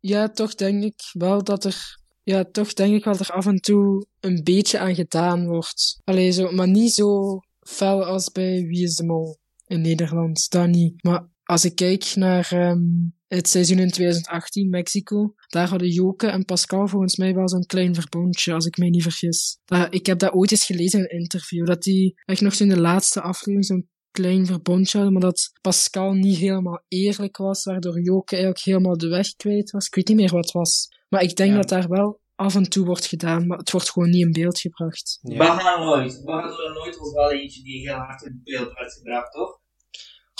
Ja, 0.00 0.28
toch 0.28 0.54
denk 0.54 0.82
ik 0.82 1.00
wel 1.12 1.42
dat 1.44 1.64
er... 1.64 1.98
Ja, 2.22 2.44
toch 2.52 2.72
denk 2.72 2.94
ik 2.94 3.04
wel 3.04 3.16
dat 3.16 3.28
er 3.28 3.34
af 3.34 3.46
en 3.46 3.56
toe 3.60 4.06
een 4.20 4.40
beetje 4.44 4.78
aan 4.78 4.94
gedaan 4.94 5.46
wordt. 5.46 6.00
Allee, 6.04 6.30
zo, 6.30 6.50
maar 6.50 6.68
niet 6.68 6.92
zo 6.92 7.40
fel 7.60 8.04
als 8.04 8.30
bij 8.32 8.62
Wie 8.66 8.82
is 8.82 8.94
de 8.96 9.04
Mol 9.04 9.38
in 9.70 9.80
Nederland. 9.80 10.50
Dat 10.50 10.68
niet. 10.68 11.02
Maar 11.02 11.28
als 11.44 11.64
ik 11.64 11.74
kijk 11.74 12.12
naar 12.14 12.48
ehm, 12.52 12.82
het 13.26 13.48
seizoen 13.48 13.78
in 13.78 13.90
2018, 13.90 14.68
Mexico, 14.70 15.34
daar 15.48 15.68
hadden 15.68 15.88
Joke 15.88 16.26
en 16.26 16.44
Pascal 16.44 16.88
volgens 16.88 17.16
mij 17.16 17.34
wel 17.34 17.48
zo'n 17.48 17.66
klein 17.66 17.94
verbondje, 17.94 18.52
als 18.52 18.66
ik 18.66 18.76
mij 18.78 18.88
niet 18.88 19.02
vergis. 19.02 19.58
Daar, 19.64 19.92
ik 19.92 20.06
heb 20.06 20.18
dat 20.18 20.32
ooit 20.32 20.50
eens 20.50 20.64
gelezen 20.66 20.98
in 20.98 21.04
een 21.04 21.18
interview, 21.20 21.66
dat 21.66 21.82
die 21.82 22.14
echt 22.24 22.40
nog 22.40 22.54
zo 22.54 22.62
in 22.62 22.68
de 22.68 22.80
laatste 22.80 23.20
aflevering 23.20 23.64
zo'n 23.64 23.88
klein 24.10 24.46
verbondje 24.46 24.96
hadden, 24.98 25.12
maar 25.12 25.22
dat 25.30 25.50
Pascal 25.60 26.12
niet 26.12 26.36
helemaal 26.36 26.84
eerlijk 26.88 27.36
was, 27.36 27.64
waardoor 27.64 28.00
Joke 28.00 28.34
eigenlijk 28.34 28.64
helemaal 28.64 28.98
de 28.98 29.08
weg 29.08 29.34
kwijt 29.34 29.70
was. 29.70 29.86
Ik 29.86 29.94
weet 29.94 30.08
niet 30.08 30.16
meer 30.16 30.30
wat 30.30 30.44
het 30.44 30.52
was. 30.52 30.88
Maar 31.08 31.22
ik 31.22 31.36
denk 31.36 31.50
Ja. 31.50 31.56
dat 31.56 31.68
daar 31.68 31.88
wel 31.88 32.20
af 32.34 32.54
en 32.54 32.70
toe 32.70 32.86
wordt 32.86 33.06
gedaan, 33.06 33.46
maar 33.46 33.58
het 33.58 33.70
wordt 33.70 33.90
gewoon 33.90 34.10
niet 34.10 34.24
in 34.26 34.32
beeld 34.32 34.58
gebracht. 34.60 35.18
Ja. 35.22 35.36
Door 35.36 36.72
nooit 36.74 36.98
was 36.98 37.12
wel 37.12 37.30
eentje 37.32 37.62
die 37.62 37.80
heel 37.80 37.94
hard 37.98 38.22
in 38.22 38.40
beeld 38.44 38.72
werd 38.72 38.92
gebracht, 38.92 39.32
toch? 39.32 39.59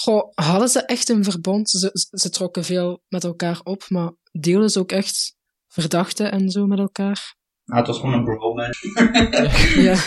Goh, 0.01 0.31
hadden 0.35 0.69
ze 0.69 0.85
echt 0.85 1.09
een 1.09 1.25
verbond? 1.25 1.71
Ze, 1.71 1.91
ze, 2.11 2.31
trokken 2.31 2.65
veel 2.65 3.03
met 3.09 3.25
elkaar 3.25 3.61
op, 3.63 3.85
maar 3.89 4.13
deelden 4.33 4.71
ze 4.71 4.79
ook 4.79 4.93
echt 4.93 5.37
verdachten 5.69 6.33
en 6.33 6.51
zo 6.51 6.67
met 6.67 6.79
elkaar? 6.79 7.37
Nou, 7.65 7.79
het 7.79 7.87
was 7.87 7.99
gewoon 7.99 8.15
een 8.15 8.25
bromance. 8.25 8.89
ja. 9.89 9.99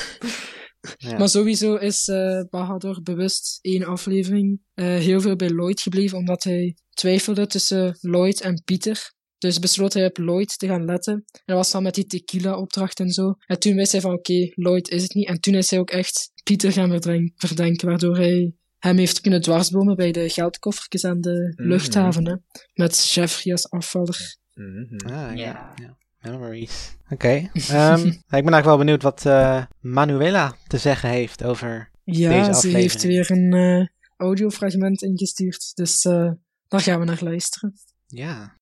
Ja. 0.98 1.18
Maar 1.18 1.30
sowieso 1.30 1.76
is 1.76 2.08
eh 2.08 2.41
Bahadur 2.50 3.02
bewust 3.04 3.60
één 3.62 3.84
aflevering 3.84 4.62
eh, 4.74 4.86
heel 4.86 5.22
veel 5.22 5.36
bij 5.36 5.50
Lloyd 5.50 5.82
gebleven, 5.82 6.18
omdat 6.18 6.44
hij 6.44 6.78
twijfelde 6.89 7.48
tussen 7.48 7.98
Lloyd 8.02 8.41
en 8.41 8.62
Pieter. 8.66 9.14
Dus 9.38 9.60
besloot 9.60 9.94
hij 9.94 10.06
op 10.06 10.18
Lloyd 10.18 10.58
te 10.60 10.68
gaan 10.68 10.86
letten. 10.86 11.14
En 11.14 11.41
dat 11.46 11.56
was 11.56 11.72
dan 11.72 11.84
met 11.84 11.96
die 11.96 12.06
tequila-opdracht 12.06 13.00
en 13.00 13.10
zo. 13.10 13.34
En 13.46 13.60
toen 13.60 13.76
wist 13.76 13.91
hij 13.91 14.02
van, 14.02 14.14
oké, 14.14 14.52
Lloyd 14.54 14.89
is 14.89 15.04
het 15.04 15.14
niet. 15.14 15.28
En 15.28 15.39
toen 15.39 15.54
is 15.54 15.70
hij 15.70 15.80
ook 15.80 15.89
echt 15.89 16.32
Pieter 16.44 16.72
gaan 16.72 17.02
verdenken, 17.36 17.88
waardoor 17.88 18.18
hij 18.18 18.54
hem 18.84 18.98
heeft 18.98 19.22
kunnen 19.22 19.42
dwarsbomen 19.42 19.96
bij 19.96 20.12
de 20.12 20.30
geldkoffertjes 20.30 21.06
aan 21.06 21.22
de 21.22 21.54
Mhm. 21.56 21.68
luchthaven, 21.68 22.28
hè. 22.28 22.36
Met 22.74 23.10
Jeffrey 23.10 23.52
als 23.54 23.70
afvaller. 23.70 24.38
Mhm. 24.54 24.96
Ah, 25.14 25.36
ja. 25.36 25.36
Ja. 25.36 25.74
ja. 25.84 25.98
Memories. 26.32 26.96
Oké. 27.10 27.28
ehm, 27.28 28.06
ik 28.08 28.22
ben 28.30 28.32
eigenlijk 28.32 28.64
wel 28.66 28.78
benieuwd 28.78 29.02
wat 29.02 29.26
eh, 29.26 29.66
Manuela 29.80 30.56
te 30.68 30.78
zeggen 30.78 31.10
heeft 31.10 31.44
over 31.44 31.92
Ja, 32.04 32.30
Deze 32.30 32.44
ze 32.44 32.50
aflevering. 32.50 32.76
heeft 32.82 33.04
weer 33.04 33.32
een 33.32 33.54
eh, 33.54 33.88
audiofragment 34.18 35.02
ingestuurd. 35.02 35.72
Dus 35.76 36.06
eh, 36.06 36.32
daar 36.68 36.80
gaan 36.82 37.00
we 37.00 37.06
naar 37.06 37.24
luisteren. 37.24 37.74
Ja. 38.08 38.58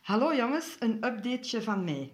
Hallo 0.00 0.34
jongens, 0.34 0.76
een 0.78 0.94
updateje 1.04 1.62
van 1.62 1.84
mij. 1.84 2.12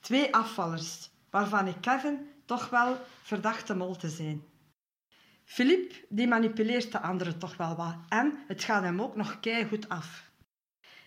Twee 0.00 0.34
afvallers, 0.34 1.10
waarvan 1.30 1.66
ik 1.66 1.76
Kevin 1.80 2.18
toch 2.44 2.70
wel 2.70 2.96
verdachte 3.22 3.74
mol 3.74 3.96
te 3.96 4.08
zijn. 4.08 4.42
Philippe, 5.46 5.94
die 6.08 6.26
manipuleert 6.26 6.92
de 6.92 7.00
anderen 7.00 7.38
toch 7.38 7.56
wel 7.56 7.76
wat 7.76 7.96
en 8.08 8.38
het 8.46 8.64
gaat 8.64 8.82
hem 8.82 9.02
ook 9.02 9.16
nog 9.16 9.38
goed 9.68 9.88
af. 9.88 10.30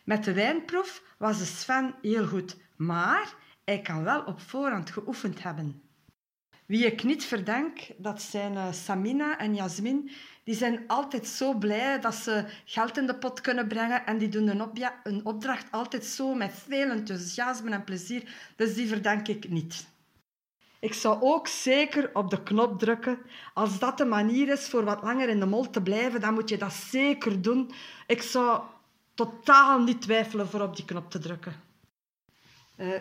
Met 0.03 0.23
de 0.23 0.33
wijnproef 0.33 1.03
was 1.17 1.37
de 1.37 1.45
Sven 1.45 1.95
heel 2.01 2.27
goed, 2.27 2.57
maar 2.75 3.33
hij 3.65 3.81
kan 3.81 4.03
wel 4.03 4.21
op 4.21 4.39
voorhand 4.39 4.89
geoefend 4.89 5.43
hebben. 5.43 5.81
Wie 6.65 6.85
ik 6.85 7.03
niet 7.03 7.25
verdenk, 7.25 7.79
dat 7.97 8.21
zijn 8.21 8.53
uh, 8.53 8.71
Samina 8.71 9.37
en 9.37 9.55
Jasmin. 9.55 10.11
Die 10.43 10.55
zijn 10.55 10.83
altijd 10.87 11.27
zo 11.27 11.53
blij 11.53 11.99
dat 11.99 12.15
ze 12.15 12.45
geld 12.65 12.97
in 12.97 13.07
de 13.07 13.15
pot 13.15 13.41
kunnen 13.41 13.67
brengen. 13.67 14.05
En 14.05 14.17
die 14.17 14.29
doen 14.29 14.47
een, 14.47 14.61
op 14.61 14.77
een 15.03 15.25
opdracht 15.25 15.71
altijd 15.71 16.05
zo 16.05 16.33
met 16.33 16.51
veel 16.67 16.89
enthousiasme 16.89 17.71
en 17.71 17.83
plezier. 17.83 18.51
Dus 18.55 18.73
die 18.73 18.87
verdenk 18.87 19.27
ik 19.27 19.49
niet. 19.49 19.87
Ik 20.79 20.93
zou 20.93 21.21
ook 21.21 21.47
zeker 21.47 22.09
op 22.13 22.29
de 22.29 22.43
knop 22.43 22.79
drukken. 22.79 23.19
Als 23.53 23.79
dat 23.79 23.97
de 23.97 24.05
manier 24.05 24.49
is 24.49 24.69
voor 24.69 24.83
wat 24.83 25.03
langer 25.03 25.29
in 25.29 25.39
de 25.39 25.45
mol 25.45 25.69
te 25.69 25.81
blijven, 25.81 26.21
dan 26.21 26.33
moet 26.33 26.49
je 26.49 26.57
dat 26.57 26.73
zeker 26.73 27.41
doen. 27.41 27.71
Ik 28.07 28.21
zou 28.21 28.61
totaal 29.13 29.79
niet 29.79 30.01
twijfelen 30.01 30.47
voor 30.47 30.61
op 30.61 30.75
die 30.75 30.85
knop 30.85 31.11
te 31.11 31.19
drukken. 31.19 31.61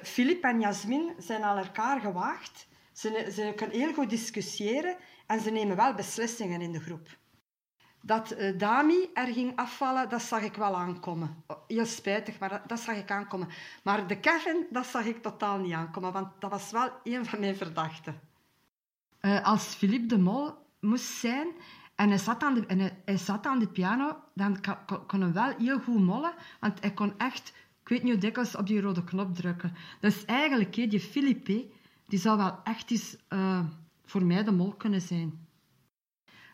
Filip 0.03 0.45
eh, 0.45 0.51
en 0.51 0.61
Jasmin 0.61 1.13
zijn 1.19 1.45
al 1.45 1.57
elkaar 1.57 2.01
gewaagd. 2.01 2.67
Ze, 2.93 3.31
ze 3.35 3.53
kunnen 3.57 3.77
heel 3.77 3.93
goed 3.93 4.11
discussiëren 4.11 4.97
en 5.27 5.41
ze 5.41 5.51
nemen 5.51 5.77
wel 5.77 5.95
beslissingen 5.95 6.61
in 6.61 6.73
de 6.73 6.81
groep. 6.81 7.09
Dat 8.01 8.35
uh, 8.39 8.59
Dami 8.59 9.11
er 9.15 9.33
ging 9.33 9.57
afvallen, 9.57 10.09
dat 10.09 10.23
zag 10.23 10.43
ik 10.43 10.55
wel 10.55 10.77
aankomen. 10.77 11.43
Oh, 11.47 11.57
heel 11.67 11.87
spijtig, 11.87 12.39
maar 12.39 12.63
dat, 12.67 12.81
zag 12.81 12.97
ik 12.97 13.11
aankomen. 13.11 13.49
Maar 13.83 14.07
de 14.07 14.21
Kevin, 14.21 14.67
dat 14.71 14.87
zag 14.87 15.05
ik 15.05 15.23
totaal 15.23 15.59
niet 15.59 15.73
aankomen, 15.73 16.13
want 16.13 16.29
dat 16.39 16.51
was 16.51 16.71
wel 16.71 16.91
een 17.05 17.27
van 17.27 17.41
mijn 17.41 17.57
verdachten. 17.57 18.21
Uh, 19.21 19.45
als 19.45 19.65
Philippe 19.65 20.07
de 20.07 20.19
Mol 20.19 20.55
moest 20.81 21.05
zijn 21.05 21.49
en 21.95 22.09
hij 22.09 22.19
zat 22.19 22.43
aan 22.43 22.55
de, 22.55 22.93
aan 23.43 23.73
piano, 23.73 24.17
dan 24.35 24.59
kon, 25.07 25.21
hij 25.21 25.33
wel 25.33 25.55
heel 25.59 25.81
goed 25.81 26.01
mollen, 26.01 26.33
want 26.61 26.81
hij 26.81 26.93
kon 26.93 27.15
echt, 27.17 27.53
ik 27.81 27.89
weet 27.89 28.03
niet 28.03 28.13
hoe 28.13 28.21
dikwijls, 28.21 28.57
op 28.57 28.67
die 28.67 28.81
rode 28.81 29.05
knop 29.05 29.35
drukken. 29.35 29.75
Dus 30.01 30.25
eigenlijk, 30.25 30.75
die 30.75 31.01
Philippe, 31.01 31.67
die 32.07 32.19
zou 32.19 32.37
wel 32.37 32.61
echt 32.65 32.91
eens 32.91 33.17
uh, 33.29 33.61
voor 34.05 34.25
mij 34.25 34.45
de 34.45 34.53
mol 34.53 34.75
kunnen 34.75 35.01
zijn. 35.01 35.48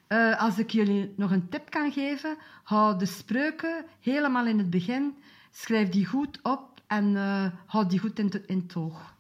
Uh, 0.09 0.43
als 0.43 0.59
ik 0.59 0.71
jullie 0.71 1.15
nog 1.17 1.31
een 1.31 1.49
tip 1.49 1.71
kan 1.71 1.93
geven, 1.93 2.37
hou 2.63 2.99
de 2.99 3.07
spreuken 3.07 3.85
helemaal 4.01 4.47
in 4.47 4.59
het 4.59 4.71
begin, 4.71 5.17
schrijf 5.51 5.89
die 5.89 6.07
goed 6.07 6.39
op 6.43 6.81
en 6.87 7.15
uh, 7.15 7.47
houd 7.67 7.91
die 7.91 7.99
goed 7.99 8.19
in, 8.19 8.31
to 8.31 8.39
in 8.47 8.63
het 8.67 8.77
oog. 8.77 9.15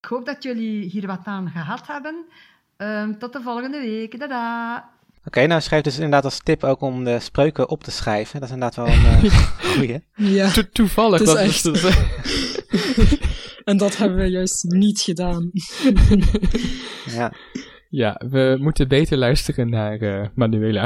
Ik 0.00 0.08
hoop 0.08 0.26
dat 0.26 0.42
jullie 0.42 0.84
hier 0.84 1.06
wat 1.06 1.24
aan 1.24 1.50
gehad 1.50 1.86
hebben. 1.86 2.24
Uh, 2.78 3.08
tot 3.08 3.32
de 3.32 3.42
volgende 3.42 3.80
week. 3.80 4.18
Dada! 4.18 4.76
Oké, 5.18 5.38
okay, 5.38 5.46
nou 5.46 5.60
schrijf 5.60 5.82
dus 5.82 5.94
inderdaad 5.94 6.24
als 6.24 6.40
tip 6.42 6.64
ook 6.64 6.80
om 6.80 7.04
de 7.04 7.20
spreuken 7.20 7.68
op 7.68 7.84
te 7.84 7.90
schrijven. 7.90 8.40
Dat 8.40 8.48
is 8.48 8.54
inderdaad 8.54 8.86
wel 8.86 8.94
een 8.94 9.24
uh, 9.24 9.48
goeie. 9.74 10.04
Ja, 10.14 10.50
to 10.50 10.62
toevallig. 10.72 11.20
Is 11.20 11.34
echt... 11.34 11.62
het. 11.62 11.98
en 13.70 13.76
dat 13.76 13.96
hebben 13.96 14.18
we 14.18 14.30
juist 14.30 14.64
niet 14.64 15.00
gedaan. 15.00 15.50
ja. 17.06 17.32
Ja, 17.88 18.20
we 18.28 18.56
moeten 18.60 18.88
beter 18.88 19.18
luisteren 19.18 19.70
naar 19.70 20.02
uh, 20.02 20.28
Manuela. 20.34 20.84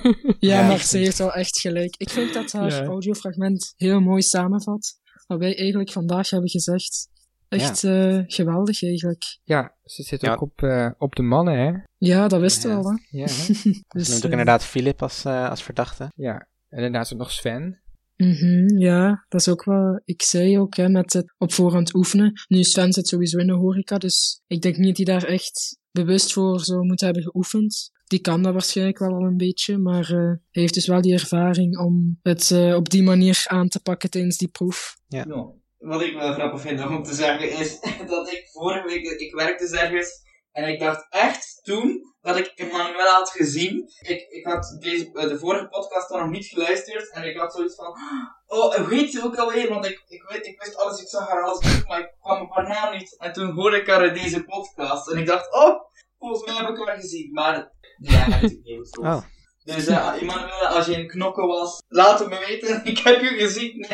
ja, 0.38 0.66
maar 0.66 0.78
ze 0.78 0.98
heeft 0.98 1.18
wel 1.18 1.32
echt 1.32 1.60
gelijk. 1.60 1.94
Ik 1.96 2.10
vind 2.10 2.34
dat 2.34 2.52
haar 2.52 2.70
ja. 2.70 2.84
audiofragment 2.84 3.72
heel 3.76 4.00
mooi 4.00 4.22
samenvat. 4.22 5.00
Wat 5.26 5.38
wij 5.38 5.58
eigenlijk 5.58 5.90
vandaag 5.90 6.30
hebben 6.30 6.50
gezegd. 6.50 7.08
Echt 7.48 7.80
ja. 7.80 8.18
uh, 8.18 8.22
geweldig 8.26 8.82
eigenlijk. 8.82 9.22
Ja, 9.44 9.76
ze 9.84 10.02
zit 10.02 10.28
ook 10.28 10.40
op, 10.40 10.60
uh, 10.60 10.90
op 10.98 11.16
de 11.16 11.22
mannen, 11.22 11.58
hè? 11.58 11.72
Ja, 11.98 12.28
dat 12.28 12.40
wisten 12.40 12.70
we 12.70 12.76
al, 12.76 12.90
hè? 12.90 13.18
Ja, 13.18 13.24
dus, 13.24 13.46
ze 14.06 14.10
noemt 14.10 14.24
ook 14.24 14.30
inderdaad 14.30 14.64
Philip 14.64 15.02
als, 15.02 15.26
als 15.26 15.62
verdachte. 15.62 16.12
Ja, 16.14 16.48
en 16.68 16.80
daarnaast 16.80 17.12
ook 17.12 17.18
nog 17.18 17.30
Sven. 17.30 17.80
Mm 18.16 18.32
-hmm, 18.32 18.78
ja, 18.78 19.24
dat 19.28 19.40
is 19.40 19.48
ook 19.48 19.64
wat 19.64 20.00
ik 20.04 20.22
zei 20.22 20.58
ook, 20.58 20.76
hè, 20.76 20.88
met 20.88 21.12
het 21.12 21.34
op 21.38 21.52
voorhand 21.52 21.94
oefenen. 21.94 22.32
Nu, 22.48 22.62
Sven 22.62 22.92
zit 22.92 23.08
sowieso 23.08 23.38
in 23.38 23.46
de 23.46 23.52
horeca, 23.52 23.98
dus 23.98 24.42
ik 24.46 24.62
denk 24.62 24.76
niet 24.76 24.96
dat 24.96 25.06
hij 25.06 25.18
daar 25.18 25.28
echt 25.28 25.78
bewust 26.04 26.32
voor 26.32 26.60
zou 26.60 26.86
moeten 26.86 27.06
hebben 27.06 27.24
geoefend. 27.24 27.90
Die 28.06 28.20
kan 28.20 28.42
dat 28.42 28.52
waarschijnlijk 28.52 28.98
wel 28.98 29.14
al 29.14 29.24
een 29.24 29.36
beetje, 29.36 29.78
maar 29.78 30.10
uh, 30.10 30.18
hij 30.18 30.62
heeft 30.62 30.74
dus 30.74 30.86
wel 30.86 31.00
die 31.00 31.12
ervaring 31.12 31.78
om 31.78 32.18
het 32.22 32.50
uh, 32.50 32.74
op 32.74 32.88
die 32.90 33.02
manier 33.02 33.44
aan 33.46 33.68
te 33.68 33.80
pakken 33.80 34.10
tijdens 34.10 34.36
die 34.36 34.48
proef. 34.48 34.96
Ja. 35.06 35.24
ja. 35.28 35.52
Wat 35.78 36.02
ik 36.02 36.14
wel 36.14 36.32
grappig 36.32 36.60
vind 36.60 36.86
om 36.86 37.02
te 37.02 37.14
zeggen 37.14 37.58
is 37.58 37.80
dat 38.06 38.32
ik 38.32 38.48
vorige 38.52 38.86
week, 38.86 39.20
ik 39.20 39.34
werkte 39.34 39.78
ergens 39.78 40.26
en 40.52 40.68
ik 40.68 40.80
dacht 40.80 41.06
echt 41.10 41.60
toen 41.62 42.14
dat 42.20 42.36
ik 42.36 42.52
Emmanuel 42.54 43.06
had 43.06 43.30
gezien. 43.30 43.90
Ik, 44.00 44.26
ik 44.28 44.44
had 44.44 44.76
deze, 44.80 45.10
de 45.12 45.38
vorige 45.38 45.68
podcast 45.68 46.08
dan 46.08 46.20
nog 46.20 46.30
niet 46.30 46.46
geluisterd 46.46 47.10
en 47.10 47.24
ik 47.24 47.36
had 47.36 47.52
zoiets 47.52 47.74
van, 47.74 47.96
oh, 48.58 48.88
heet 48.88 49.12
ze 49.12 49.24
ook 49.24 49.36
alweer? 49.36 49.68
Want 49.68 49.84
ik, 49.84 50.04
ik, 50.08 50.22
weet, 50.28 50.46
ik 50.46 50.62
wist 50.62 50.76
alles, 50.76 51.00
ik 51.00 51.08
zag 51.08 51.28
haar 51.28 51.42
alles, 51.42 51.84
maar 51.86 52.00
ik 52.00 52.14
kwam 52.20 52.42
op 52.42 52.54
haar 52.54 52.68
naam 52.68 52.96
niet. 52.96 53.16
En 53.18 53.32
toen 53.32 53.50
hoorde 53.50 53.76
ik 53.76 53.86
haar 53.86 54.06
in 54.06 54.22
deze 54.22 54.44
podcast 54.44 55.10
en 55.10 55.18
ik 55.18 55.26
dacht, 55.26 55.54
oh, 55.54 55.87
volgens 56.18 56.44
mij 56.44 56.54
heb 56.54 56.68
ik 56.68 56.86
haar 56.86 57.00
gezien. 57.00 57.32
Maar 57.32 57.72
ja, 57.98 58.28
natuurlijk 58.28 58.64
niet. 58.64 58.98
Oh. 58.98 59.22
Dus 59.64 59.88
uh, 59.88 60.14
Emmanuel, 60.20 60.66
als 60.66 60.86
je 60.86 60.92
in 60.92 61.06
knokken 61.06 61.46
was, 61.46 61.82
laat 61.88 62.18
het 62.18 62.28
me 62.28 62.38
weten. 62.48 62.84
Ik 62.84 62.98
heb 62.98 63.20
je 63.20 63.28
gezien. 63.28 63.86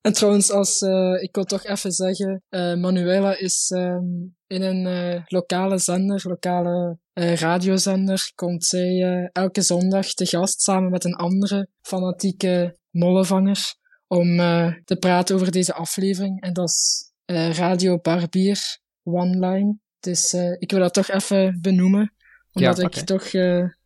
En 0.00 0.14
trouwens, 0.14 0.50
als, 0.50 0.82
uh, 0.82 1.22
ik 1.22 1.34
wil 1.34 1.44
toch 1.44 1.64
even 1.64 1.92
zeggen, 1.92 2.42
uh, 2.50 2.74
Manuela 2.74 3.38
is 3.38 3.70
um, 3.76 4.36
in 4.46 4.62
een 4.62 4.86
uh, 4.86 5.22
lokale 5.26 5.78
zender, 5.78 6.22
lokale 6.28 6.98
radiozender, 7.12 8.32
komt 8.34 8.64
zij 8.64 9.28
elke 9.32 9.62
zondag 9.62 10.06
te 10.06 10.26
gast 10.26 10.62
samen 10.62 10.90
met 10.90 11.04
een 11.04 11.14
andere 11.14 11.68
fanatieke 11.80 12.78
mollevanger 12.90 13.74
om 14.06 14.36
te 14.84 14.96
praten 14.98 15.34
over 15.34 15.50
deze 15.50 15.74
aflevering. 15.74 16.40
En 16.40 16.52
dat 16.52 16.68
is 16.68 17.12
Radio 17.56 17.98
Barbier 17.98 18.78
One 19.12 19.48
Line. 19.48 19.78
Dus 20.00 20.34
ik 20.58 20.70
wil 20.70 20.80
dat 20.80 20.94
toch 20.94 21.08
even 21.08 21.58
benoemen, 21.60 22.14
omdat 22.52 22.76
ja, 22.76 22.84
okay. 22.84 23.00
ik 23.00 23.06
toch... 23.06 23.30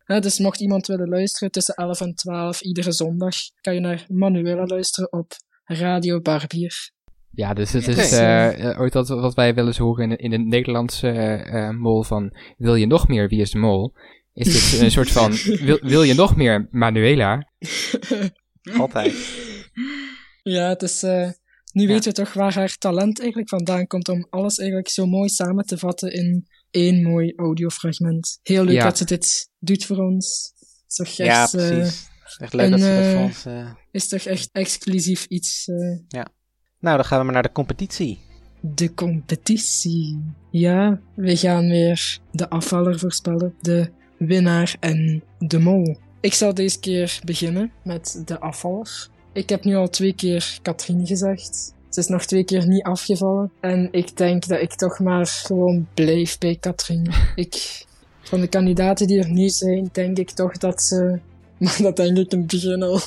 Ja, 0.05 0.19
dus 0.19 0.39
mocht 0.39 0.59
iemand 0.59 0.87
willen 0.87 1.09
luisteren 1.09 1.51
tussen 1.51 1.73
11 1.73 2.01
en 2.01 2.13
12 2.15 2.61
iedere 2.61 2.91
zondag, 2.91 3.35
kan 3.61 3.73
je 3.73 3.79
naar 3.79 4.05
Manuela 4.07 4.65
luisteren 4.65 5.11
op 5.11 5.31
Radio 5.63 6.21
Barbier. 6.21 6.91
Ja, 7.35 7.53
dus 7.53 7.71
het 7.71 7.87
is 7.87 8.13
uh, 8.13 8.79
ooit 8.79 8.93
dat 8.93 9.07
wat 9.07 9.33
wij 9.33 9.53
wel 9.53 9.67
eens 9.67 9.77
horen 9.77 10.11
in, 10.11 10.17
in 10.17 10.29
de 10.29 10.37
Nederlandse 10.37 11.43
uh, 11.45 11.69
mol 11.69 12.03
van 12.03 12.35
wil 12.57 12.75
je 12.75 12.85
nog 12.85 13.07
meer 13.07 13.27
Wie 13.27 13.41
is 13.41 13.51
de 13.51 13.57
Mol? 13.57 13.93
Is 14.33 14.71
dit 14.71 14.81
een 14.81 14.91
soort 14.91 15.11
van 15.11 15.31
wil, 15.67 15.79
wil 15.81 16.03
je 16.03 16.13
nog 16.13 16.35
meer 16.35 16.67
Manuela? 16.71 17.47
Altijd. 18.79 19.13
Ja, 20.43 20.69
het 20.69 20.81
is, 20.81 21.03
uh, 21.03 21.29
nu 21.73 21.87
weten 21.87 22.09
we 22.09 22.17
toch 22.17 22.33
waar 22.33 22.53
haar 22.53 22.77
talent 22.77 23.19
eigenlijk 23.19 23.49
vandaan 23.49 23.87
komt 23.87 24.09
om 24.09 24.27
alles 24.29 24.57
eigenlijk 24.57 24.89
zo 24.89 25.05
mooi 25.05 25.29
samen 25.29 25.65
te 25.65 25.77
vatten 25.77 26.13
in 26.13 26.47
één 26.71 27.03
mooi 27.03 27.33
audiofragment. 27.35 28.39
Heel 28.43 28.63
leuk 28.63 28.81
dat 28.81 28.97
ze 28.97 29.05
dit 29.05 29.49
doet 29.59 29.85
voor 29.85 29.97
ons. 29.97 30.53
Is 30.87 30.95
toch 30.95 31.07
echt, 31.07 31.17
ja, 31.17 31.47
precies. 31.47 32.11
Echt 32.37 32.53
leuk 32.53 32.65
en, 32.65 32.71
dat 32.71 32.79
ze 32.79 32.95
dat 32.95 33.13
voor 33.13 33.21
ons... 33.21 33.45
Uh... 33.45 33.71
Is 33.91 34.07
toch 34.07 34.21
echt 34.21 34.49
exclusief 34.51 35.25
iets... 35.25 35.67
Uh... 35.67 35.99
Ja. 36.07 36.27
Nou, 36.79 36.95
dan 36.95 37.05
gaan 37.05 37.17
we 37.17 37.23
maar 37.23 37.33
naar 37.33 37.43
de 37.43 37.51
competitie. 37.51 38.19
De 38.61 38.93
competitie. 38.93 40.23
Ja, 40.51 41.01
we 41.15 41.37
gaan 41.37 41.67
weer 41.67 42.19
de 42.31 42.49
afvaller 42.49 42.99
voorspellen. 42.99 43.55
De 43.61 43.91
winnaar 44.17 44.75
en 44.79 45.23
de 45.39 45.59
mol. 45.59 45.97
Ik 46.21 46.33
zal 46.33 46.53
deze 46.53 46.79
keer 46.79 47.19
beginnen 47.23 47.71
met 47.83 48.21
de 48.25 48.39
afvaller. 48.39 49.09
Ik 49.33 49.49
heb 49.49 49.63
nu 49.63 49.75
al 49.75 49.89
twee 49.89 50.13
keer 50.13 50.57
Katrien 50.61 51.07
gezegd. 51.07 51.73
Ze 51.89 51.99
is 51.99 52.07
nog 52.07 52.25
twee 52.25 52.43
keer 52.43 52.67
niet 52.67 52.83
afgevallen. 52.83 53.51
En 53.59 53.87
ik 53.91 54.17
denk 54.17 54.47
dat 54.47 54.61
ik 54.61 54.73
toch 54.73 54.99
maar 54.99 55.27
gewoon 55.27 55.87
blijf 55.93 56.37
bij 56.37 56.57
Katrien. 56.59 57.11
ik, 57.35 57.85
van 58.21 58.39
de 58.39 58.47
kandidaten 58.47 59.07
die 59.07 59.19
er 59.19 59.31
nu 59.31 59.49
zijn, 59.49 59.89
denk 59.91 60.17
ik 60.17 60.31
toch 60.31 60.57
dat 60.57 60.81
ze 60.81 61.19
maar 61.63 61.77
dat 61.81 61.95
denk 61.95 62.17
ik 62.17 62.31
in 62.31 62.39
het 62.39 62.47
begin 62.47 62.83
al. 62.83 62.99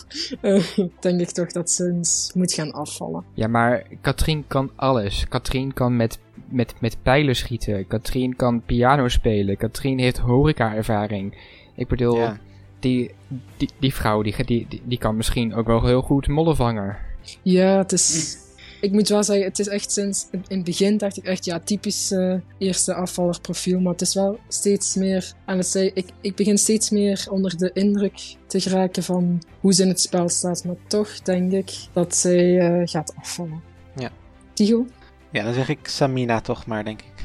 Denk 1.01 1.21
ik 1.21 1.31
toch 1.31 1.53
dat 1.53 1.71
ze 1.71 1.85
eens 1.85 2.31
moet 2.35 2.53
gaan 2.53 2.73
afvallen. 2.73 3.25
Ja, 3.35 3.47
maar 3.47 3.87
Katrien 4.01 4.45
kan 4.47 4.71
alles. 4.77 5.29
Katrien 5.29 5.73
kan 5.73 5.97
met, 5.97 6.19
met, 6.49 6.75
met 6.81 6.97
pijlen 7.03 7.37
schieten. 7.37 7.87
Katrien 7.87 8.37
kan 8.37 8.63
piano 8.63 9.09
spelen. 9.09 9.57
Katrien 9.57 9.99
heeft 9.99 10.19
horeca-ervaring. 10.19 11.37
Ik 11.75 11.89
bedoel, 11.89 12.17
ja. 12.17 12.39
Die, 12.79 13.11
die, 13.57 13.71
die 13.81 13.95
vrouw 13.95 14.23
die, 14.23 14.45
die, 14.45 14.83
die 14.85 14.99
kan 14.99 15.17
misschien 15.17 15.55
ook 15.55 15.67
wel 15.67 15.85
heel 15.85 16.03
goed 16.03 16.29
mollen 16.29 16.57
vangen. 16.57 16.97
Ja, 17.43 17.79
het 17.79 17.93
is 17.93 18.39
ik 18.81 18.93
moet 18.93 19.09
wel 19.09 19.25
zeggen, 19.25 19.45
het 19.45 19.59
is 19.59 19.69
echt 19.69 19.93
sinds 19.93 20.27
in 20.31 20.45
het 20.49 20.65
begin 20.65 20.97
dacht 20.97 21.17
ik 21.17 21.25
echt, 21.25 21.45
ja, 21.45 21.61
typisch 21.61 22.13
uh, 22.13 22.35
eerste 22.59 22.95
afvallerprofiel. 22.95 23.81
Maar 23.81 23.93
het 23.93 24.01
is 24.01 24.15
wel 24.15 24.39
steeds 24.49 24.95
meer 24.95 25.33
aan 25.45 25.59
het. 25.59 25.75
Ik, 25.75 26.07
ik 26.21 26.35
begin 26.35 26.59
steeds 26.59 26.91
meer 26.91 27.27
onder 27.31 27.57
de 27.57 27.71
indruk 27.75 28.37
te 28.47 28.61
geraken 28.61 29.03
van 29.03 29.43
hoe 29.61 29.73
ze 29.73 29.83
in 29.83 29.89
het 29.89 30.01
spel 30.01 30.29
staat. 30.29 30.65
Maar 30.65 30.77
toch 30.87 31.21
denk 31.21 31.53
ik 31.53 31.71
dat 31.93 32.17
zij 32.17 32.71
uh, 32.71 32.89
gaat 32.89 33.15
afvallen. 33.21 33.63
Ja. 33.97 34.11
Tigo? 34.53 34.87
Ja, 35.31 35.45
dan 35.45 35.55
zeg 35.55 35.69
ik 35.69 35.79
Samina 35.83 36.41
toch 36.41 36.67
maar, 36.67 36.85
denk 36.85 37.01
ik. 37.01 37.25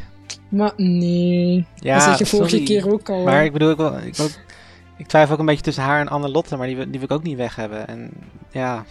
Maar 0.50 0.74
nee. 0.78 1.66
Ja, 1.76 1.96
dat 1.96 2.04
zeg 2.04 2.18
je 2.18 2.26
vorige 2.26 2.50
sorry. 2.50 2.66
keer 2.66 2.92
ook 2.94 3.10
al. 3.10 3.24
Maar 3.24 3.46
ik 3.46 3.52
bedoel, 3.52 3.72
ik, 3.72 3.78
wil, 3.78 3.98
ik, 3.98 4.16
wil, 4.16 4.28
ik 5.02 5.08
twijfel 5.08 5.34
ook 5.34 5.40
een 5.40 5.46
beetje 5.46 5.64
tussen 5.64 5.84
haar 5.84 6.00
en 6.00 6.08
Anne-Lotte, 6.08 6.58
maar 6.58 6.68
die, 6.68 6.76
die 6.76 7.00
wil 7.00 7.04
ik 7.04 7.12
ook 7.12 7.24
niet 7.24 7.38
weg 7.38 7.56
hebben. 7.56 7.88
En 7.88 8.12
ja, 8.52 8.86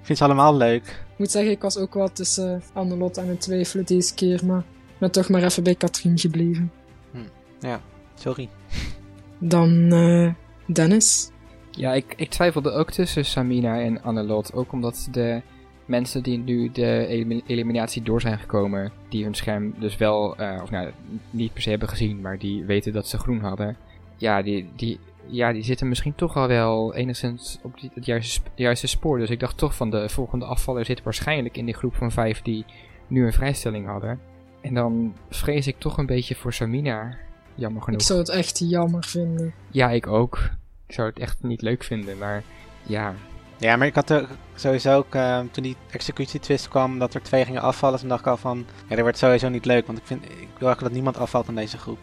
ik 0.00 0.02
vind 0.02 0.18
ze 0.18 0.24
allemaal 0.24 0.56
leuk. 0.56 0.86
Ik 0.86 1.18
moet 1.18 1.30
zeggen, 1.30 1.52
ik 1.52 1.62
was 1.62 1.76
ook 1.76 1.94
wel 1.94 2.12
tussen 2.12 2.62
Anne-Lotte 2.72 3.20
en 3.20 3.28
het 3.28 3.40
twijfelen 3.40 3.84
deze 3.84 4.14
keer, 4.14 4.46
maar 4.46 4.62
ben 4.98 5.10
toch 5.10 5.28
maar 5.28 5.42
even 5.42 5.62
bij 5.62 5.74
Katrien 5.74 6.18
gebleven. 6.18 6.72
Sorry. 8.14 8.48
Dan 9.38 9.92
eh, 9.92 10.32
Dennis. 10.66 11.30
Ja, 11.70 11.92
ik, 11.92 12.14
ik 12.16 12.30
twijfelde 12.30 12.70
ook 12.70 12.90
tussen 12.90 13.24
Samina 13.24 13.80
en 13.80 14.02
Annelot. 14.02 14.52
Ook 14.52 14.72
omdat 14.72 15.08
de 15.10 15.42
mensen 15.84 16.22
die 16.22 16.38
nu 16.38 16.70
de 16.72 17.06
elim- 17.06 17.42
eliminatie 17.46 18.02
door 18.02 18.20
zijn 18.20 18.38
gekomen, 18.38 18.92
die 19.08 19.24
hun 19.24 19.34
scherm 19.34 19.74
dus 19.78 19.96
wel, 19.96 20.36
eh, 20.36 20.62
of 20.62 20.70
nou, 20.70 20.90
niet 21.30 21.52
per 21.52 21.62
se 21.62 21.70
hebben 21.70 21.88
gezien, 21.88 22.20
maar 22.20 22.38
die 22.38 22.64
weten 22.64 22.92
dat 22.92 23.08
ze 23.08 23.18
groen 23.18 23.40
hadden. 23.40 23.76
Ja, 24.16 24.42
die, 24.42 24.70
die, 24.76 24.98
ja, 25.28 25.52
die 25.52 25.62
zitten 25.62 25.88
misschien 25.88 26.14
toch 26.14 26.36
al 26.36 26.46
wel 26.48 26.94
enigszins 26.94 27.58
op 27.62 27.80
die, 27.80 27.90
het 27.94 28.06
juiste, 28.06 28.32
sp- 28.32 28.50
juiste 28.54 28.86
spoor. 28.86 29.18
Dus 29.18 29.30
ik 29.30 29.40
dacht 29.40 29.56
toch 29.56 29.74
van 29.74 29.90
de 29.90 30.08
volgende 30.08 30.44
afvaller 30.44 30.84
zit 30.84 31.02
waarschijnlijk 31.02 31.56
in 31.56 31.64
die 31.64 31.74
groep 31.74 31.94
van 31.94 32.12
vijf 32.12 32.42
die 32.42 32.64
nu 33.06 33.26
een 33.26 33.32
vrijstelling 33.32 33.86
hadden. 33.86 34.20
En 34.60 34.74
dan 34.74 35.14
vrees 35.30 35.66
ik 35.66 35.78
toch 35.78 35.98
een 35.98 36.06
beetje 36.06 36.34
voor 36.34 36.52
Samina. 36.52 37.16
Jammer 37.54 37.82
genoeg. 37.82 38.00
Ik 38.00 38.06
zou 38.06 38.18
het 38.18 38.28
echt 38.28 38.58
jammer 38.58 39.04
vinden. 39.04 39.54
Ja, 39.70 39.90
ik 39.90 40.06
ook. 40.06 40.50
Ik 40.86 40.94
zou 40.94 41.08
het 41.08 41.18
echt 41.18 41.42
niet 41.42 41.62
leuk 41.62 41.84
vinden, 41.84 42.18
maar 42.18 42.42
ja. 42.82 43.14
Ja, 43.56 43.76
maar 43.76 43.86
ik 43.86 43.94
had 43.94 44.10
er 44.10 44.28
sowieso 44.54 44.96
ook, 44.96 45.14
eh, 45.14 45.40
toen 45.50 45.62
die 45.62 45.76
executietwist 45.90 46.68
kwam, 46.68 46.98
dat 46.98 47.14
er 47.14 47.22
twee 47.22 47.44
gingen 47.44 47.62
afvallen. 47.62 47.98
Toen 47.98 48.08
dacht 48.08 48.20
ik 48.20 48.26
al 48.26 48.36
van, 48.36 48.58
ja, 48.88 48.94
dat 48.94 49.00
wordt 49.00 49.18
sowieso 49.18 49.48
niet 49.48 49.64
leuk. 49.64 49.86
Want 49.86 49.98
ik, 49.98 50.06
vind, 50.06 50.24
ik 50.24 50.30
wil 50.30 50.38
eigenlijk 50.68 50.80
dat 50.80 50.92
niemand 50.92 51.16
afvalt 51.18 51.48
in 51.48 51.54
deze 51.54 51.78
groep. 51.78 51.98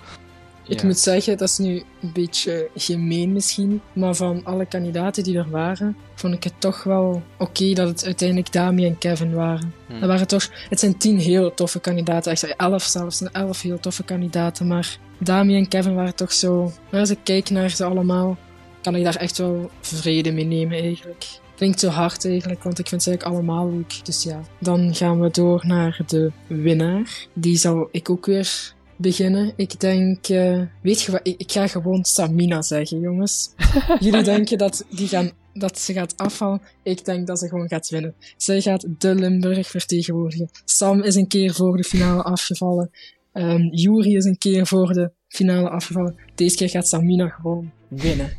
Ik 0.67 0.79
ja. 0.79 0.85
moet 0.85 0.99
zeggen, 0.99 1.37
dat 1.37 1.49
is 1.49 1.57
nu 1.57 1.83
een 2.01 2.11
beetje 2.13 2.69
gemeen 2.75 3.33
misschien, 3.33 3.81
maar 3.93 4.15
van 4.15 4.43
alle 4.43 4.65
kandidaten 4.65 5.23
die 5.23 5.37
er 5.37 5.49
waren, 5.49 5.97
vond 6.15 6.33
ik 6.33 6.43
het 6.43 6.53
toch 6.57 6.83
wel 6.83 7.23
oké 7.37 7.73
dat 7.73 7.87
het 7.87 8.05
uiteindelijk 8.05 8.51
Dami 8.51 8.85
en 8.85 8.97
Kevin 8.97 9.33
waren. 9.33 9.73
Hmm. 9.87 10.01
Er 10.01 10.07
waren 10.07 10.27
toch, 10.27 10.49
het 10.69 10.79
zijn 10.79 10.97
tien 10.97 11.19
heel 11.19 11.53
toffe 11.53 11.79
kandidaten, 11.79 12.31
echt 12.31 12.55
elf 12.55 12.83
zelfs, 12.83 13.17
zijn 13.17 13.33
elf 13.33 13.61
heel 13.61 13.79
toffe 13.79 14.03
kandidaten, 14.03 14.67
maar 14.67 14.97
Dami 15.17 15.55
en 15.55 15.67
Kevin 15.67 15.95
waren 15.95 16.15
toch 16.15 16.33
zo, 16.33 16.71
maar 16.91 16.99
als 16.99 17.09
ik 17.09 17.19
kijk 17.23 17.49
naar 17.49 17.69
ze 17.69 17.83
allemaal, 17.83 18.37
kan 18.81 18.95
ik 18.95 19.03
daar 19.03 19.15
echt 19.15 19.37
wel 19.37 19.69
vrede 19.81 20.31
mee 20.31 20.45
nemen 20.45 20.79
eigenlijk. 20.79 21.25
Klinkt 21.55 21.79
zo 21.79 21.89
hard 21.89 22.25
eigenlijk, 22.25 22.63
want 22.63 22.79
ik 22.79 22.87
vind 22.87 23.03
ze 23.03 23.09
eigenlijk 23.09 23.37
allemaal 23.37 23.69
leuk. 23.69 24.05
Dus 24.05 24.23
ja, 24.23 24.41
dan 24.59 24.95
gaan 24.95 25.19
we 25.19 25.29
door 25.31 25.63
naar 25.67 25.99
de 26.07 26.31
winnaar. 26.47 27.27
Die 27.33 27.57
zal 27.57 27.87
ik 27.91 28.09
ook 28.09 28.25
weer 28.25 28.74
beginnen. 28.97 29.53
Ik 29.55 29.79
denk, 29.79 30.27
eh, 30.27 30.61
weet 30.81 31.01
je 31.01 31.11
wat, 31.11 31.19
ik, 31.23 31.35
ik 31.39 31.51
ga 31.51 31.67
gewoon 31.67 32.03
Samina 32.05 32.61
zeggen, 32.61 32.99
jongens. 32.99 33.53
Jullie 33.99 34.23
denken 34.23 34.57
dat, 34.57 34.85
die 34.89 35.07
gaan, 35.07 35.31
dat 35.53 35.79
ze 35.79 35.93
gaat 35.93 36.17
afvallen. 36.17 36.61
Ik 36.83 37.05
denk 37.05 37.27
dat 37.27 37.39
ze 37.39 37.47
gewoon 37.47 37.67
gaat 37.67 37.89
winnen. 37.89 38.15
Zij 38.37 38.61
gaat 38.61 38.85
de 38.97 39.15
Limburg 39.15 39.67
vertegenwoordigen. 39.67 40.49
Sam 40.65 41.01
is 41.01 41.15
een 41.15 41.27
keer 41.27 41.53
voor 41.53 41.77
de 41.77 41.83
finale 41.83 42.23
afgevallen. 42.23 42.91
Ehm 43.33 43.61
Yuri 43.71 44.15
is 44.15 44.25
een 44.25 44.37
keer 44.37 44.67
voor 44.67 44.93
de 44.93 45.11
finale 45.27 45.69
afgevallen. 45.69 46.15
Deze 46.35 46.55
keer 46.55 46.69
gaat 46.69 46.87
Samina 46.87 47.27
gewoon 47.27 47.71
winnen. 47.87 48.37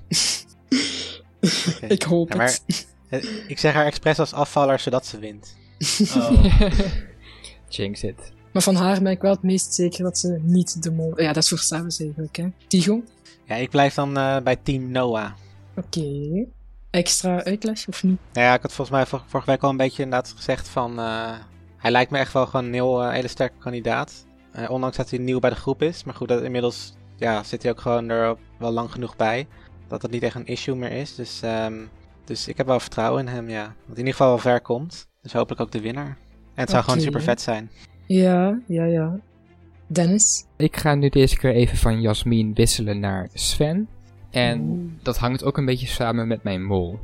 Ik 1.88 2.02
hoop 2.02 2.28
Ja, 2.30 2.36
maar 2.36 2.58
het. 2.66 2.86
eh, 3.08 3.24
ik 3.48 3.58
zeg 3.58 3.72
haar 3.72 3.86
expres 3.86 4.18
als 4.18 4.32
afvaller, 4.32 4.78
zodat 4.78 5.06
ze 5.06 5.18
wint. 5.18 5.54
Oh. 6.16 6.44
Jinx 7.68 8.02
it. 8.02 8.14
Maar 8.56 8.64
van 8.64 8.74
haar 8.74 9.02
ben 9.02 9.12
ik 9.12 9.20
wel 9.20 9.30
het 9.30 9.42
meest 9.42 9.74
zeker 9.74 10.02
dat 10.04 10.18
ze 10.18 10.38
niet 10.42 10.82
de 10.82 10.90
mol... 10.90 11.20
Ja, 11.20 11.32
dat 11.32 11.42
is 11.42 11.48
voor 11.48 11.58
Savas 11.58 12.00
eigenlijk, 12.00 12.36
hè. 12.36 12.48
Tigo? 12.66 13.02
Ja, 13.44 13.54
ik 13.54 13.70
blijf 13.70 13.94
dan 13.94 14.16
eh, 14.16 14.36
bij 14.40 14.56
team 14.56 14.90
Noah. 14.90 15.30
Oké. 15.76 16.04
Extra 16.90 17.44
uitleg, 17.44 17.88
of 17.88 18.02
niet? 18.02 18.18
Nou 18.32 18.46
ja, 18.46 18.54
ik 18.54 18.62
had 18.62 18.72
volgens 18.72 18.96
mij 18.96 19.06
vor- 19.06 19.22
vorige 19.26 19.50
week 19.50 19.62
al 19.62 19.70
een 19.70 19.76
beetje 19.76 20.02
inderdaad 20.02 20.32
gezegd 20.36 20.68
van... 20.68 20.98
eh, 20.98 21.32
hij 21.76 21.90
lijkt 21.90 22.10
me 22.10 22.18
echt 22.18 22.32
wel 22.32 22.46
gewoon 22.46 22.66
een 22.66 22.72
heel, 22.72 23.02
eh, 23.02 23.10
hele 23.10 23.28
sterke 23.28 23.58
kandidaat. 23.58 24.26
Ondanks 24.68 24.96
dat 24.96 25.10
hij 25.10 25.18
nieuw 25.18 25.38
bij 25.38 25.50
de 25.50 25.56
groep 25.56 25.82
is. 25.82 26.04
Maar 26.04 26.14
goed, 26.14 26.28
dat 26.28 26.42
inmiddels 26.42 26.94
ja, 27.16 27.42
zit 27.42 27.62
hij 27.62 27.72
ook 27.72 27.80
gewoon 27.80 28.08
er 28.08 28.36
wel 28.58 28.70
lang 28.70 28.92
genoeg 28.92 29.16
bij. 29.16 29.46
Dat 29.88 30.02
het 30.02 30.10
niet 30.10 30.22
echt 30.22 30.34
een 30.34 30.46
issue 30.46 30.74
meer 30.74 30.92
is. 30.92 31.14
Dus, 31.14 31.42
ehm, 31.42 31.74
dus 32.24 32.48
ik 32.48 32.56
heb 32.56 32.66
wel 32.66 32.80
vertrouwen 32.80 33.26
in 33.26 33.32
hem, 33.34 33.48
ja. 33.48 33.62
Dat 33.62 33.72
hij 33.76 33.90
in 33.92 33.96
ieder 33.96 34.12
geval 34.12 34.28
wel 34.28 34.38
ver 34.38 34.60
komt. 34.60 35.08
Dus 35.22 35.32
hopelijk 35.32 35.60
ook 35.60 35.70
de 35.72 35.80
winnaar. 35.80 36.06
En 36.54 36.62
het 36.62 36.70
zou 36.70 36.84
gewoon 36.84 37.00
super 37.00 37.22
vet 37.22 37.40
zijn. 37.40 37.70
Ja, 38.06 38.60
ja, 38.66 38.84
ja. 38.84 39.18
Dennis? 39.86 40.44
Ik 40.56 40.76
ga 40.76 40.94
nu 40.94 41.08
deze 41.08 41.36
keer 41.36 41.54
even 41.54 41.78
van 41.78 42.00
Jasmin 42.00 42.54
wisselen 42.54 43.00
naar 43.00 43.28
Sven. 43.32 43.88
En 44.30 44.60
Oeh. 44.60 44.78
dat 45.02 45.18
hangt 45.18 45.44
ook 45.44 45.56
een 45.56 45.64
beetje 45.64 45.86
samen 45.86 46.28
met 46.28 46.42
mijn 46.42 46.64
mol. 46.64 46.98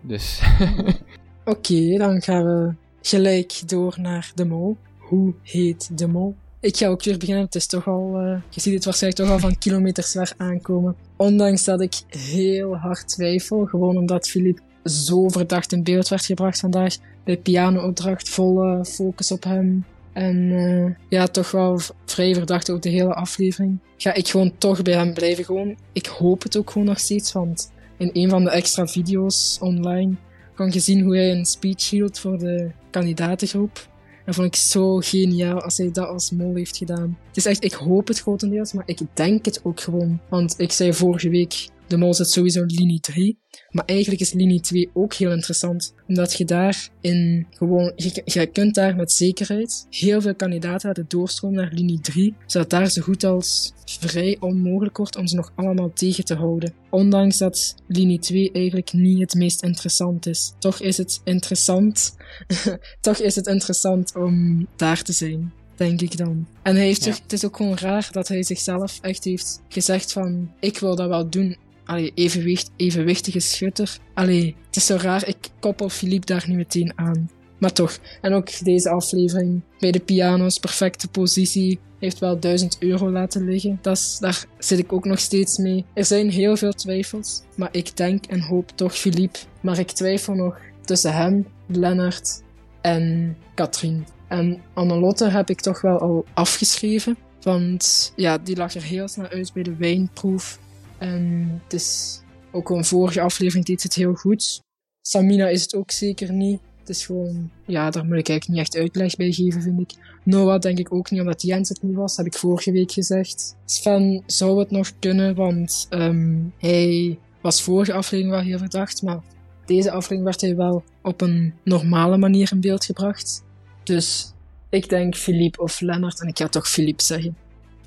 Dus 0.00 0.42
Oké, 1.44 1.96
dan 1.96 2.22
gaan 2.22 2.44
we 2.44 2.74
gelijk 3.02 3.62
door 3.66 3.96
naar 4.00 4.32
de 4.34 4.44
mol. 4.44 4.76
Hoe 4.98 5.34
heet 5.42 5.98
de 5.98 6.06
mol? 6.06 6.34
Ik 6.60 6.76
ga 6.76 6.86
ook 6.86 7.04
weer 7.04 7.18
beginnen. 7.18 7.44
Het 7.44 7.54
is 7.54 7.66
toch 7.66 7.88
al, 7.88 8.18
eh, 8.18 8.40
je 8.50 8.60
ziet 8.60 8.74
het 8.74 8.84
waarschijnlijk 8.84 9.22
toch 9.22 9.32
al 9.32 9.38
van 9.38 9.58
kilometers 9.58 10.10
ver 10.10 10.32
aankomen. 10.36 10.96
Ondanks 11.16 11.64
dat 11.64 11.80
ik 11.80 11.94
heel 12.08 12.76
hard 12.76 13.08
twijfel, 13.08 13.66
gewoon 13.66 13.96
omdat 13.96 14.28
Filip 14.28 14.60
zo 14.84 15.28
verdacht 15.28 15.72
in 15.72 15.82
beeld 15.82 16.08
werd 16.08 16.24
gebracht 16.24 16.60
vandaag. 16.60 16.96
Bij 17.24 17.36
piano-opdracht, 17.36 18.28
volle 18.28 18.84
focus 18.84 19.32
op 19.32 19.44
hem. 19.44 19.84
En 20.14 20.52
eh, 20.52 20.94
ja, 21.08 21.26
toch 21.26 21.50
wel 21.50 21.80
vrij 22.04 22.34
verdacht 22.34 22.70
ook 22.70 22.82
de 22.82 22.88
hele 22.88 23.14
aflevering. 23.14 23.78
Ga 23.96 24.14
ik 24.14 24.28
gewoon 24.28 24.58
toch 24.58 24.82
bij 24.82 24.94
hem 24.94 25.14
blijven 25.14 25.44
gewoon. 25.44 25.76
Ik 25.92 26.06
hoop 26.06 26.42
het 26.42 26.56
ook 26.56 26.70
gewoon 26.70 26.86
nog 26.86 26.98
steeds, 26.98 27.32
want 27.32 27.72
in 27.96 28.10
een 28.12 28.30
van 28.30 28.44
de 28.44 28.50
extra 28.50 28.86
video's 28.86 29.58
online 29.60 30.14
kan 30.54 30.70
je 30.72 30.80
zien 30.80 31.00
hoe 31.00 31.16
hij 31.16 31.30
een 31.30 31.44
speech 31.44 31.90
hield 31.90 32.18
voor 32.18 32.38
de 32.38 32.70
kandidatengroep. 32.90 33.88
En 34.24 34.34
vond 34.34 34.46
ik 34.46 34.56
zo 34.56 34.98
geniaal 34.98 35.60
als 35.60 35.78
hij 35.78 35.90
dat 35.92 36.08
als 36.08 36.30
mol 36.30 36.54
heeft 36.54 36.76
gedaan. 36.76 37.18
Het 37.26 37.36
is 37.36 37.46
echt, 37.46 37.64
ik 37.64 37.72
hoop 37.72 38.08
het 38.08 38.20
grotendeels, 38.20 38.72
maar 38.72 38.84
ik 38.86 39.00
denk 39.14 39.44
het 39.44 39.60
ook 39.62 39.80
gewoon. 39.80 40.20
Want 40.28 40.54
ik 40.56 40.72
zei 40.72 40.94
vorige 40.94 41.28
week, 41.28 41.68
de 41.86 41.96
mol 41.96 42.14
zit 42.14 42.30
sowieso 42.30 42.60
in 42.60 42.66
linie 42.74 43.00
3. 43.00 43.38
Maar 43.70 43.84
eigenlijk 43.84 44.20
is 44.20 44.32
linie 44.32 44.60
2 44.60 44.90
ook 44.92 45.14
heel 45.14 45.32
interessant. 45.32 45.94
Omdat 46.06 46.32
je 46.32 46.44
daar 46.44 46.88
in 47.00 47.46
gewoon, 47.50 47.92
je, 47.96 48.22
je 48.24 48.46
kunt 48.46 48.74
daar 48.74 48.96
met 48.96 49.12
zekerheid 49.12 49.86
heel 49.90 50.20
veel 50.20 50.34
kandidaten 50.34 50.88
laten 50.88 51.04
doorstromen 51.08 51.62
naar 51.62 51.72
linie 51.72 52.00
3. 52.00 52.34
Zodat 52.46 52.70
daar 52.70 52.90
zo 52.90 53.02
goed 53.02 53.24
als 53.24 53.72
vrij 53.84 54.36
onmogelijk 54.40 54.96
wordt 54.96 55.16
om 55.16 55.26
ze 55.26 55.36
nog 55.36 55.52
allemaal 55.54 55.92
tegen 55.92 56.24
te 56.24 56.34
houden. 56.34 56.74
Ondanks 56.90 57.38
dat 57.38 57.74
linie 57.88 58.18
2 58.18 58.52
eigenlijk 58.52 58.92
niet 58.92 59.20
het 59.20 59.34
meest 59.34 59.62
interessant 59.62 60.26
is. 60.26 60.52
Toch 60.58 60.80
is 60.80 60.96
het 60.96 61.20
interessant. 61.24 62.14
Toch 63.00 63.18
is 63.18 63.34
het 63.34 63.46
interessant 63.46 64.14
om 64.16 64.66
daar 64.76 65.02
te 65.02 65.12
zijn. 65.12 65.52
Denk 65.76 66.00
ik 66.00 66.16
dan. 66.16 66.46
En 66.62 66.74
hij 66.74 66.84
heeft 66.84 67.04
Ja. 67.04 67.12
zich, 67.12 67.22
het 67.22 67.32
is 67.32 67.44
ook 67.44 67.56
gewoon 67.56 67.76
raar 67.76 68.08
dat 68.12 68.28
hij 68.28 68.42
zichzelf 68.42 68.98
echt 69.00 69.24
heeft 69.24 69.62
gezegd 69.68 70.12
van, 70.12 70.50
ik 70.60 70.78
wil 70.78 70.96
dat 70.96 71.08
wel 71.08 71.30
doen. 71.30 71.56
Allee, 71.84 72.12
evenwicht, 72.14 72.70
evenwichtige 72.76 73.40
schutter. 73.40 73.98
Allee, 74.14 74.56
het 74.66 74.76
is 74.76 74.86
zo 74.86 74.96
raar, 75.00 75.28
ik 75.28 75.36
koppel 75.60 75.88
Philippe 75.88 76.26
daar 76.26 76.44
niet 76.46 76.56
meteen 76.56 76.92
aan. 76.94 77.30
Maar 77.58 77.72
toch. 77.72 77.98
En 78.20 78.32
ook 78.32 78.64
deze 78.64 78.90
aflevering 78.90 79.62
bij 79.78 79.90
de 79.90 80.00
piano's, 80.00 80.58
perfecte 80.58 81.08
positie. 81.08 81.78
Heeft 81.98 82.18
wel 82.18 82.40
1000 82.40 82.76
euro 82.80 83.10
laten 83.10 83.44
liggen. 83.44 83.78
Dat 83.82 84.16
daar 84.20 84.44
zit 84.58 84.78
ik 84.78 84.92
ook 84.92 85.04
nog 85.04 85.18
steeds 85.18 85.58
mee. 85.58 85.84
Er 85.94 86.04
zijn 86.04 86.30
heel 86.30 86.56
veel 86.56 86.72
twijfels. 86.72 87.42
Maar 87.56 87.68
ik 87.72 87.96
denk 87.96 88.26
en 88.26 88.40
hoop 88.40 88.70
toch 88.74 88.98
Philippe. 88.98 89.38
Maar 89.60 89.78
ik 89.78 89.90
twijfel 89.90 90.34
nog 90.34 90.58
tussen 90.84 91.14
hem, 91.14 91.46
Lennart 91.66 92.42
en 92.80 93.36
Katrien. 93.54 94.06
En 94.28 94.62
Annelotte 94.74 95.28
heb 95.28 95.50
ik 95.50 95.60
toch 95.60 95.80
wel 95.80 95.98
al 95.98 96.24
afgeschreven. 96.34 97.16
Want 97.42 98.12
ja, 98.16 98.38
die 98.38 98.56
lag 98.56 98.74
er 98.74 98.82
heel 98.82 99.08
snel 99.08 99.28
uit 99.28 99.52
bij 99.52 99.62
de 99.62 99.76
wijnproef. 99.76 100.58
En 100.98 101.48
het 101.62 101.72
is 101.72 102.20
ook 102.50 102.70
een 102.70 102.84
vorige 102.84 103.20
aflevering 103.20 103.64
deed 103.64 103.82
het 103.82 103.94
heel 103.94 104.14
goed. 104.14 104.62
Samina 105.00 105.48
is 105.48 105.62
het 105.62 105.74
ook 105.74 105.90
zeker 105.90 106.32
niet. 106.32 106.60
Het 106.78 106.88
is 106.88 107.06
gewoon, 107.06 107.50
ja, 107.66 107.90
daar 107.90 108.04
moet 108.04 108.18
ik 108.18 108.28
eigenlijk 108.28 108.48
niet 108.48 108.58
echt 108.58 108.76
uitleg 108.76 109.16
bij 109.16 109.32
geven, 109.32 109.62
vind 109.62 109.80
ik. 109.80 109.92
Noah 110.22 110.60
denk 110.60 110.78
ik 110.78 110.92
ook 110.92 111.10
niet, 111.10 111.20
omdat 111.20 111.42
Jens 111.42 111.68
het 111.68 111.82
niet 111.82 111.94
was, 111.94 112.16
heb 112.16 112.26
ik 112.26 112.34
vorige 112.34 112.72
week 112.72 112.92
gezegd. 112.92 113.56
Sven 113.64 114.22
zou 114.26 114.58
het 114.58 114.70
nog 114.70 114.92
kunnen, 114.98 115.34
want 115.34 115.86
ehm, 115.90 116.36
hij 116.58 117.18
was 117.40 117.62
vorige 117.62 117.92
aflevering 117.92 118.34
wel 118.34 118.44
heel 118.44 118.58
verdacht, 118.58 119.02
maar 119.02 119.22
deze 119.66 119.90
aflevering 119.90 120.24
werd 120.24 120.40
hij 120.40 120.56
wel 120.56 120.84
op 121.02 121.20
een 121.20 121.54
normale 121.62 122.16
manier 122.16 122.52
in 122.52 122.60
beeld 122.60 122.84
gebracht. 122.84 123.42
Dus 123.82 124.32
ik 124.68 124.88
denk 124.88 125.16
Philippe 125.16 125.62
of 125.62 125.80
Lennart, 125.80 126.20
en 126.20 126.28
ik 126.28 126.38
ga 126.38 126.48
toch 126.48 126.68
Philippe 126.68 127.02
zeggen. 127.02 127.36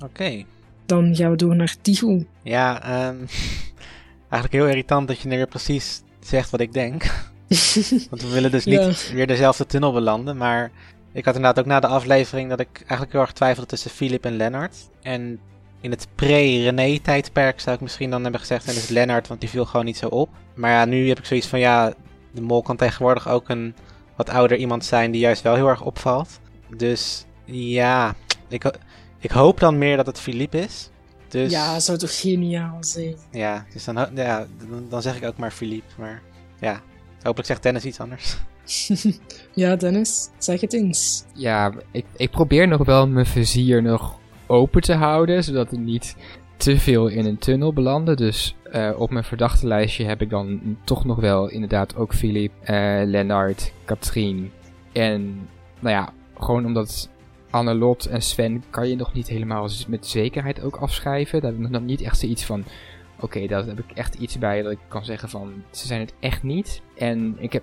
Oké. 0.00 0.44
Dan 0.88 1.16
gaan 1.16 1.30
we 1.30 1.36
door 1.36 1.56
naar 1.56 1.76
Tigo. 1.82 2.24
Ja, 2.42 2.82
ehm, 2.82 3.16
eigenlijk 4.30 4.52
heel 4.52 4.66
irritant 4.66 5.08
dat 5.08 5.20
je 5.20 5.28
nu 5.28 5.36
weer 5.36 5.46
precies 5.46 6.02
zegt 6.20 6.50
wat 6.50 6.60
ik 6.60 6.72
denk. 6.72 7.02
Want 8.10 8.22
we 8.22 8.28
willen 8.32 8.50
dus 8.50 8.64
niet 8.64 9.08
Ja. 9.08 9.14
weer 9.14 9.26
dezelfde 9.26 9.66
tunnel 9.66 9.92
belanden. 9.92 10.36
Maar 10.36 10.70
ik 11.12 11.24
had 11.24 11.34
inderdaad 11.34 11.64
ook 11.64 11.70
na 11.70 11.80
de 11.80 11.86
aflevering 11.86 12.48
dat 12.48 12.60
ik 12.60 12.78
eigenlijk 12.78 13.12
heel 13.12 13.20
erg 13.20 13.32
twijfelde 13.32 13.68
tussen 13.68 13.90
Philip 13.90 14.24
en 14.24 14.36
Lennart. 14.36 14.76
En 15.02 15.40
in 15.80 15.90
het 15.90 16.06
pre-René-tijdperk 16.14 17.60
zou 17.60 17.76
ik 17.76 17.82
misschien 17.82 18.10
dan 18.10 18.22
hebben 18.22 18.40
gezegd: 18.40 18.66
en 18.66 18.74
is 18.74 18.88
Lennart, 18.88 19.28
want 19.28 19.40
die 19.40 19.48
viel 19.48 19.64
gewoon 19.64 19.86
niet 19.86 19.96
zo 19.96 20.06
op. 20.06 20.28
Maar 20.54 20.70
ja, 20.70 20.84
nu 20.84 21.08
heb 21.08 21.18
ik 21.18 21.24
zoiets 21.24 21.46
van: 21.46 21.58
ja, 21.58 21.92
de 22.32 22.40
mol 22.40 22.62
kan 22.62 22.76
tegenwoordig 22.76 23.28
ook 23.28 23.48
een 23.48 23.74
wat 24.16 24.30
ouder 24.30 24.56
iemand 24.56 24.84
zijn 24.84 25.10
die 25.10 25.20
juist 25.20 25.42
wel 25.42 25.54
heel 25.54 25.68
erg 25.68 25.82
opvalt. 25.82 26.40
Dus 26.76 27.24
ja, 27.44 28.14
ik, 28.48 28.64
ik 29.18 29.30
hoop 29.30 29.60
dan 29.60 29.78
meer 29.78 29.96
dat 29.96 30.06
het 30.06 30.20
Philippe 30.20 30.58
is. 30.58 30.90
Dus 31.28 31.50
Ja, 31.50 31.80
zou 31.80 31.98
toch 31.98 32.20
geniaal 32.20 32.76
zijn. 32.80 33.16
ja, 33.30 33.66
dus 33.72 33.84
dan, 33.84 34.08
ja, 34.14 34.46
dan, 34.70 34.86
dan 34.88 35.02
zeg 35.02 35.16
ik 35.16 35.24
ook 35.24 35.36
maar 35.36 35.50
Philippe. 35.50 35.92
Maar 35.98 36.22
ja, 36.60 36.80
hopelijk 37.22 37.46
zegt 37.46 37.62
Dennis 37.62 37.84
iets 37.84 38.00
anders. 38.00 38.36
ja, 39.54 39.76
Dennis, 39.76 40.28
zeg 40.38 40.60
het 40.60 40.72
eens. 40.72 41.24
Ja, 41.34 41.72
ik, 41.90 42.04
ik 42.16 42.30
probeer 42.30 42.68
nog 42.68 42.84
wel 42.84 43.08
mijn 43.08 43.26
vizier 43.26 43.82
nog 43.82 44.18
open 44.46 44.80
te 44.82 44.94
houden, 44.94 45.44
zodat 45.44 45.70
het 45.70 45.80
niet 45.80 46.16
te 46.56 46.78
veel 46.78 47.08
in 47.08 47.26
een 47.26 47.38
tunnel 47.38 47.72
belanden. 47.72 48.16
Dus 48.16 48.56
eh, 48.72 48.90
op 48.96 49.10
mijn 49.10 49.24
verdachte 49.24 49.66
lijstje 49.66 50.04
heb 50.04 50.22
ik 50.22 50.30
dan 50.30 50.76
toch 50.84 51.04
nog 51.04 51.20
wel 51.20 51.48
inderdaad 51.48 51.96
ook 51.96 52.14
Philippe, 52.14 52.64
eh 52.72 53.06
Lennart, 53.06 53.72
Katrien. 53.84 54.50
En 54.92 55.48
nou 55.78 55.94
ja, 55.94 56.12
gewoon 56.38 56.66
omdat 56.66 57.08
Annelot 57.50 58.06
en 58.06 58.22
Sven 58.22 58.64
kan 58.70 58.88
je 58.88 58.96
nog 58.96 59.12
niet 59.12 59.28
helemaal 59.28 59.68
met 59.88 60.06
zekerheid 60.06 60.62
ook 60.62 60.76
afschrijven. 60.76 61.40
Daar 61.40 61.50
heb 61.52 61.60
ik 61.60 61.68
nog 61.68 61.82
niet 61.82 62.00
echt 62.00 62.18
zoiets 62.18 62.44
van, 62.44 62.64
oké, 63.20 63.46
daar 63.46 63.66
heb 63.66 63.78
ik 63.78 63.90
echt 63.94 64.14
iets 64.14 64.38
bij 64.38 64.62
dat 64.62 64.72
ik 64.72 64.78
kan 64.88 65.04
zeggen 65.04 65.28
van, 65.28 65.52
ze 65.70 65.86
zijn 65.86 66.00
het 66.00 66.14
echt 66.20 66.42
niet. 66.42 66.82
En 66.96 67.36
ik 67.38 67.52
heb 67.52 67.62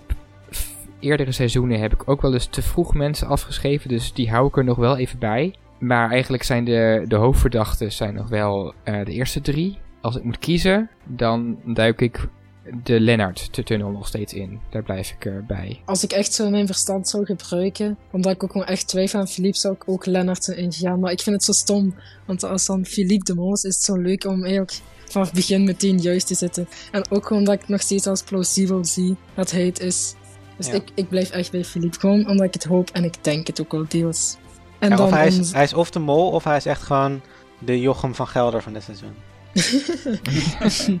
eerdere 1.00 1.32
seizoenen 1.32 1.80
heb 1.80 1.92
ik 1.92 2.08
ook 2.08 2.22
wel 2.22 2.32
eens 2.32 2.46
te 2.46 2.62
vroeg 2.62 2.94
mensen 2.94 3.28
afgeschreven, 3.28 3.88
dus 3.88 4.12
die 4.12 4.30
hou 4.30 4.46
ik 4.46 4.56
er 4.56 4.64
nog 4.64 4.76
wel 4.76 4.96
even 4.96 5.18
bij. 5.18 5.54
Maar 5.78 6.10
eigenlijk 6.10 6.42
zijn 6.42 6.64
de, 6.64 7.04
de 7.08 7.16
hoofdverdachten 7.16 7.92
zijn 7.92 8.14
nog 8.14 8.28
wel 8.28 8.74
eh, 8.82 9.04
de 9.04 9.12
eerste 9.12 9.40
drie. 9.40 9.78
Als 10.00 10.16
ik 10.16 10.24
moet 10.24 10.38
kiezen, 10.38 10.90
dan 11.04 11.58
duik 11.64 12.00
ik 12.00 12.28
de 12.84 13.00
Lennart 13.00 13.54
de 13.54 13.62
tunnel 13.62 13.90
nog 13.90 14.06
steeds 14.06 14.32
in. 14.32 14.60
Daar 14.70 14.82
blijf 14.82 15.10
ik 15.10 15.24
erbij. 15.24 15.80
Als 15.84 16.04
ik 16.04 16.12
echt 16.12 16.32
zo 16.32 16.50
mijn 16.50 16.66
verstand 16.66 17.08
zou 17.08 17.24
gebruiken, 17.24 17.96
omdat 18.12 18.32
ik 18.32 18.42
ook 18.42 18.52
gewoon 18.52 18.66
echt 18.66 18.88
twijfel 18.88 19.18
aan 19.20 19.28
Philippe, 19.28 19.58
zou 19.58 19.74
ik 19.74 19.82
ook 19.86 20.06
Lennart 20.06 20.48
erin 20.48 20.72
gaan. 20.72 21.00
Maar 21.00 21.12
ik 21.12 21.20
vind 21.20 21.36
het 21.36 21.44
zo 21.44 21.52
stom, 21.52 21.94
want 22.26 22.42
als 22.44 22.66
dan 22.66 22.84
Philippe 22.84 23.24
de 23.24 23.34
Mol 23.34 23.52
is, 23.52 23.64
is 23.64 23.74
het 23.74 23.84
zo 23.84 23.96
leuk 23.96 24.24
om 24.24 24.40
eigenlijk 24.40 24.80
vanaf 25.08 25.26
het 25.26 25.36
begin 25.36 25.64
meteen 25.64 25.98
juist 25.98 26.26
te 26.26 26.34
zitten. 26.34 26.68
En 26.92 27.10
ook 27.10 27.30
omdat 27.30 27.54
ik 27.62 27.68
nog 27.68 27.80
steeds 27.80 28.06
als 28.06 28.22
plausibel 28.22 28.84
zie 28.84 29.16
dat 29.34 29.50
hij 29.50 29.66
het 29.66 29.80
is. 29.80 30.14
Dus 30.56 30.66
Ja. 30.66 30.72
ik, 30.72 30.88
ik 30.94 31.08
blijf 31.08 31.30
echt 31.30 31.50
bij 31.50 31.64
Philippe, 31.64 31.98
gewoon 32.00 32.28
omdat 32.28 32.46
ik 32.46 32.52
het 32.54 32.64
hoop 32.64 32.90
en 32.90 33.04
ik 33.04 33.14
denk 33.24 33.46
het 33.46 33.60
ook 33.60 33.72
wel 33.72 33.84
deels. 33.88 34.36
En 34.78 34.90
Ja, 34.90 34.96
dan 34.96 35.06
of 35.06 35.12
hij 35.12 35.26
is, 35.26 35.52
hij 35.52 35.64
is 35.64 35.74
of 35.74 35.90
de 35.90 35.98
mol, 35.98 36.30
of 36.30 36.44
hij 36.44 36.56
is 36.56 36.66
echt 36.66 36.82
gewoon 36.82 37.20
de 37.58 37.80
Jochem 37.80 38.14
van 38.14 38.26
Gelder 38.26 38.62
van 38.62 38.72
dit 38.72 38.82
seizoen. 38.82 39.14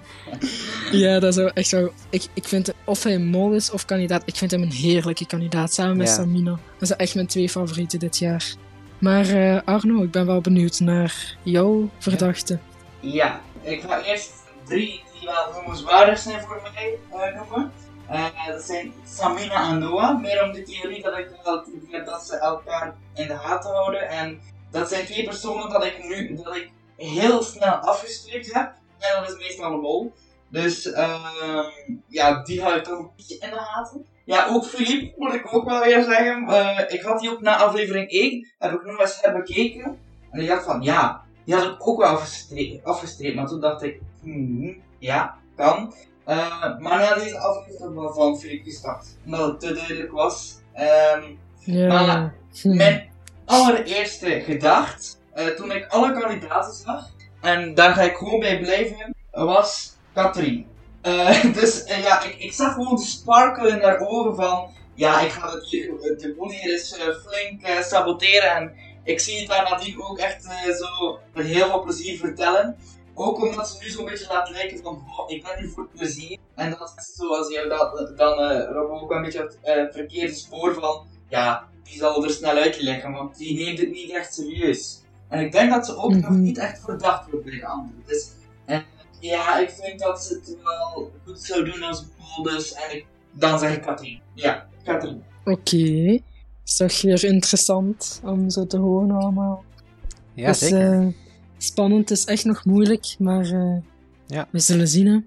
Ja, 0.90 1.18
dat 1.18 1.34
zou 1.34 1.50
echt 1.54 1.68
zo. 1.68 1.92
Ik, 2.10 2.26
ik 2.34 2.44
vind 2.44 2.72
of 2.84 3.02
hij 3.02 3.14
een 3.14 3.26
mol 3.26 3.52
is 3.52 3.70
of 3.70 3.84
kandidaat. 3.84 4.22
Ik 4.24 4.36
vind 4.36 4.50
hem 4.50 4.62
een 4.62 4.72
heerlijke 4.72 5.26
kandidaat 5.26 5.72
samen 5.72 5.96
met 5.96 6.08
Ja. 6.08 6.14
Samina. 6.14 6.58
Dat 6.78 6.88
zijn 6.88 7.00
echt 7.00 7.14
mijn 7.14 7.26
twee 7.26 7.48
favorieten 7.48 7.98
dit 7.98 8.18
jaar. 8.18 8.54
Maar 8.98 9.28
eh, 9.28 9.60
Arno, 9.64 10.02
ik 10.02 10.10
ben 10.10 10.26
wel 10.26 10.40
benieuwd 10.40 10.80
naar 10.80 11.36
jouw 11.42 11.90
verdachte. 11.98 12.58
Ja, 13.00 13.40
ik 13.62 13.82
ga 13.82 14.02
eerst 14.02 14.32
drie 14.64 15.02
die 15.12 15.28
wel 15.28 15.52
noemenswaardig 15.52 16.18
zijn 16.18 16.40
voor 16.40 16.62
mij 16.74 16.98
eh, 17.10 17.36
noemen. 17.36 17.72
Eh, 18.08 18.24
dat 18.48 18.62
zijn 18.62 18.92
Samina 19.04 19.70
en 19.70 19.78
Noah. 19.78 20.20
Meer 20.20 20.44
om 20.44 20.52
de 20.52 20.62
theorie 20.62 21.02
dat 21.02 21.18
ik 21.18 21.28
heb 21.90 22.06
dat 22.06 22.26
ze 22.26 22.36
elkaar 22.36 22.94
in 23.14 23.26
de 23.26 23.36
gaten 23.38 23.70
houden. 23.70 24.08
En 24.08 24.40
dat 24.70 24.88
zijn 24.88 25.04
twee 25.06 25.24
personen 25.24 25.70
dat 25.70 25.84
ik 25.84 26.08
nu 26.08 26.36
dat 26.44 26.56
ik 26.56 26.70
heel 26.96 27.42
snel 27.42 27.74
afgestreept 27.74 28.54
heb. 28.54 28.72
En 28.98 29.20
dat 29.22 29.30
is 29.30 29.38
meestal 29.38 29.72
een 29.72 29.80
mol. 29.80 30.12
Dus 30.48 30.92
ehm, 30.92 31.62
ja, 32.08 32.42
die 32.42 32.62
hou 32.62 32.76
ik 32.76 32.84
toch 32.84 32.98
een 32.98 33.10
beetje 33.16 33.38
in 33.38 33.50
de 33.50 33.56
gaten. 33.56 34.06
Ja, 34.24 34.46
ook 34.48 34.64
Philippe 34.66 35.14
moet 35.16 35.34
ik 35.34 35.54
ook 35.54 35.64
wel 35.64 35.84
weer 35.84 36.02
zeggen. 36.02 36.48
Eh, 36.48 36.94
ik 36.94 37.02
had 37.02 37.20
die 37.20 37.30
ook 37.30 37.40
na 37.40 37.56
aflevering 37.56 38.10
1, 38.10 38.48
heb 38.58 38.72
ik 38.72 38.84
nog 38.84 39.00
eens 39.00 39.20
bekeken. 39.32 39.98
En 40.30 40.40
ik 40.40 40.48
dacht 40.48 40.64
van, 40.64 40.82
ja, 40.82 41.24
die 41.44 41.54
had 41.54 41.64
ik 41.64 41.88
ook 41.88 41.98
wel 41.98 42.08
afgestreept, 42.08 42.84
afgestreept 42.84 43.34
maar 43.34 43.46
toen 43.46 43.60
dacht 43.60 43.82
ik, 43.82 44.00
hmm, 44.22 44.82
ja, 44.98 45.36
kan. 45.56 45.94
Eh, 46.24 46.78
maar 46.78 46.98
na 46.98 47.14
deze 47.14 47.38
aflevering 47.38 47.80
heb 47.80 47.88
ik 47.90 47.94
wel 47.96 48.12
van 48.14 48.38
Philippe 48.38 48.70
gestart. 48.70 49.06
Omdat 49.24 49.46
het 49.50 49.60
te 49.60 49.72
duidelijk 49.72 50.12
was. 50.12 50.54
Ehm, 50.72 51.22
Ja. 51.58 51.86
Maar- 51.86 52.34
Hm. 52.62 52.76
mijn 52.76 53.08
allereerste 53.44 54.40
gedacht, 54.40 55.20
eh, 55.36 55.46
toen 55.46 55.72
ik 55.72 55.86
alle 55.88 56.20
kandidaten 56.20 56.74
zag, 56.74 57.08
en 57.40 57.74
daar 57.74 57.94
ga 57.94 58.02
ik 58.02 58.16
gewoon 58.16 58.40
bij 58.40 58.58
blijven, 58.58 59.14
was 59.30 59.96
Katrien. 60.14 60.66
Eh, 61.06 61.54
dus 61.60 61.84
eh, 61.84 62.02
ja, 62.02 62.22
ik, 62.22 62.34
ik 62.38 62.52
zag 62.52 62.72
gewoon 62.72 62.96
de 62.96 63.02
sparkle 63.02 63.68
in 63.68 63.80
haar 63.80 64.00
ogen 64.00 64.34
van, 64.34 64.70
ja, 64.94 65.20
ik 65.20 65.30
ga 65.30 65.50
het 65.50 65.68
hier, 65.68 65.86
de 66.18 66.34
boel 66.36 66.50
hier 66.50 66.72
eh, 66.72 67.14
flink 67.26 67.84
saboteren. 67.84 68.50
En 68.50 68.72
ik 69.04 69.20
zie 69.20 69.40
het 69.40 69.48
haar 69.50 69.70
nadien 69.70 70.02
ook 70.02 70.18
echt 70.18 70.42
zo 70.78 71.18
met 71.34 71.46
heel 71.46 71.66
veel 71.66 71.82
plezier 71.82 72.18
vertellen. 72.18 72.76
Ook 73.14 73.42
omdat 73.42 73.68
ze 73.68 73.82
nu 73.82 73.88
zo'n 73.88 74.04
beetje 74.04 74.26
laat 74.28 74.50
lijken 74.50 74.82
van, 74.82 75.04
ik 75.26 75.42
ben 75.42 75.58
hier 75.58 75.68
voor 75.68 75.88
plezier. 75.96 76.38
En 76.54 76.70
dat 76.70 76.94
is 76.96 77.14
zoals 77.14 77.52
jou 77.52 77.68
dat, 77.68 78.12
dan 78.16 78.62
Rob 78.62 78.90
ook 78.90 79.10
een 79.10 79.22
beetje 79.22 79.56
het 79.62 79.94
verkeerde 79.94 80.34
spoor 80.34 80.74
van, 80.74 81.06
ja, 81.28 81.68
die 81.82 81.96
zal 81.96 82.24
er 82.24 82.30
snel 82.30 82.56
uitleggen, 82.56 83.12
want 83.12 83.36
die 83.36 83.64
neemt 83.64 83.78
het 83.78 83.90
niet 83.90 84.10
echt 84.10 84.34
serieus. 84.34 85.02
En 85.28 85.40
ik 85.40 85.52
denk 85.52 85.70
dat 85.70 85.86
ze 85.86 85.96
ook 85.96 86.12
nog 86.14 86.30
Mhm. 86.30 86.40
niet 86.40 86.58
echt 86.58 86.80
verdacht 86.80 87.30
wordt 87.30 87.44
bij 87.46 87.58
de 87.58 87.66
anderen. 87.66 88.02
Dus 88.06 88.30
eh, 88.64 88.78
ja, 89.20 89.58
ik 89.58 89.70
vind 89.70 89.98
dat 90.00 90.24
ze 90.24 90.34
het 90.34 90.56
wel 90.62 91.12
goed 91.24 91.40
zou 91.42 91.64
doen 91.64 91.82
als 91.82 92.04
Paul 92.18 92.42
dus. 92.42 92.72
En 92.72 92.96
ik, 92.96 93.06
dan 93.32 93.58
zeg 93.58 93.76
ik 93.76 93.82
Katrien. 93.82 94.20
Ja, 94.34 94.66
Katrien. 94.84 95.22
Oké. 95.44 96.20
Is 96.64 96.76
toch 96.76 97.02
weer 97.02 97.24
interessant 97.24 98.20
om 98.24 98.50
zo 98.50 98.66
te 98.66 98.78
horen 98.78 99.10
allemaal. 99.10 99.64
Ja, 100.34 100.46
dus, 100.48 100.58
zeker. 100.58 100.92
eh, 100.92 101.06
spannend, 101.58 102.08
het 102.08 102.18
is 102.18 102.24
echt 102.24 102.44
nog 102.44 102.64
moeilijk, 102.64 103.14
maar 103.18 103.44
eh, 103.44 103.76
Ja. 104.26 104.48
we 104.50 104.58
zullen 104.58 104.88
zien. 104.88 105.06
Hè. 105.06 105.18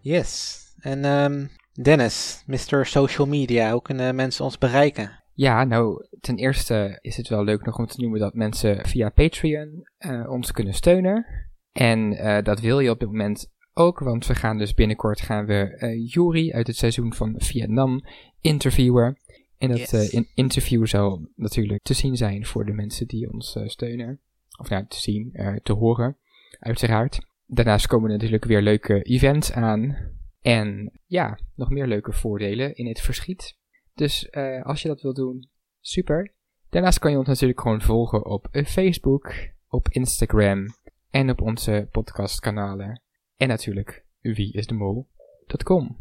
Yes. 0.00 0.58
En 0.80 1.04
ehm, 1.04 1.46
Dennis, 1.82 2.42
Mr. 2.46 2.86
Social 2.86 3.26
Media, 3.26 3.72
hoe 3.72 3.82
kunnen 3.82 4.14
mensen 4.14 4.44
ons 4.44 4.58
bereiken? 4.58 5.22
Ja, 5.36 5.64
nou, 5.64 6.06
ten 6.20 6.36
eerste 6.36 6.98
is 7.00 7.16
het 7.16 7.28
wel 7.28 7.44
leuk 7.44 7.64
nog 7.64 7.78
om 7.78 7.86
te 7.86 8.00
noemen 8.00 8.20
dat 8.20 8.34
mensen 8.34 8.86
via 8.86 9.08
Patreon 9.08 9.88
eh, 9.96 10.30
ons 10.30 10.52
kunnen 10.52 10.74
steunen. 10.74 11.26
En 11.72 12.12
eh, 12.12 12.44
dat 12.44 12.60
wil 12.60 12.80
je 12.80 12.90
op 12.90 12.98
dit 12.98 13.08
moment 13.08 13.52
ook, 13.74 13.98
want 13.98 14.26
we 14.26 14.34
gaan 14.34 14.58
dus 14.58 14.74
binnenkort 14.74 15.20
gaan 15.20 15.46
we 15.46 15.76
eh 15.76 16.12
Yuri 16.12 16.52
uit 16.52 16.66
het 16.66 16.76
seizoen 16.76 17.14
van 17.14 17.34
Vietnam 17.38 18.00
interviewen. 18.40 19.16
En 19.58 19.68
dat 19.68 19.78
Yes. 19.78 20.10
in- 20.10 20.28
interview 20.34 20.86
zal 20.86 21.28
natuurlijk 21.34 21.82
te 21.82 21.94
zien 21.94 22.16
zijn 22.16 22.46
voor 22.46 22.64
de 22.64 22.72
mensen 22.72 23.06
die 23.06 23.32
ons 23.32 23.58
steunen. 23.64 24.20
Of 24.58 24.68
nou, 24.68 24.84
te 24.88 25.00
zien, 25.00 25.32
te 25.62 25.72
horen, 25.72 26.16
uiteraard. 26.58 27.18
Daarnaast 27.46 27.86
komen 27.86 28.06
er 28.10 28.14
natuurlijk 28.16 28.44
weer 28.44 28.62
leuke 28.62 29.02
events 29.02 29.52
aan. 29.52 29.96
En 30.40 30.92
ja, 31.06 31.38
nog 31.54 31.70
meer 31.70 31.86
leuke 31.86 32.12
voordelen 32.12 32.74
in 32.74 32.86
het 32.86 33.00
verschiet. 33.00 33.56
Dus 33.96 34.28
eh, 34.28 34.62
als 34.62 34.82
je 34.82 34.88
dat 34.88 35.02
wilt 35.02 35.16
doen, 35.16 35.50
super. 35.80 36.34
Daarnaast 36.70 36.98
kan 36.98 37.10
je 37.10 37.18
ons 37.18 37.26
natuurlijk 37.26 37.60
gewoon 37.60 37.82
volgen 37.82 38.24
op 38.26 38.48
eh, 38.50 38.64
Facebook, 38.64 39.34
op 39.68 39.88
Instagram 39.88 40.66
en 41.10 41.30
op 41.30 41.40
onze 41.40 41.88
podcastkanalen. 41.90 43.02
En 43.36 43.48
natuurlijk 43.48 44.04
wieisdemol.com. 44.20 45.98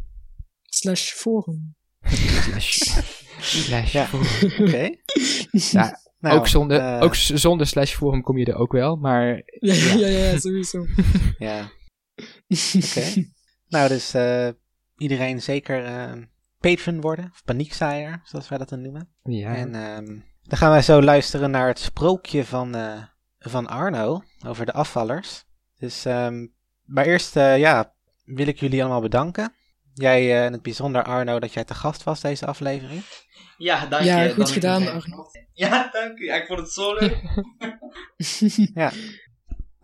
Slash 0.63 1.11
forum. 1.11 1.75
Slash, 2.01 2.77
slash 3.39 3.91
Ja. 3.93 4.05
forum. 4.05 4.51
Oké. 4.67 4.89
Ja, 5.51 5.99
Nou, 6.19 6.37
ook, 6.39 6.47
zonder, 6.47 6.79
eh, 6.79 7.01
ook 7.01 7.15
zonder 7.15 7.67
slash 7.67 7.93
forum 7.93 8.21
kom 8.21 8.37
je 8.37 8.45
er 8.45 8.55
ook 8.55 8.71
wel, 8.71 8.95
maar 8.95 9.27
Ja, 9.59 9.73
ja, 9.73 9.93
ja, 9.95 10.07
ja, 10.07 10.37
sowieso. 10.39 10.85
Ja. 11.37 11.71
Oké. 12.75 13.25
nou, 13.67 13.87
dus 13.87 14.13
eh, 14.13 14.49
iedereen 14.97 15.41
zeker 15.41 15.85
eh, 15.85 16.13
patron 16.69 17.01
worden, 17.01 17.29
of 17.33 17.43
paniekzaaier, 17.43 18.21
zoals 18.23 18.49
wij 18.49 18.57
dat 18.57 18.69
dan 18.69 18.81
noemen. 18.81 19.09
ja. 19.23 19.55
En 19.55 19.75
ehm, 19.75 20.05
dan 20.41 20.57
gaan 20.57 20.69
wij 20.69 20.81
zo 20.81 21.01
luisteren 21.01 21.51
naar 21.51 21.67
het 21.67 21.79
sprookje 21.79 22.45
van, 22.45 22.75
eh, 22.75 23.03
van 23.39 23.67
Arno 23.67 24.23
over 24.45 24.65
de 24.65 24.73
afvallers. 24.73 25.43
Dus, 25.77 26.05
ehm, 26.05 26.47
maar 26.85 27.05
eerst, 27.05 27.35
eh, 27.35 27.57
ja, 27.57 27.93
wil 28.23 28.47
ik 28.47 28.59
jullie 28.59 28.81
allemaal 28.81 29.01
bedanken. 29.01 29.53
Jij 29.93 30.37
eh, 30.39 30.45
in 30.45 30.51
het 30.51 30.61
bijzonder, 30.61 31.03
Arno, 31.03 31.39
dat 31.39 31.53
jij 31.53 31.63
te 31.63 31.73
gast 31.73 32.03
was 32.03 32.21
deze 32.21 32.45
aflevering. 32.45 33.03
Ja, 33.57 33.85
dank 33.85 34.03
Ja, 34.03 34.21
je. 34.21 34.27
goed 34.29 34.37
dat 34.37 34.47
ik 34.47 34.53
gedaan, 34.53 34.87
Arno. 34.87 35.25
Ja, 35.53 35.89
dank 35.91 36.19
u. 36.19 36.25
Ja, 36.25 36.35
ik 36.35 36.45
vond 36.47 36.59
het 36.59 36.71
zo 36.71 36.93
leuk. 36.93 37.21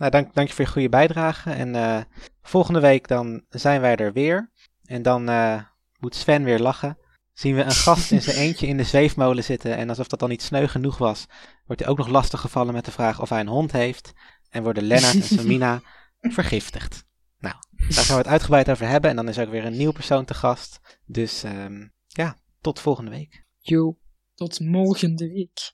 Nou, 0.02 0.14
dank, 0.14 0.34
dank 0.34 0.48
je 0.48 0.54
voor 0.54 0.66
je 0.66 0.72
goede 0.72 0.90
bijdrage. 0.90 1.52
En 1.52 1.76
eh, 1.76 2.02
volgende 2.42 2.80
week 2.80 3.08
dan 3.08 3.46
zijn 3.50 3.82
wij 3.82 3.96
er 3.96 4.14
weer. 4.14 4.52
En 4.84 5.02
dan 5.02 5.30
eh, 5.30 5.62
moet 6.02 6.16
Sven 6.16 6.44
weer 6.44 6.60
lachen. 6.60 6.98
Zien 7.34 7.56
we 7.56 7.64
een 7.64 7.72
gast 7.72 8.12
in 8.12 8.22
zijn 8.22 8.38
eentje 8.46 8.68
in 8.68 8.78
de 8.78 8.84
zweefmolen 8.84 9.44
zitten. 9.44 9.78
En 9.78 9.90
alsof 9.90 10.08
dat 10.08 10.20
dan 10.20 10.30
niet 10.30 10.42
sneu 10.42 10.68
genoeg 10.68 10.98
was, 10.98 11.26
wordt 11.66 11.82
hij 11.82 11.92
ook 11.92 11.98
nog 11.98 12.08
lastig 12.08 12.40
gevallen 12.40 12.74
met 12.74 12.86
de 12.86 12.92
vraag 12.92 13.22
of 13.22 13.30
hij 13.30 13.40
een 13.40 13.48
hond 13.48 13.72
heeft. 13.72 14.14
En 14.50 14.64
worden 14.64 14.84
Lennart 14.84 15.16
en 15.16 15.24
Samina 15.24 15.82
vergiftigd. 16.20 17.04
Nou, 17.40 17.56
daar 17.72 18.04
gaan 18.04 18.16
we 18.16 18.22
het 18.22 18.32
uitgebreid 18.32 18.70
over 18.70 18.88
hebben. 18.88 19.10
En 19.10 19.16
dan 19.16 19.30
is 19.30 19.40
ook 19.40 19.50
weer 19.50 19.66
een 19.66 19.78
nieuw 19.78 19.92
persoon 19.92 20.26
te 20.26 20.34
gast. 20.34 21.00
Dus 21.06 21.44
ehm, 21.44 21.88
ja, 22.08 22.38
tot 22.62 22.80
volgende 22.80 23.12
week. 23.12 23.46
Joe. 23.60 23.96
Tot 24.34 24.60
volgende 24.72 25.28
week. 25.28 25.74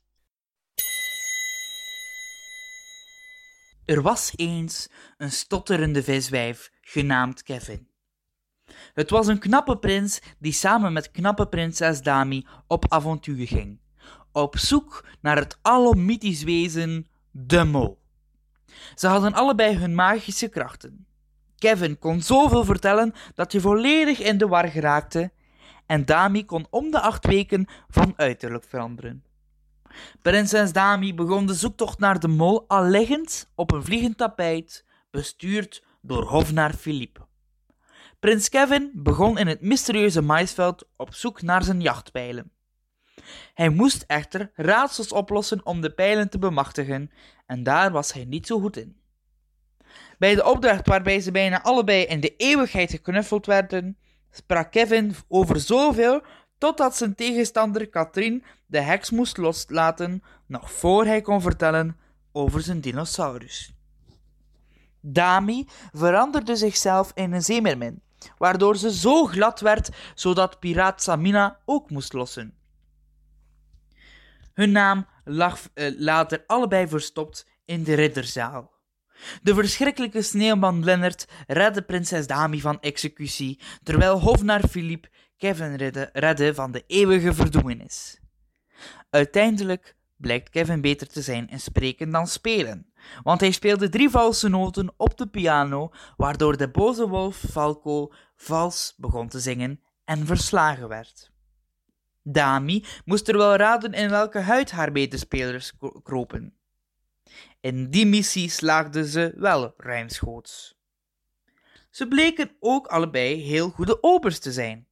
Er 3.86 4.02
was 4.02 4.32
eens 4.36 4.90
een 5.18 5.32
stotterende 5.32 6.04
viswijf 6.04 6.70
genaamd 6.82 7.44
Kevin. 7.44 7.90
Het 8.98 9.10
was 9.10 9.28
een 9.28 9.40
knappe 9.40 9.78
prins 9.78 10.22
die 10.40 10.52
samen 10.52 10.94
met 10.94 11.12
knappe 11.12 11.48
prinses 11.48 12.02
Dami 12.02 12.46
op 12.68 12.86
avontuur 12.88 13.48
ging, 13.48 13.80
op 14.32 14.58
zoek 14.58 15.06
naar 15.22 15.38
het 15.38 15.58
alomythisch 15.62 16.44
wezen 16.44 17.08
de 17.32 17.64
mol. 17.64 18.00
Ze 18.96 19.08
hadden 19.08 19.34
allebei 19.34 19.76
hun 19.76 19.96
magische 19.96 20.48
krachten. 20.48 21.06
Kevin 21.58 22.00
kon 22.00 22.22
zoveel 22.22 22.66
vertellen 22.66 23.14
dat 23.36 23.52
je 23.52 23.62
volledig 23.62 24.20
in 24.20 24.38
de 24.38 24.48
war 24.48 24.68
geraakte, 24.68 25.32
en 25.86 26.06
Dami 26.06 26.46
kon 26.46 26.68
om 26.70 26.92
de 26.92 27.00
acht 27.00 27.26
weken 27.26 27.68
van 27.88 28.14
uiterlijk 28.16 28.64
veranderen. 28.64 29.24
Prinses 30.22 30.74
Dami 30.74 31.14
begon 31.14 31.46
de 31.46 31.54
zoektocht 31.54 32.00
naar 32.00 32.20
de 32.20 32.28
mol 32.28 32.68
al 32.68 32.84
liggend 32.84 33.52
op 33.56 33.72
een 33.72 33.84
vliegend 33.84 34.18
tapijt, 34.18 34.86
bestuurd 35.12 35.84
door 36.02 36.24
hofnaar 36.24 36.74
Philippe. 36.74 37.27
Prins 38.20 38.50
Kevin 38.50 38.92
begon 38.94 39.38
in 39.38 39.48
het 39.48 39.62
mysterieuze 39.62 40.22
maisveld 40.22 40.88
op 40.96 41.14
zoek 41.14 41.42
naar 41.42 41.64
zijn 41.64 41.82
jachtpijlen. 41.82 42.52
Hij 43.54 43.70
moest 43.70 44.04
echter 44.08 44.52
raadsels 44.54 45.12
oplossen 45.12 45.66
om 45.66 45.82
de 45.82 45.92
pijlen 45.92 46.30
te 46.30 46.40
bemachtigen, 46.40 47.12
en 47.46 47.64
daar 47.64 47.92
was 47.92 48.14
hij 48.14 48.26
niet 48.26 48.48
zo 48.48 48.60
goed 48.60 48.78
in. 48.78 49.02
Bij 50.18 50.36
de 50.36 50.46
opdracht 50.46 50.88
waarbij 50.88 51.20
ze 51.20 51.32
bijna 51.32 51.64
allebei 51.64 52.04
in 52.04 52.20
de 52.20 52.36
eeuwigheid 52.36 52.92
geknuffeld 52.92 53.46
werden, 53.46 53.98
sprak 54.32 54.72
Kevin 54.72 55.16
over 55.28 55.60
zoveel 55.60 56.22
totdat 56.58 56.98
zijn 56.98 57.16
tegenstander 57.16 57.90
Katrien 57.90 58.44
de 58.66 58.82
heks 58.82 59.10
moest 59.10 59.38
loslaten 59.38 60.24
nog 60.46 60.72
voor 60.72 61.06
hij 61.06 61.22
kon 61.22 61.42
vertellen 61.42 61.98
over 62.32 62.62
zijn 62.62 62.82
dinosaurus. 62.82 63.74
Dami 65.02 65.68
veranderde 65.94 66.56
zichzelf 66.56 67.12
in 67.14 67.32
een 67.32 67.44
zeemermin, 67.44 68.02
waardoor 68.38 68.78
ze 68.78 68.92
zo 68.92 69.26
glad 69.26 69.60
werd 69.60 69.90
zodat 70.16 70.60
piraat 70.60 71.04
Samina 71.04 71.60
ook 71.66 71.90
moest 71.90 72.14
lossen. 72.14 72.54
Hun 74.54 74.72
naam 74.72 75.08
lag 75.24 75.60
eh, 75.74 75.92
later 75.98 76.44
allebei 76.48 76.88
verstopt 76.88 77.48
in 77.66 77.84
de 77.84 77.94
ridderzaal. 77.94 78.76
De 79.42 79.54
verschrikkelijke 79.54 80.22
sneeuwman 80.22 80.84
Lennart 80.84 81.28
redde 81.48 81.82
prinses 81.82 82.28
Dami 82.28 82.62
van 82.62 82.80
executie, 82.80 83.60
terwijl 83.84 84.20
hofnaar 84.20 84.68
Philippe 84.68 85.10
Kevin 85.38 85.76
redde, 85.76 86.10
redde 86.14 86.54
van 86.54 86.72
de 86.72 86.84
eeuwige 86.88 87.34
verdoemenis. 87.34 88.20
Uiteindelijk 89.10 89.96
blijkt 90.18 90.50
Kevin 90.50 90.82
beter 90.82 91.08
te 91.08 91.22
zijn 91.22 91.50
in 91.50 91.60
spreken 91.60 92.12
dan 92.12 92.28
spelen, 92.28 92.92
want 93.24 93.40
hij 93.40 93.52
speelde 93.52 93.90
drie 93.90 94.10
valse 94.10 94.50
noten 94.50 94.94
op 94.98 95.18
de 95.18 95.28
piano, 95.28 95.92
waardoor 96.18 96.58
de 96.58 96.70
boze 96.70 97.08
wolf 97.08 97.44
Falco 97.52 98.12
vals 98.36 98.94
begon 98.98 99.28
te 99.28 99.40
zingen 99.40 99.82
en 100.06 100.26
verslagen 100.26 100.88
werd. 100.88 101.32
Dami 102.24 102.86
moest 103.06 103.28
er 103.28 103.38
wel 103.38 103.56
raden 103.56 103.94
in 103.94 104.10
welke 104.10 104.40
huid 104.40 104.72
haar 104.72 104.92
medespelers 104.92 105.72
kropen. 106.04 106.54
In 107.60 107.90
die 107.90 108.06
missie 108.06 108.50
slaagden 108.50 109.06
ze 109.06 109.34
wel 109.36 109.74
ruimschoots. 109.78 110.76
Ze 111.90 112.08
bleken 112.08 112.52
ook 112.60 112.88
allebei 112.88 113.42
heel 113.42 113.70
goede 113.70 114.04
opers 114.04 114.40
te 114.40 114.52
zijn. 114.52 114.88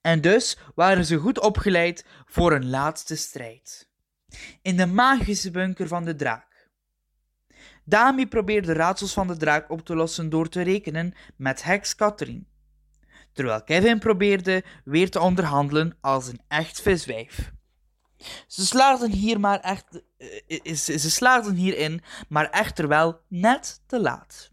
En 0.00 0.20
dus 0.20 0.58
waren 0.74 1.04
ze 1.04 1.16
goed 1.16 1.40
opgeleid 1.40 2.04
voor 2.26 2.52
een 2.52 2.70
laatste 2.70 3.16
strijd. 3.16 3.88
In 4.62 4.76
de 4.76 4.86
magische 4.86 5.50
bunker 5.50 5.88
van 5.88 6.04
de 6.04 6.14
draak. 6.14 6.49
Dami 7.90 8.26
probeerde 8.26 8.72
raadsels 8.72 9.12
van 9.12 9.26
de 9.26 9.36
draak 9.36 9.70
op 9.70 9.84
te 9.84 9.94
lossen 9.94 10.30
door 10.30 10.48
te 10.48 10.62
rekenen 10.62 11.14
met 11.36 11.62
heks 11.62 11.94
Catherine, 11.94 12.44
terwijl 13.32 13.64
Kevin 13.64 13.98
probeerde 13.98 14.64
weer 14.84 15.10
te 15.10 15.20
onderhandelen 15.20 15.96
als 16.00 16.28
een 16.28 16.40
echt 16.48 16.80
viswijf. 16.82 17.52
Ze 18.46 18.66
slaagden 18.66 19.10
hier 19.10 19.40
maar 19.40 19.60
echt, 19.60 20.02
uh, 20.18 20.74
ze 20.74 21.10
slaagden 21.10 21.54
hierin, 21.54 22.02
maar 22.28 22.50
echter 22.50 22.88
wel 22.88 23.20
net 23.28 23.82
te 23.86 24.00
laat. 24.00 24.50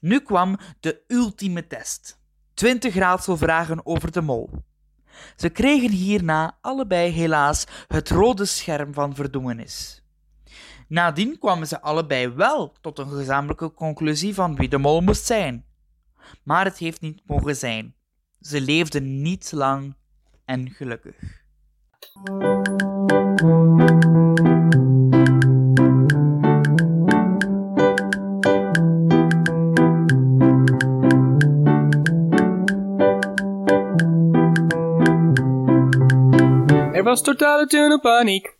Nu 0.00 0.20
kwam 0.20 0.58
de 0.80 1.02
ultieme 1.08 1.66
test. 1.66 2.20
Twintig 2.54 2.94
raadselvragen 2.94 3.86
over 3.86 4.12
de 4.12 4.20
mol. 4.20 4.50
Ze 5.36 5.48
kregen 5.48 5.90
hierna 5.90 6.58
allebei 6.60 7.10
helaas 7.10 7.64
het 7.88 8.10
rode 8.10 8.44
scherm 8.44 8.94
van 8.94 9.14
verdoemenis. 9.14 10.03
Nadien 10.88 11.38
kwamen 11.38 11.66
ze 11.66 11.80
allebei 11.80 12.28
wel 12.28 12.72
tot 12.80 12.98
een 12.98 13.08
gezamenlijke 13.08 13.72
conclusie 13.72 14.34
van 14.34 14.56
wie 14.56 14.68
de 14.68 14.78
mol 14.78 15.00
moest 15.00 15.26
zijn. 15.26 15.64
Maar 16.42 16.64
het 16.64 16.78
heeft 16.78 17.00
niet 17.00 17.22
mogen 17.26 17.56
zijn. 17.56 17.94
Ze 18.40 18.60
leefden 18.60 19.22
niet 19.22 19.52
lang 19.52 19.96
en 20.44 20.70
gelukkig. 20.70 21.42
Er 36.92 37.02
was 37.02 37.22
totale 37.22 37.98
paniek. 38.02 38.56